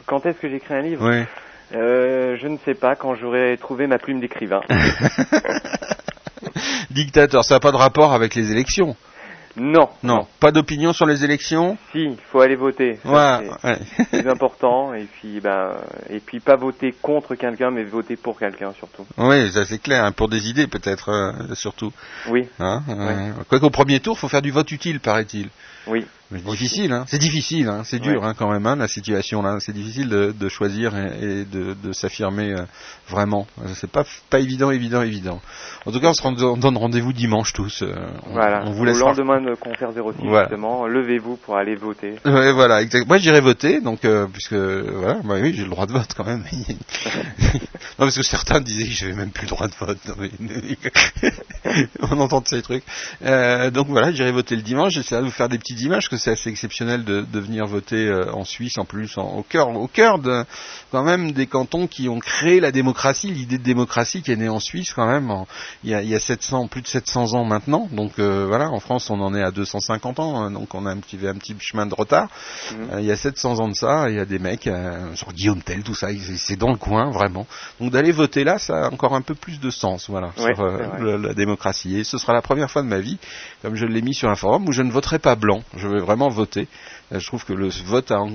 Quand 0.07 0.25
est-ce 0.27 0.39
que 0.39 0.49
j'écris 0.49 0.75
un 0.75 0.83
livre 0.83 1.09
Oui. 1.09 1.25
Euh, 1.75 2.37
Je 2.41 2.47
ne 2.47 2.59
sais 2.65 2.75
pas. 2.75 2.95
Quand 2.95 3.15
j'aurai 3.15 3.57
trouvé 3.59 3.87
ma 3.87 3.99
plume 3.99 4.21
d'écrivain. 4.21 4.61
Dictateur, 6.91 7.45
ça 7.45 7.55
n'a 7.57 7.61
pas 7.61 7.73
de 7.73 7.77
rapport 7.77 8.13
avec 8.13 8.35
les 8.35 8.51
élections. 8.53 8.97
Non. 9.57 9.89
Non. 10.03 10.27
Pas 10.41 10.51
d'opinion 10.51 10.93
sur 10.93 11.07
les 11.07 11.23
élections 11.25 11.79
Si, 11.93 12.03
il 12.03 12.17
faut 12.33 12.41
aller 12.41 12.57
voter. 12.57 12.99
Ça, 13.05 13.39
Ouais. 13.41 13.49
c'est- 13.63 13.69
ouais. 13.69 13.79
C'est 14.11 14.27
important. 14.29 14.93
Et 14.95 15.05
puis, 15.05 15.41
ben, 15.41 15.77
et 16.11 16.19
puis 16.19 16.41
pas 16.41 16.57
voter 16.57 16.93
contre 17.01 17.37
quelqu'un, 17.37 17.71
mais 17.71 17.85
voter 17.85 18.17
pour 18.17 18.37
quelqu'un 18.39 18.73
surtout. 18.73 19.07
Oui, 19.17 19.51
ça 19.53 19.65
c'est 19.65 19.79
clair, 19.81 20.05
hein, 20.05 20.11
pour 20.13 20.29
des 20.29 20.49
idées 20.51 20.67
peut-être, 20.67 21.09
euh, 21.11 21.55
surtout. 21.55 21.93
Oui, 22.29 22.49
Hein, 22.59 22.83
euh, 22.89 23.31
Quoi 23.49 23.61
qu'au 23.61 23.71
premier 23.71 24.01
tour, 24.01 24.19
faut 24.19 24.29
faire 24.29 24.43
du 24.43 24.51
vote 24.51 24.71
utile, 24.73 24.99
paraît-il. 24.99 25.49
oui. 25.87 26.05
Difficile, 26.43 26.93
hein. 26.93 27.05
c'est 27.09 27.19
difficile, 27.19 27.69
hein. 27.69 27.83
c'est 27.85 27.99
dur 27.99 28.21
Ouais. 28.23 28.27
hein, 28.29 28.35
quand 28.37 28.51
même, 28.51 28.67
hein, 28.67 28.77
la 28.77 28.89
situation 28.89 29.43
là. 29.43 29.59
C'est 29.61 29.73
difficile 29.73 30.09
de, 30.09 30.33
de 30.39 30.49
choisir 30.49 30.97
et, 30.97 31.41
et 31.41 31.45
de, 31.45 31.75
de 31.83 31.93
s'affirmer 31.93 32.53
euh, 32.53 32.63
vraiment. 33.09 33.47
Euh, 33.63 33.69
C'est 33.75 33.91
pas 33.91 34.05
pas 34.31 34.41
évident, 34.41 34.71
évident, 34.71 35.03
évident. 35.03 35.41
En 35.87 35.93
tout 35.93 36.01
cas, 36.01 36.09
on 36.09 36.15
se 36.15 36.23
rend- 36.23 36.35
on 36.43 36.57
donne 36.57 36.77
rendez-vous 36.77 37.13
dimanche 37.13 37.53
tous. 37.53 37.83
euh, 37.83 37.95
on, 38.27 38.33
Voilà. 38.33 38.63
on 38.67 38.73
vous 38.73 38.83
Au 38.83 38.85
laisse. 38.85 38.99
lendemain 38.99 39.41
de 39.41 39.55
concert 39.55 39.91
06, 39.93 40.01
Voilà. 40.25 40.49
justement, 40.49 40.87
levez-vous 40.87 41.37
pour 41.37 41.57
aller 41.57 41.75
voter. 41.77 42.15
Ouais, 42.25 42.53
voilà, 42.53 42.83
exact. 42.83 43.07
Moi, 43.07 43.19
j'irai 43.19 43.41
voter, 43.41 43.81
donc 43.81 44.05
euh, 44.05 44.27
puisque 44.33 44.55
voilà, 44.55 45.21
bah 45.25 45.35
oui, 45.41 45.53
j'ai 45.55 45.65
le 45.65 45.71
droit 45.71 45.87
de 45.87 45.93
vote 45.93 46.09
quand 46.17 46.25
même. 46.25 46.45
non, 46.69 47.59
parce 47.99 48.17
que 48.17 48.23
certains 48.23 48.61
disaient 48.61 48.87
que 48.87 48.93
j'avais 48.93 49.15
même 49.15 49.31
plus 49.31 49.45
le 49.45 49.51
droit 49.51 49.69
de 49.69 49.75
vote. 49.79 49.99
On 52.01 52.19
entend 52.21 52.41
de 52.41 52.49
ces 52.49 52.63
trucs. 52.63 52.85
Donc 53.73 53.87
voilà, 53.89 54.13
j'irai 54.13 54.33
voter 54.33 54.57
le 54.57 54.63
dimanche. 54.63 54.93
J'essaierai 54.95 55.23
de 55.23 55.27
vous 55.27 55.33
faire 55.33 55.49
des 55.49 55.59
petites 55.59 55.81
images, 55.83 56.09
que 56.09 56.17
c'est 56.25 56.31
assez 56.33 56.49
exceptionnel 56.51 57.05
de, 57.05 57.21
de 57.21 57.39
venir 57.41 57.67
voter 57.67 58.07
euh, 58.09 58.33
en 58.33 58.45
Suisse, 58.45 58.79
en 58.79 58.85
plus, 58.85 59.19
en- 59.19 59.37
au 59.37 59.43
cœur, 59.43 59.69
au 59.69 59.87
cœur 59.87 60.19
de 60.19 60.45
quand 60.91 61.03
même 61.05 61.33
des 61.33 61.47
cantons 61.47 61.87
qui 61.87 62.09
ont 62.09 62.19
créé 62.19 62.61
la 62.61 62.73
démocratie, 62.73 63.29
l'idée 63.31 63.59
de 63.59 63.63
démocratie 63.63 64.23
qui 64.23 64.33
est 64.33 64.37
née 64.37 64.49
en 64.49 64.61
Suisse 64.61 64.93
quand 64.95 65.07
même. 65.07 65.31
en- 65.31 65.47
il 65.83 65.91
y 65.91 65.95
a, 65.95 66.03
il 66.03 66.09
y 66.09 66.15
a 66.15 66.21
700, 66.21 66.67
plus 66.69 66.81
de 66.83 66.87
700 66.87 67.35
ans 67.35 67.45
maintenant. 67.45 67.89
Donc 67.93 68.19
euh, 68.19 68.47
voilà, 68.49 68.71
en 68.71 68.81
France, 68.81 69.11
on 69.11 69.21
en 69.21 69.35
est 69.35 69.43
à 69.43 69.51
250 69.51 70.19
ans, 70.21 70.41
hein, 70.41 70.51
donc 70.51 70.75
on 70.75 70.87
a 70.87 70.91
un 70.91 70.99
petit, 70.99 71.19
un 71.27 71.35
petit 71.35 71.55
chemin 71.61 71.87
de 71.87 71.95
retard. 71.95 72.29
Mhm. 72.73 72.89
Euh, 72.95 73.01
il 73.01 73.07
y 73.07 73.13
a 73.13 73.17
700 73.17 73.61
ans 73.61 73.69
de 73.69 73.75
ça, 73.75 74.09
il 74.09 74.17
y 74.17 74.21
a 74.21 74.25
des 74.25 74.39
mecs 74.39 74.69
sur 75.15 75.33
Guillaume 75.33 75.61
Tell, 75.63 75.83
tout 75.83 75.95
ça, 75.95 76.09
c'est 76.37 76.57
dans 76.57 76.71
le 76.71 76.77
coin 76.79 77.11
vraiment. 77.11 77.47
Donc 77.81 77.91
d'aller 77.93 78.13
voter 78.13 78.45
là, 78.45 78.59
ça 78.59 78.87
a 78.87 78.91
encore 78.91 79.15
un 79.15 79.21
peu 79.23 79.35
plus 79.35 79.61
de 79.61 79.71
sens, 79.71 80.09
voilà, 80.09 80.29
Ouais, 80.39 80.55
sur 80.55 80.65
la 81.19 81.35
démocratie. 81.35 81.99
Et 81.99 82.05
ce 82.05 82.17
sera 82.19 82.33
la 82.33 82.43
première 82.43 82.71
fois 82.71 82.83
de 82.83 82.89
ma 82.89 83.01
vie, 83.01 83.19
comme 83.63 83.75
je 83.75 83.85
l'ai 83.85 84.01
mis 84.03 84.15
sur 84.15 84.31
un 84.31 84.35
forum, 84.37 84.69
où 84.69 84.73
je 84.73 84.83
ne 84.83 84.91
voterai 84.91 85.19
pas 85.19 85.35
blanc. 85.35 85.63
Je 85.77 85.89
vais 85.89 86.01
vraiment 86.01 86.14
voter. 86.29 86.69
Euh, 87.13 87.19
Je 87.21 87.27
trouve 87.27 87.45
que 87.45 87.53
le 87.53 87.69
vote 87.87 88.11
a 88.11 88.17
un 88.19 88.31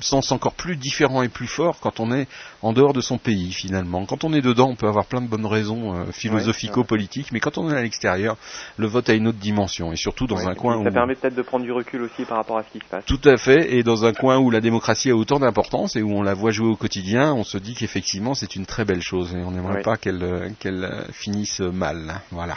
sens 0.00 0.32
encore 0.32 0.54
plus 0.54 0.76
différent 0.76 1.22
et 1.22 1.28
plus 1.28 1.46
fort 1.46 1.78
quand 1.80 2.00
on 2.00 2.12
est 2.12 2.26
en 2.62 2.72
dehors 2.72 2.94
de 2.94 3.02
son 3.02 3.18
pays 3.18 3.52
finalement. 3.52 4.06
Quand 4.06 4.24
on 4.24 4.32
est 4.32 4.40
dedans, 4.40 4.68
on 4.70 4.74
peut 4.74 4.86
avoir 4.88 5.04
plein 5.04 5.20
de 5.20 5.26
bonnes 5.28 5.44
raisons 5.44 5.94
euh, 5.94 6.04
philosophico-politiques, 6.12 7.30
mais 7.30 7.40
quand 7.40 7.58
on 7.58 7.70
est 7.70 7.76
à 7.76 7.82
l'extérieur, 7.82 8.38
le 8.78 8.86
vote 8.86 9.10
a 9.10 9.12
une 9.12 9.28
autre 9.28 9.36
dimension 9.36 9.92
et 9.92 9.96
surtout 9.96 10.26
dans 10.26 10.36
Ouais. 10.36 10.46
un 10.46 10.54
coin 10.54 10.78
où 10.78 10.84
Ça 10.84 10.90
permet 10.90 11.14
peut-être 11.14 11.34
de 11.34 11.42
prendre 11.42 11.64
du 11.64 11.72
recul 11.72 12.00
aussi 12.00 12.24
par 12.24 12.38
rapport 12.38 12.56
à 12.56 12.62
ce 12.64 12.70
qui 12.72 12.78
se 12.78 12.88
passe. 12.90 13.04
tout 13.04 13.20
à 13.24 13.36
fait, 13.36 13.74
et 13.74 13.82
dans 13.82 14.06
un 14.06 14.14
coin 14.14 14.38
où 14.38 14.50
la 14.50 14.62
démocratie 14.62 15.10
a 15.10 15.14
autant 15.14 15.38
d'importance 15.38 15.94
et 15.94 16.00
où 16.00 16.10
on 16.12 16.22
la 16.22 16.32
voit 16.32 16.52
jouer 16.52 16.68
au 16.68 16.76
quotidien, 16.76 17.34
on 17.34 17.44
se 17.44 17.58
dit 17.58 17.74
qu'effectivement 17.74 18.32
c'est 18.34 18.56
une 18.56 18.64
très 18.64 18.86
belle 18.86 19.02
chose 19.02 19.34
et 19.34 19.42
on 19.44 19.50
n'aimerait 19.50 19.76
Ouais. 19.76 19.82
pas 19.82 19.98
qu'elle 19.98 20.54
qu'elle 20.58 20.84
euh, 20.84 21.02
finisse 21.12 21.60
mal. 21.60 22.22
Voilà. 22.30 22.54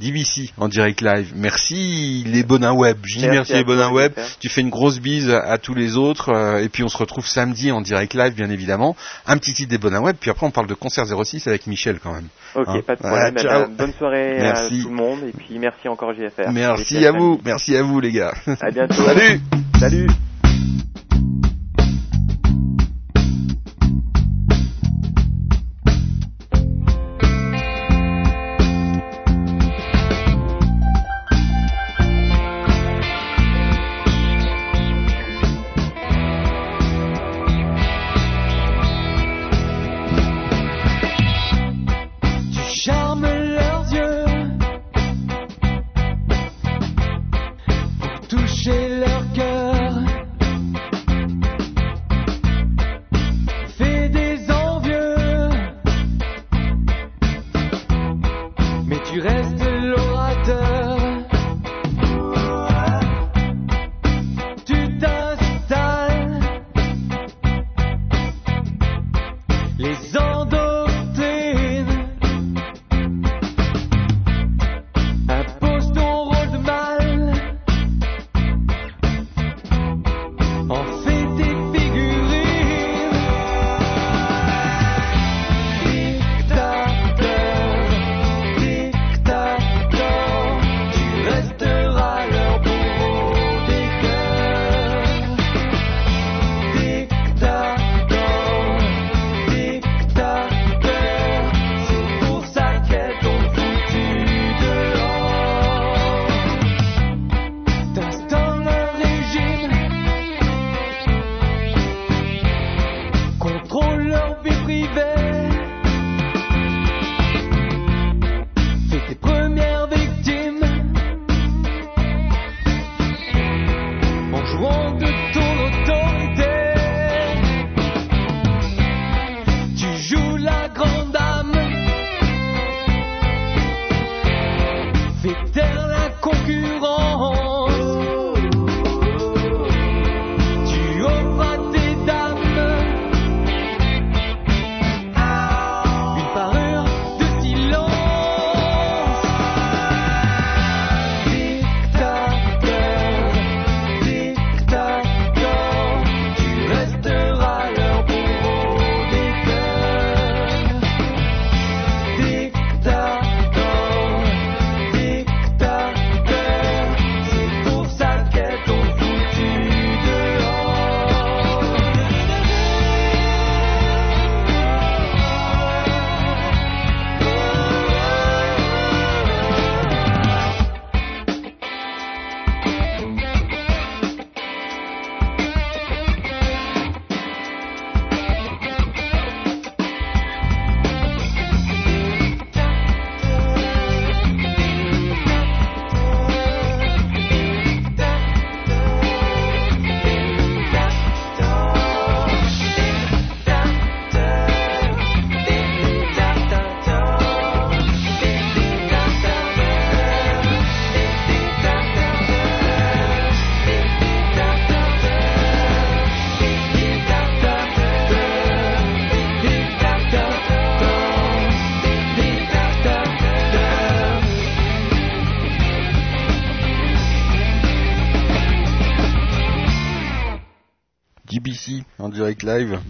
DBC 0.00 0.50
en 0.58 0.68
direct 0.68 1.00
live. 1.00 1.32
Merci 1.36 2.24
les 2.26 2.42
bonins 2.42 2.72
web. 2.72 2.98
Je 3.04 3.18
dis 3.18 3.28
Merci 3.28 3.54
les 3.54 3.64
bonins 3.64 3.90
web. 3.90 4.12
Tu 4.40 4.48
fais 4.48 4.60
une 4.60 4.70
grosse 4.70 4.98
bise 5.00 5.30
à, 5.30 5.58
tous 5.58 5.74
les 5.74 5.96
autres 5.96 6.30
euh, 6.30 6.62
et 6.62 6.68
puis 6.68 6.82
on 6.82 6.88
se 6.88 6.96
retrouve 6.96 7.26
samedi 7.26 7.70
en 7.72 7.80
direct 7.80 8.14
live 8.14 8.34
bien 8.34 8.50
évidemment. 8.50 8.96
Un 9.26 9.36
petit 9.38 9.54
titre 9.54 9.70
des 9.70 9.78
bonins 9.78 10.00
web 10.00 10.16
puis 10.18 10.30
après 10.30 10.46
on 10.46 10.50
parle 10.50 10.66
de 10.66 10.74
concert 10.74 11.06
06 11.06 11.46
avec 11.46 11.66
Michel 11.66 11.98
quand 12.02 12.12
même. 12.12 12.28
Ok, 12.54 12.68
Hein. 12.68 12.80
pas 12.86 12.96
de 12.96 13.00
problème. 13.00 13.34
Ben, 13.34 13.68
bonne 13.76 13.92
soirée 13.92 14.38
Merci. 14.40 14.80
à 14.80 14.82
tout 14.82 14.88
le 14.88 14.94
monde 14.94 15.20
et 15.28 15.32
puis 15.32 15.58
merci 15.58 15.88
encore 15.88 16.12
JFR. 16.14 16.50
Merci 16.52 17.04
à 17.06 17.12
vous, 17.12 17.40
merci 17.44 17.76
à 17.76 17.82
vous 17.82 18.00
les 18.00 18.12
gars. 18.12 18.34
À 18.60 18.70
bientôt. 18.70 18.94
Salut. 19.04 19.40
Salut. 19.78 20.06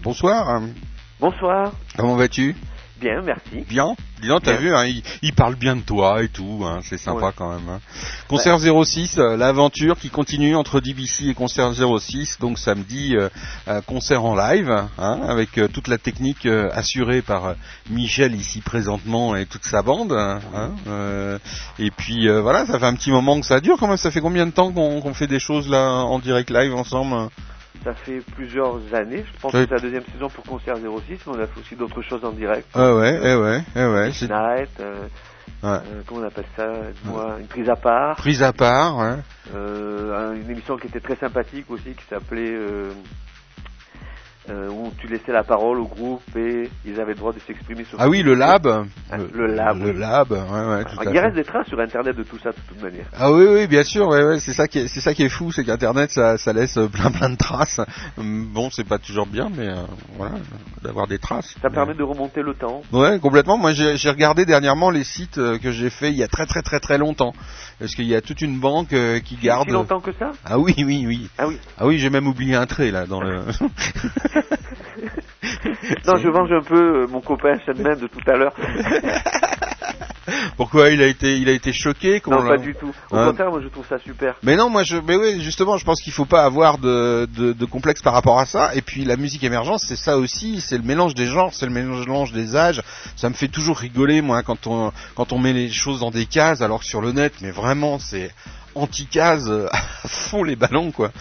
Bonsoir. 0.05 0.61
Bonsoir. 1.19 1.71
Comment 1.97 2.15
vas-tu? 2.15 2.55
Bien, 3.01 3.23
merci. 3.23 3.65
Bien. 3.67 3.95
Dis 4.21 4.27
donc, 4.27 4.43
t'as 4.43 4.55
vu, 4.55 4.71
hein, 4.73 4.85
il, 4.85 5.01
il 5.23 5.33
parle 5.33 5.55
bien 5.55 5.75
de 5.75 5.81
toi 5.81 6.21
et 6.21 6.27
tout, 6.27 6.61
hein, 6.63 6.79
c'est 6.83 6.99
sympa 6.99 7.25
Ouais. 7.25 7.31
quand 7.35 7.49
même. 7.49 7.67
hein. 7.67 7.79
Concert 8.27 8.59
06, 8.59 9.17
euh, 9.17 9.35
l'aventure 9.35 9.97
qui 9.97 10.09
continue 10.11 10.55
entre 10.55 10.79
DBC 10.79 11.29
et 11.29 11.33
Concert 11.33 11.71
06, 11.73 12.37
donc 12.39 12.59
samedi, 12.59 13.15
euh, 13.17 13.29
euh, 13.67 13.81
concert 13.81 14.23
en 14.23 14.35
live, 14.35 14.69
hein, 14.99 15.19
avec 15.27 15.59
toute 15.73 15.87
la 15.87 15.97
technique 15.97 16.45
assurée 16.45 17.23
par 17.23 17.55
Michel 17.89 18.35
ici 18.35 18.61
présentement 18.61 19.35
et 19.35 19.47
toute 19.47 19.65
sa 19.65 19.81
bande. 19.81 20.13
et 21.79 21.91
puis 21.91 22.29
voilà, 22.29 22.67
ça 22.67 22.77
fait 22.77 22.85
un 22.85 22.93
petit 22.95 23.11
moment 23.11 23.39
que 23.39 23.45
ça 23.47 23.59
dure 23.59 23.77
quand 23.79 23.87
même, 23.87 23.97
ça 23.97 24.11
fait 24.11 24.21
combien 24.21 24.45
de 24.45 24.51
temps 24.51 24.71
qu'on 24.71 25.13
fait 25.15 25.27
des 25.27 25.39
choses 25.39 25.67
là 25.67 25.89
en 26.05 26.19
direct 26.19 26.51
live 26.51 26.75
ensemble? 26.75 27.29
Ça 27.83 27.93
fait 27.93 28.21
plusieurs 28.35 28.75
années. 28.93 29.23
Je 29.25 29.39
pense 29.41 29.51
que 29.53 29.65
c'est 29.65 29.71
la 29.75 29.79
deuxième 29.79 30.03
saison 30.13 30.29
pour 30.29 30.43
Concert 30.45 30.77
06, 30.77 30.83
mais 31.27 31.33
on 31.33 31.39
a 31.39 31.47
fait 31.47 31.59
aussi 31.59 31.75
d'autres 31.75 32.01
choses 32.01 32.23
en 32.25 32.31
direct. 32.31 32.67
Ah 32.73 32.95
ouais, 32.95 33.19
eh 33.23 33.35
ouais, 33.35 33.61
eh 33.75 33.85
ouais, 33.85 34.11
c'est 34.13 34.27
Night, 34.29 34.69
euh, 34.79 35.07
Ouais. 35.63 35.69
euh, 35.69 36.01
comment 36.07 36.21
on 36.21 36.27
appelle 36.27 36.45
ça 36.55 36.67
Moi, 37.05 37.37
Une 37.39 37.47
prise 37.47 37.69
à 37.69 37.75
part. 37.75 38.17
prise 38.17 38.41
à 38.43 38.53
part, 38.53 38.99
hein. 38.99 39.19
Euh, 39.53 40.31
un- 40.31 40.33
une 40.35 40.49
émission 40.49 40.77
qui 40.77 40.87
était 40.87 40.99
très 40.99 41.15
sympathique 41.15 41.69
aussi, 41.69 41.93
qui 41.93 42.03
s'appelait... 42.09 42.55
euh, 44.49 44.69
où 44.69 44.91
tu 44.99 45.07
laissais 45.07 45.31
la 45.31 45.43
parole 45.43 45.79
au 45.79 45.85
groupe 45.87 46.21
et 46.35 46.69
ils 46.85 46.99
avaient 46.99 47.13
le 47.13 47.17
droit 47.19 47.33
de 47.33 47.39
s'exprimer 47.39 47.83
sur 47.83 47.97
Ah 47.99 48.07
oui, 48.09 48.21
le 48.21 48.33
lab. 48.35 48.67
Ah, 49.11 49.17
le 49.17 49.47
lab, 49.47 49.79
Le 49.81 49.91
oui. 49.91 49.99
lab, 49.99 50.31
ouais, 50.31 50.37
ouais, 50.39 50.83
tout 50.85 50.99
à 50.99 51.03
Il 51.05 51.11
fait. 51.11 51.19
reste 51.19 51.35
des 51.35 51.43
traces 51.43 51.67
sur 51.67 51.79
Internet 51.79 52.15
de 52.15 52.23
tout 52.23 52.37
ça, 52.39 52.51
de 52.51 52.55
toute 52.67 52.81
manière. 52.81 53.05
Ah 53.17 53.31
oui, 53.31 53.45
oui, 53.49 53.67
bien 53.67 53.83
sûr, 53.83 54.07
ouais, 54.07 54.23
ouais, 54.23 54.39
c'est 54.39 54.53
ça 54.53 54.67
qui 54.67 54.79
est, 54.79 54.87
c'est 54.87 55.01
ça 55.01 55.13
qui 55.13 55.23
est 55.23 55.29
fou, 55.29 55.51
c'est 55.51 55.63
qu'Internet, 55.63 56.11
ça, 56.11 56.37
ça 56.37 56.53
laisse 56.53 56.77
euh, 56.77 56.87
plein, 56.87 57.11
plein 57.11 57.29
de 57.29 57.37
traces. 57.37 57.79
Hum, 58.17 58.45
Bon, 58.53 58.69
c'est 58.69 58.87
pas 58.87 58.99
toujours 58.99 59.25
bien, 59.25 59.49
mais 59.55 59.67
euh, 59.67 59.75
voilà, 60.17 60.35
d'avoir 60.83 61.07
des 61.07 61.17
traces. 61.19 61.55
Ça 61.61 61.69
permet 61.69 61.93
de 61.95 62.03
remonter 62.03 62.41
le 62.41 62.53
temps. 62.53 62.81
Ouais, 62.93 63.19
complètement. 63.19 63.57
Moi, 63.57 63.73
j'ai 63.73 63.97
j'ai 63.97 64.09
regardé 64.09 64.45
dernièrement 64.45 64.89
les 64.91 65.03
sites 65.03 65.37
euh, 65.37 65.57
que 65.57 65.71
j'ai 65.71 65.89
fait 65.89 66.09
il 66.09 66.15
y 66.17 66.23
a 66.23 66.27
très, 66.27 66.45
très, 66.45 66.61
très, 66.61 66.79
très 66.79 66.97
longtemps, 66.97 67.33
parce 67.79 67.93
qu'il 67.95 68.05
y 68.05 68.15
a 68.15 68.21
toute 68.21 68.41
une 68.41 68.59
banque 68.59 68.93
euh, 68.93 69.19
qui 69.19 69.35
garde. 69.35 69.67
Si 69.67 69.73
longtemps 69.73 70.01
que 70.01 70.13
ça? 70.13 70.31
Ah 70.45 70.57
oui, 70.59 70.73
oui, 70.77 71.05
oui. 71.07 71.29
Ah 71.37 71.47
oui. 71.47 71.57
Ah 71.77 71.85
oui, 71.85 71.99
j'ai 71.99 72.09
même 72.09 72.27
oublié 72.27 72.55
un 72.55 72.65
trait 72.65 72.91
là 72.91 73.05
dans 73.05 73.21
le. 73.21 73.45
Non, 76.07 76.17
je 76.17 76.29
venge 76.29 76.51
un 76.51 76.61
peu 76.63 77.03
euh, 77.03 77.07
mon 77.07 77.21
copain 77.21 77.57
Shanman 77.65 77.99
de 77.99 78.07
tout 78.07 78.19
à 78.27 78.35
l'heure. 78.37 78.53
Pourquoi 80.57 80.89
il 80.89 81.01
a 81.03 81.05
été, 81.07 81.37
il 81.37 81.47
a 81.49 81.51
été 81.51 81.71
choqué 81.71 82.21
Non, 82.27 82.43
pas 82.47 82.57
du 82.57 82.73
tout. 82.73 82.91
Au 83.11 83.15
Ouais. 83.17 83.25
contraire, 83.27 83.51
moi 83.51 83.61
je 83.61 83.67
trouve 83.67 83.85
ça 83.87 83.99
super. 83.99 84.35
Mais 84.41 84.55
non, 84.55 84.69
moi 84.69 84.83
je, 84.83 84.97
mais 84.97 85.15
oui, 85.15 85.41
justement, 85.41 85.77
je 85.77 85.85
pense 85.85 86.01
qu'il 86.01 86.13
faut 86.13 86.25
pas 86.25 86.43
avoir 86.43 86.77
de, 86.79 87.27
de, 87.37 87.53
de 87.53 87.65
complexe 87.65 88.01
par 88.01 88.13
rapport 88.13 88.39
à 88.39 88.45
ça. 88.45 88.73
Et 88.73 88.81
puis 88.81 89.05
la 89.05 89.17
musique 89.17 89.43
émergente, 89.43 89.79
c'est 89.81 89.95
ça 89.95 90.17
aussi, 90.17 90.61
c'est 90.61 90.77
le 90.77 90.83
mélange 90.83 91.13
des 91.13 91.27
genres, 91.27 91.53
c'est 91.53 91.67
le 91.67 91.71
mélange 91.71 92.31
des 92.31 92.55
âges. 92.55 92.81
Ça 93.15 93.29
me 93.29 93.35
fait 93.35 93.49
toujours 93.49 93.77
rigoler, 93.77 94.21
moi, 94.21 94.41
quand 94.41 94.65
on 94.65 94.91
quand 95.15 95.31
on 95.31 95.37
met 95.37 95.53
les 95.53 95.69
choses 95.69 95.99
dans 95.99 96.11
des 96.11 96.25
cases, 96.25 96.61
alors 96.61 96.79
que 96.79 96.85
sur 96.85 97.01
le 97.01 97.11
net, 97.11 97.33
mais 97.41 97.51
vraiment, 97.51 97.99
c'est 97.99 98.31
anti-case 98.75 99.49
à 99.71 100.07
fond 100.07 100.43
les 100.43 100.55
ballons, 100.55 100.91
quoi. 100.91 101.11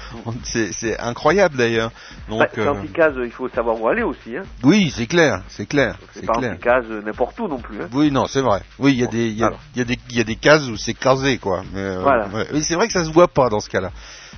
C'est 0.42 0.72
c'est 0.72 0.98
incroyable 0.98 1.56
d'ailleurs. 1.56 1.90
Donc 2.28 2.40
Bah, 2.40 2.48
euh, 2.58 2.68
anti-case, 2.68 3.14
il 3.24 3.30
faut 3.30 3.48
savoir 3.48 3.80
où 3.80 3.88
aller 3.88 4.02
aussi. 4.02 4.36
Hein. 4.36 4.42
oui, 4.62 4.92
c'est 4.94 5.06
clair, 5.06 5.42
c'est 5.48 5.66
clair, 5.66 5.96
C'est 6.12 6.26
pas 6.26 6.34
anti-case 6.36 6.84
euh, 6.90 7.02
n'importe 7.02 7.38
où 7.40 7.48
non 7.48 7.58
plus. 7.58 7.80
Hein. 7.82 7.88
Oui, 7.92 8.10
non, 8.10 8.26
c'est 8.26 8.40
vrai. 8.40 8.60
Oui, 8.78 8.92
il 8.92 9.00
y 9.00 9.04
a 9.04 9.06
des, 9.06 9.28
il 9.28 9.38
y 9.38 9.42
a, 9.42 9.46
alors. 9.48 9.60
il 9.74 9.78
y 9.78 9.82
a 9.82 9.84
des, 9.84 9.98
il 10.10 10.16
y 10.16 10.20
a 10.20 10.24
des 10.24 10.36
cases 10.36 10.66
où 10.68 10.76
c'est 10.76 10.94
casé, 10.94 11.38
quoi. 11.38 11.62
Mais, 11.72 11.80
euh, 11.80 12.00
Voilà. 12.02 12.26
ouais. 12.28 12.60
C'est 12.62 12.74
vrai 12.74 12.86
que 12.86 12.92
ça 12.92 13.04
se 13.04 13.10
voit 13.10 13.28
pas 13.28 13.48
dans 13.48 13.60
ce 13.60 13.68
cas-là. 13.70 13.90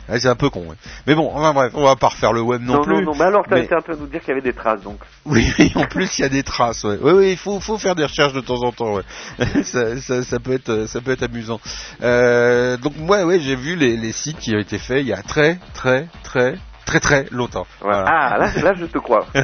C'est 0.08 0.28
un 0.28 0.34
peu 0.36 0.50
con. 0.50 0.60
ouais. 0.68 0.76
Mais 1.06 1.14
bon, 1.14 1.30
enfin 1.34 1.52
bref, 1.52 1.72
on 1.74 1.84
va 1.84 1.96
pas 1.96 2.08
refaire 2.08 2.32
le 2.32 2.40
web 2.40 2.62
non, 2.62 2.74
non, 2.74 2.82
plus. 2.82 2.94
non, 2.96 3.02
non, 3.02 3.14
mais 3.18 3.24
alors 3.24 3.44
t'as 3.48 3.56
mais- 3.56 3.64
été 3.64 3.74
en 3.74 3.80
train 3.82 3.94
de 3.94 4.00
nous 4.00 4.06
dire 4.06 4.20
qu'il 4.20 4.28
y 4.28 4.32
avait 4.32 4.40
des 4.40 4.52
traces, 4.52 4.80
donc. 4.82 4.98
Oui, 5.24 5.52
oui, 5.58 5.72
en 5.74 5.84
plus 5.86 6.18
il 6.18 6.22
y 6.22 6.24
a 6.24 6.28
des 6.28 6.42
traces. 6.42 6.84
Ouais. 6.84 6.98
Oui, 7.00 7.12
oui, 7.12 7.30
il 7.32 7.36
faut, 7.36 7.58
faut 7.60 7.78
faire 7.78 7.94
des 7.94 8.04
recherches 8.04 8.32
de 8.32 8.40
temps 8.40 8.62
en 8.62 8.72
temps. 8.72 8.94
Ouais. 8.94 9.02
ça, 9.64 9.96
ça, 10.00 10.22
ça 10.22 10.38
peut 10.38 10.52
être, 10.52 10.86
ça 10.86 11.00
peut 11.00 11.10
être 11.12 11.24
amusant. 11.24 11.60
Euh, 12.02 12.76
donc 12.76 12.96
moi, 12.96 13.24
ouais, 13.24 13.40
j'ai 13.40 13.56
vu 13.56 13.76
les, 13.76 13.96
les 13.96 14.12
sites 14.12 14.38
qui 14.38 14.54
ont 14.54 14.58
été 14.60 14.78
faits 14.78 15.00
il 15.00 15.08
y 15.08 15.12
a 15.12 15.22
très, 15.22 15.58
très, 15.74 16.06
très, 16.22 16.54
très, 16.84 17.00
très 17.00 17.26
longtemps. 17.30 17.66
Voilà. 17.80 18.04
Ah, 18.06 18.38
là, 18.38 18.50
là, 18.62 18.74
je 18.74 18.86
te 18.86 18.98
crois. 18.98 19.26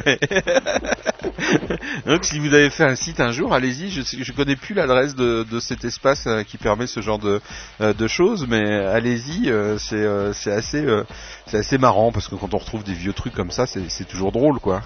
Donc 2.05 2.23
si 2.25 2.39
vous 2.39 2.53
avez 2.53 2.69
fait 2.69 2.83
un 2.83 2.95
site 2.95 3.19
un 3.19 3.31
jour, 3.31 3.53
allez-y. 3.53 3.89
Je 3.89 4.01
je 4.23 4.31
connais 4.33 4.55
plus 4.55 4.73
l'adresse 4.75 5.15
de, 5.15 5.43
de 5.43 5.59
cet 5.59 5.83
espace 5.85 6.25
euh, 6.27 6.43
qui 6.43 6.57
permet 6.57 6.87
ce 6.87 7.01
genre 7.01 7.19
de, 7.19 7.39
euh, 7.81 7.93
de 7.93 8.07
choses, 8.07 8.47
mais 8.47 8.63
allez-y. 8.85 9.49
euh, 9.49 9.77
c'est 9.77 10.05
c'est 10.33 10.51
assez 10.51 10.85
c'est 11.47 11.57
assez 11.57 11.77
marrant 11.77 12.11
parce 12.11 12.27
que 12.27 12.35
quand 12.35 12.53
on 12.53 12.57
retrouve 12.57 12.83
des 12.83 12.93
vieux 12.93 13.13
trucs 13.13 13.33
comme 13.33 13.51
ça, 13.51 13.65
c'est 13.65 14.05
toujours 14.07 14.31
drôle 14.31 14.59
quoi. 14.59 14.81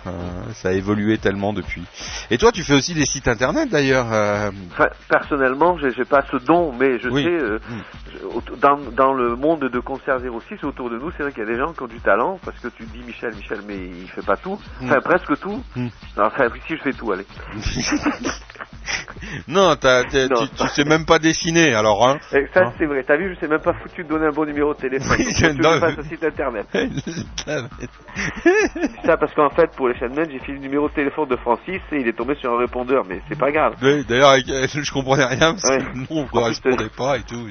Ça 0.53 0.69
a 0.69 0.71
évolué 0.73 1.17
tellement 1.17 1.53
depuis. 1.53 1.83
Et 2.31 2.37
toi, 2.37 2.51
tu 2.51 2.63
fais 2.63 2.73
aussi 2.73 2.93
des 2.93 3.05
sites 3.05 3.27
internet 3.27 3.69
d'ailleurs. 3.69 4.07
Enfin, 4.07 4.87
personnellement, 5.09 5.77
j'ai 5.77 6.05
pas 6.05 6.23
ce 6.31 6.37
don, 6.37 6.73
mais 6.77 6.99
je 6.99 7.09
Oui. 7.09 7.23
sais, 7.23 7.37
Mm. 7.67 8.57
dans, 8.61 8.77
dans 8.95 9.13
le 9.13 9.35
monde 9.35 9.61
de 9.69 9.79
Concert 9.79 10.19
06, 10.19 10.63
autour 10.63 10.89
de 10.89 10.97
nous, 10.97 11.11
c'est 11.15 11.23
vrai 11.23 11.31
qu'il 11.31 11.43
y 11.43 11.47
a 11.47 11.49
des 11.49 11.57
gens 11.57 11.73
qui 11.73 11.81
ont 11.83 11.87
du 11.87 11.99
talent, 11.99 12.39
parce 12.43 12.59
que 12.59 12.67
tu 12.69 12.83
dis 12.85 12.99
Michel, 13.05 13.33
Michel, 13.35 13.59
mais 13.67 13.77
il 13.77 14.07
fait 14.09 14.25
pas 14.25 14.37
tout. 14.37 14.59
Enfin, 14.83 14.97
Mm. 14.97 15.01
presque 15.01 15.39
tout. 15.39 15.63
Mm. 15.75 15.87
Enfin, 16.27 16.49
si 16.67 16.75
je 16.75 16.81
fais 16.83 16.93
tout, 16.93 17.11
allez. 17.11 17.25
non, 19.47 19.75
t'as- 19.75 20.03
t'as- 20.05 20.27
Non, 20.27 20.47
tu, 20.47 20.55
tu 20.55 20.67
sais 20.69 20.85
même 20.85 21.05
pas 21.05 21.19
dessiner 21.19 21.73
alors. 21.73 22.07
Hein. 22.07 22.17
Et 22.33 22.47
ça, 22.53 22.61
Non. 22.65 22.73
c'est 22.77 22.85
vrai. 22.85 23.03
T'as 23.07 23.17
vu, 23.17 23.33
je 23.35 23.39
sais 23.39 23.47
même 23.47 23.61
pas 23.61 23.73
foutu 23.73 24.03
de 24.03 24.09
donner 24.09 24.27
un 24.27 24.31
bon 24.31 24.45
numéro 24.45 24.73
de 24.73 24.79
téléphone. 24.79 25.07
Oui, 25.19 25.57
non, 25.59 25.73
je 25.73 25.79
fasse 25.79 25.97
mais- 25.97 26.05
un 26.05 26.09
site 26.09 26.23
internet. 26.23 26.65
Ça 29.05 29.17
parce 29.17 29.33
qu'en 29.33 29.49
fait, 29.49 29.69
pour 29.75 29.87
les 29.89 29.97
chaînes 29.97 30.13
j'ai 30.29 30.39
filé 30.39 30.53
le 30.53 30.59
numéro 30.59 30.89
de 30.89 30.93
téléphone 30.93 31.27
de 31.29 31.35
Francis 31.37 31.79
et 31.91 32.01
il 32.01 32.07
est 32.07 32.13
tombé 32.17 32.35
sur 32.35 32.51
un 32.53 32.57
répondeur, 32.57 33.03
mais 33.07 33.21
c'est 33.29 33.37
pas 33.37 33.51
grave. 33.51 33.73
Oui, 33.81 34.03
D'ailleurs, 34.07 34.35
je 34.37 34.91
comprenais 34.91 35.25
rien 35.25 35.53
parce 35.53 35.63
Ouais. 35.69 35.77
que 35.79 35.97
le 35.97 36.15
nom 36.15 36.23
ne 36.23 36.27
correspondait 36.29 36.89
pas 36.95 37.17
et 37.17 37.23
tout. 37.23 37.47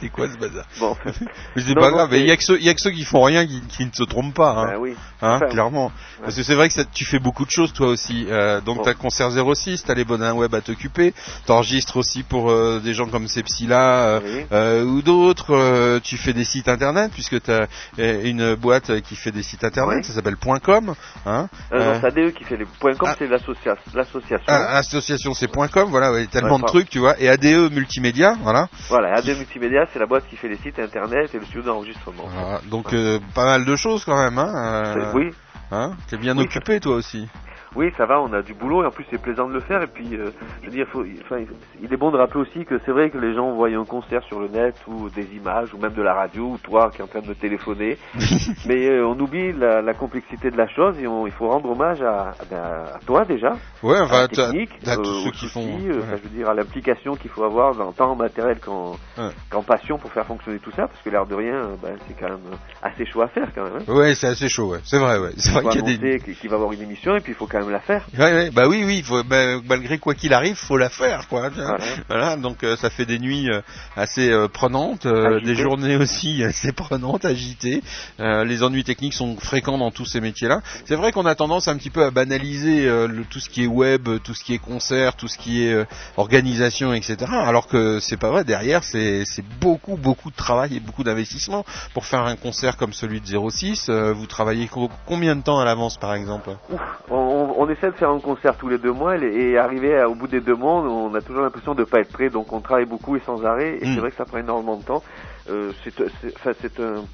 C'est 0.00 0.08
quoi 0.08 0.28
ce 0.28 0.36
bazar 0.38 0.64
Bon, 0.80 0.96
Mais 1.04 1.62
c'est 1.62 1.74
Non, 1.74 1.80
pas 1.80 1.90
non, 1.90 1.96
grave, 1.96 2.10
il 2.14 2.26
y 2.26 2.30
a 2.30 2.36
que 2.36 2.42
ceux, 2.44 2.58
il 2.58 2.64
y 2.64 2.68
a 2.68 2.74
que 2.74 2.80
ceux 2.80 2.90
qui 2.90 3.04
font 3.04 3.22
rien 3.22 3.46
qui, 3.46 3.60
qui 3.68 3.84
ne 3.84 3.90
se 3.92 4.04
trompent 4.04 4.34
pas, 4.34 4.50
hein, 4.52 4.66
ben 4.72 4.78
oui. 4.78 4.94
hein, 5.22 5.36
Enfin, 5.36 5.46
clairement. 5.48 5.92
Parce 6.22 6.36
que 6.36 6.42
c'est 6.42 6.54
vrai 6.54 6.68
que 6.68 6.74
ça, 6.74 6.84
tu 6.84 7.04
fais 7.04 7.18
beaucoup 7.18 7.44
de 7.44 7.50
choses 7.50 7.72
toi 7.72 7.88
aussi. 7.88 8.26
Euh, 8.30 8.60
donc 8.60 8.78
Bon. 8.78 8.82
t'as 8.84 8.94
Concert 8.94 9.30
06, 9.54 9.84
t'as 9.84 9.94
les 9.94 10.04
bonins 10.04 10.32
web 10.32 10.54
à 10.54 10.60
t'occuper, 10.74 11.14
t'enregistres 11.46 11.96
aussi 11.96 12.22
pour 12.22 12.50
euh, 12.50 12.80
des 12.82 12.94
gens 12.94 13.06
comme 13.06 13.28
Sepsila 13.28 14.06
euh, 14.06 14.20
oui. 14.24 14.46
euh, 14.52 14.84
ou 14.84 15.02
d'autres. 15.02 15.54
euh, 15.54 16.00
tu 16.02 16.16
fais 16.16 16.32
des 16.32 16.44
sites 16.44 16.68
internet 16.68 17.10
puisque 17.12 17.40
t'as 17.42 17.66
une 17.98 18.54
boîte 18.54 19.00
qui 19.02 19.16
fait 19.16 19.30
des 19.30 19.42
sites 19.42 19.64
internet, 19.64 20.04
ça 20.04 20.12
s'appelle 20.12 20.36
.com. 20.36 20.94
Hein, 21.26 21.48
non, 21.72 22.00
c'est 22.00 22.06
ADE 22.06 22.32
qui 22.32 22.44
fait 22.44 22.56
les 22.56 22.66
com, 22.80 22.96
ah. 23.06 23.14
c'est 23.18 23.28
l'associa- 23.28 23.76
l'association. 23.94 24.44
ah, 24.48 24.76
Association 24.78 25.34
c'est 25.34 25.50
.com, 25.50 25.88
voilà, 25.90 26.12
ouais, 26.12 26.26
tellement 26.26 26.56
Ouais, 26.56 26.62
de 26.62 26.66
trucs, 26.66 26.90
tu 26.90 26.98
vois. 26.98 27.18
Et 27.20 27.28
ADE 27.28 27.72
multimédia, 27.72 28.36
voilà. 28.42 28.68
Voilà, 28.88 29.14
ADE 29.16 29.38
Multimédia, 29.38 29.86
c'est 29.92 29.98
la 29.98 30.06
boîte 30.06 30.24
qui 30.28 30.36
fait 30.36 30.48
les 30.48 30.56
sites 30.58 30.78
internet 30.78 31.30
et 31.34 31.38
le 31.38 31.44
studio 31.44 31.62
d'enregistrement. 31.62 32.24
Voilà. 32.28 32.60
Donc 32.70 32.94
pas 33.34 33.44
mal 33.44 33.64
de 33.64 33.76
choses 33.76 34.04
quand 34.04 34.16
même, 34.16 34.38
hein. 34.38 35.12
Oui, 35.14 35.30
Hein 35.70 35.92
T'es 36.08 36.16
bien 36.18 36.36
Oui, 36.36 36.44
occupé 36.44 36.78
toi 36.80 36.94
aussi. 36.96 37.28
Oui, 37.76 37.92
ça 37.96 38.06
va, 38.06 38.20
on 38.20 38.32
a 38.32 38.42
du 38.42 38.54
boulot 38.54 38.82
et 38.82 38.86
en 38.86 38.90
plus 38.90 39.04
c'est 39.10 39.20
plaisant 39.20 39.48
de 39.48 39.54
le 39.54 39.60
faire. 39.60 39.82
Et 39.82 39.86
puis, 39.86 40.08
euh, 40.16 40.30
je 40.62 40.66
veux 40.66 40.72
dire, 40.72 40.86
faut, 40.90 41.04
enfin, 41.24 41.42
il 41.82 41.92
est 41.92 41.96
bon 41.96 42.10
de 42.10 42.16
rappeler 42.16 42.40
aussi 42.40 42.64
que 42.64 42.78
c'est 42.84 42.92
vrai 42.92 43.10
que 43.10 43.18
les 43.18 43.34
gens 43.34 43.52
voient 43.52 43.68
un 43.68 43.84
concert 43.84 44.22
sur 44.24 44.40
le 44.40 44.48
net 44.48 44.74
ou 44.86 45.08
des 45.10 45.26
images 45.34 45.72
ou 45.74 45.78
même 45.78 45.92
de 45.94 46.02
la 46.02 46.14
radio 46.14 46.44
ou 46.52 46.58
toi 46.58 46.90
qui 46.90 47.00
es 47.00 47.04
en 47.04 47.06
train 47.06 47.20
de 47.20 47.28
me 47.28 47.34
téléphoner, 47.34 47.98
mais 48.66 48.88
euh, 48.88 49.06
on 49.06 49.18
oublie 49.18 49.52
la, 49.52 49.82
la 49.82 49.94
complexité 49.94 50.50
de 50.50 50.56
la 50.56 50.68
chose 50.68 50.98
et 51.00 51.06
on, 51.06 51.26
il 51.26 51.32
faut 51.32 51.48
rendre 51.48 51.70
hommage 51.70 52.00
à, 52.02 52.30
à, 52.30 52.34
ben, 52.50 52.56
à 52.94 52.98
toi 53.06 53.24
déjà, 53.24 53.52
Ouais, 53.82 53.96
à 53.98 54.06
la 54.22 54.28
technique, 54.28 54.70
t'as 54.82 54.96
tous 54.96 55.02
euh, 55.08 55.24
ceux 55.24 55.30
qui 55.32 55.48
font. 55.48 55.64
ouais. 55.64 55.96
enfin, 55.98 56.16
je 56.16 56.28
veux 56.28 56.36
dire 56.36 56.48
à 56.48 56.54
l'implication 56.54 57.14
qu'il 57.14 57.30
faut 57.30 57.44
avoir 57.44 57.74
dans 57.74 57.92
tant 57.92 58.12
en 58.12 58.16
matériel 58.16 58.58
qu'en 58.60 58.92
Ouais. 59.18 59.62
passion 59.66 59.98
pour 59.98 60.10
faire 60.12 60.26
fonctionner 60.26 60.58
tout 60.58 60.70
ça, 60.72 60.86
parce 60.86 61.00
que 61.02 61.10
l'air 61.10 61.26
de 61.26 61.34
rien, 61.34 61.62
ben, 61.82 61.96
c'est 62.06 62.14
quand 62.18 62.28
même 62.28 62.58
assez 62.82 63.04
chaud 63.06 63.22
à 63.22 63.28
faire 63.28 63.48
quand 63.54 63.64
même. 63.64 63.78
Hein. 63.88 63.92
Ouais, 63.92 64.14
c'est 64.14 64.26
assez 64.26 64.48
chaud, 64.48 64.70
ouais. 64.72 64.78
C'est 64.84 64.98
vrai, 64.98 65.18
ouais. 65.18 65.30
C'est 65.36 65.50
Il 65.50 65.52
vrai 65.54 65.64
qu'il 65.72 65.88
y 65.88 65.94
a 65.94 65.96
des. 65.96 66.18
qu'il 66.20 66.48
va 66.50 66.56
y 66.56 66.58
avoir 66.58 66.72
une 66.72 66.82
émission 66.82 67.16
et 67.16 67.20
puis 67.20 67.32
il 67.32 67.34
faut 67.34 67.46
quand 67.46 67.58
même 67.60 67.63
la 67.70 67.80
faire. 67.80 68.06
Ouais, 68.18 68.32
ouais, 68.32 68.50
bah 68.50 68.66
oui, 68.68 68.82
oui, 68.84 69.02
faut, 69.02 69.22
bah, 69.24 69.58
malgré 69.66 69.98
quoi 69.98 70.14
qu'il 70.14 70.32
arrive, 70.32 70.56
faut 70.56 70.76
la 70.76 70.88
faire, 70.88 71.28
quoi. 71.28 71.48
Voilà, 71.50 71.76
Voilà. 72.08 72.36
donc 72.36 72.62
euh, 72.64 72.76
ça 72.76 72.90
fait 72.90 73.04
des 73.04 73.18
nuits 73.18 73.50
euh, 73.50 73.60
assez 73.96 74.30
euh, 74.30 74.48
prenantes, 74.48 75.06
des 75.06 75.54
journées 75.54 75.96
aussi 75.96 76.42
assez 76.48 76.72
prenantes, 76.72 77.24
agitées. 77.24 77.82
Les 78.18 78.62
ennuis 78.62 78.84
techniques 78.84 79.14
sont 79.14 79.36
fréquents 79.36 79.78
dans 79.78 79.90
tous 79.90 80.06
ces 80.06 80.20
métiers-là. 80.20 80.60
C'est 80.84 80.96
vrai 80.96 81.12
qu'on 81.12 81.26
a 81.26 81.34
tendance 81.34 81.68
un 81.68 81.76
petit 81.76 81.90
peu 81.90 82.04
à 82.04 82.10
banaliser 82.10 82.84
le, 82.86 83.24
tout 83.28 83.40
ce 83.40 83.48
qui 83.48 83.64
est 83.64 83.68
web, 83.68 84.08
tout 84.22 84.34
ce 84.34 84.44
qui 84.44 84.54
est 84.54 84.58
concert, 84.58 85.16
tout 85.16 85.28
ce 85.28 85.38
qui 85.38 85.62
est 85.64 85.86
organisation, 86.16 86.92
etc. 86.94 87.16
Alors 87.30 87.66
que 87.66 88.00
c'est 88.00 88.16
pas 88.16 88.30
vrai. 88.30 88.44
Derrière, 88.44 88.82
c'est 88.84 89.24
beaucoup, 89.60 89.96
beaucoup 89.96 90.30
de 90.30 90.36
travail 90.36 90.76
et 90.76 90.80
beaucoup 90.80 91.04
d'investissement 91.04 91.64
pour 91.92 92.04
faire 92.06 92.20
un 92.22 92.36
concert 92.36 92.76
comme 92.76 92.92
celui 92.92 93.20
de 93.20 93.26
06. 93.50 93.88
euh, 93.88 94.12
vous 94.12 94.26
travaillez 94.26 94.66
co- 94.68 94.90
combien 95.06 95.36
de 95.36 95.42
temps 95.42 95.58
à 95.60 95.64
l'avance, 95.64 95.96
par 95.96 96.14
exemple? 96.14 96.50
Ouf, 96.70 96.80
on, 97.10 97.53
on- 97.56 97.68
essaie 97.68 97.86
de 97.88 97.96
faire 97.96 98.10
un 98.10 98.20
concert 98.20 98.56
tous 98.56 98.68
les 98.68 98.78
deux 98.78 98.92
mois 98.92 99.16
et, 99.16 99.50
et 99.52 99.58
arriver 99.58 99.98
à- 99.98 100.08
au 100.08 100.14
bout 100.14 100.26
des 100.28 100.40
deux 100.40 100.54
mois, 100.54 100.74
on 100.82 101.14
a 101.14 101.20
toujours 101.20 101.42
l'impression 101.42 101.74
de 101.74 101.80
ne 101.80 101.84
pas 101.84 102.00
être 102.00 102.12
prêt, 102.12 102.30
donc 102.30 102.52
on 102.52 102.60
travaille 102.60 102.84
beaucoup 102.86 103.16
et 103.16 103.20
sans 103.26 103.44
arrêt, 103.44 103.76
et 103.80 103.84
c'est 103.94 104.00
vrai 104.00 104.10
que 104.10 104.16
ça 104.16 104.24
prend 104.24 104.38
énormément 104.38 104.76
de 104.76 104.84
temps. 104.84 105.02
Euh, 105.50 105.72
c'est 105.82 105.94
c'est- 105.96 106.32
enfin, 106.36 106.52
c'est 106.62 106.80
un, 106.80 107.04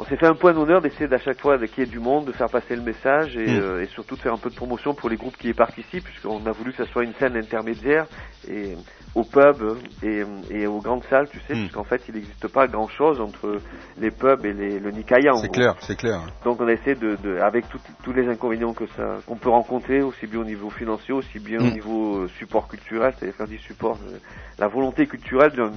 on 0.00 0.04
s'est 0.04 0.16
fait 0.16 0.26
un 0.26 0.34
point 0.34 0.52
d'honneur 0.54 0.80
d'essayer 0.80 1.08
d'à 1.08 1.18
chaque 1.18 1.40
fois 1.40 1.58
qu'il 1.58 1.80
y 1.80 1.82
ait 1.82 1.90
du 1.90 1.98
monde, 1.98 2.26
de 2.26 2.32
faire 2.32 2.48
passer 2.48 2.76
le 2.76 2.82
message 2.82 3.36
et, 3.36 3.46
Mm. 3.46 3.60
euh, 3.60 3.82
et 3.82 3.86
surtout 3.88 4.14
de 4.14 4.20
faire 4.20 4.32
un 4.32 4.38
peu 4.38 4.48
de 4.48 4.54
promotion 4.54 4.94
pour 4.94 5.08
les 5.08 5.16
groupes 5.16 5.36
qui 5.36 5.48
y 5.48 5.54
participent, 5.54 6.04
puisqu'on 6.04 6.46
a 6.46 6.52
voulu 6.52 6.70
que 6.72 6.84
ça 6.84 6.90
soit 6.92 7.02
une 7.02 7.14
scène 7.14 7.36
intermédiaire 7.36 8.06
et 8.48 8.76
au 9.16 9.24
pub 9.24 9.60
et, 10.04 10.22
et 10.50 10.66
aux 10.68 10.80
grandes 10.80 11.02
salles, 11.10 11.28
tu 11.28 11.40
sais, 11.40 11.54
Mm. 11.54 11.58
puisqu'en 11.62 11.82
fait 11.82 12.00
il 12.08 12.14
n'existe 12.14 12.46
pas 12.46 12.68
grand 12.68 12.86
chose 12.86 13.20
entre 13.20 13.60
les 13.98 14.12
pubs 14.12 14.44
et 14.46 14.52
les, 14.52 14.78
le 14.78 14.90
Nikaya. 14.92 15.32
C'est 15.42 15.50
clair, 15.50 15.74
c'est 15.80 15.96
clair. 15.96 16.20
Donc 16.44 16.60
on 16.60 16.68
a 16.68 16.72
essayé 16.72 16.94
de, 16.94 17.16
de 17.16 17.38
avec 17.40 17.68
tout- 17.68 17.80
tous 18.04 18.12
les 18.12 18.28
inconvénients 18.28 18.74
que 18.74 18.86
ça 18.96 19.18
qu'on 19.26 19.36
peut 19.36 19.50
rencontrer, 19.50 20.02
aussi 20.02 20.28
bien 20.28 20.38
au 20.40 20.44
niveau 20.44 20.70
financier, 20.70 21.12
aussi 21.12 21.40
bien 21.40 21.58
au 21.58 21.64
Mm. 21.64 21.72
niveau 21.72 22.18
euh, 22.18 22.28
support 22.38 22.68
culturel, 22.68 23.14
c'est-à-dire 23.18 23.34
je 23.40 23.44
dis 23.56 23.58
support, 23.64 23.98
euh, 24.06 24.18
la 24.60 24.68
volonté 24.68 25.08
culturelle 25.08 25.50
d'un- 25.56 25.72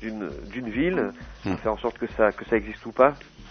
d'une 0.00 0.30
d'une 0.52 0.68
ville, 0.68 1.10
faire 1.42 1.72
en 1.72 1.78
sorte 1.78 1.98
que 1.98 2.06
ça 2.16 2.30
que 2.30 2.44
ça 2.44 2.56
existe 2.56 2.86
ou 2.86 2.92
pas. 2.92 3.16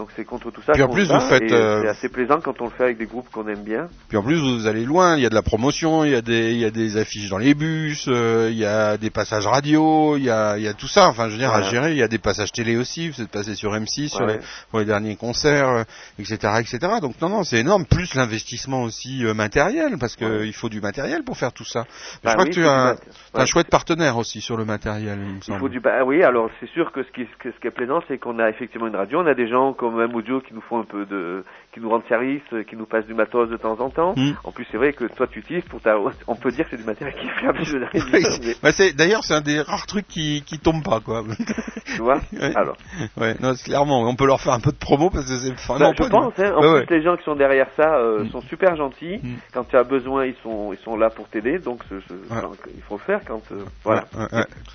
Donc 0.00 0.08
c'est 0.16 0.24
contre 0.24 0.50
tout 0.50 0.62
ça. 0.62 0.72
Puis 0.72 0.82
en 0.82 0.88
plus, 0.88 1.12
vous 1.12 1.20
faites, 1.20 1.52
euh, 1.52 1.82
C'est 1.82 1.88
assez 1.88 2.08
plaisant 2.08 2.40
quand 2.40 2.58
on 2.62 2.64
le 2.64 2.70
fait 2.70 2.84
avec 2.84 2.96
des 2.96 3.04
groupes 3.04 3.28
qu'on 3.30 3.46
aime 3.48 3.62
bien. 3.62 3.88
Puis 4.08 4.16
en 4.16 4.22
plus, 4.22 4.40
vous 4.40 4.66
allez 4.66 4.86
loin. 4.86 5.14
Il 5.18 5.22
y 5.22 5.26
a 5.26 5.28
de 5.28 5.34
la 5.34 5.42
promotion, 5.42 6.06
il 6.06 6.12
y 6.12 6.14
a 6.14 6.22
des, 6.22 6.52
il 6.52 6.58
y 6.58 6.64
a 6.64 6.70
des 6.70 6.96
affiches 6.96 7.28
dans 7.28 7.36
les 7.36 7.52
bus, 7.52 8.06
euh, 8.08 8.48
il 8.50 8.56
y 8.56 8.64
a 8.64 8.96
des 8.96 9.10
passages 9.10 9.46
radio, 9.46 10.16
il 10.16 10.22
y 10.24 10.30
a, 10.30 10.56
il 10.56 10.62
y 10.62 10.68
a 10.68 10.72
tout 10.72 10.88
ça. 10.88 11.06
Enfin, 11.08 11.26
je 11.26 11.32
veux 11.32 11.38
dire, 11.38 11.50
Voilà. 11.50 11.66
à 11.66 11.70
gérer. 11.70 11.90
Il 11.90 11.98
y 11.98 12.02
a 12.02 12.08
des 12.08 12.16
passages 12.16 12.50
télé 12.50 12.78
aussi. 12.78 13.10
Vous 13.10 13.20
êtes 13.20 13.30
passé 13.30 13.54
sur 13.54 13.74
M6 13.74 14.08
sur 14.08 14.24
les, 14.24 14.38
pour 14.70 14.78
les 14.78 14.86
derniers 14.86 15.16
concerts, 15.16 15.68
euh, 15.68 15.82
etc., 16.18 16.38
etc. 16.60 16.78
Donc 17.02 17.20
non, 17.20 17.28
non, 17.28 17.44
c'est 17.44 17.58
énorme. 17.58 17.84
Plus 17.84 18.14
l'investissement 18.14 18.84
aussi 18.84 19.22
matériel, 19.34 19.98
parce 20.00 20.16
que 20.16 20.24
Ouais. 20.24 20.46
il 20.48 20.54
faut 20.54 20.70
du 20.70 20.80
matériel 20.80 21.24
pour 21.24 21.36
faire 21.36 21.52
tout 21.52 21.64
ça. 21.66 21.84
Bah 22.24 22.30
je 22.30 22.32
crois 22.36 22.44
oui, 22.44 22.50
que 22.50 22.54
tu 22.54 22.64
as 22.64 22.96
un, 23.34 23.44
chouette 23.44 23.68
partenaire 23.68 24.16
aussi 24.16 24.40
sur 24.40 24.56
le 24.56 24.64
matériel, 24.64 25.18
il 25.20 25.34
me 25.34 25.40
Il 25.46 25.58
faut 25.58 25.68
du 25.68 25.80
bah 25.80 26.04
oui 26.06 26.22
alors 26.22 26.48
c'est 26.58 26.70
sûr 26.70 26.90
que 26.92 27.02
ce 27.02 27.10
qui, 27.10 27.26
que 27.38 27.50
ce 27.52 27.60
qui 27.60 27.66
est 27.66 27.70
plaisant 27.70 28.00
c'est 28.08 28.16
qu'on 28.18 28.38
a 28.38 28.48
effectivement 28.48 28.86
une 28.86 28.96
radio 28.96 29.20
on 29.20 29.26
a 29.26 29.34
des 29.34 29.48
gens 29.48 29.72
comme 29.72 29.89
M 29.98 30.14
Audio 30.14 30.40
qui 30.40 30.54
nous 30.54 30.60
font 30.60 30.78
un 30.78 30.84
peu 30.84 31.06
de 31.06 31.44
qui 31.72 31.80
nous 31.80 31.88
rendent 31.88 32.06
service 32.08 32.42
euh, 32.52 32.62
qui 32.64 32.74
nous 32.76 32.86
passent 32.86 33.06
du 33.06 33.14
matos 33.14 33.48
de 33.48 33.56
temps 33.56 33.78
en 33.80 33.90
temps 33.90 34.14
Mm. 34.16 34.32
en 34.44 34.50
plus 34.52 34.66
c'est 34.72 34.76
vrai 34.76 34.92
que 34.92 35.04
toi 35.04 35.26
tu 35.28 35.38
utilises 35.38 35.64
pour 35.64 35.80
ta 35.80 35.96
on 36.26 36.34
peut 36.34 36.50
dire 36.50 36.64
que 36.64 36.70
c'est 36.72 36.76
du 36.82 36.84
matériel 36.84 37.16
qui 37.16 37.26
est 37.26 37.38
fiable 37.38 37.60
bah, 38.62 38.70
d'ailleurs, 38.96 39.22
c'est 39.24 39.34
un 39.34 39.40
des 39.40 39.60
rares 39.60 39.86
trucs 39.86 40.06
qui, 40.08 40.42
qui 40.46 40.58
tombe 40.58 40.82
pas, 40.82 41.00
quoi. 41.00 41.22
tu 41.86 42.02
vois 42.02 42.20
Ouais. 42.32 42.52
alors 42.56 42.76
ouais, 43.16 43.34
non, 43.40 43.54
clairement, 43.54 44.00
on 44.08 44.16
peut 44.16 44.26
leur 44.26 44.40
faire 44.40 44.52
un 44.54 44.60
peu 44.60 44.72
de 44.72 44.76
promo 44.78 45.10
parce 45.10 45.26
que 45.26 45.36
c'est 45.36 45.52
vraiment 45.66 45.90
bah, 45.90 45.94
je 45.96 46.02
pas 46.02 46.08
pense 46.08 46.32
hein, 46.38 46.52
en 46.56 46.60
plus 46.84 46.96
les 46.96 47.02
gens 47.02 47.16
qui 47.16 47.24
sont 47.24 47.36
derrière 47.36 47.68
ça 47.76 47.96
euh, 47.96 48.24
Mm. 48.24 48.30
sont 48.30 48.40
super 48.42 48.76
gentils 48.76 49.18
Mm. 49.22 49.34
quand 49.52 49.64
tu 49.64 49.76
as 49.76 49.84
besoin 49.84 50.26
ils 50.26 50.34
sont 50.42 50.72
ils 50.72 50.78
sont 50.78 50.96
là 50.96 51.10
pour 51.10 51.28
t'aider 51.28 51.58
donc 51.58 51.82
ce- 51.88 52.00
ce- 52.00 52.12
Ouais. 52.12 52.38
enfin, 52.44 52.50
il 52.74 52.82
faut 52.82 52.96
le 52.96 53.02
faire 53.02 53.20
quand 53.26 53.40
euh, 53.52 53.64
voilà 53.84 54.04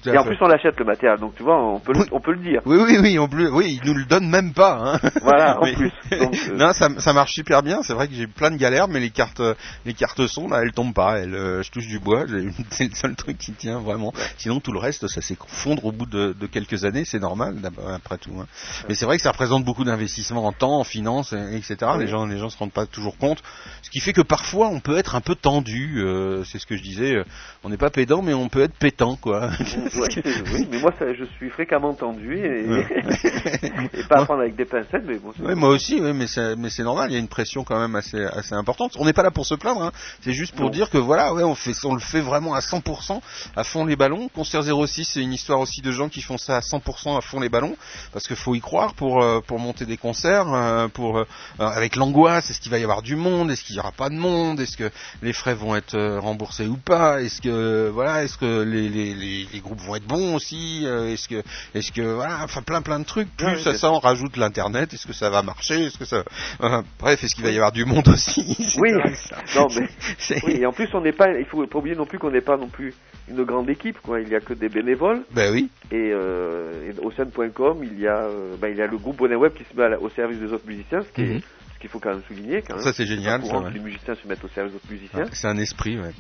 et 0.06 0.18
en 0.18 0.24
fait. 0.24 0.30
plus 0.30 0.38
on 0.42 0.48
l'achète 0.48 0.78
le 0.80 0.86
matériel 0.86 1.20
donc 1.20 1.36
tu 1.36 1.44
vois 1.44 1.62
on 1.62 1.80
peut 1.80 1.94
le, 1.94 2.06
on 2.12 2.20
peut 2.20 2.32
le 2.32 2.40
dire 2.40 2.62
Oui, 2.66 2.78
oui, 2.86 2.98
oui, 3.02 3.20
on 3.20 3.28
peut, 3.28 3.50
oui, 3.52 3.80
ils 3.82 3.88
nous 3.88 3.94
le 3.98 4.06
donnent 4.06 4.30
même 4.30 4.54
pas. 4.54 4.78
Hein. 4.80 5.00
Voilà, 5.22 5.60
en 5.60 5.74
plus. 5.74 5.92
Donc, 6.12 6.36
euh, 6.50 6.56
non, 6.58 6.72
ça, 6.74 6.85
ça 7.00 7.14
marche 7.14 7.34
super 7.34 7.64
bien. 7.64 7.82
C'est 7.84 7.94
vrai 7.94 8.08
que 8.08 8.14
j'ai 8.14 8.28
plein 8.28 8.52
de 8.52 8.58
galères, 8.58 8.88
mais 8.88 9.00
les 9.00 9.10
cartes, 9.10 9.42
les 9.86 9.94
cartes 9.94 10.26
son, 10.28 10.48
là, 10.48 10.62
elles 10.62 10.72
tombent 10.72 10.94
pas. 10.94 11.20
Elles, 11.20 11.34
euh, 11.36 11.64
je 11.64 11.72
touche 11.72 11.88
du 11.88 12.00
bois. 12.00 12.26
C'est 12.72 12.90
le 12.90 12.96
seul 12.96 13.16
truc 13.16 13.38
qui 13.38 13.52
tient 13.54 13.80
vraiment. 13.80 14.14
Sinon, 14.38 14.60
tout 14.60 14.72
le 14.72 14.80
reste, 14.80 15.08
ça 15.08 15.22
s'effondre 15.22 15.86
au 15.86 15.92
bout 15.92 16.06
de, 16.06 16.34
de 16.40 16.48
quelques 16.48 16.86
années. 16.86 17.06
C'est 17.06 17.20
normal, 17.20 17.56
après 17.94 18.18
tout. 18.18 18.32
hein. 18.40 18.48
Mais 18.90 18.96
c'est 18.96 19.06
vrai 19.06 19.18
que 19.18 19.24
ça 19.24 19.32
représente 19.32 19.64
beaucoup 19.66 19.84
d'investissement 19.84 20.46
en 20.46 20.52
temps, 20.52 20.80
en 20.80 20.84
finances, 20.84 21.34
et- 21.34 21.56
etc. 21.58 21.78
Les 22.00 22.08
gens, 22.08 22.26
les 22.26 22.38
gens 22.38 22.50
se 22.50 22.58
rendent 22.58 22.72
pas 22.74 22.86
toujours 22.86 23.18
compte. 23.18 23.42
Ce 23.82 23.90
qui 23.90 24.00
fait 24.00 24.14
que 24.14 24.22
parfois, 24.22 24.68
on 24.70 24.80
peut 24.80 24.98
être 24.98 25.16
un 25.16 25.22
peu 25.22 25.36
tendu. 25.36 26.00
euh, 26.04 26.44
c'est 26.44 26.60
ce 26.60 26.66
que 26.66 26.76
je 26.78 26.84
disais. 26.84 27.16
euh, 27.18 27.24
on 27.64 27.70
n'est 27.70 27.78
pas 27.78 27.90
pédant, 27.90 28.22
mais 28.22 28.34
on 28.34 28.50
peut 28.50 28.62
être 28.62 28.76
pétant, 28.78 29.16
quoi. 29.16 29.50
Ouais, 29.96 30.08
oui, 30.54 30.68
mais 30.72 30.80
moi 30.80 30.92
ça, 31.00 31.06
je 31.14 31.24
suis 31.38 31.50
fréquemment 31.50 31.94
tendu 31.94 32.38
et, 32.38 32.66
Ouais. 32.68 32.88
et 33.94 34.04
pas 34.10 34.22
à 34.22 34.26
prendre 34.26 34.42
avec 34.42 34.56
des 34.56 34.66
pincettes, 34.66 35.04
mais 35.06 35.18
bon. 35.18 35.32
Oui, 35.40 35.56
moi 35.56 35.70
aussi, 35.70 36.00
oui, 36.02 36.12
mais 36.14 36.28
c'est 36.28 36.56
mais 36.56 36.70
c'est 36.76 36.84
normal. 36.84 37.10
Il 37.12 37.14
y 37.14 37.18
a 37.18 37.20
une 37.20 37.28
pression 37.28 37.64
quand 37.64 37.80
même 37.80 37.96
assez 37.96 38.24
assez 38.26 38.54
importante. 38.54 38.94
On 39.00 39.06
n'est 39.06 39.14
pas 39.14 39.24
là 39.24 39.32
pour 39.32 39.46
se 39.46 39.56
plaindre. 39.56 39.84
Hein. 39.84 39.92
C'est 40.22 40.34
juste 40.34 40.54
pour 40.56 40.66
Non. 40.66 40.72
dire 40.72 40.90
que 40.90 40.98
voilà, 40.98 41.34
ouais, 41.34 41.44
on 41.44 41.56
fait 41.56 41.74
on 41.86 41.94
le 41.94 42.00
fait 42.02 42.22
vraiment 42.22 42.54
à 42.54 42.60
100%, 42.60 43.22
à 43.56 43.64
fond 43.64 43.86
les 43.86 43.96
ballons. 43.96 44.30
Concert 44.34 44.64
06, 44.64 45.06
c'est 45.06 45.22
une 45.22 45.34
histoire 45.34 45.60
aussi 45.60 45.82
de 45.82 45.92
gens 45.92 46.10
qui 46.10 46.22
font 46.22 46.38
ça 46.38 46.58
à 46.58 46.60
100% 46.62 47.18
à 47.18 47.22
fond 47.22 47.40
les 47.40 47.50
ballons, 47.50 47.76
parce 48.12 48.28
qu'il 48.28 48.36
faut 48.36 48.56
y 48.56 48.60
croire 48.60 48.94
pour 48.94 49.22
euh, 49.22 49.42
pour 49.46 49.60
monter 49.60 49.86
des 49.86 49.98
concerts, 49.98 50.48
euh, 50.54 50.88
pour 50.88 51.20
euh, 51.20 51.26
avec 51.60 51.96
l'angoisse. 51.96 52.50
Est-ce 52.50 52.60
qu'il 52.60 52.72
va 52.72 52.78
y 52.80 52.84
avoir 52.84 53.02
du 53.02 53.16
monde 53.16 53.52
Est-ce 53.52 53.64
qu'il 53.64 53.76
y 53.76 53.80
aura 53.80 53.92
pas 53.92 54.10
de 54.10 54.16
monde 54.16 54.60
Est-ce 54.60 54.78
que 54.78 54.92
les 55.22 55.34
frais 55.34 55.54
vont 55.56 55.76
être 55.76 55.98
remboursés 56.18 56.68
ou 56.68 56.78
pas 56.78 57.22
Est-ce 57.22 57.42
que 57.42 57.90
voilà, 57.94 58.24
est-ce 58.24 58.38
que 58.38 58.62
les, 58.64 58.90
les, 58.90 59.14
les, 59.14 59.48
les 59.52 59.60
groupes 59.60 59.80
vont 59.82 59.96
être 59.96 60.06
bons 60.08 60.36
aussi 60.36 60.86
Est-ce 60.86 61.28
que 61.28 61.44
est-ce 61.74 61.92
que 61.92 62.02
voilà, 62.02 62.40
enfin 62.44 62.62
plein 62.62 62.82
plein 62.82 63.00
de 63.00 63.06
trucs. 63.06 63.30
Plus 63.38 63.46
Ouais, 63.46 63.68
à 63.68 63.78
ça, 63.78 63.92
on 63.92 64.00
rajoute 64.00 64.38
l'internet. 64.38 64.94
Est-ce 64.94 65.08
que 65.08 65.14
ça 65.14 65.30
va 65.30 65.42
marcher 65.42 65.86
Est-ce 65.86 65.98
que 65.98 66.06
ça 66.06 66.24
euh, 66.74 66.82
bref, 67.00 67.24
est-ce 67.24 67.36
qu'il 67.36 67.44
va 67.44 67.52
y 67.52 67.56
avoir 67.56 67.72
du 67.72 67.86
monde 67.86 68.08
aussi 68.10 68.76
Oui, 68.82 68.92
non 68.92 69.68
mais 69.76 69.88
oui, 70.46 70.54
et 70.62 70.66
en 70.66 70.72
plus 70.74 70.88
on 70.94 71.02
n'est 71.02 71.12
pas, 71.14 71.28
il 71.38 71.46
faut 71.46 71.66
pas 71.68 71.80
oublier 71.80 71.96
non 71.96 72.06
plus 72.06 72.20
qu'on 72.20 72.32
n'est 72.32 72.42
pas 72.42 72.58
non 72.58 72.68
plus 72.68 72.94
une 73.30 73.44
grande 73.44 73.70
équipe, 73.70 74.00
quoi. 74.02 74.20
Il 74.22 74.30
y 74.30 74.36
a 74.36 74.40
que 74.40 74.54
des 74.54 74.70
bénévoles 74.70 75.24
Ben 75.32 75.52
oui. 75.52 75.70
et, 75.92 76.12
euh, 76.14 76.92
et 76.92 77.00
au 77.04 77.12
scène.com 77.12 77.80
il 77.84 78.00
y 78.00 78.08
a, 78.08 78.24
euh, 78.26 78.56
ben, 78.60 78.68
il 78.70 78.78
y 78.78 78.82
a 78.82 78.88
le 78.88 78.98
groupe 78.98 79.18
Bonnet 79.18 79.36
Web 79.36 79.54
qui 79.54 79.64
se 79.64 79.76
met 79.80 79.96
au 79.96 80.10
service 80.10 80.40
des 80.40 80.52
autres 80.54 80.68
musiciens, 80.68 81.02
ce 81.02 81.10
qui 81.14 81.22
est- 81.22 81.34
Mhm. 81.36 81.42
ce 81.76 81.80
qu'il 81.80 81.90
faut 81.90 82.00
quand 82.00 82.12
même 82.12 82.24
souligner. 82.28 82.62
Quand 82.62 82.76
même. 82.76 82.84
Ça, 82.84 82.94
c'est 82.94 83.06
génial, 83.06 83.42
pas 83.42 83.48
courant 83.48 83.60
ça, 83.62 83.66
ouais. 83.68 83.74
que 83.74 83.78
les 83.78 83.84
musiciens 83.84 84.16
se 84.16 84.28
mettent 84.28 84.44
au 84.44 84.48
service 84.50 84.72
des 84.74 84.78
autres 84.78 84.92
musiciens. 84.92 85.26
C'est 85.32 85.48
un 85.48 85.58
esprit, 85.58 85.98
ouais. 86.00 86.12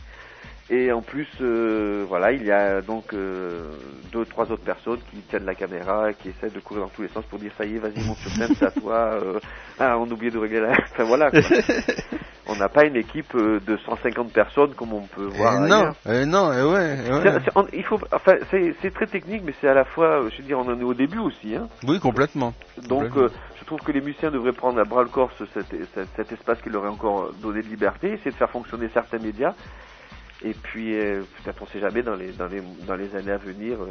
Et 0.69 0.91
en 0.91 1.03
plus, 1.03 1.27
euh, 1.41 2.05
voilà, 2.09 2.31
il 2.31 2.43
y 2.43 2.51
a 2.51 2.81
donc 2.81 3.13
euh, 3.13 3.75
deux, 4.11 4.25
trois 4.25 4.51
autres 4.51 4.63
personnes 4.63 4.97
qui 5.11 5.17
tiennent 5.29 5.45
la 5.45 5.53
caméra, 5.53 6.09
et 6.09 6.15
qui 6.15 6.29
essaient 6.29 6.49
de 6.49 6.59
courir 6.59 6.83
dans 6.85 6.89
tous 6.89 7.03
les 7.03 7.07
sens 7.09 7.23
pour 7.25 7.37
dire 7.37 7.51
ça 7.55 7.65
y 7.65 7.75
est, 7.75 7.79
vas-y, 7.79 8.03
monte 8.03 8.17
sur 8.17 8.31
scène, 8.31 8.49
c'est 8.57 8.65
à 8.65 8.71
toi. 8.71 8.95
euh, 9.21 9.39
ah, 9.79 9.95
on 9.99 10.09
a 10.09 10.11
oublié 10.13 10.31
de 10.31 10.39
régler 10.39 10.61
la... 10.61 10.71
Enfin 10.91 11.03
voilà. 11.03 11.29
Quoi. 11.29 11.39
on 12.47 12.55
n'a 12.55 12.67
pas 12.67 12.85
une 12.85 12.95
équipe 12.95 13.35
euh, 13.35 13.59
de 13.59 13.77
150 13.77 14.33
personnes 14.33 14.73
comme 14.73 14.93
on 14.93 15.01
peut 15.05 15.25
voir. 15.25 15.53
Eh 15.55 15.69
non, 15.69 15.75
ailleurs. 15.75 15.95
eh 16.09 16.25
non, 16.25 16.47
ouais, 16.47 16.97
eh 17.05 17.11
ouais. 17.13 17.33
On- 17.55 17.67
il 17.71 17.83
faut, 17.83 17.99
enfin, 18.11 18.33
c'est 18.49 18.91
très 18.93 19.05
technique, 19.05 19.43
mais 19.45 19.53
c'est 19.61 19.67
à 19.67 19.75
la 19.75 19.85
fois, 19.85 20.23
euh, 20.23 20.29
je 20.31 20.37
veux 20.41 20.47
dire, 20.47 20.57
on 20.57 20.67
en 20.67 20.79
est 20.79 20.83
au 20.83 20.95
début 20.95 21.19
aussi. 21.19 21.55
Hein. 21.55 21.67
Oui, 21.87 21.99
complètement. 21.99 22.53
Donc, 22.89 23.03
Complètement. 23.09 23.21
euh, 23.21 23.29
je 23.59 23.65
trouve 23.65 23.81
que 23.81 23.91
les 23.91 24.01
musiciens 24.01 24.31
devraient 24.31 24.51
prendre 24.51 24.79
à 24.79 24.83
bras 24.83 25.03
le 25.03 25.09
corps 25.09 25.29
ce- 25.37 25.45
cet, 25.53 25.67
cet- 25.93 26.07
cet 26.15 26.31
espace 26.31 26.59
qui 26.63 26.69
leur 26.71 26.85
est 26.85 26.89
encore 26.89 27.33
donné 27.33 27.61
de 27.61 27.67
liberté, 27.67 28.13
essayer 28.13 28.31
de 28.31 28.35
faire 28.35 28.49
fonctionner 28.49 28.89
certains 28.95 29.19
médias. 29.19 29.53
Et 30.47 30.53
puis, 30.53 30.95
euh, 30.95 31.23
peut-être 31.43 31.59
on 31.63 31.65
sait 31.65 31.79
jamais 31.79 32.03
dans 32.03 32.13
les, 32.13 32.31
dans 32.33 32.45
les, 32.45 32.61
dans 32.87 32.95
les 32.95 33.15
années 33.15 33.31
à 33.31 33.37
venir. 33.37 33.77
euh, 33.81 33.87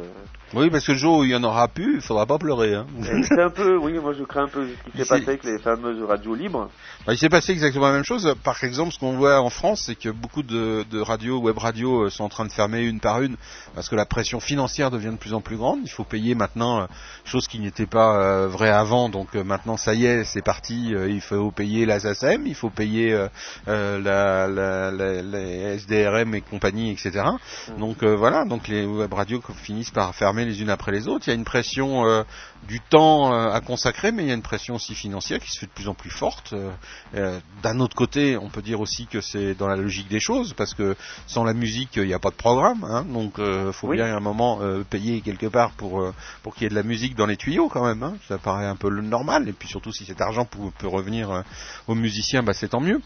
Oui, 0.53 0.69
parce 0.69 0.85
que 0.85 0.93
le 0.93 0.97
jour 0.97 1.17
où 1.17 1.23
il 1.25 1.31
y 1.31 1.35
en 1.35 1.43
aura 1.43 1.67
plus, 1.67 1.95
il 1.95 2.01
faudra 2.01 2.25
pas 2.25 2.37
pleurer. 2.37 2.75
Hein. 2.75 2.85
et 3.01 3.23
c'est 3.23 3.41
un 3.41 3.49
peu, 3.49 3.75
oui, 3.77 3.91
moi 3.99 4.13
je 4.17 4.23
crains 4.23 4.45
un 4.45 4.47
peu 4.47 4.65
ce 4.65 4.89
qui 4.91 4.97
s'est 4.97 5.03
C'est- 5.03 5.09
passé 5.09 5.27
avec 5.27 5.43
les 5.43 5.59
fameuses 5.59 6.01
radios 6.03 6.33
libres. 6.33 6.69
Bah, 7.05 7.11
il 7.13 7.17
s'est 7.17 7.27
passé 7.27 7.51
exactement 7.51 7.87
la 7.87 7.91
même 7.93 8.05
chose. 8.05 8.33
Par 8.41 8.63
exemple, 8.63 8.93
ce 8.93 8.99
qu'on 8.99 9.17
voit 9.17 9.41
en 9.41 9.49
France, 9.49 9.83
c'est 9.87 9.95
que 9.95 10.07
beaucoup 10.07 10.43
de, 10.43 10.85
de 10.89 10.99
radios, 11.01 11.39
web 11.39 11.57
radios, 11.57 12.03
euh, 12.05 12.09
sont 12.09 12.23
en 12.23 12.29
train 12.29 12.45
de 12.45 12.51
fermer 12.53 12.81
une 12.83 13.01
par 13.01 13.21
une 13.21 13.35
parce 13.73 13.89
que 13.89 13.95
la 13.97 14.05
pression 14.05 14.39
financière 14.39 14.91
devient 14.91 15.11
de 15.11 15.17
plus 15.17 15.33
en 15.33 15.41
plus 15.41 15.57
grande. 15.57 15.79
Il 15.83 15.89
faut 15.91 16.05
payer 16.05 16.35
maintenant, 16.35 16.83
euh, 16.83 16.85
chose 17.25 17.49
qui 17.49 17.59
n'était 17.59 17.85
pas 17.85 18.15
euh, 18.21 18.47
vraie 18.47 18.69
avant. 18.69 19.09
Donc 19.09 19.35
euh, 19.35 19.43
maintenant, 19.43 19.75
ça 19.75 19.93
y 19.93 20.05
est, 20.05 20.23
c'est 20.23 20.41
parti. 20.41 20.95
euh, 20.95 21.09
il 21.09 21.19
faut 21.19 21.51
payer 21.51 21.85
la 21.85 21.99
SACEM, 21.99 22.47
il 22.47 22.55
faut 22.55 22.69
payer 22.69 23.11
euh, 23.11 23.27
euh, 23.67 23.99
la, 23.99 24.47
la, 24.47 24.91
la- 24.91 25.21
les 25.21 25.75
SDRM 25.79 26.33
et 26.35 26.44
compagnie, 26.49 26.91
etc. 26.91 27.23
Donc 27.77 28.03
euh, 28.03 28.15
voilà, 28.15 28.45
donc 28.45 28.67
les 28.67 28.85
web 28.85 29.13
radios 29.13 29.41
finissent 29.55 29.91
par 29.91 30.13
fermer 30.15 30.45
les 30.45 30.61
unes 30.61 30.69
après 30.69 30.91
les 30.91 31.07
autres. 31.07 31.27
Il 31.27 31.31
y 31.31 31.33
a 31.33 31.35
une 31.35 31.45
pression 31.45 32.05
euh, 32.07 32.23
du 32.67 32.79
temps 32.79 33.33
euh, 33.33 33.51
à 33.51 33.61
consacrer, 33.61 34.11
mais 34.11 34.23
il 34.23 34.29
y 34.29 34.31
a 34.31 34.35
une 34.35 34.41
pression 34.41 34.75
aussi 34.75 34.95
financière 34.95 35.39
qui 35.39 35.51
se 35.51 35.59
fait 35.59 35.65
de 35.65 35.71
plus 35.71 35.87
en 35.87 35.93
plus 35.93 36.09
forte. 36.09 36.53
D'un 37.63 37.79
autre 37.79 37.95
côté, 37.95 38.37
on 38.37 38.49
peut 38.49 38.61
dire 38.61 38.79
aussi 38.79 39.07
que 39.07 39.21
c'est 39.21 39.55
dans 39.55 39.67
la 39.67 39.75
logique 39.75 40.07
des 40.07 40.19
choses, 40.19 40.53
parce 40.53 40.73
que 40.73 40.95
sans 41.27 41.43
la 41.43 41.53
musique, 41.53 41.95
il 41.95 42.05
n'y 42.05 42.13
a 42.13 42.19
pas 42.19 42.29
de 42.29 42.35
programme. 42.35 42.83
Hein, 42.83 43.05
donc, 43.07 43.35
il 43.37 43.71
faut 43.73 43.87
Oui. 43.87 43.97
bien 43.97 44.05
à 44.05 44.17
un 44.17 44.19
moment 44.19 44.59
payer 44.89 45.21
quelque 45.21 45.47
part 45.47 45.71
pour 45.71 46.11
pour 46.43 46.53
qu'il 46.53 46.63
y 46.63 46.65
ait 46.65 46.69
de 46.69 46.75
la 46.75 46.83
musique 46.83 47.15
dans 47.15 47.25
les 47.25 47.37
tuyaux 47.37 47.69
quand 47.69 47.85
même. 47.85 48.03
Hein, 48.03 48.15
ça 48.27 48.37
paraît 48.37 48.65
un 48.65 48.75
peu 48.75 48.89
le 48.89 49.01
normal. 49.01 49.47
Et 49.49 49.53
puis 49.53 49.67
surtout, 49.67 49.91
si 49.91 50.05
cet 50.05 50.21
argent 50.21 50.45
peut, 50.45 50.59
peut 50.77 50.87
revenir 50.87 51.43
aux 51.87 51.95
musiciens, 51.95 52.43
bah, 52.43 52.53
c'est 52.53 52.69
tant 52.69 52.81
mieux. 52.81 53.01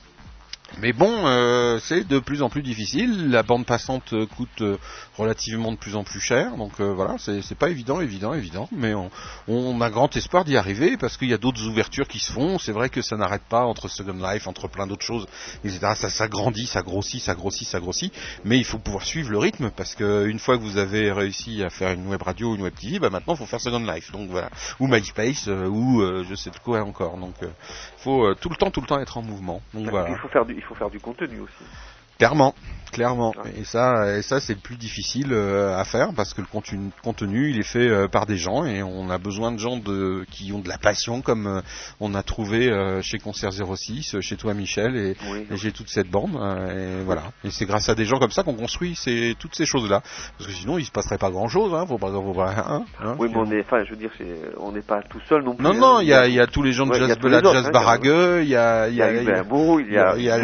Mais 0.78 0.94
bon, 0.94 1.26
euh, 1.26 1.80
c'est 1.80 2.08
de 2.08 2.20
plus 2.20 2.42
en 2.42 2.50
plus 2.50 2.62
difficile. 2.62 3.30
La 3.30 3.44
bande 3.44 3.66
passante 3.66 4.14
euh, 4.14 4.26
coûte 4.26 4.62
euh, 4.62 4.78
relativement 5.18 5.72
de 5.72 5.78
plus 5.78 5.96
en 5.96 6.04
plus 6.04 6.22
cher. 6.22 6.56
Donc 6.56 6.80
euh, 6.80 6.94
voilà, 6.94 7.16
c'est 7.20 7.58
pas 7.58 7.70
évident, 7.70 8.00
évident, 8.00 8.34
évident. 8.34 8.70
Mais 8.72 8.94
on, 8.94 9.10
on 9.48 9.82
a 9.82 9.90
grand 9.90 10.16
espoir 10.16 10.46
d'y 10.46 10.56
arriver 10.56 10.96
parce 10.98 11.18
qu'il 11.18 11.30
y 11.30 11.34
a 11.34 11.38
d'autres 11.38 11.66
ouvertures 11.68 12.08
qui 12.08 12.20
se 12.20 12.32
font. 12.32 12.60
C'est 12.60 12.72
vrai 12.72 12.90
que 12.90 13.02
ça 13.02 13.18
n'arrête 13.18 13.44
pas 13.50 13.66
entre 13.66 13.88
Second 13.88 14.14
Life, 14.14 14.48
entre 14.48 14.68
plein 14.68 14.88
d'autres 14.88 15.06
choses, 15.06 15.28
etc. 15.64 15.80
Ça, 15.96 16.10
ça 16.10 16.28
grandit, 16.28 16.68
ça 16.68 16.82
grossit, 16.82 17.22
ça 17.22 17.36
grossit, 17.36 17.68
ça 17.68 17.80
grossit. 17.80 18.14
Mais 18.46 18.58
il 18.58 18.66
faut 18.66 18.80
pouvoir 18.80 19.06
suivre 19.06 19.32
le 19.32 19.38
rythme 19.38 19.72
parce 19.76 19.96
que 19.96 20.28
une 20.28 20.40
fois 20.40 20.58
que 20.58 20.64
vous 20.64 20.78
avez 20.78 21.12
réussi 21.12 21.64
à 21.64 21.70
faire 21.70 21.92
une 21.92 22.08
web 22.08 22.22
radio, 22.22 22.56
une 22.56 22.62
web 22.62 22.74
TV, 22.80 23.00
bah 23.00 23.10
maintenant 23.10 23.34
il 23.34 23.38
faut 23.38 23.46
faire 23.46 23.62
Second 23.62 23.80
Life. 23.80 24.12
Donc 24.12 24.30
voilà, 24.30 24.50
ou 24.80 24.88
MySpace, 24.88 25.48
euh, 25.48 25.68
ou 25.68 26.02
euh, 26.02 26.26
je 26.30 26.36
sais 26.36 26.52
de 26.52 26.60
quoi 26.60 26.82
encore. 26.84 27.18
Donc 27.18 27.36
faut 28.04 28.26
euh, 28.26 28.36
tout 28.36 28.50
le 28.50 28.56
temps, 28.56 28.72
tout 28.72 28.82
le 28.82 28.88
temps 28.88 29.00
être 29.00 29.18
en 29.18 29.22
mouvement. 29.22 29.62
Donc 29.74 29.84
Il 29.84 29.90
voilà. 29.90 30.16
faut 30.18 30.28
faire 30.30 30.46
du, 30.46 30.54
il 30.56 30.62
faut 30.62 30.76
faire 30.76 30.90
du 30.90 31.00
contenu 31.00 31.40
aussi. 31.40 31.64
Clairement, 32.20 32.54
clairement. 32.92 33.34
Et 33.58 33.64
ça, 33.64 34.18
et 34.18 34.22
ça 34.24 34.42
c'est 34.42 34.56
le 34.56 34.60
plus 34.60 34.76
difficile 34.76 35.28
euh, 35.32 35.78
à 35.78 35.86
faire 35.86 36.10
parce 36.14 36.34
que 36.34 36.42
le 36.42 36.48
contenu, 36.48 36.90
contenu, 37.02 37.50
il 37.50 37.58
est 37.60 37.64
fait 37.64 37.88
euh, 37.88 38.08
par 38.10 38.26
des 38.26 38.36
gens 38.36 38.66
et 38.66 38.84
on 38.84 39.10
a 39.10 39.18
besoin 39.18 39.54
de 39.54 39.58
gens 39.58 39.78
de, 39.78 40.26
qui 40.30 40.52
ont 40.52 40.60
de 40.60 40.68
la 40.68 40.78
passion 40.78 41.22
comme 41.22 41.48
euh, 41.48 41.62
on 42.02 42.14
a 42.16 42.24
trouvé 42.24 42.68
euh, 42.70 43.02
chez 43.02 43.18
Concert 43.20 43.52
06, 43.54 44.16
euh, 44.16 44.22
chez 44.22 44.36
toi 44.36 44.54
Michel 44.54 44.98
et, 44.98 45.16
Oui. 45.32 45.48
et 45.50 45.56
j'ai 45.56 45.72
toute 45.72 45.88
cette 45.88 46.10
bande. 46.10 46.36
euh, 46.36 47.00
et 47.00 47.04
voilà. 47.06 47.24
Et 47.46 47.52
c'est 47.52 47.66
grâce 47.66 47.88
à 47.88 47.96
des 47.96 48.04
gens 48.06 48.20
comme 48.20 48.32
ça 48.32 48.44
qu'on 48.44 48.56
construit 48.56 48.96
ces, 48.96 49.34
toutes 49.40 49.56
ces 49.56 49.66
choses-là. 49.66 50.02
Parce 50.38 50.50
que 50.50 50.54
sinon, 50.56 50.78
il 50.78 50.84
se 50.84 50.92
passerait 50.92 51.18
pas 51.20 51.30
grand-chose. 51.30 51.74
Hein, 51.74 51.86
faut 51.88 51.98
pas, 52.00 52.12
faut 52.12 52.34
pas- 52.34 52.52
hein, 52.58 52.84
hein. 53.02 53.16
Oui, 53.18 53.30
mais 53.32 53.38
on 53.38 53.50
est, 53.52 53.62
enfin, 53.62 53.84
je 53.86 53.92
veux 53.92 53.98
dire, 53.98 54.12
c'est- 54.18 54.52
on 54.60 54.74
n'est 54.74 54.82
pas 54.82 55.02
tout 55.10 55.22
seul 55.30 55.44
non 55.44 55.56
plus. 55.56 55.64
Non, 55.64 55.72
hein. 55.72 55.80
non, 55.80 56.00
il 56.02 56.08
y 56.10 56.14
a, 56.14 56.28
il 56.28 56.34
y 56.34 56.40
a 56.42 56.48
tous 56.48 56.64
les 56.64 56.74
gens 56.74 56.86
de 56.86 56.92
Ouais, 56.92 57.00
jazz, 57.00 57.18
la 57.24 57.42
jazz 57.42 57.66
hein, 57.68 57.72
baragueux, 57.72 58.42
il 58.44 58.50
y 58.50 58.58
a, 58.58 58.90
il 58.90 58.96
y 58.96 59.02
a, 59.02 59.12
il 59.14 59.24
y 59.24 59.30
a, 59.32 59.44
il 59.80 60.26
y 60.26 60.28
a 60.28 60.38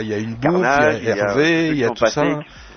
il 0.00 0.08
y 0.08 0.12
il 0.14 0.30
y 0.30 0.46
il 0.58 0.62
y 0.62 0.66
a 0.66 0.92
il 0.92 1.04
y 1.04 1.10
a 1.10 1.16
Hervé, 1.16 1.68
il 1.68 1.78
y 1.78 1.84
a 1.84 1.90
tout 1.90 2.06
ça. 2.06 2.24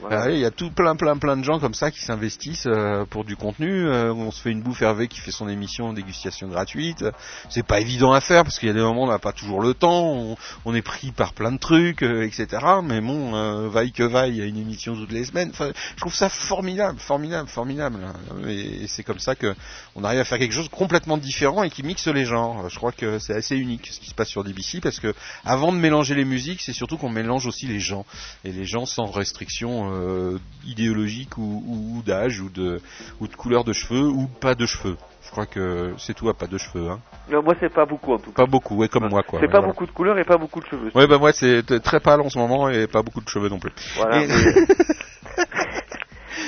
Ah 0.10 0.30
il 0.30 0.40
y 0.40 0.46
a 0.46 0.52
tout 0.52 0.72
plein, 0.72 0.96
plein, 0.96 1.18
plein 1.18 1.36
de 1.36 1.44
gens 1.44 1.60
comme 1.60 1.74
ça 1.74 1.92
qui 1.92 2.00
s'investissent 2.00 2.68
euh, 2.68 3.06
pour 3.06 3.26
du 3.26 3.36
contenu. 3.36 3.88
Euh, 3.88 4.14
on 4.14 4.32
se 4.32 4.42
fait 4.42 4.52
une 4.52 4.62
bouffe 4.62 4.82
Hervé 4.82 5.08
qui 5.10 5.20
fait 5.20 5.32
son 5.32 5.50
émission 5.50 5.92
dégustation 5.92 6.48
gratuite. 6.48 7.04
C'est 7.50 7.66
pas 7.66 7.82
évident 7.82 8.14
à 8.14 8.22
faire 8.22 8.44
parce 8.44 8.58
qu'il 8.58 8.68
y 8.68 8.72
a 8.72 8.74
des 8.74 8.82
moments 8.82 9.02
où 9.02 9.08
on 9.08 9.12
n'a 9.12 9.20
pas 9.20 9.34
toujours 9.34 9.62
le 9.62 9.74
temps. 9.74 10.38
On, 10.64 10.76
est 10.76 10.82
pris 10.82 11.12
par 11.12 11.34
plein 11.34 11.52
de 11.52 11.58
trucs, 11.58 12.04
euh, 12.04 12.26
etc. 12.26 12.48
Mais 12.84 13.02
bon, 13.02 13.68
vaille 13.68 13.92
que 13.92 14.04
vaille, 14.04 14.32
il 14.32 14.38
y 14.38 14.42
a 14.42 14.46
une 14.46 14.58
émission 14.58 14.96
toutes 14.96 15.12
les 15.12 15.26
semaines. 15.26 15.52
Je 15.60 16.00
trouve 16.00 16.14
ça 16.14 16.30
formidable, 16.30 17.00
formidable, 17.00 17.50
formidable. 17.50 18.00
Et, 18.48 18.84
et 18.84 18.88
c'est 18.88 19.04
comme 19.04 19.20
ça 19.20 19.36
que 19.36 19.56
on 19.96 20.04
arrive 20.04 20.20
à 20.20 20.26
faire 20.26 20.40
quelque 20.40 20.54
chose 20.54 20.70
complètement 20.70 21.18
différent 21.18 21.64
et 21.64 21.70
qui 21.70 21.84
mixe 21.84 22.08
les 22.08 22.26
genres. 22.26 22.70
Je 22.70 22.78
crois 22.78 22.92
que 22.92 23.20
c'est 23.20 23.34
assez 23.34 23.58
unique 23.58 23.88
ce 23.92 24.00
qui 24.00 24.10
se 24.10 24.16
passe 24.16 24.30
sur 24.30 24.44
DBC 24.44 24.80
parce 24.80 25.00
que 25.00 25.14
avant 25.44 25.72
de 25.72 25.78
mélanger 25.78 26.16
les 26.16 26.26
musiques, 26.26 26.62
c'est 26.62 26.74
surtout 26.74 26.98
qu'on 26.98 27.10
mélange 27.10 27.46
aussi 27.46 27.68
les 27.68 27.80
gens 27.80 28.06
et 28.46 28.52
les 28.52 28.66
gens 28.66 28.86
sans 28.86 29.06
restriction 29.06 29.97
euh, 29.98 30.38
idéologique 30.66 31.38
ou, 31.38 31.64
ou- 31.68 31.98
ou 31.98 32.02
d'âge 32.04 32.40
ou 32.42 32.50
de 32.50 32.82
ou 33.20 33.28
de 33.28 33.36
couleur 33.36 33.64
de 33.64 33.74
cheveux 33.74 34.08
ou 34.08 34.28
pas 34.28 34.56
de 34.56 34.66
cheveux. 34.66 34.98
Je 35.24 35.32
crois 35.32 35.46
que 35.46 35.94
c'est 35.98 36.14
tout 36.14 36.30
à 36.30 36.34
pas 36.34 36.48
de 36.48 36.58
cheveux. 36.58 36.90
Hein. 36.90 37.00
Non, 37.30 37.44
moi, 37.44 37.54
c'est 37.60 37.74
pas 37.74 37.86
beaucoup 37.86 38.14
en 38.14 38.18
tout 38.18 38.32
cas. 38.32 38.46
Pas 38.46 38.50
beaucoup, 38.50 38.78
ouais, 38.78 38.88
comme 38.88 39.10
moi 39.10 39.24
quoi. 39.24 39.40
C'est 39.40 39.46
ouais, 39.46 39.52
pas 39.52 39.60
voilà. 39.60 39.74
beaucoup 39.74 39.86
de 39.86 39.92
couleurs 39.92 40.18
et 40.18 40.24
pas 40.24 40.38
beaucoup 40.38 40.62
de 40.62 40.66
cheveux. 40.66 40.92
Ouais, 40.96 41.08
bah 41.08 41.18
moi 41.18 41.32
c'est 41.34 41.64
très 41.84 42.00
pâle 42.00 42.22
en 42.22 42.30
ce 42.30 42.38
moment 42.40 42.70
et 42.70 42.88
pas 42.88 43.02
beaucoup 43.02 43.22
de 43.22 43.28
cheveux 43.30 43.50
non 43.50 43.60
plus. 43.60 43.72
Voilà. 43.98 44.24
Et- 44.24 44.28
mais- 44.28 44.34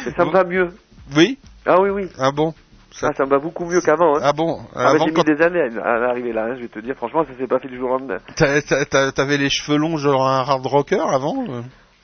mais 0.06 0.12
ça 0.16 0.26
me 0.26 0.32
va 0.32 0.44
mieux. 0.44 0.70
Oui? 1.16 1.38
Ah 1.66 1.80
oui, 1.82 1.90
oui. 1.90 2.08
Ah 2.18 2.32
bon? 2.32 2.54
Ça, 2.92 3.10
ça 3.16 3.24
me 3.26 3.30
va 3.30 3.40
beaucoup 3.40 3.66
mieux 3.66 3.82
qu'avant. 3.82 4.18
Hein. 4.18 4.22
Ah 4.24 4.34
bon? 4.34 4.60
Ah, 4.76 4.94
j'ai 4.98 5.12
quand 5.14 5.28
mis 5.28 5.36
des 5.36 5.42
années 5.44 5.62
à 5.84 6.10
arriver 6.10 6.34
là, 6.34 6.46
hein, 6.46 6.56
je 6.56 6.62
vais 6.64 6.68
te 6.68 6.80
dire. 6.80 6.96
Franchement, 6.96 7.24
ça 7.24 7.38
s'est 7.38 7.48
pas 7.48 7.60
fait 7.60 7.68
du 7.68 7.78
jour 7.78 7.92
au 7.92 7.98
lendemain. 7.98 8.18
t'a- 8.36 8.62
t'a- 8.62 8.86
t'a- 8.86 9.12
t'avais 9.12 9.38
les 9.38 9.50
cheveux 9.50 9.78
longs 9.78 9.98
genre 9.98 10.28
un 10.28 10.40
hard 10.42 10.66
rocker 10.66 11.00
avant 11.08 11.44
euh? 11.50 11.62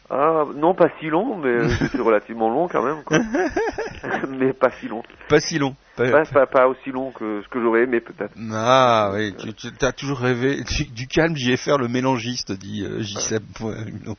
Ah, 0.09 0.43
non, 0.55 0.75
pas 0.75 0.89
si 0.99 1.07
long, 1.07 1.37
mais 1.37 1.67
c'est 1.91 1.97
relativement 1.99 2.49
long 2.49 2.67
quand 2.67 2.83
même, 2.83 3.03
quoi. 3.03 3.17
mais 4.29 4.53
pas 4.53 4.69
si 4.79 4.87
long. 4.87 5.01
Pas 5.29 5.39
si 5.39 5.57
long. 5.57 5.75
Pas- 5.97 6.11
Pas, 6.11 6.25
pas, 6.25 6.45
pas 6.45 6.67
aussi 6.67 6.91
long 6.91 7.11
que 7.11 7.41
ce 7.41 7.47
que 7.47 7.59
j'aurais 7.61 7.83
aimé, 7.83 8.01
peut-être. 8.01 8.33
Ah 8.51 9.11
oui, 9.13 9.33
tu, 9.37 9.53
tu 9.53 9.85
as 9.85 9.91
toujours 9.93 10.19
rêvé 10.19 10.61
du, 10.63 10.85
du 10.91 11.07
calme, 11.07 11.35
j'y 11.35 11.51
ai 11.53 11.57
faire 11.57 11.77
le 11.77 11.87
mélangiste, 11.87 12.51
dit 12.51 12.83
euh, 12.85 12.99
J-Seb. 13.01 13.43
Ouais, 13.61 13.75
non. 14.05 14.15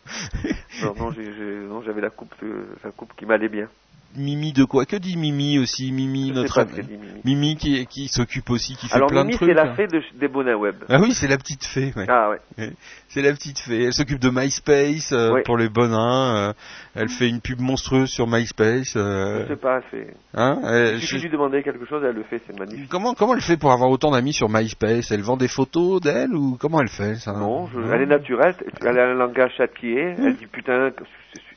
Non, 0.99 1.83
j'avais 1.83 2.01
la 2.01 2.11
coupe, 2.11 2.35
euh, 2.43 2.65
la 2.83 2.91
coupe 2.91 3.13
qui 3.17 3.27
m'allait 3.27 3.49
bien. 3.49 3.69
Mimi 4.17 4.53
de 4.53 4.65
quoi? 4.65 4.87
Que 4.87 4.97
dit 4.97 5.17
Mimi 5.17 5.59
aussi? 5.59 5.93
Mimi, 5.93 6.31
notre 6.31 6.55
pas 6.55 6.65
Mimi. 6.65 6.99
Mimi 7.25 7.57
qui, 7.57 7.85
qui 7.87 8.09
s'occupe 8.09 8.49
aussi, 8.49 8.75
qui 8.77 8.89
fait 8.89 8.95
Alors, 8.95 9.09
plein 9.11 9.25
Mimi, 9.25 9.33
de 9.33 9.37
trucs. 9.37 9.49
c'est 9.51 9.55
la 9.55 9.71
hein. 9.73 9.75
fée 9.75 9.87
de, 9.89 10.01
des 10.19 10.29
bonnets 10.29 10.55
web. 10.55 10.77
Ah 10.89 10.99
oui, 11.01 11.13
c'est 11.13 11.29
la 11.29 11.37
petite 11.37 11.65
fée. 11.67 11.93
ouais. 11.95 12.07
Ah 12.09 12.31
ouais. 12.31 12.73
C'est 13.09 13.23
la 13.23 13.33
petite 13.33 13.59
fée. 13.61 13.85
Elle 13.85 13.93
s'occupe 13.93 14.19
de 14.19 14.31
MySpace 14.31 15.13
euh, 15.13 15.33
Oui. 15.35 15.41
pour 15.45 15.57
les 15.57 15.69
bonins. 15.69 16.37
euh, 16.49 16.53
elle 16.95 17.09
fait 17.09 17.29
une 17.29 17.41
pub 17.41 17.61
monstrueuse 17.61 18.09
sur 18.11 18.27
MySpace. 18.27 18.95
euh, 18.97 19.43
Je 19.45 19.49
sais 19.55 19.61
pas, 19.61 19.81
c'est. 19.91 20.09
hein, 20.35 20.59
elle- 20.65 20.99
suffit 21.01 21.19
je- 21.19 21.23
lui 21.25 21.31
demander 21.31 21.63
quelque 21.63 21.87
chose, 21.87 22.03
elle 22.05 22.17
le 22.17 22.25
fait, 22.25 22.43
c'est 22.47 22.59
magnifique. 22.59 22.89
Comment 22.91 23.15
comment 23.15 23.35
elle 23.35 23.41
fait 23.43 23.57
pour 23.57 23.73
avoir 23.73 23.91
autant 23.91 24.11
d'amis 24.11 24.33
sur 24.33 24.49
MySpace? 24.49 25.11
Elle 25.13 25.23
vend 25.23 25.37
des 25.37 25.49
photos 25.49 26.01
d'elle 26.01 26.35
ou 26.35 26.57
comment 26.61 26.81
elle 26.81 26.89
fait 26.89 27.15
ça? 27.17 27.33
Non, 27.33 27.67
je- 27.69 27.81
elle 27.93 28.03
est 28.03 28.07
naturelle, 28.07 28.55
elle 28.83 28.99
a 28.99 29.05
un 29.11 29.15
langage 29.15 29.53
châtié, 29.57 30.15
elle 30.19 30.37
dit 30.37 30.47
putain, 30.47 30.91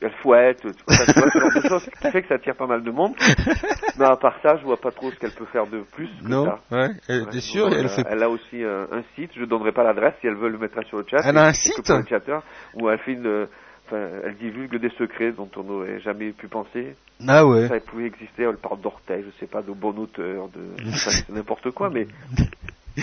elle 0.02 0.12
fouette, 0.22 0.60
ça, 0.88 1.04
tu 1.12 1.20
vois, 1.20 1.30
ce 1.30 1.38
genre 1.38 1.62
de 1.62 1.68
choses 1.68 1.90
qui 2.00 2.10
fait 2.10 2.22
que 2.22 2.28
ça 2.28 2.34
attire 2.34 2.54
pas 2.56 2.66
mal 2.66 2.82
de 2.82 2.90
monde. 2.90 3.14
Mais 3.98 4.06
à 4.06 4.16
part 4.16 4.36
ça, 4.42 4.56
je 4.58 4.64
vois 4.64 4.76
pas 4.80 4.90
trop 4.90 5.10
ce 5.10 5.16
qu'elle 5.16 5.32
peut 5.32 5.46
faire 5.52 5.66
de 5.66 5.80
plus 5.92 6.06
que 6.22 6.28
Non, 6.28 6.44
ça. 6.46 6.60
ouais. 6.70 6.88
Elle, 7.08 7.22
Ouais, 7.22 7.30
t'es 7.30 7.40
sûr 7.40 7.68
Elle 7.72 7.88
fait. 7.88 8.04
elle 8.08 8.22
a 8.22 8.28
aussi 8.30 8.62
un 8.62 9.02
site, 9.14 9.30
je 9.38 9.44
donnerai 9.44 9.72
pas 9.72 9.82
l'adresse 9.84 10.14
si 10.20 10.26
elle 10.26 10.36
veut 10.36 10.48
le 10.48 10.58
mettre 10.58 10.82
sur 10.88 10.98
le 10.98 11.04
chat. 11.10 11.18
Elle 11.24 11.36
a 11.40 11.46
un 11.48 11.52
site 11.52 11.92
où 12.74 12.88
elle 12.90 12.98
fait 13.00 13.12
une, 13.12 13.26
euh, 13.26 13.46
enfin, 13.86 13.98
elle 14.24 14.36
divulgue 14.36 14.76
des 14.80 14.90
secrets 14.90 15.32
dont 15.32 15.48
on 15.56 15.62
n'aurait 15.62 16.00
jamais 16.00 16.30
pu 16.32 16.48
penser. 16.48 16.94
Ah 17.28 17.44
ouais. 17.46 17.68
Ça 17.68 17.78
pouvait 17.80 18.06
exister, 18.06 18.44
elle 18.44 18.56
parle 18.56 18.80
d'orteils, 18.80 19.24
je 19.24 19.30
sais 19.40 19.46
pas, 19.46 19.60
de 19.62 19.72
bon 19.72 19.96
auteur, 19.98 20.48
de, 20.48 20.88
enfin, 20.88 21.10
c'est 21.10 21.28
n'importe 21.30 21.70
quoi, 21.72 21.90
mais 21.90 22.06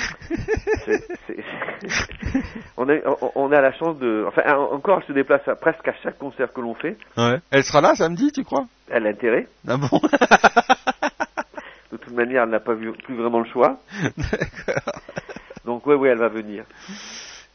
c'est- 0.86 1.08
c'est- 1.28 1.38
on, 2.78 2.90
a, 2.90 2.96
on- 3.36 3.52
a 3.52 3.62
la 3.62 3.72
chance 3.74 3.98
de, 4.00 4.26
enfin, 4.28 4.42
encore, 4.72 5.00
elle 5.02 5.08
se 5.08 5.14
déplace 5.14 5.48
à- 5.48 5.56
presque 5.56 5.88
à 5.88 5.94
chaque 6.04 6.18
concert 6.18 6.52
que 6.52 6.62
l'on 6.62 6.74
fait. 6.74 6.98
Ouais. 7.16 7.40
Elle 7.52 7.64
sera 7.64 7.82
là 7.82 7.94
samedi, 7.96 8.32
tu 8.32 8.44
crois? 8.44 8.66
Elle 8.90 9.06
a 9.06 9.10
intérêt. 9.10 9.48
Ah 9.68 9.78
bon? 9.78 10.00
De 11.92 11.98
toute 11.98 12.14
manière, 12.14 12.44
elle 12.44 12.50
n'a 12.50 12.60
pas 12.60 12.74
vu, 12.74 12.92
plus 12.92 13.16
vraiment 13.16 13.40
le 13.40 13.46
choix. 13.50 13.78
Donc, 15.66 15.86
ouais, 15.88 15.96
ouais, 15.96 16.10
elle 16.10 16.18
va 16.18 16.28
venir. 16.28 16.64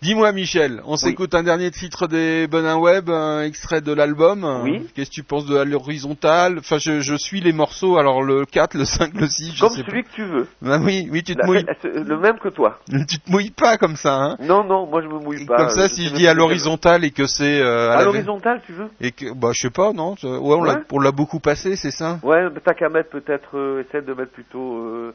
Dis-moi 0.03 0.33
Michel, 0.33 0.83
on 0.85 0.97
s'écoute 0.97 1.33
un 1.33 1.45
dernier 1.45 1.71
titre 1.71 2.09
des 2.09 2.49
Bonin 2.49 2.77
Web, 2.77 3.09
un 3.09 3.45
extrait 3.45 3.81
de 3.81 3.93
l'album. 3.93 4.45
Oui. 4.65 4.85
Qu'est-ce 4.97 5.11
que 5.11 5.15
tu 5.15 5.23
penses 5.23 5.47
de 5.47 5.57
l'horizontale? 5.63 6.59
Enfin, 6.59 6.79
je, 6.79 6.99
je 6.99 7.15
suis 7.15 7.41
les 7.41 7.53
morceaux, 7.53 7.99
alors 7.99 8.21
le 8.21 8.45
4, 8.45 8.75
le 8.75 8.85
5, 8.85 9.15
le 9.15 9.29
6, 9.29 9.53
je 9.55 9.61
Comme 9.61 9.71
sais 9.71 9.85
celui 9.85 10.03
que 10.03 10.11
tu 10.13 10.25
veux. 10.25 10.49
pas. 10.61 10.75
Ah 10.75 10.79
oui, 10.83 11.09
oui, 11.13 11.23
tu 11.23 11.35
te 11.37 11.39
La- 11.39 11.47
mouilles. 11.47 11.65
Le 11.85 12.19
même 12.19 12.41
que 12.41 12.49
toi. 12.49 12.81
Tu 13.09 13.21
te 13.21 13.31
mouilles 13.31 13.53
pas 13.53 13.79
comme 13.79 13.95
ça, 13.95 14.17
hein? 14.17 14.37
Non, 14.41 14.65
non, 14.65 14.87
moi 14.89 15.03
je 15.03 15.07
me 15.07 15.21
mouille 15.21 15.47
pas. 15.47 15.55
Comme 15.57 15.69
ça, 15.71 15.83
Euh, 15.83 15.89
si 15.89 16.09
je 16.09 16.15
dis 16.15 16.27
à 16.27 16.35
l'horizontale 16.35 17.05
et 17.05 17.13
que 17.13 17.27
c'est 17.27 17.61
euh, 17.61 17.93
À 17.93 17.99
la- 17.99 18.05
l'horizontale, 18.07 18.61
tu 18.67 18.73
veux? 18.73 18.89
Et 19.01 19.13
que 19.13 19.33
bah 19.33 19.51
je 19.53 19.61
sais 19.61 19.71
pas, 19.71 19.93
non 19.93 20.17
Ouais, 20.25 20.29
on 20.57 20.65
l'a 20.65 20.81
Ouais. 20.91 21.05
l'a 21.05 21.13
beaucoup 21.13 21.39
passé, 21.39 21.77
c'est 21.77 21.93
ça? 21.93 22.19
Ouais, 22.25 22.41
t'as 22.65 22.75
qu'à 22.75 22.89
mettre 22.89 23.11
peut-être, 23.11 23.57
euh, 23.57 23.85
essaie 23.89 24.03
de 24.03 24.15
mettre 24.15 24.33
plutôt 24.33 24.79
euh, 24.79 25.15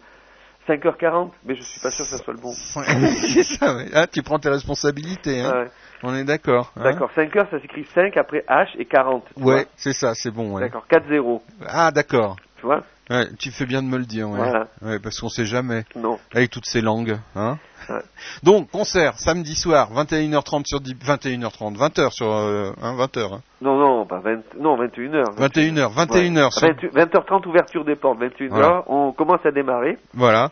5h40, 0.68 1.31
mais 1.45 1.56
je 1.56 1.64
suis 1.64 1.80
pas 1.80 1.91
sûr 1.91 2.06
que 2.06 2.11
ça 2.11 2.18
soit 2.23 2.34
le 2.34 2.39
bon. 2.39 2.52
c'est 3.34 3.44
ça, 3.44 3.76
ouais. 3.76 3.85
Ah, 3.94 4.07
tu 4.07 4.22
prends 4.22 4.39
tes 4.39 4.49
responsabilités, 4.49 5.41
hein 5.41 5.64
Ouais. 5.64 5.68
On 6.03 6.14
est 6.14 6.23
d'accord. 6.26 6.73
hein 6.77 6.84
D'accord, 6.84 7.10
5 7.15 7.35
heures, 7.35 7.48
ça 7.49 7.60
s'écrit 7.60 7.85
5 7.95 8.15
après 8.18 8.44
H 8.48 8.69
et 8.77 8.85
40. 8.85 9.26
tu 9.35 9.44
ouais, 9.44 9.65
c'est 9.76 9.94
ça, 9.94 10.14
c'est 10.14 10.31
bon. 10.31 10.53
Ouais. 10.53 10.61
D'accord, 10.61 10.85
4-0, 10.91 11.41
Ah, 11.68 11.91
d'accord. 11.91 12.35
tu 12.57 12.65
vois? 12.65 12.84
Ouais, 13.09 13.27
tu 13.39 13.51
fais 13.51 13.65
bien 13.65 13.81
de 13.81 13.88
me 13.88 13.97
le 13.97 14.05
dire, 14.05 14.29
ouais. 14.29 14.38
Voilà. 14.38 14.67
Ouais, 14.81 14.99
parce 14.99 15.19
qu'on 15.19 15.29
sait 15.29 15.45
jamais. 15.45 15.85
Non. 15.95 16.19
Avec 16.34 16.49
toutes 16.51 16.65
ces 16.65 16.81
langues, 16.81 17.17
hein. 17.35 17.57
Ouais. 17.89 18.01
Donc, 18.43 18.69
concert, 18.69 19.17
samedi 19.17 19.55
soir, 19.55 19.89
21h30 19.93 20.65
sur 20.65 20.81
10 20.81 20.93
21h30, 20.95 21.77
20h 21.77 22.11
sur, 22.11 22.29
euh, 22.29 22.73
hein, 22.81 22.95
20h, 22.97 23.35
hein. 23.35 23.41
Non, 23.61 23.77
non, 23.77 24.05
pas 24.05 24.19
20, 24.19 24.41
non, 24.59 24.75
21h. 24.77 25.38
21h, 25.38 25.93
21h 25.93 26.51
sur, 26.51 26.67
20h30, 26.67 27.47
ouverture 27.47 27.85
des 27.85 27.95
portes, 27.95 28.19
21h, 28.19 28.49
Voilà. 28.49 28.84
on 28.88 29.13
commence 29.13 29.45
à 29.45 29.51
démarrer, 29.51 29.97
voilà, 30.13 30.51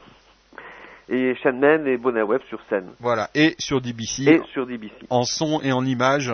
et 1.09 1.35
Shanman 1.43 1.85
et 1.87 1.97
Bonnet 1.97 2.21
Web 2.21 2.41
sur 2.47 2.59
scène, 2.69 2.87
voilà, 3.01 3.29
et 3.35 3.55
sur 3.59 3.81
DBC, 3.81 4.23
et 4.27 4.41
sur 4.53 4.65
DBC, 4.65 4.93
en 5.09 5.23
son 5.23 5.59
et 5.61 5.73
en 5.73 5.85
image, 5.85 6.31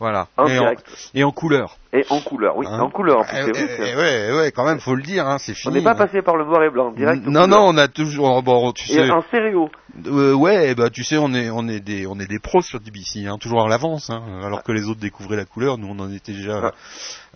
voilà, 0.00 0.28
en 0.38 0.46
et, 0.46 0.52
direct, 0.52 1.10
et 1.14 1.24
en 1.24 1.30
couleur. 1.30 1.76
Et 1.92 2.04
en 2.10 2.20
couleur, 2.20 2.56
oui, 2.56 2.66
Hein 2.68 2.80
en 2.80 2.90
couleur, 2.90 3.20
en 3.20 3.24
plus, 3.24 3.38
Eh, 3.38 3.50
eh, 3.50 3.54
c'est- 3.54 3.92
eh, 3.92 3.96
ouais, 3.96 4.36
ouais, 4.38 4.52
quand 4.52 4.64
même, 4.66 4.78
faut 4.78 4.94
le 4.94 5.02
dire, 5.02 5.26
hein, 5.26 5.38
c'est 5.38 5.52
On 5.52 5.54
fini. 5.54 5.74
n'est 5.76 5.82
pas 5.82 5.92
hein. 5.92 5.94
passé 5.94 6.20
par 6.22 6.36
le 6.36 6.44
noir 6.44 6.62
et 6.62 6.70
blanc, 6.70 6.92
direct. 6.92 7.26
Non, 7.26 7.46
non, 7.46 7.60
on 7.68 7.76
a 7.78 7.88
toujours, 7.88 8.42
bon, 8.42 8.72
tu 8.72 8.90
Et 8.90 8.94
sais, 8.94 9.10
en 9.10 9.22
stéréo. 9.22 9.70
Euh, 10.06 10.34
ouais, 10.34 10.74
bah 10.74 10.90
tu 10.90 11.02
sais, 11.02 11.16
on 11.16 11.32
est 11.34 11.50
on 11.50 11.66
est 11.66 11.80
des 11.80 12.06
on 12.06 12.20
est 12.20 12.26
des 12.28 12.38
pros 12.38 12.60
sur 12.62 12.78
DBC, 12.78 13.26
hein, 13.26 13.36
toujours 13.40 13.64
à 13.64 13.68
l'avance, 13.68 14.10
hein, 14.10 14.22
alors 14.44 14.62
que 14.62 14.70
les 14.70 14.84
autres 14.86 15.00
découvraient 15.00 15.36
la 15.36 15.46
couleur, 15.46 15.76
nous 15.78 15.88
on 15.88 15.98
en 15.98 16.12
était 16.12 16.32
déjà 16.32 16.60
Ouais. 16.60 16.70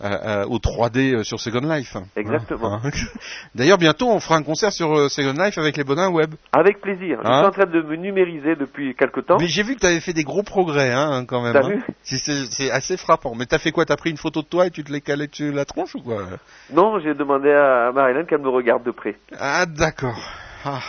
euh, 0.03 0.09
euh, 0.23 0.45
au 0.45 0.59
3D 0.59 1.13
euh, 1.15 1.23
sur 1.23 1.39
Second 1.41 1.67
Life. 1.67 1.97
Exactement. 2.15 2.79
D'ailleurs, 3.55 3.79
bientôt 3.79 4.07
on 4.09 4.19
fera 4.19 4.35
un 4.35 4.43
concert 4.43 4.71
sur 4.71 4.93
euh, 4.97 5.09
Second 5.09 5.33
Life 5.43 5.57
avec 5.57 5.75
les 5.77 5.83
bonins 5.83 6.09
web. 6.09 6.35
Avec 6.53 6.79
plaisir. 6.79 7.17
Je 7.23 7.27
suis 7.27 7.45
en 7.45 7.51
train 7.51 7.65
de 7.65 7.81
me 7.81 7.95
numériser 7.97 8.55
depuis 8.55 8.95
quelque 8.95 9.19
temps. 9.19 9.37
Mais 9.39 9.47
j'ai 9.47 9.63
vu 9.63 9.75
que 9.75 9.79
tu 9.81 9.87
avais 9.87 9.99
fait 9.99 10.13
des 10.13 10.23
gros 10.23 10.43
progrès, 10.43 10.91
hein, 10.91 11.25
quand 11.27 11.41
même. 11.41 11.53
T'as 11.53 11.67
vu 11.67 11.83
c'est 12.03 12.71
assez 12.71 12.97
frappant. 12.97 13.33
Mais 13.35 13.45
t'as 13.45 13.57
fait 13.59 13.71
quoi? 13.71 13.83
T'as 13.85 13.97
pris 13.97 14.11
une 14.11 14.17
photo 14.17 14.42
de 14.43 14.47
toi 14.47 14.67
et 14.67 14.71
tu 14.71 14.83
te 14.83 14.91
l'es 14.91 15.01
calé 15.01 15.27
dessus 15.27 15.51
la 15.51 15.65
tronche 15.65 15.95
ou 15.95 16.01
quoi 16.01 16.23
Non, 16.71 16.99
j'ai 16.99 17.13
demandé 17.13 17.51
à 17.51 17.91
Marilyn 17.91 18.25
qu'elle 18.25 18.41
me 18.41 18.49
regarde 18.49 18.83
de 18.83 18.91
près. 18.91 19.17
Ah 19.39 19.65
d'accord. 19.65 20.17
Ah. 20.65 20.79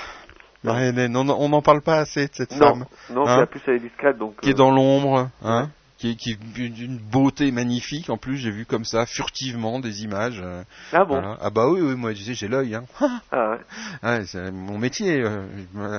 Marie-Hélène, 0.63 1.15
on 1.17 1.49
n'en 1.49 1.61
parle 1.63 1.83
pas 1.83 1.97
assez 1.99 2.27
de 2.27 2.33
cette 2.33 2.53
Non, 2.53 2.59
femme 2.69 2.85
non, 3.11 3.27
Hein? 3.27 3.35
c'est 3.35 3.41
la 3.41 3.47
plus 3.47 3.61
elle 3.67 3.75
est 3.75 3.79
discrète, 3.81 4.17
donc. 4.19 4.41
qui 4.41 4.49
est 4.51 4.53
euh, 4.53 4.57
dans 4.57 4.71
l'ombre, 4.71 5.29
hein, 5.43 5.69
qui 6.05 6.11
est, 6.11 6.15
qui 6.17 6.31
est 6.33 6.69
d'une 6.69 6.99
beauté 6.99 7.51
magnifique. 7.51 8.11
En 8.11 8.19
plus, 8.19 8.37
j'ai 8.37 8.51
vu 8.51 8.67
comme 8.67 8.85
ça, 8.85 9.07
furtivement, 9.07 9.81
des 9.81 10.05
images. 10.05 10.41
euh, 10.43 10.63
Ah 10.93 11.05
bon 11.05 11.15
voilà. 11.21 11.39
Ah 11.41 11.51
bah 11.51 11.69
oui, 11.69 11.81
oui, 11.81 11.95
moi, 11.95 12.13
je 12.13 12.19
disais, 12.19 12.35
j'ai 12.35 12.49
l'œil. 12.49 12.75
Hein. 12.75 12.85
Ah 13.33 13.51
ouais. 13.51 13.59
Ouais, 14.03 14.25
c'est 14.27 14.51
mon 14.53 14.77
métier. 14.79 15.23
euh, 15.23 15.47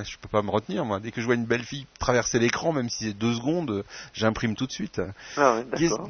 je, 0.04 0.16
peux 0.18 0.28
pas 0.28 0.42
me 0.42 0.50
retenir, 0.50 0.84
moi. 0.84 1.00
Dès 1.00 1.10
que 1.10 1.20
je 1.20 1.26
vois 1.26 1.34
une 1.34 1.46
belle 1.46 1.64
fille 1.64 1.86
traverser 1.98 2.38
l'écran, 2.38 2.72
même 2.72 2.88
si 2.88 3.04
c'est 3.06 3.14
deux 3.18 3.34
secondes, 3.34 3.84
j'imprime 4.12 4.54
tout 4.54 4.66
de 4.66 4.72
suite. 4.72 5.00
Ah 5.36 5.56
ouais, 5.56 5.64
d'accord. 5.64 6.08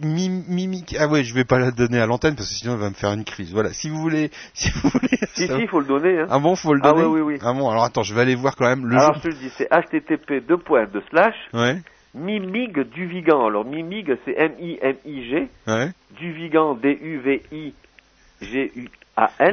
Mimique? 0.00 0.96
Ah 0.98 1.08
ouais, 1.08 1.24
je 1.24 1.34
vais 1.34 1.44
pas 1.44 1.58
la 1.58 1.70
donner 1.70 2.00
à 2.00 2.06
l'antenne 2.06 2.36
parce 2.36 2.48
que 2.48 2.54
sinon 2.54 2.74
elle 2.74 2.80
va 2.80 2.88
me 2.90 2.94
faire 2.94 3.12
une 3.12 3.24
crise. 3.24 3.52
Voilà. 3.52 3.72
Si 3.72 3.88
vous 3.88 3.98
voulez, 4.00 4.30
si 4.54 4.70
vous 4.70 4.88
voulez. 4.90 5.18
Si, 5.34 5.46
ça- 5.46 5.56
si, 5.56 5.62
il 5.62 5.68
faut 5.68 5.80
le 5.80 5.86
donner. 5.86 6.20
Hein. 6.20 6.26
Ah 6.30 6.38
bon, 6.38 6.54
faut 6.56 6.74
le 6.74 6.80
Ah 6.82 6.92
donner. 6.92 7.04
ouais, 7.06 7.20
oui, 7.22 7.34
oui. 7.34 7.38
Ah 7.42 7.52
bon, 7.52 7.68
alors 7.70 7.84
attends, 7.84 8.02
je 8.02 8.14
vais 8.14 8.20
aller 8.22 8.34
voir 8.34 8.56
quand 8.56 8.66
même 8.66 8.86
le 8.86 8.96
Alors 8.96 9.14
je 9.14 9.20
te 9.20 9.28
le 9.28 9.34
dis, 9.34 9.50
c'est 9.56 9.68
http 9.70 10.46
deux 10.46 10.58
points 10.58 10.86
de 10.86 11.02
slash 11.10 11.34
Ouais, 11.52 11.80
mimig 12.14 12.78
du 12.90 13.06
Vigan. 13.06 13.46
Alors 13.46 13.64
mimig 13.64 14.16
c'est 14.24 14.34
M-I-M-I-G, 14.36 15.48
ouais, 15.66 15.90
du 16.18 16.32
Vigan 16.32 16.74
D-U-V-I-G-U-A-N. 16.74 17.74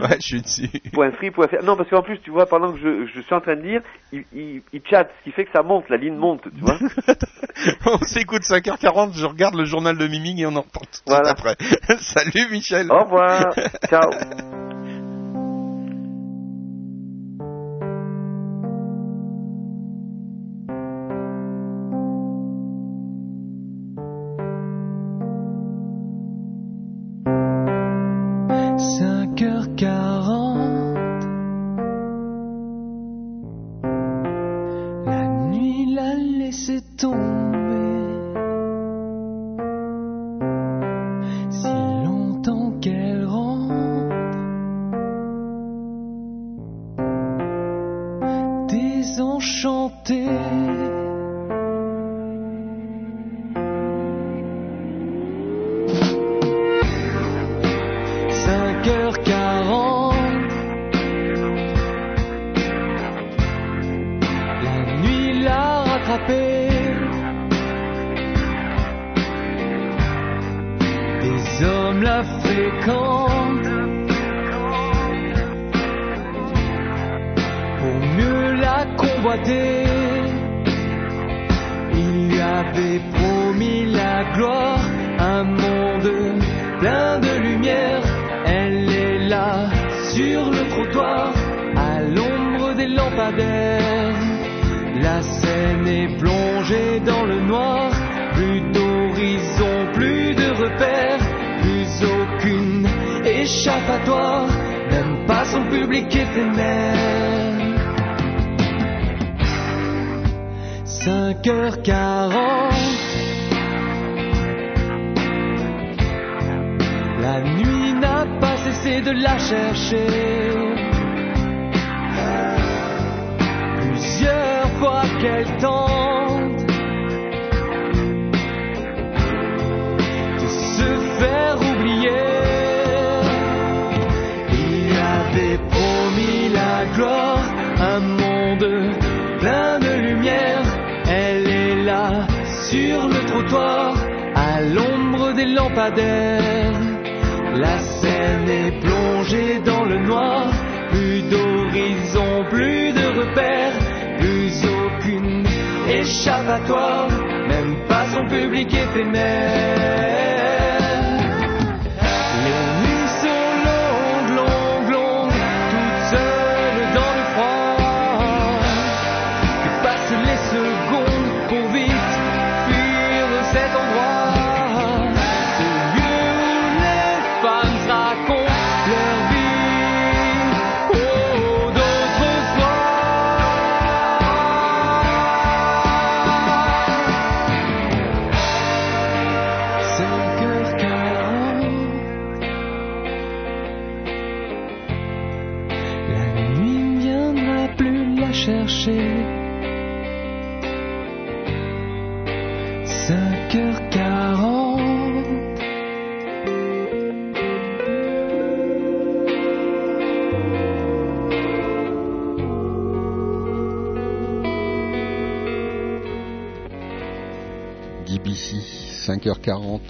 ouais, 0.04 0.18
je 0.20 0.26
suis 0.26 0.42
dessus. 0.42 0.70
Point 0.94 1.12
free, 1.12 1.32
point. 1.32 1.48
Non, 1.64 1.76
parce 1.78 1.90
qu'en 1.90 2.02
plus, 2.02 2.20
tu 2.20 2.32
vois, 2.32 2.46
pendant 2.48 2.72
que 2.74 2.80
je, 2.80 3.06
je 3.14 3.22
suis 3.22 3.34
en 3.34 3.42
train 3.42 3.56
de 3.56 3.62
lire, 3.62 3.82
il, 4.12 4.24
il, 4.34 4.62
il 4.74 4.82
chatte, 4.90 5.12
ce 5.20 5.24
qui 5.24 5.32
fait 5.32 5.46
que 5.46 5.52
ça 5.54 5.62
monte, 5.64 5.88
la 5.90 5.98
ligne 5.98 6.16
monte, 6.16 6.44
tu 6.44 6.62
vois. 6.62 6.78
on 7.86 8.00
s'écoute 8.00 8.42
5h40, 8.44 9.14
je 9.18 9.26
regarde 9.26 9.56
le 9.56 9.66
journal 9.66 9.98
de 9.98 10.08
Miming 10.08 10.40
et 10.40 10.46
on 10.46 10.56
en 10.56 10.62
reparle 10.62 10.88
tout 10.88 11.02
Voilà. 11.08 11.30
après. 11.30 11.56
Salut 12.00 12.50
Michel. 12.52 12.92
Au 12.92 13.04
revoir. 13.04 13.54
Ciao. 13.90 14.10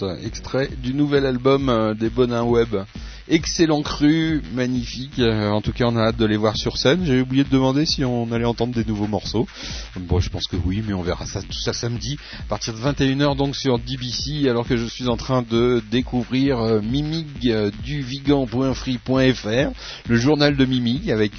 5h40, 0.02 0.26
extrait 0.26 0.70
du 0.82 0.94
nouvel 0.94 1.26
album 1.26 1.70
euh, 1.70 1.94
des 1.94 2.10
Bonins 2.10 2.44
Web. 2.44 2.76
Excellent 3.28 3.82
cru, 3.82 4.42
magnifique. 4.54 5.20
euh, 5.20 5.50
en 5.50 5.62
tout 5.62 5.72
cas, 5.72 5.86
on 5.86 5.96
a 5.96 6.08
hâte 6.08 6.18
de 6.18 6.26
les 6.26 6.38
voir 6.38 6.58
sur 6.58 6.78
scène. 6.78 7.06
J'ai 7.06 7.22
oublié 7.22 7.44
de 7.44 7.50
demander 7.50 7.86
si 7.86 8.04
on 8.04 8.32
allait 8.32 8.46
entendre 8.46 8.74
des 8.74 8.84
nouveaux 8.84 9.08
morceaux. 9.08 9.48
Bon, 9.96 10.20
je 10.20 10.30
pense 10.30 10.48
que 10.48 10.58
oui, 10.58 10.84
mais 10.86 10.94
on 10.94 11.02
verra 11.02 11.26
ça 11.26 11.42
tout 11.42 11.54
ça 11.54 11.72
samedi 11.72 12.18
à 12.40 12.44
partir 12.50 12.74
de 12.74 12.80
21h 12.80 13.38
donc 13.38 13.56
sur 13.56 13.80
DBC. 13.80 14.50
Alors 14.50 14.68
que 14.68 14.76
je 14.76 14.86
suis 14.86 15.08
en 15.08 15.18
train 15.18 15.44
de 15.44 15.82
découvrir 15.92 16.60
euh, 16.60 16.82
Mimig 16.82 17.28
le 20.08 20.16
journal 20.16 20.58
de 20.58 20.66
Mimig 20.66 21.12
avec 21.12 21.34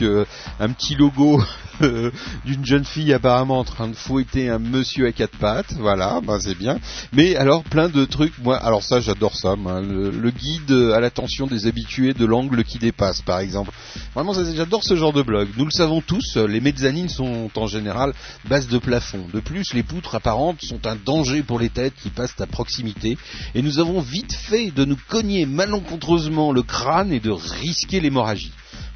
un 0.60 0.68
petit 0.70 0.94
logo 0.94 1.42
d'une 2.44 2.64
jeune 2.64 2.84
fille 2.84 3.12
apparemment 3.12 3.58
en 3.58 3.64
train 3.64 3.88
de 3.88 3.94
fouetter 3.94 4.48
un 4.48 4.58
monsieur 4.58 5.06
à 5.06 5.12
quatre 5.12 5.36
pattes, 5.38 5.72
voilà, 5.78 6.20
bah 6.20 6.38
c'est 6.40 6.56
bien. 6.56 6.78
Mais 7.12 7.36
alors 7.36 7.62
plein 7.64 7.88
de 7.88 8.04
trucs, 8.04 8.38
moi, 8.38 8.56
alors 8.56 8.82
ça 8.82 9.00
j'adore 9.00 9.36
ça, 9.36 9.54
le, 9.56 10.30
guide 10.30 10.72
à 10.94 11.00
l'attention 11.00 11.46
des 11.46 11.66
habitués 11.66 12.14
de 12.14 12.24
l'angle 12.24 12.64
qui 12.64 12.78
dépasse, 12.78 13.22
par 13.22 13.40
exemple. 13.40 13.70
Vraiment, 14.14 14.32
j'adore 14.32 14.84
ce 14.84 14.94
genre 14.94 15.12
de 15.12 15.22
blog. 15.22 15.48
Nous 15.56 15.64
le 15.64 15.70
savons 15.70 16.00
tous, 16.00 16.36
les 16.36 16.60
mezzanines 16.60 17.08
sont 17.08 17.50
en 17.54 17.66
général 17.66 18.12
bases 18.48 18.68
de 18.68 18.78
plafond. 18.78 19.26
De 19.32 19.40
plus, 19.40 19.74
les 19.74 19.82
poutres 19.82 20.14
apparentes 20.14 20.62
sont 20.62 20.86
un 20.86 20.96
danger 20.96 21.42
pour 21.42 21.58
les 21.58 21.70
têtes 21.70 21.94
qui 22.02 22.10
passent 22.10 22.40
à 22.40 22.46
proximité. 22.46 23.16
Et 23.54 23.62
nous 23.62 23.78
avons 23.78 24.00
vite 24.00 24.32
fait 24.32 24.70
de 24.70 24.84
nous 24.84 24.98
cogner 25.08 25.46
malencontreusement 25.46 26.52
le 26.52 26.62
crâne 26.62 27.12
et 27.12 27.20
de 27.20 27.30
risquer 27.30 28.00
l'hémorragie. 28.00 28.52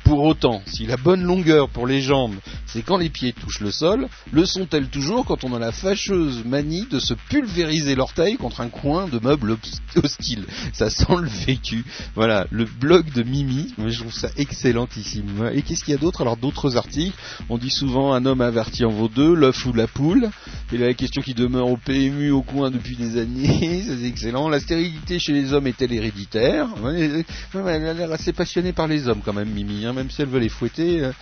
Pour 0.06 0.22
autant, 0.22 0.62
si 0.66 0.86
la 0.86 0.96
bonne 0.96 1.24
longueur 1.24 1.68
pour 1.68 1.84
les 1.84 2.00
jambes, 2.00 2.36
c'est 2.64 2.82
quand 2.82 2.96
les 2.96 3.10
pieds 3.10 3.32
touchent 3.32 3.58
le 3.58 3.72
sol, 3.72 4.06
le 4.30 4.46
sont-elles 4.46 4.86
toujours 4.86 5.24
quand 5.24 5.42
on 5.42 5.52
a 5.52 5.58
la 5.58 5.72
fâcheuse 5.72 6.44
manie 6.44 6.86
de 6.88 7.00
se 7.00 7.12
pulvériser 7.28 7.96
l'orteil 7.96 8.36
contre 8.36 8.60
un 8.60 8.68
coin 8.68 9.08
de 9.08 9.18
meuble 9.18 9.56
hostile 9.96 10.44
Ça 10.72 10.90
sent 10.90 11.16
le 11.20 11.26
vécu. 11.26 11.84
Voilà, 12.14 12.46
le 12.52 12.66
blog 12.66 13.12
de 13.14 13.24
Mimi, 13.24 13.74
je 13.84 13.98
trouve 13.98 14.12
ça 14.12 14.28
excellentissime. 14.36 15.50
Et 15.52 15.62
qu'est-ce 15.62 15.82
qu'il 15.82 15.92
y 15.92 15.96
a 15.96 16.00
d'autre? 16.00 16.20
Alors 16.20 16.36
d'autres 16.36 16.76
articles, 16.76 17.18
on 17.48 17.58
dit 17.58 17.70
souvent 17.70 18.12
un 18.12 18.26
homme 18.26 18.42
averti 18.42 18.84
en 18.84 18.90
vaut 18.90 19.08
deux, 19.08 19.34
l'œuf 19.34 19.66
ou 19.66 19.72
la 19.72 19.88
poule. 19.88 20.30
Et 20.72 20.78
la 20.78 20.94
question 20.94 21.22
qui 21.22 21.32
demeure 21.32 21.68
au 21.68 21.76
PMU 21.76 22.30
au 22.32 22.42
coin 22.42 22.72
depuis 22.72 22.96
des 22.96 23.20
années, 23.20 23.84
c'est 23.86 24.04
excellent. 24.04 24.48
La 24.48 24.58
stérilité 24.58 25.20
chez 25.20 25.32
les 25.32 25.52
hommes 25.52 25.68
est-elle 25.68 25.92
héréditaire 25.92 26.66
ouais, 26.82 27.24
elle 27.54 27.86
a 27.86 27.92
l'air 27.92 28.10
assez 28.10 28.32
passionnée 28.32 28.72
par 28.72 28.88
les 28.88 29.06
hommes 29.06 29.20
quand 29.24 29.32
même, 29.32 29.48
Mimi, 29.48 29.86
hein, 29.86 29.92
même 29.92 30.10
si 30.10 30.22
elle 30.22 30.28
veut 30.28 30.40
les 30.40 30.48
fouetter. 30.48 31.04
euh, 31.04 31.12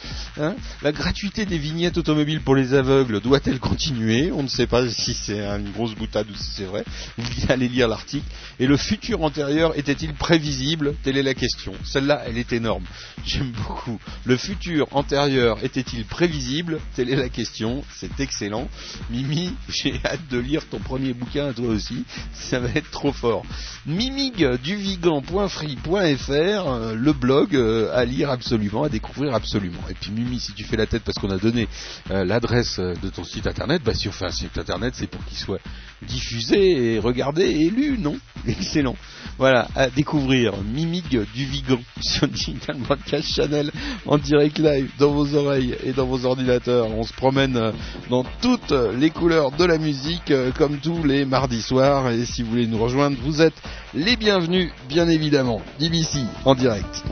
hein. 0.41 0.55
La 0.83 0.93
gratuité 0.93 1.45
des 1.45 1.59
vignettes 1.59 1.99
automobiles 1.99 2.41
pour 2.41 2.55
les 2.55 2.73
aveugles 2.73 3.21
doit-elle 3.21 3.61
continuer? 3.61 4.33
On 4.33 4.43
ne 4.43 4.49
sait 4.49 4.67
pas 4.67 4.89
si 4.89 5.13
c'est 5.13 5.41
une 5.41 5.73
grosse 5.73 5.95
boutade 5.95 6.31
ou 6.31 6.35
si 6.35 6.51
c'est 6.57 6.65
vrai. 6.65 6.83
Vous 7.19 7.29
allez 7.51 7.69
lire 7.69 7.87
l'article. 7.87 8.25
Et 8.59 8.67
le 8.67 8.79
futur 8.79 9.23
antérieur 9.23 9.77
était-il 9.79 10.15
prévisible? 10.15 10.95
Telle 11.03 11.19
est 11.19 11.23
la 11.23 11.35
question. 11.35 11.75
Celle-là, 11.85 12.23
elle 12.27 12.39
est 12.39 12.53
énorme. 12.55 12.85
J'aime 13.27 13.53
beaucoup. 13.67 14.01
Le 14.25 14.39
futur 14.39 14.87
antérieur 14.93 15.59
était-il 15.63 16.07
prévisible? 16.07 16.81
Telle 16.95 17.11
est 17.11 17.17
la 17.17 17.29
question. 17.29 17.85
C'est 17.95 18.21
excellent. 18.21 18.69
Mimi, 19.11 19.34
j'ai 19.69 20.01
hâte 20.05 20.29
de 20.31 20.39
lire 20.39 20.67
ton 20.69 20.79
premier 20.79 21.13
bouquin, 21.13 21.53
toi 21.53 21.69
aussi. 21.69 22.05
Ça 22.33 22.61
va 22.61 22.69
être 22.71 22.91
trop 22.91 23.13
fort. 23.13 23.45
mimigduvigan.free.fr, 23.87 26.31
euh, 26.31 26.95
le 26.95 27.13
blog 27.13 27.57
euh, 27.57 27.91
à 27.95 28.05
lire 28.05 28.31
absolument, 28.31 28.85
à 28.85 28.89
découvrir 28.89 29.35
absolument. 29.35 29.81
Et 29.91 29.95
puis 29.95 30.11
Mimi, 30.11 30.41
si 30.41 30.53
tu 30.53 30.65
fais 30.65 30.77
la 30.77 30.87
tête 30.87 31.03
parce 31.05 31.19
qu'on 31.19 31.31
a 31.31 31.39
donné 31.39 31.69
euh, 32.11 32.25
l'adresse 32.25 32.79
de 32.79 33.09
ton 33.09 33.25
site 33.25 33.47
internet, 33.47 33.83
bah 33.85 33.95
si 33.95 34.09
on 34.09 34.13
fait 34.13 34.27
un 34.27 34.31
site 34.31 34.59
internet, 34.59 34.95
c'est 34.97 35.07
pour 35.07 35.25
qu'il 35.25 35.39
soit 35.39 35.61
diffusé 36.03 36.95
et 36.95 36.99
regardé 36.99 37.45
et 37.45 37.71
lu, 37.71 37.99
non? 37.99 38.19
Excellent. 38.47 38.97
Voilà, 39.39 39.69
à 39.75 39.89
découvrir 39.89 40.55
Mimig 40.63 41.21
du 41.35 41.45
Vigan 41.45 41.81
sur 42.01 42.29
Digital 42.29 42.77
Broadcast 42.79 43.35
Channel 43.35 43.71
en 44.07 44.19
direct 44.19 44.59
live 44.59 44.91
dans 44.99 45.13
vos 45.13 45.35
oreilles 45.35 45.77
et 45.83 45.93
dans 45.93 46.07
vos 46.07 46.25
ordinateurs. 46.25 46.89
On 46.91 47.03
se 47.03 47.13
promène 47.13 47.73
dans 48.11 48.25
toutes 48.41 48.73
les 48.97 49.11
couleurs 49.25 49.53
de 49.53 49.65
la 49.65 49.79
musique 49.79 50.31
euh, 50.31 50.51
comme 50.53 50.77
tous 50.77 51.03
les 51.03 51.25
mardis 51.25 51.63
soirs 51.63 52.11
et 52.11 52.27
si 52.27 52.43
vous 52.43 52.51
voulez 52.51 52.67
nous 52.67 52.77
rejoindre, 52.77 53.17
vous 53.23 53.41
êtes 53.41 53.55
les 53.95 54.17
bienvenus 54.17 54.71
bien 54.87 55.09
évidemment. 55.09 55.63
DBC 55.81 56.19
en 56.45 56.55
direct. 56.55 57.03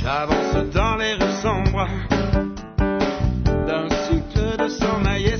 J'avance 0.00 0.72
dans 0.72 0.94
les 0.94 1.14
rues 1.14 1.42
sombres 1.42 1.88
d'un 3.66 3.88
cycle 4.06 4.56
de 4.56 4.68
sommeil 4.68 5.33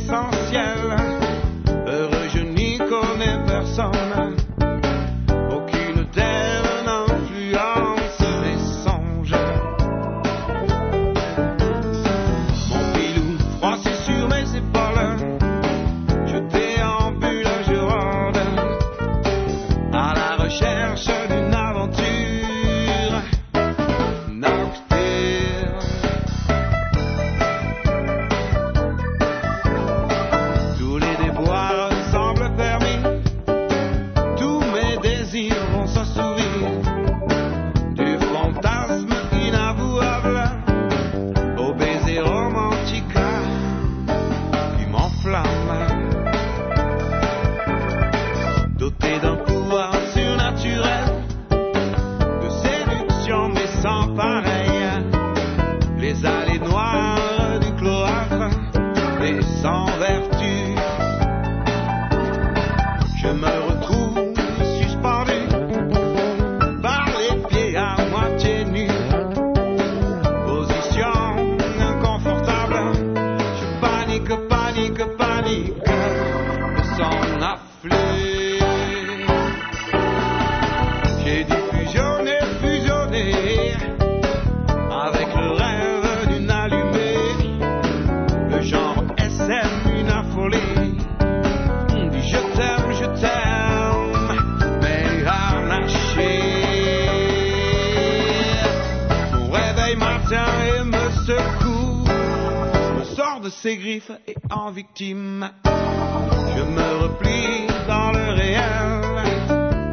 ses 103.64 103.78
griffes 103.78 104.12
et 104.28 104.34
en 104.50 104.70
victime. 104.70 105.48
Je 105.64 106.62
me 106.62 107.02
replie 107.02 107.66
dans 107.88 108.12
le 108.12 108.34
réel 108.34 109.90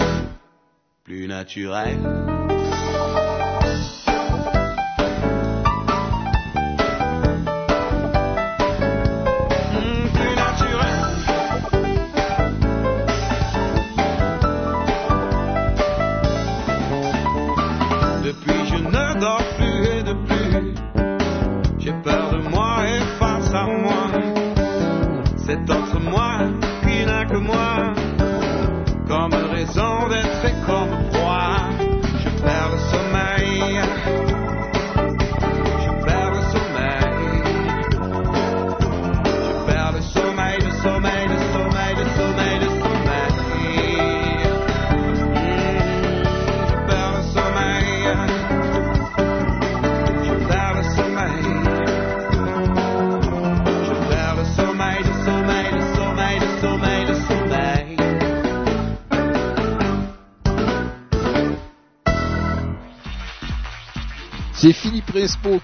plus 1.06 1.26
naturel. 1.26 1.98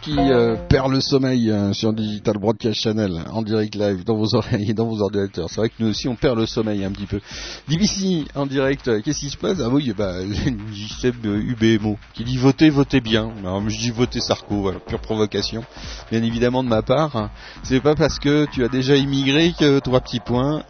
Qui 0.01 0.17
euh, 0.17 0.55
perd 0.69 0.91
le 0.91 1.01
sommeil 1.01 1.51
euh, 1.51 1.73
sur 1.73 1.93
Digital 1.93 2.37
Broadcast 2.37 2.79
Channel 2.81 3.23
en 3.31 3.41
direct 3.41 3.75
live 3.75 4.03
dans 4.03 4.15
vos 4.15 4.35
oreilles 4.35 4.71
et 4.71 4.73
dans 4.73 4.87
vos 4.87 5.01
ordinateurs. 5.01 5.49
C'est 5.49 5.57
vrai 5.57 5.69
que 5.69 5.75
nous 5.79 5.89
aussi 5.89 6.07
on 6.07 6.15
perd 6.15 6.37
le 6.37 6.45
sommeil 6.45 6.83
un 6.83 6.91
petit 6.91 7.05
peu. 7.05 7.19
DBC 7.67 8.25
en 8.35 8.45
direct, 8.45 8.87
euh, 8.87 9.01
qu'est-ce 9.03 9.19
qui 9.19 9.29
se 9.29 9.37
passe? 9.37 9.59
Ah 9.63 9.69
oui, 9.69 9.93
bah 9.97 10.13
JCEB 10.73 11.25
UBMO 11.25 11.97
qui 12.13 12.23
dit 12.23 12.37
votez, 12.37 12.69
votez 12.69 13.01
bien. 13.01 13.31
Alors, 13.39 13.67
je 13.69 13.77
dis 13.77 13.91
votez 13.91 14.19
Sarko, 14.19 14.71
pure 14.87 14.99
provocation. 14.99 15.63
Bien 16.11 16.23
évidemment 16.23 16.63
de 16.63 16.69
ma 16.69 16.81
part. 16.81 17.29
C'est 17.63 17.81
pas 17.81 17.95
parce 17.95 18.19
que 18.19 18.45
tu 18.51 18.63
as 18.63 18.69
déjà 18.69 18.95
immigré 18.95 19.53
que 19.57 19.79
trois 19.79 20.01
petits 20.01 20.21
points. 20.21 20.63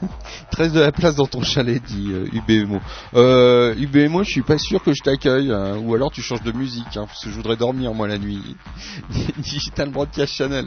13 0.52 0.72
de 0.72 0.80
la 0.80 0.92
place 0.92 1.16
dans 1.16 1.26
ton 1.26 1.42
chalet, 1.42 1.82
dit 1.82 2.12
UBMO. 2.32 2.78
Euh, 3.14 3.74
UBMO, 3.76 4.22
je 4.22 4.30
suis 4.30 4.42
pas 4.42 4.58
sûr 4.58 4.82
que 4.82 4.92
je 4.92 5.02
t'accueille, 5.02 5.50
hein, 5.50 5.76
ou 5.78 5.94
alors 5.94 6.12
tu 6.12 6.22
changes 6.22 6.42
de 6.42 6.52
musique, 6.52 6.96
hein, 6.96 7.06
parce 7.06 7.24
que 7.24 7.30
je 7.30 7.34
voudrais 7.34 7.56
dormir 7.56 7.92
moi 7.92 8.06
la 8.06 8.18
nuit. 8.18 8.40
Digital 9.38 9.90
Broadcast 9.90 10.34
Channel, 10.34 10.66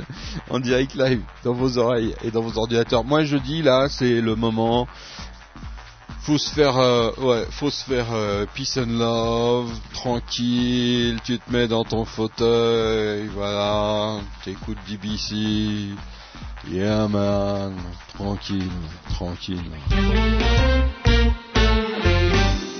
en 0.49 0.60
direct 0.60 0.95
live, 0.95 1.22
dans 1.44 1.54
vos 1.54 1.78
oreilles 1.78 2.16
et 2.24 2.32
dans 2.32 2.41
vos 2.41 2.58
ordinateurs. 2.58 3.04
Moi 3.04 3.24
je 3.24 3.38
dis 3.38 3.62
là, 3.62 3.88
c'est 3.90 4.22
le 4.22 4.36
moment. 4.36 4.88
Faut 6.22 6.38
se 6.38 6.54
faire, 6.54 6.78
euh, 6.78 7.12
ouais, 7.20 7.45
faut 7.52 7.70
se 7.70 7.86
faire 7.86 8.08
euh, 8.12 8.45
peace 8.54 8.78
and 8.78 8.98
love, 8.99 9.72
tranquille. 9.94 11.18
Tu 11.24 11.40
te 11.40 11.52
mets 11.52 11.70
dans 11.70 11.86
ton 11.86 12.04
fauteuil, 12.04 13.28
voilà. 13.34 14.20
T'écoutes 14.44 14.78
DBC. 14.90 15.95
Yeah 16.70 17.08
man, 17.08 17.76
tranquille, 18.14 18.70
tranquille. 19.10 19.72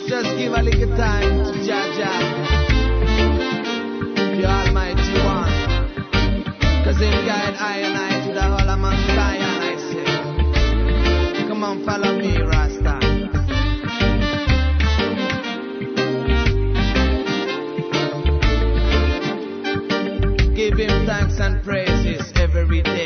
Just 0.08 0.38
give 0.38 0.54
a 0.54 0.62
little 0.62 0.96
time 0.98 1.44
to 1.46 1.54
Jaja, 1.64 2.27
One. 7.00 7.12
Guide 7.28 7.56
I 7.60 7.78
and 7.78 7.96
I 7.96 8.26
to 8.26 8.34
the 8.34 8.42
whole 8.42 8.70
of 8.70 8.80
Mount 8.80 8.98
Zion, 9.06 9.44
I 9.62 9.78
say. 9.78 11.48
Come 11.48 11.64
on, 11.64 11.86
follow 11.86 12.18
me, 12.18 12.42
Rasta. 12.42 12.98
Give 20.56 20.78
him 20.80 21.06
thanks 21.06 21.40
and 21.40 21.64
praises 21.64 22.32
every 22.36 22.82
day. 22.82 22.97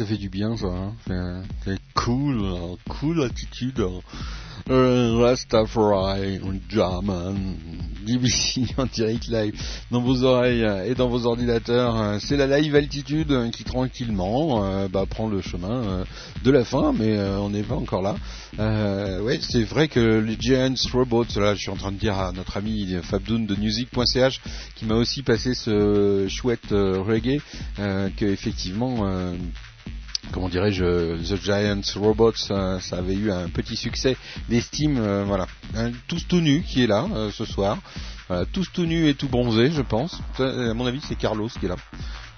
Ça 0.00 0.06
fait 0.06 0.16
du 0.16 0.30
bien, 0.30 0.56
ça. 0.56 0.68
Hein. 0.68 1.42
C'est- 1.62 1.78
cool, 1.92 2.40
hein. 2.42 2.76
cool 2.88 3.22
attitude. 3.22 3.80
hein. 3.80 4.00
Euh, 4.70 5.16
Rastafari, 5.18 6.40
German, 6.70 7.36
DBC 8.06 8.62
en 8.78 8.86
direct 8.86 9.26
live 9.28 9.52
dans 9.90 10.00
vos 10.00 10.22
oreilles 10.22 10.64
euh, 10.64 10.86
et 10.90 10.94
dans 10.94 11.08
vos 11.08 11.26
ordinateurs. 11.26 12.00
Euh, 12.00 12.18
C'est 12.18 12.38
la 12.38 12.46
live 12.58 12.74
altitude 12.76 13.50
qui 13.52 13.64
tranquillement 13.64 14.88
bah, 14.88 15.04
prend 15.08 15.28
le 15.28 15.42
chemin 15.42 16.04
de 16.44 16.50
la 16.50 16.64
fin, 16.64 16.94
mais 16.98 17.18
on 17.20 17.50
n'est 17.50 17.62
pas 17.62 17.74
encore 17.74 18.00
là. 18.00 18.16
Ouais, 19.22 19.38
c'est 19.42 19.64
vrai 19.64 19.88
que 19.88 20.00
les 20.18 20.36
Giants 20.40 20.74
Robots, 20.94 21.24
là, 21.36 21.54
je 21.54 21.60
suis 21.60 21.70
en 21.70 21.76
train 21.76 21.92
de 21.92 21.98
dire 21.98 22.16
à 22.18 22.32
notre 22.32 22.56
ami 22.56 22.94
Fabdoun 23.02 23.44
de 23.46 23.54
music.ch 23.56 24.40
qui 24.76 24.86
m'a 24.86 24.94
aussi 24.94 25.22
passé 25.22 25.52
ce 25.52 26.26
chouette 26.28 26.70
reggae, 26.70 27.40
que 27.76 28.24
effectivement. 28.24 29.34
Comment 30.32 30.48
dirais-je, 30.48 31.16
The 31.16 31.36
Giants 31.40 32.00
Robots, 32.00 32.32
euh, 32.50 32.78
ça 32.80 32.98
avait 32.98 33.14
eu 33.14 33.30
un 33.30 33.48
petit 33.48 33.76
succès 33.76 34.16
d'estime, 34.48 34.98
euh, 34.98 35.24
voilà. 35.24 35.46
Tous 36.08 36.26
tout 36.26 36.40
nu 36.40 36.62
qui 36.62 36.82
est 36.82 36.86
là 36.86 37.06
euh, 37.14 37.30
ce 37.30 37.44
soir, 37.44 37.78
tous 38.52 38.70
tout 38.72 38.84
et 38.84 39.14
tout 39.14 39.28
bronzé, 39.28 39.70
je 39.72 39.82
pense. 39.82 40.20
À 40.38 40.74
mon 40.74 40.86
avis, 40.86 41.00
c'est 41.00 41.16
Carlos 41.16 41.48
qui 41.48 41.66
est 41.66 41.68
là. 41.68 41.76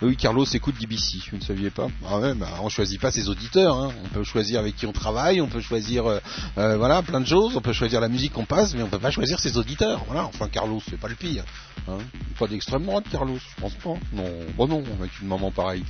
Oui, 0.02 0.16
Carlos 0.16 0.44
écoute 0.52 0.74
DBC, 0.80 1.18
vous 1.30 1.36
ne 1.36 1.42
saviez 1.42 1.70
pas? 1.70 1.86
Ah 2.08 2.18
ouais, 2.18 2.34
bah, 2.34 2.48
on 2.60 2.68
choisit 2.68 3.00
pas 3.00 3.12
ses 3.12 3.28
auditeurs, 3.28 3.76
hein. 3.76 3.92
on 4.04 4.08
peut 4.08 4.24
choisir 4.24 4.58
avec 4.58 4.74
qui 4.74 4.84
on 4.84 4.92
travaille, 4.92 5.40
on 5.40 5.46
peut 5.46 5.60
choisir, 5.60 6.06
euh, 6.06 6.18
euh, 6.58 6.76
voilà, 6.76 7.02
plein 7.02 7.20
de 7.20 7.26
choses, 7.26 7.56
on 7.56 7.60
peut 7.60 7.72
choisir 7.72 8.00
la 8.00 8.08
musique 8.08 8.32
qu'on 8.32 8.44
passe, 8.44 8.74
mais 8.74 8.82
on 8.82 8.88
peut 8.88 8.98
pas 8.98 9.12
choisir 9.12 9.38
ses 9.38 9.56
auditeurs, 9.56 10.02
voilà. 10.06 10.24
Enfin, 10.24 10.48
Carlos, 10.48 10.82
c'est 10.90 10.98
pas 10.98 11.06
le 11.06 11.14
pire, 11.14 11.44
hein. 11.86 11.98
Pas 12.36 12.48
d'extrême 12.48 12.84
droite, 12.84 13.04
Carlos, 13.12 13.38
je 13.38 13.60
pense 13.60 13.74
pas. 13.74 13.94
Non, 14.12 14.28
bon 14.56 14.66
non, 14.66 14.82
avec 14.98 15.20
une 15.20 15.28
maman 15.28 15.52
pareille. 15.52 15.84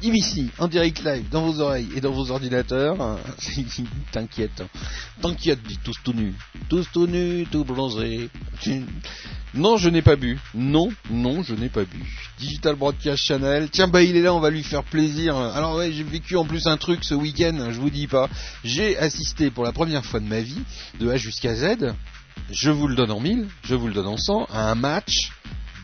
DBC, 0.00 0.48
en 0.58 0.66
direct 0.66 1.04
live, 1.04 1.28
dans 1.28 1.42
vos 1.42 1.60
oreilles 1.60 1.90
et 1.94 2.00
dans 2.00 2.10
vos 2.10 2.32
ordinateurs, 2.32 3.00
hein. 3.00 3.20
t'inquiète, 4.10 4.64
t'inquiète, 5.20 5.62
dit 5.62 5.78
tous 5.84 5.98
tout 6.02 6.14
nus, 6.14 6.34
tous 6.68 6.88
tout 6.92 7.06
nus, 7.06 7.46
tout 7.48 7.64
bronzé. 7.64 8.28
Non, 9.54 9.76
je 9.76 9.90
n'ai 9.90 10.00
pas 10.00 10.16
bu. 10.16 10.38
Non, 10.54 10.88
non, 11.10 11.42
je 11.42 11.54
n'ai 11.54 11.68
pas 11.68 11.84
bu. 11.84 12.02
Digital 12.38 12.74
Broadcast 12.74 13.22
Channel. 13.22 13.68
Tiens, 13.70 13.86
bah 13.86 14.02
il 14.02 14.16
est 14.16 14.22
là, 14.22 14.32
on 14.32 14.40
va 14.40 14.50
lui 14.50 14.62
faire 14.62 14.82
plaisir. 14.82 15.36
Alors 15.36 15.76
ouais, 15.76 15.92
j'ai 15.92 16.04
vécu 16.04 16.36
en 16.36 16.44
plus 16.44 16.66
un 16.66 16.78
truc 16.78 17.04
ce 17.04 17.14
week-end, 17.14 17.68
je 17.70 17.78
vous 17.78 17.90
dis 17.90 18.06
pas. 18.06 18.30
J'ai 18.64 18.96
assisté 18.96 19.50
pour 19.50 19.64
la 19.64 19.72
première 19.72 20.06
fois 20.06 20.20
de 20.20 20.26
ma 20.26 20.40
vie, 20.40 20.62
de 21.00 21.10
A 21.10 21.16
jusqu'à 21.16 21.54
Z, 21.54 21.94
je 22.50 22.70
vous 22.70 22.88
le 22.88 22.94
donne 22.94 23.10
en 23.10 23.20
mille, 23.20 23.46
je 23.62 23.74
vous 23.74 23.88
le 23.88 23.94
donne 23.94 24.06
en 24.06 24.16
cent, 24.16 24.46
à 24.50 24.70
un 24.70 24.74
match 24.74 25.32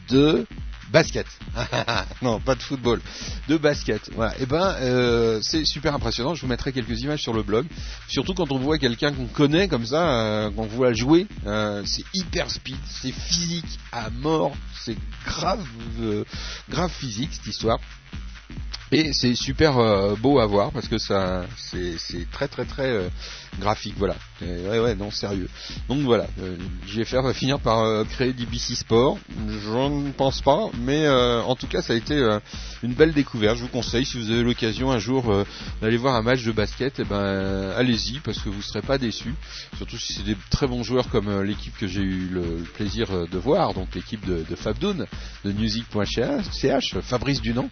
de 0.08 0.46
basket. 0.90 1.26
non, 2.22 2.40
pas 2.40 2.54
de 2.54 2.62
football, 2.62 3.00
de 3.48 3.56
basket. 3.56 4.10
Et 4.40 4.46
ben, 4.46 4.76
euh, 4.80 5.40
c'est 5.42 5.64
super 5.64 5.94
impressionnant. 5.94 6.34
Je 6.34 6.42
vous 6.42 6.48
mettrai 6.48 6.72
quelques 6.72 7.00
images 7.00 7.22
sur 7.22 7.32
le 7.32 7.42
blog. 7.42 7.66
Surtout 8.08 8.34
quand 8.34 8.50
on 8.52 8.58
voit 8.58 8.78
quelqu'un 8.78 9.12
qu'on 9.12 9.26
connaît 9.26 9.68
comme 9.68 9.86
ça, 9.86 10.08
euh, 10.10 10.50
qu'on 10.50 10.66
voit 10.66 10.92
jouer, 10.92 11.26
euh, 11.46 11.82
c'est 11.84 12.04
hyper 12.14 12.50
speed, 12.50 12.78
c'est 12.86 13.12
physique 13.12 13.78
à 13.92 14.10
mort, 14.10 14.56
c'est 14.84 14.96
grave, 15.24 15.64
euh, 16.00 16.24
grave 16.68 16.90
physique 16.90 17.30
cette 17.32 17.46
histoire. 17.46 17.78
Et 18.90 19.12
c'est 19.12 19.34
super 19.34 19.76
euh, 19.78 20.14
beau 20.16 20.38
à 20.38 20.46
voir 20.46 20.72
parce 20.72 20.88
que 20.88 20.96
ça, 20.96 21.44
c'est 21.56 22.30
très 22.32 22.48
très 22.48 22.64
très 22.64 22.88
euh, 22.88 23.08
graphique, 23.60 23.94
voilà. 23.98 24.16
Ouais 24.40 24.78
ouais, 24.78 24.94
non 24.94 25.10
sérieux. 25.10 25.48
Donc 25.88 26.00
voilà, 26.02 26.26
euh, 26.40 26.56
JFR 26.86 27.22
va 27.22 27.34
finir 27.34 27.58
par 27.58 27.80
euh, 27.80 28.04
créer 28.04 28.32
DBC 28.32 28.76
Sport. 28.76 29.18
Je 29.46 29.88
ne 29.88 30.10
pense 30.12 30.40
pas, 30.40 30.70
mais 30.80 31.06
en 31.08 31.54
tout 31.54 31.66
cas 31.66 31.82
ça 31.82 31.92
a 31.92 31.96
été 31.96 32.14
une 32.82 32.94
belle 32.94 33.12
découverte. 33.12 33.56
Je 33.56 33.62
vous 33.62 33.68
conseille 33.68 34.06
si 34.06 34.16
vous 34.16 34.30
avez 34.30 34.42
l'occasion 34.42 34.90
un 34.90 34.98
jour 34.98 35.34
d'aller 35.82 35.96
voir 35.96 36.14
un 36.14 36.22
match 36.22 36.44
de 36.44 36.52
basket, 36.52 37.00
et 37.00 37.04
ben 37.04 37.72
allez-y 37.76 38.20
parce 38.20 38.38
que 38.38 38.48
vous 38.48 38.62
serez 38.62 38.82
pas 38.82 38.96
déçus. 38.96 39.34
Surtout 39.76 39.98
si 39.98 40.14
c'est 40.14 40.24
des 40.24 40.36
très 40.50 40.66
bons 40.66 40.82
joueurs 40.82 41.08
comme 41.10 41.42
l'équipe 41.42 41.76
que 41.76 41.86
j'ai 41.86 42.02
eu 42.02 42.28
le, 42.30 42.64
plaisir 42.74 43.28
de 43.28 43.38
voir, 43.38 43.74
donc 43.74 43.94
l'équipe 43.94 44.24
de, 44.24 44.44
de 44.48 44.56
Fabdoun 44.56 45.06
de 45.44 45.52
music.ch, 45.52 46.98
Fabrice 47.02 47.42
Dunant. 47.42 47.68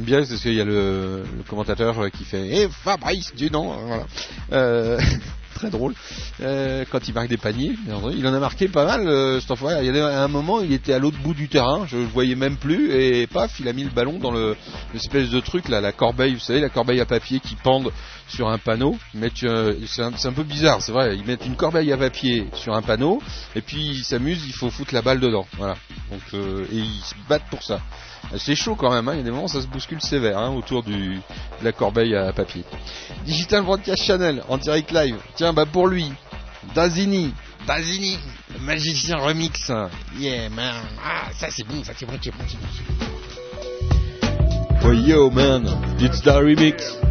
J'aime 0.00 0.06
bien 0.06 0.26
parce 0.26 0.40
qu'il 0.40 0.54
y 0.54 0.60
a 0.62 0.64
le, 0.64 1.24
commentateur 1.46 1.98
euh, 1.98 2.08
qui 2.08 2.24
fait 2.24 2.48
Eh 2.50 2.68
Fabrice 2.70 3.34
Dunant 3.34 3.76
voilà. 3.86 4.06
Euh, 4.50 4.98
très 5.54 5.68
drôle. 5.68 5.94
Euh, 6.40 6.86
quand 6.90 7.06
il 7.06 7.12
marque 7.12 7.28
des 7.28 7.36
paniers 7.36 7.72
il 8.16 8.26
en 8.26 8.32
a 8.32 8.38
marqué 8.38 8.68
pas 8.68 8.86
mal 8.86 9.06
euh, 9.06 9.40
enfoiré. 9.50 9.84
il 9.84 9.94
y 9.94 9.98
a 9.98 10.22
un 10.22 10.28
moment 10.28 10.62
il 10.62 10.72
était 10.72 10.94
à 10.94 10.98
l'autre 10.98 11.18
bout 11.18 11.34
du 11.34 11.48
terrain 11.48 11.86
je 11.86 11.98
le 11.98 12.04
voyais 12.04 12.34
même 12.34 12.56
plus 12.56 12.92
et 12.92 13.26
paf 13.26 13.60
il 13.60 13.68
a 13.68 13.74
mis 13.74 13.84
le 13.84 13.90
ballon 13.90 14.18
dans 14.18 14.30
le 14.30 14.56
l'espèce 14.94 15.28
de 15.28 15.40
truc 15.40 15.68
là 15.68 15.82
la 15.82 15.92
corbeille 15.92 16.32
vous 16.32 16.40
savez 16.40 16.60
la 16.60 16.70
corbeille 16.70 17.00
à 17.00 17.04
papier 17.04 17.40
qui 17.40 17.56
pendent 17.56 17.92
sur 18.30 18.48
un 18.48 18.58
panneau. 18.58 18.96
Euh, 19.42 19.74
c'est 19.86 20.02
un, 20.02 20.12
un 20.12 20.32
peu 20.32 20.44
bizarre 20.44 20.80
c'est 20.80 20.92
vrai. 20.92 21.16
Ils 21.16 21.24
mettent 21.24 21.44
une 21.44 21.56
corbeille 21.56 21.92
à 21.92 21.96
papier 21.96 22.46
sur 22.54 22.74
un 22.74 22.82
panneau 22.82 23.20
et 23.54 23.60
puis 23.60 23.80
ils 23.80 24.04
s'amusent 24.04 24.46
il 24.46 24.52
faut 24.54 24.70
foutre 24.70 24.94
la 24.94 25.02
balle 25.02 25.20
dedans. 25.20 25.46
Voilà. 25.58 25.74
Donc 26.10 26.22
euh, 26.34 26.64
et 26.72 26.76
ils 26.76 27.02
se 27.02 27.14
battent 27.28 27.48
pour 27.50 27.62
ça 27.62 27.80
c'est 28.36 28.54
chaud 28.54 28.74
quand 28.74 28.92
même, 28.92 29.08
hein. 29.08 29.14
il 29.14 29.18
y 29.18 29.20
a 29.20 29.24
des 29.24 29.30
moments 29.30 29.44
où 29.44 29.48
ça 29.48 29.60
se 29.60 29.66
bouscule 29.66 30.00
sévère 30.00 30.38
hein, 30.38 30.50
autour 30.54 30.82
du, 30.82 31.16
de 31.16 31.64
la 31.64 31.72
corbeille 31.72 32.14
à 32.14 32.32
papier. 32.32 32.64
Digital 33.24 33.62
Broadcast 33.62 34.04
Channel 34.04 34.42
en 34.48 34.58
direct 34.58 34.90
live. 34.92 35.16
Tiens, 35.34 35.52
bah 35.52 35.66
pour 35.66 35.88
lui, 35.88 36.12
Dazini, 36.74 37.34
Dazini, 37.66 38.18
le 38.52 38.60
magicien 38.60 39.16
remix. 39.16 39.70
Yeah 40.18 40.48
man, 40.50 40.74
ah 41.04 41.28
ça 41.32 41.48
c'est 41.50 41.66
bon, 41.66 41.82
ça 41.84 41.92
c'est 41.96 42.06
bon, 42.06 42.18
c'est 42.22 42.30
bon, 42.30 42.44
c'est 42.48 42.58
bon. 42.58 43.06
Oh 44.82 44.92
yo 44.92 45.30
man, 45.30 45.66
it's 46.00 46.22
the 46.22 46.28
remix. 46.28 47.09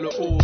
Vers 0.00 0.10
le 0.10 0.20
haut, 0.20 0.38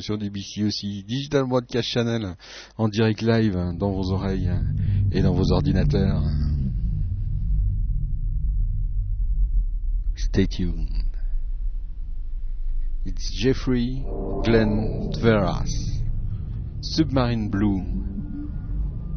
sur 0.00 0.18
DBC 0.18 0.64
aussi. 0.64 1.04
Digital 1.04 1.46
Broadcast 1.46 1.88
Channel 1.88 2.34
en 2.76 2.88
direct 2.88 3.22
live 3.22 3.56
hein, 3.56 3.74
dans 3.74 3.90
vos 3.90 4.12
oreilles 4.12 4.48
hein, 4.48 4.64
et 5.12 5.22
dans 5.22 5.32
vos 5.32 5.52
ordinateurs. 5.52 6.22
Hein. 6.24 6.50
Stay 10.16 10.46
tuned. 10.46 10.88
It's 13.06 13.32
Jeffrey 13.32 14.04
Glenn 14.44 15.10
Tveras, 15.12 15.64
Submarine 16.82 17.48
Blue, 17.48 17.82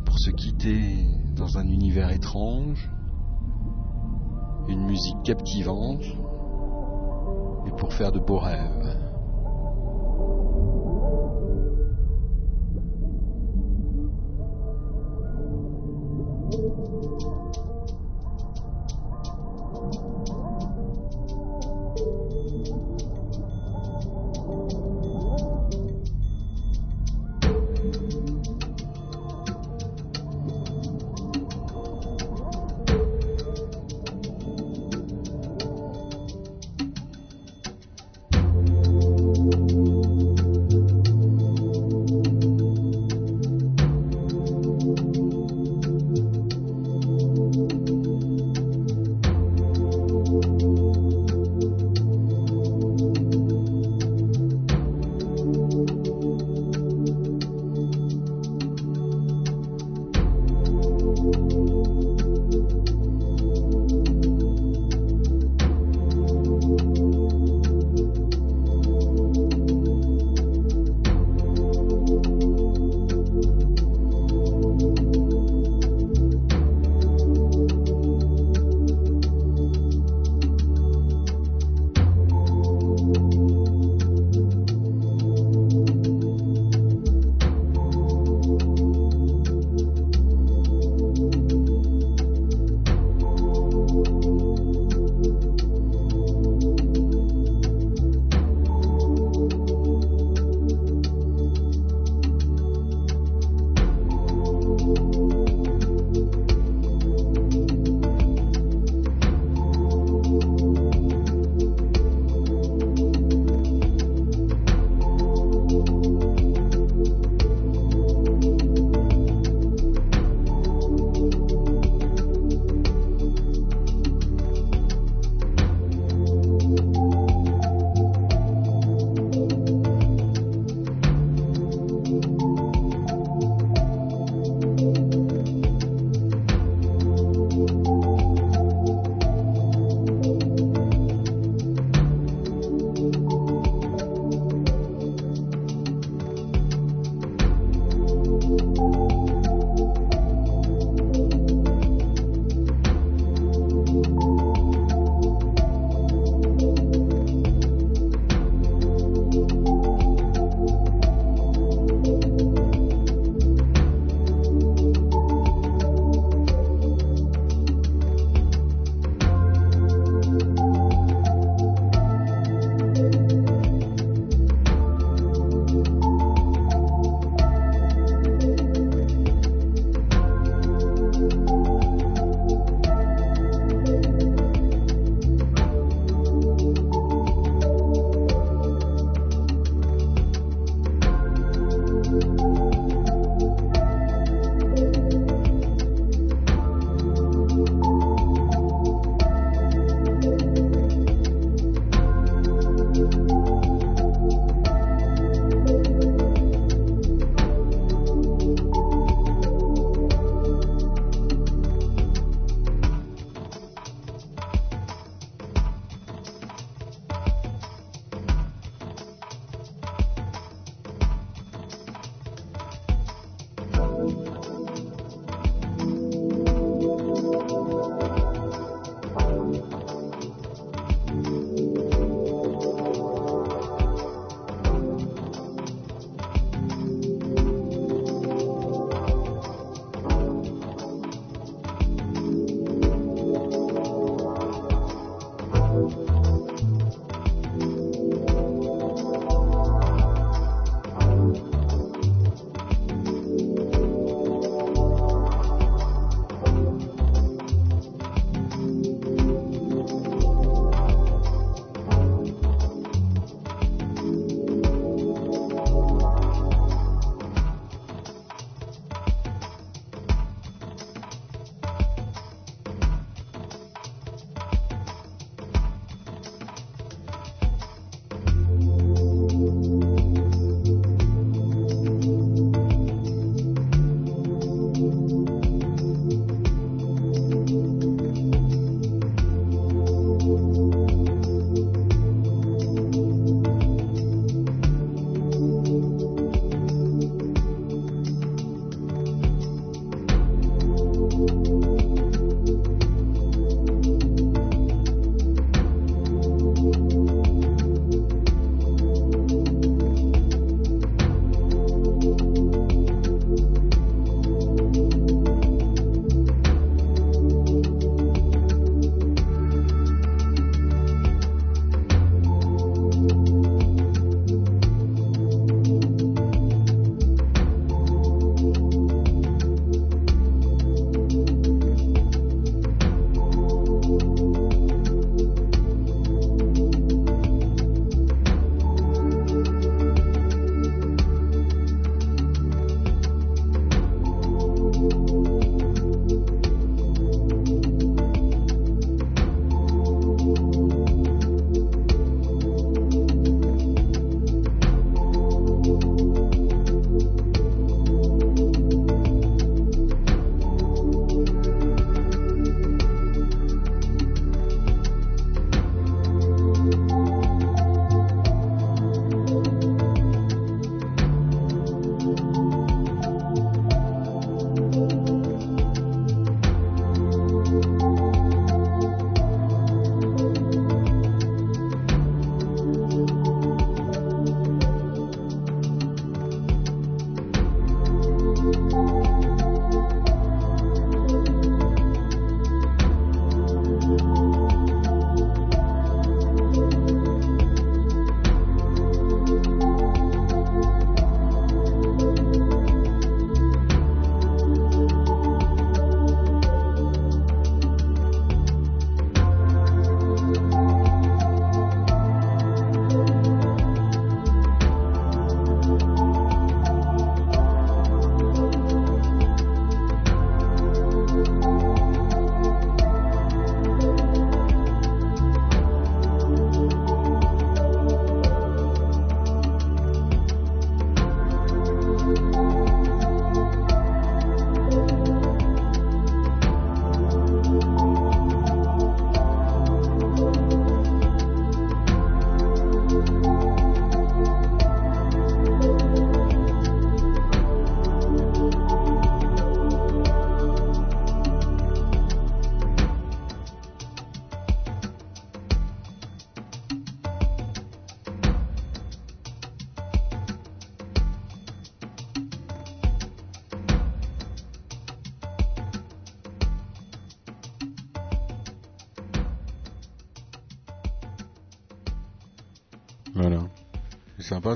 pour 0.05 0.17
se 0.17 0.31
quitter 0.31 1.05
dans 1.35 1.57
un 1.57 1.67
univers 1.67 2.09
étrange, 2.11 2.89
une 4.69 4.85
musique 4.85 5.21
captivante 5.25 6.03
et 7.67 7.71
pour 7.77 7.93
faire 7.93 8.13
de 8.13 8.19
beaux 8.19 8.39
rêves. 8.39 9.02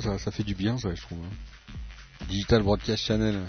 Ça, 0.02 0.32
fait 0.32 0.44
du 0.44 0.56
bien, 0.56 0.78
ça, 0.78 0.94
je 0.94 1.02
trouve. 1.02 1.20
hein. 1.24 2.26
Digital 2.30 2.62
Broadcast 2.62 3.06
Channel. 3.06 3.40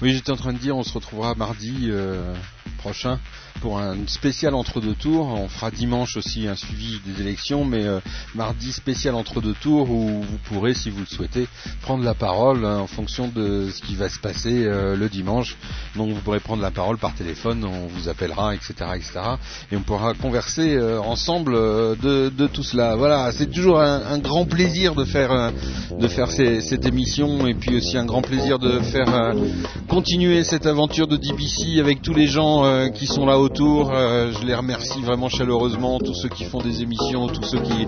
Oui, 0.00 0.12
j'étais 0.14 0.30
en 0.30 0.36
train 0.36 0.52
de 0.52 0.58
dire, 0.58 0.76
on 0.76 0.82
se 0.84 0.92
retrouvera 0.92 1.34
mardi 1.34 1.88
euh, 1.90 2.34
prochain 2.78 3.18
pour 3.60 3.78
un 3.78 4.06
spécial 4.06 4.54
entre-deux 4.54 4.94
tours. 4.94 5.26
On 5.26 5.48
fera 5.48 5.70
dimanche 5.70 6.16
aussi 6.16 6.46
un 6.46 6.54
suivi 6.56 7.00
des 7.04 7.20
élections, 7.20 7.64
mais 7.64 7.84
euh, 7.84 8.00
mardi 8.34 8.72
spécial 8.72 9.14
entre-deux 9.14 9.54
tours 9.54 9.90
où 9.90 10.22
vous 10.22 10.38
pourrez, 10.44 10.74
si 10.74 10.88
vous 10.90 11.00
le 11.00 11.06
souhaitez, 11.06 11.48
prendre 11.82 12.04
la 12.04 12.14
parole 12.14 12.64
hein, 12.64 12.78
en 12.78 12.86
fonction 12.86 13.28
de 13.28 13.70
ce 13.70 13.82
qui 13.82 13.96
va 13.96 14.08
se 14.08 14.18
passer 14.18 14.64
euh, 14.64 14.96
le 14.96 15.08
dimanche. 15.08 15.56
Donc 15.96 16.08
vous 16.08 16.20
pourrez 16.20 16.40
prendre 16.40 16.62
la 16.62 16.70
parole 16.70 16.96
par 16.96 17.14
téléphone, 17.14 17.64
on 17.64 17.86
vous 17.86 18.08
appellera, 18.08 18.54
etc., 18.54 18.72
etc. 18.94 19.20
Et 19.70 19.76
on 19.76 19.82
pourra 19.82 20.14
converser 20.14 20.74
euh, 20.74 20.98
ensemble 21.00 21.54
euh, 21.54 21.94
de, 21.94 22.46
tout 22.46 22.62
cela. 22.62 22.96
Voilà, 22.96 23.30
c'est 23.32 23.50
toujours 23.50 23.78
un, 23.78 24.18
grand 24.18 24.46
plaisir 24.46 24.94
de 24.94 25.04
faire 25.04 25.32
euh, 25.32 25.50
de 25.98 26.08
faire 26.08 26.30
cette 26.30 26.86
émission 26.86 27.46
et 27.46 27.54
puis 27.54 27.76
aussi 27.76 27.98
un 27.98 28.06
grand 28.06 28.22
plaisir 28.22 28.58
de 28.58 28.78
faire 28.80 29.34
continuer 29.88 30.44
cette 30.44 30.66
aventure 30.66 31.06
de 31.06 31.16
DBC 31.16 31.78
avec 31.78 32.00
tous 32.02 32.14
les 32.14 32.26
gens 32.26 32.90
qui 32.92 33.06
sont 33.06 33.26
là 33.26 33.38
autour. 33.38 33.92
Je 33.92 34.46
les 34.46 34.54
remercie 34.54 35.00
vraiment 35.02 35.28
chaleureusement, 35.28 35.98
tous 35.98 36.14
ceux 36.14 36.28
qui 36.28 36.44
font 36.44 36.58
des 36.58 36.82
émissions, 36.82 37.28
tous 37.28 37.44
ceux 37.44 37.60
qui 37.60 37.86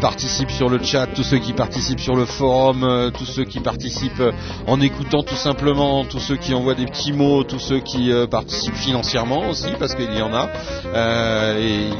participent 0.00 0.50
sur 0.50 0.68
le 0.68 0.82
chat, 0.82 1.06
tous 1.06 1.22
ceux 1.22 1.38
qui 1.38 1.52
participent 1.52 2.00
sur 2.00 2.16
le 2.16 2.24
forum, 2.24 3.10
tous 3.16 3.26
ceux 3.26 3.44
qui 3.44 3.60
participent 3.60 4.22
en 4.66 4.80
écoutant 4.80 5.22
tout 5.22 5.36
simplement, 5.36 6.04
tous 6.04 6.20
ceux 6.20 6.36
qui 6.36 6.52
envoient 6.54 6.74
des 6.74 6.86
petits 6.86 7.12
mots, 7.12 7.35
tous 7.44 7.58
ceux 7.58 7.80
qui 7.80 8.12
euh, 8.12 8.26
participent 8.26 8.74
financièrement 8.74 9.48
aussi, 9.48 9.68
parce 9.78 9.94
qu'il 9.94 10.12
y 10.14 10.22
en 10.22 10.32
a. 10.34 10.48
Euh, 10.94 11.58
et 11.58 11.90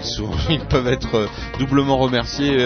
ils, 0.50 0.60
peuvent 0.68 0.88
être 0.88 1.14
euh, 1.14 1.26
doublement 1.58 1.96
remerciés 1.98 2.56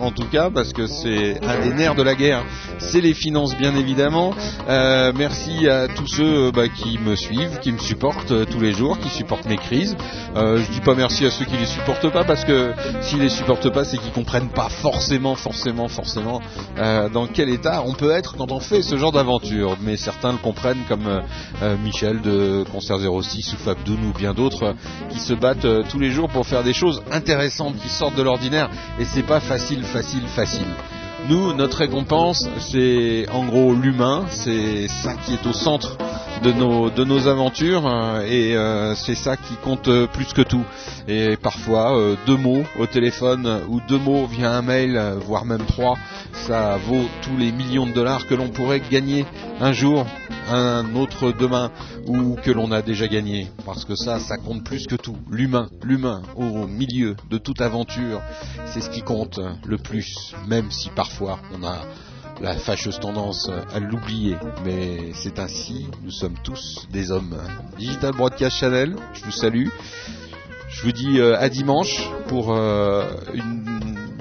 en 0.00 0.10
tout 0.10 0.26
cas, 0.30 0.50
parce 0.50 0.72
que 0.72 0.86
c'est 0.86 1.40
un 1.44 1.62
des 1.62 1.74
nerfs 1.74 1.94
de 1.94 2.02
la 2.02 2.14
guerre, 2.14 2.44
c'est 2.78 3.00
les 3.00 3.14
finances 3.14 3.56
bien 3.56 3.74
évidemment. 3.76 4.32
Merci 4.68 5.68
à 5.68 5.88
tous 5.88 6.06
ceux 6.06 6.50
bah, 6.50 6.68
qui 6.68 6.98
me 6.98 7.14
suivent, 7.16 7.58
qui 7.60 7.72
me 7.72 7.78
supportent 7.78 8.46
tous 8.46 8.60
les 8.60 8.72
jours, 8.72 8.98
qui 8.98 9.08
supportent 9.08 9.46
mes 9.46 9.56
crises. 9.56 9.96
Je 10.34 10.70
dis 10.72 10.80
pas 10.80 10.94
merci 10.94 11.26
à 11.26 11.30
ceux 11.30 11.44
qui 11.44 11.56
les 11.56 11.66
supportent 11.66 12.10
pas 12.10 12.24
parce 12.24 12.44
que 12.44 12.72
s'ils 13.02 13.20
les 13.20 13.28
supportent 13.28 13.70
pas, 13.70 13.84
c'est 13.84 13.98
qu'ils 13.98 14.12
comprennent 14.12 14.50
pas 14.50 14.68
forcément, 14.68 15.34
forcément, 15.34 15.88
forcément 15.88 16.40
dans 17.12 17.26
quel 17.26 17.48
état 17.48 17.82
on 17.86 17.94
peut 17.94 18.10
être 18.10 18.36
quand 18.36 18.52
on 18.52 18.60
fait 18.60 18.82
ce 18.82 18.96
genre 18.96 19.12
d'aventure. 19.12 19.76
Mais 19.82 19.96
certains 19.96 20.32
le 20.32 20.38
comprennent, 20.38 20.84
comme 20.88 21.22
Michel 21.76 22.20
de 22.20 22.64
Concert 22.70 22.98
06 22.98 23.54
ou 23.54 23.56
Fabdoun 23.56 24.04
ou 24.06 24.12
bien 24.12 24.34
d'autres 24.34 24.64
euh, 24.64 24.72
qui 25.10 25.18
se 25.18 25.34
battent 25.34 25.64
euh, 25.64 25.82
tous 25.88 25.98
les 25.98 26.10
jours 26.10 26.28
pour 26.28 26.46
faire 26.46 26.62
des 26.62 26.72
choses 26.72 27.02
intéressantes 27.10 27.76
qui 27.76 27.88
sortent 27.88 28.16
de 28.16 28.22
l'ordinaire. 28.22 28.70
Et 28.98 29.04
c'est 29.04 29.22
pas 29.22 29.40
facile, 29.40 29.82
facile, 29.84 30.26
facile. 30.26 30.66
Nous, 31.28 31.52
notre 31.54 31.78
récompense, 31.78 32.48
c'est 32.60 33.26
en 33.32 33.44
gros 33.44 33.74
l'humain, 33.74 34.26
c'est 34.30 34.86
ça 34.86 35.14
qui 35.14 35.34
est 35.34 35.46
au 35.46 35.52
centre 35.52 35.96
de 36.42 36.52
nos, 36.52 36.90
de 36.90 37.02
nos 37.02 37.26
aventures, 37.26 37.86
euh, 37.86 38.20
et 38.20 38.54
euh, 38.56 38.94
c'est 38.94 39.14
ça 39.14 39.36
qui 39.36 39.54
compte 39.64 39.88
euh, 39.88 40.06
plus 40.06 40.32
que 40.32 40.42
tout. 40.42 40.64
Et 41.08 41.36
parfois, 41.36 42.16
deux 42.26 42.36
mots 42.36 42.64
au 42.78 42.86
téléphone 42.86 43.62
ou 43.68 43.80
deux 43.88 43.98
mots 43.98 44.26
via 44.26 44.52
un 44.52 44.62
mail, 44.62 45.00
voire 45.24 45.44
même 45.44 45.64
trois, 45.64 45.96
ça 46.32 46.76
vaut 46.78 47.04
tous 47.22 47.36
les 47.36 47.52
millions 47.52 47.86
de 47.86 47.92
dollars 47.92 48.26
que 48.26 48.34
l'on 48.34 48.48
pourrait 48.48 48.82
gagner 48.90 49.24
un 49.60 49.72
jour, 49.72 50.04
un 50.50 50.96
autre 50.96 51.32
demain, 51.32 51.70
ou 52.06 52.34
que 52.34 52.50
l'on 52.50 52.72
a 52.72 52.82
déjà 52.82 53.06
gagné. 53.06 53.48
Parce 53.64 53.84
que 53.84 53.94
ça, 53.94 54.18
ça 54.18 54.36
compte 54.36 54.64
plus 54.64 54.88
que 54.88 54.96
tout. 54.96 55.16
L'humain, 55.30 55.68
l'humain 55.84 56.22
au 56.34 56.66
milieu 56.66 57.14
de 57.30 57.38
toute 57.38 57.60
aventure, 57.60 58.20
c'est 58.66 58.80
ce 58.80 58.90
qui 58.90 59.02
compte 59.02 59.38
le 59.64 59.78
plus, 59.78 60.34
même 60.48 60.72
si 60.72 60.90
parfois 60.90 61.15
on 61.20 61.64
a 61.64 61.78
la 62.40 62.54
fâcheuse 62.54 62.98
tendance 63.00 63.50
à 63.74 63.80
l'oublier. 63.80 64.36
Mais 64.64 65.12
c'est 65.14 65.38
ainsi, 65.38 65.86
nous 66.02 66.10
sommes 66.10 66.36
tous 66.42 66.86
des 66.90 67.10
hommes. 67.10 67.36
Digital 67.78 68.12
Broadcast 68.12 68.56
Channel, 68.56 68.96
je 69.14 69.24
vous 69.24 69.32
salue. 69.32 69.68
Je 70.68 70.82
vous 70.82 70.92
dis 70.92 71.20
euh, 71.20 71.38
à 71.38 71.48
dimanche 71.48 72.10
pour 72.28 72.52
euh, 72.52 73.04
une 73.32 73.64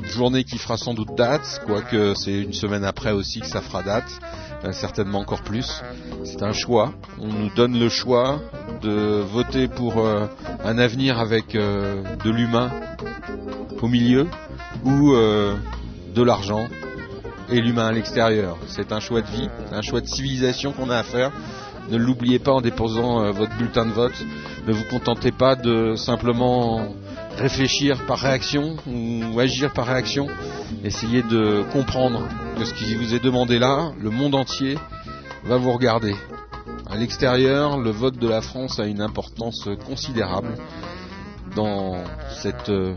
journée 0.05 0.43
qui 0.45 0.57
fera 0.57 0.77
sans 0.77 0.93
doute 0.93 1.13
date, 1.17 1.61
quoique 1.65 2.13
c'est 2.13 2.33
une 2.33 2.53
semaine 2.53 2.85
après 2.85 3.11
aussi 3.11 3.41
que 3.41 3.47
ça 3.47 3.59
fera 3.59 3.83
date, 3.83 4.09
euh, 4.63 4.71
certainement 4.71 5.19
encore 5.19 5.41
plus. 5.41 5.83
C'est 6.23 6.43
un 6.43 6.53
choix. 6.53 6.93
On 7.19 7.27
nous 7.27 7.49
donne 7.55 7.77
le 7.77 7.89
choix 7.89 8.39
de 8.81 9.21
voter 9.21 9.67
pour 9.67 10.07
un 10.07 10.77
avenir 10.77 11.19
avec 11.19 11.53
de 11.53 12.29
l'humain 12.29 12.71
au 13.81 13.87
milieu 13.87 14.27
ou 14.85 15.13
de 16.15 16.23
l'argent 16.23 16.67
et 17.49 17.61
l'humain 17.61 17.87
à 17.87 17.91
l'extérieur. 17.91 18.57
C'est 18.67 18.91
un 18.91 18.99
choix 18.99 19.21
de 19.21 19.27
vie, 19.27 19.49
un 19.71 19.81
choix 19.81 20.01
de 20.01 20.07
civilisation 20.07 20.71
qu'on 20.71 20.89
a 20.89 20.97
à 20.97 21.03
faire. 21.03 21.31
Ne 21.89 21.97
l'oubliez 21.97 22.39
pas 22.39 22.53
en 22.53 22.61
déposant 22.61 23.21
euh, 23.21 23.31
votre 23.31 23.55
bulletin 23.57 23.85
de 23.85 23.91
vote. 23.91 24.25
Ne 24.65 24.73
vous 24.73 24.85
contentez 24.89 25.31
pas 25.31 25.55
de 25.55 25.95
simplement 25.95 26.87
réfléchir 27.37 28.05
par 28.07 28.17
réaction 28.17 28.77
ou 28.87 29.39
agir 29.39 29.71
par 29.73 29.85
réaction. 29.85 30.27
Essayez 30.83 31.21
de 31.21 31.63
comprendre 31.71 32.27
que 32.57 32.65
ce 32.65 32.73
qui 32.73 32.95
vous 32.95 33.13
est 33.13 33.23
demandé 33.23 33.59
là, 33.59 33.91
le 33.99 34.09
monde 34.09 34.33
entier 34.33 34.77
va 35.43 35.57
vous 35.57 35.71
regarder. 35.71 36.15
À 36.89 36.97
l'extérieur, 36.97 37.77
le 37.77 37.91
vote 37.91 38.17
de 38.17 38.27
la 38.27 38.41
France 38.41 38.79
a 38.79 38.85
une 38.85 39.01
importance 39.01 39.67
considérable 39.85 40.55
dans 41.55 42.03
cette 42.41 42.69
euh, 42.69 42.95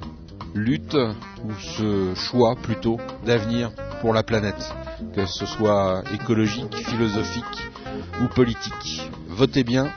lutte 0.59 0.97
ou 1.45 1.53
ce 1.77 2.15
choix 2.15 2.57
plutôt 2.57 2.99
d'avenir 3.25 3.70
pour 4.01 4.12
la 4.12 4.23
planète, 4.23 4.75
que 5.15 5.27
ce 5.27 5.47
soit 5.47 6.03
écologique, 6.12 6.75
philosophique 6.75 7.70
ou 8.23 8.28
politique. 8.28 9.03
Votez 9.28 9.65
bien, 9.65 9.89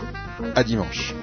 à 0.56 0.64
dimanche. 0.64 1.14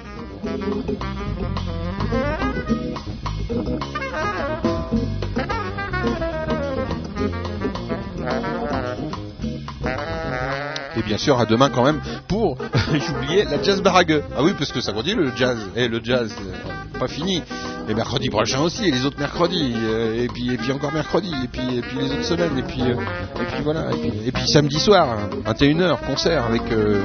Et 10.99 11.03
bien 11.03 11.17
sûr 11.17 11.39
à 11.39 11.45
demain 11.45 11.69
quand 11.69 11.85
même 11.85 12.01
pour, 12.27 12.57
j'oubliais, 12.93 13.45
la 13.45 13.61
jazz 13.63 13.81
barague. 13.81 14.21
Ah 14.35 14.43
oui, 14.43 14.53
parce 14.57 14.71
que 14.71 14.81
ça 14.81 14.91
continue 14.91 15.23
le 15.23 15.31
jazz. 15.35 15.57
Et 15.75 15.87
le 15.87 16.01
jazz, 16.03 16.33
euh, 16.39 16.99
pas 16.99 17.07
fini. 17.07 17.41
Et 17.87 17.93
mercredi 17.95 18.29
prochain 18.29 18.59
aussi, 18.59 18.87
et 18.87 18.91
les 18.91 19.03
autres 19.05 19.17
mercredis, 19.17 19.73
euh, 19.75 20.23
et 20.23 20.27
puis 20.27 20.53
et 20.53 20.57
puis 20.57 20.71
encore 20.71 20.93
mercredi, 20.93 21.33
et 21.43 21.47
puis 21.47 21.77
et 21.77 21.81
puis 21.81 21.97
les 21.97 22.11
autres 22.11 22.23
semaines, 22.23 22.55
et 22.55 22.61
puis 22.61 22.83
euh, 22.83 22.93
et 23.41 23.45
puis 23.45 23.63
voilà, 23.63 23.87
et 24.25 24.31
puis, 24.31 24.47
samedi 24.47 24.79
soir, 24.79 25.17
21h, 25.47 25.97
concert 26.05 26.45
avec 26.45 26.71
euh, 26.71 27.01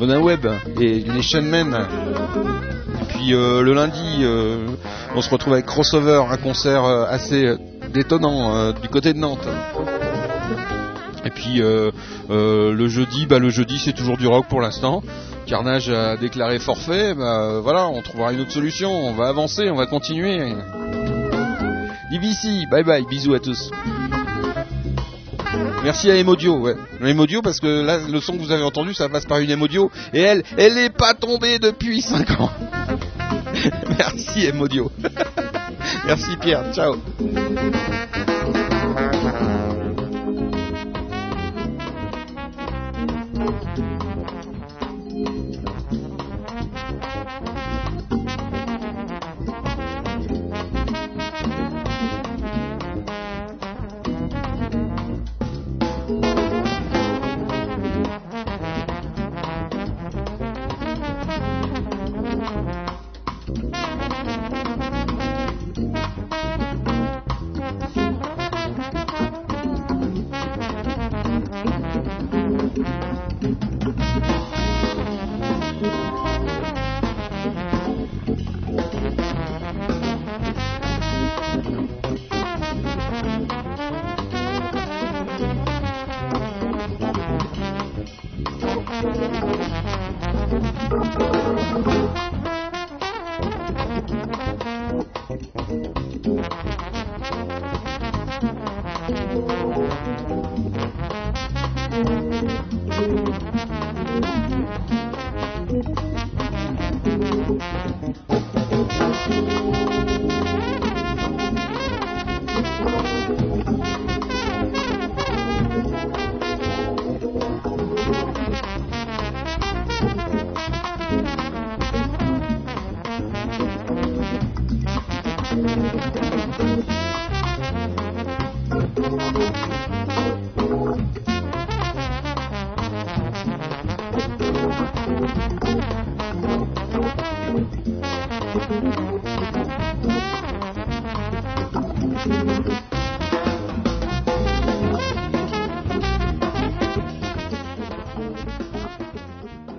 Bonin 0.00 0.18
Web 0.18 0.48
et 0.80 1.04
Nation 1.04 1.42
Man. 1.42 1.86
Et 3.02 3.04
puis 3.04 3.30
le 3.30 3.72
lundi, 3.72 4.24
on 5.14 5.22
se 5.22 5.30
retrouve 5.30 5.52
avec 5.52 5.66
Crossover, 5.66 6.24
un 6.28 6.36
concert 6.38 6.84
assez 6.84 7.54
détonnant 7.92 8.72
du 8.72 8.88
côté 8.88 9.12
de 9.12 9.18
Nantes. 9.18 9.46
Puis 11.36 11.62
euh, 11.62 11.90
euh, 12.30 12.72
le 12.72 12.88
jeudi, 12.88 13.26
bah 13.26 13.38
le 13.38 13.50
jeudi 13.50 13.78
c'est 13.78 13.92
toujours 13.92 14.16
du 14.16 14.26
rock 14.26 14.46
pour 14.48 14.60
l'instant. 14.60 15.02
Carnage 15.46 15.88
a 15.90 16.16
déclaré 16.16 16.58
forfait, 16.58 17.14
bah 17.14 17.60
voilà, 17.62 17.86
on 17.86 18.02
trouvera 18.02 18.32
une 18.32 18.40
autre 18.40 18.50
solution, 18.50 18.90
on 18.90 19.12
va 19.12 19.28
avancer, 19.28 19.70
on 19.70 19.76
va 19.76 19.86
continuer. 19.86 20.52
DBC, 22.10 22.64
bye 22.70 22.82
bye, 22.82 23.04
bisous 23.08 23.34
à 23.34 23.38
tous. 23.38 23.70
Merci 25.84 26.10
à 26.10 26.16
Emodio, 26.16 26.58
ouais. 26.58 26.74
Emodio 27.00 27.42
parce 27.42 27.60
que 27.60 27.84
là 27.84 27.98
le 28.10 28.20
son 28.20 28.32
que 28.32 28.42
vous 28.42 28.50
avez 28.50 28.64
entendu 28.64 28.92
ça 28.92 29.08
passe 29.08 29.24
par 29.24 29.38
une 29.38 29.50
Emodio 29.50 29.92
et 30.12 30.20
elle, 30.20 30.42
elle 30.56 30.74
n'est 30.74 30.90
pas 30.90 31.14
tombée 31.14 31.60
depuis 31.60 32.00
5 32.00 32.40
ans. 32.40 32.50
Merci 33.98 34.46
Emodio. 34.46 34.90
Merci 36.06 36.36
Pierre, 36.38 36.64
ciao. 36.72 36.96
Thank 43.46 43.78
you. 43.78 43.95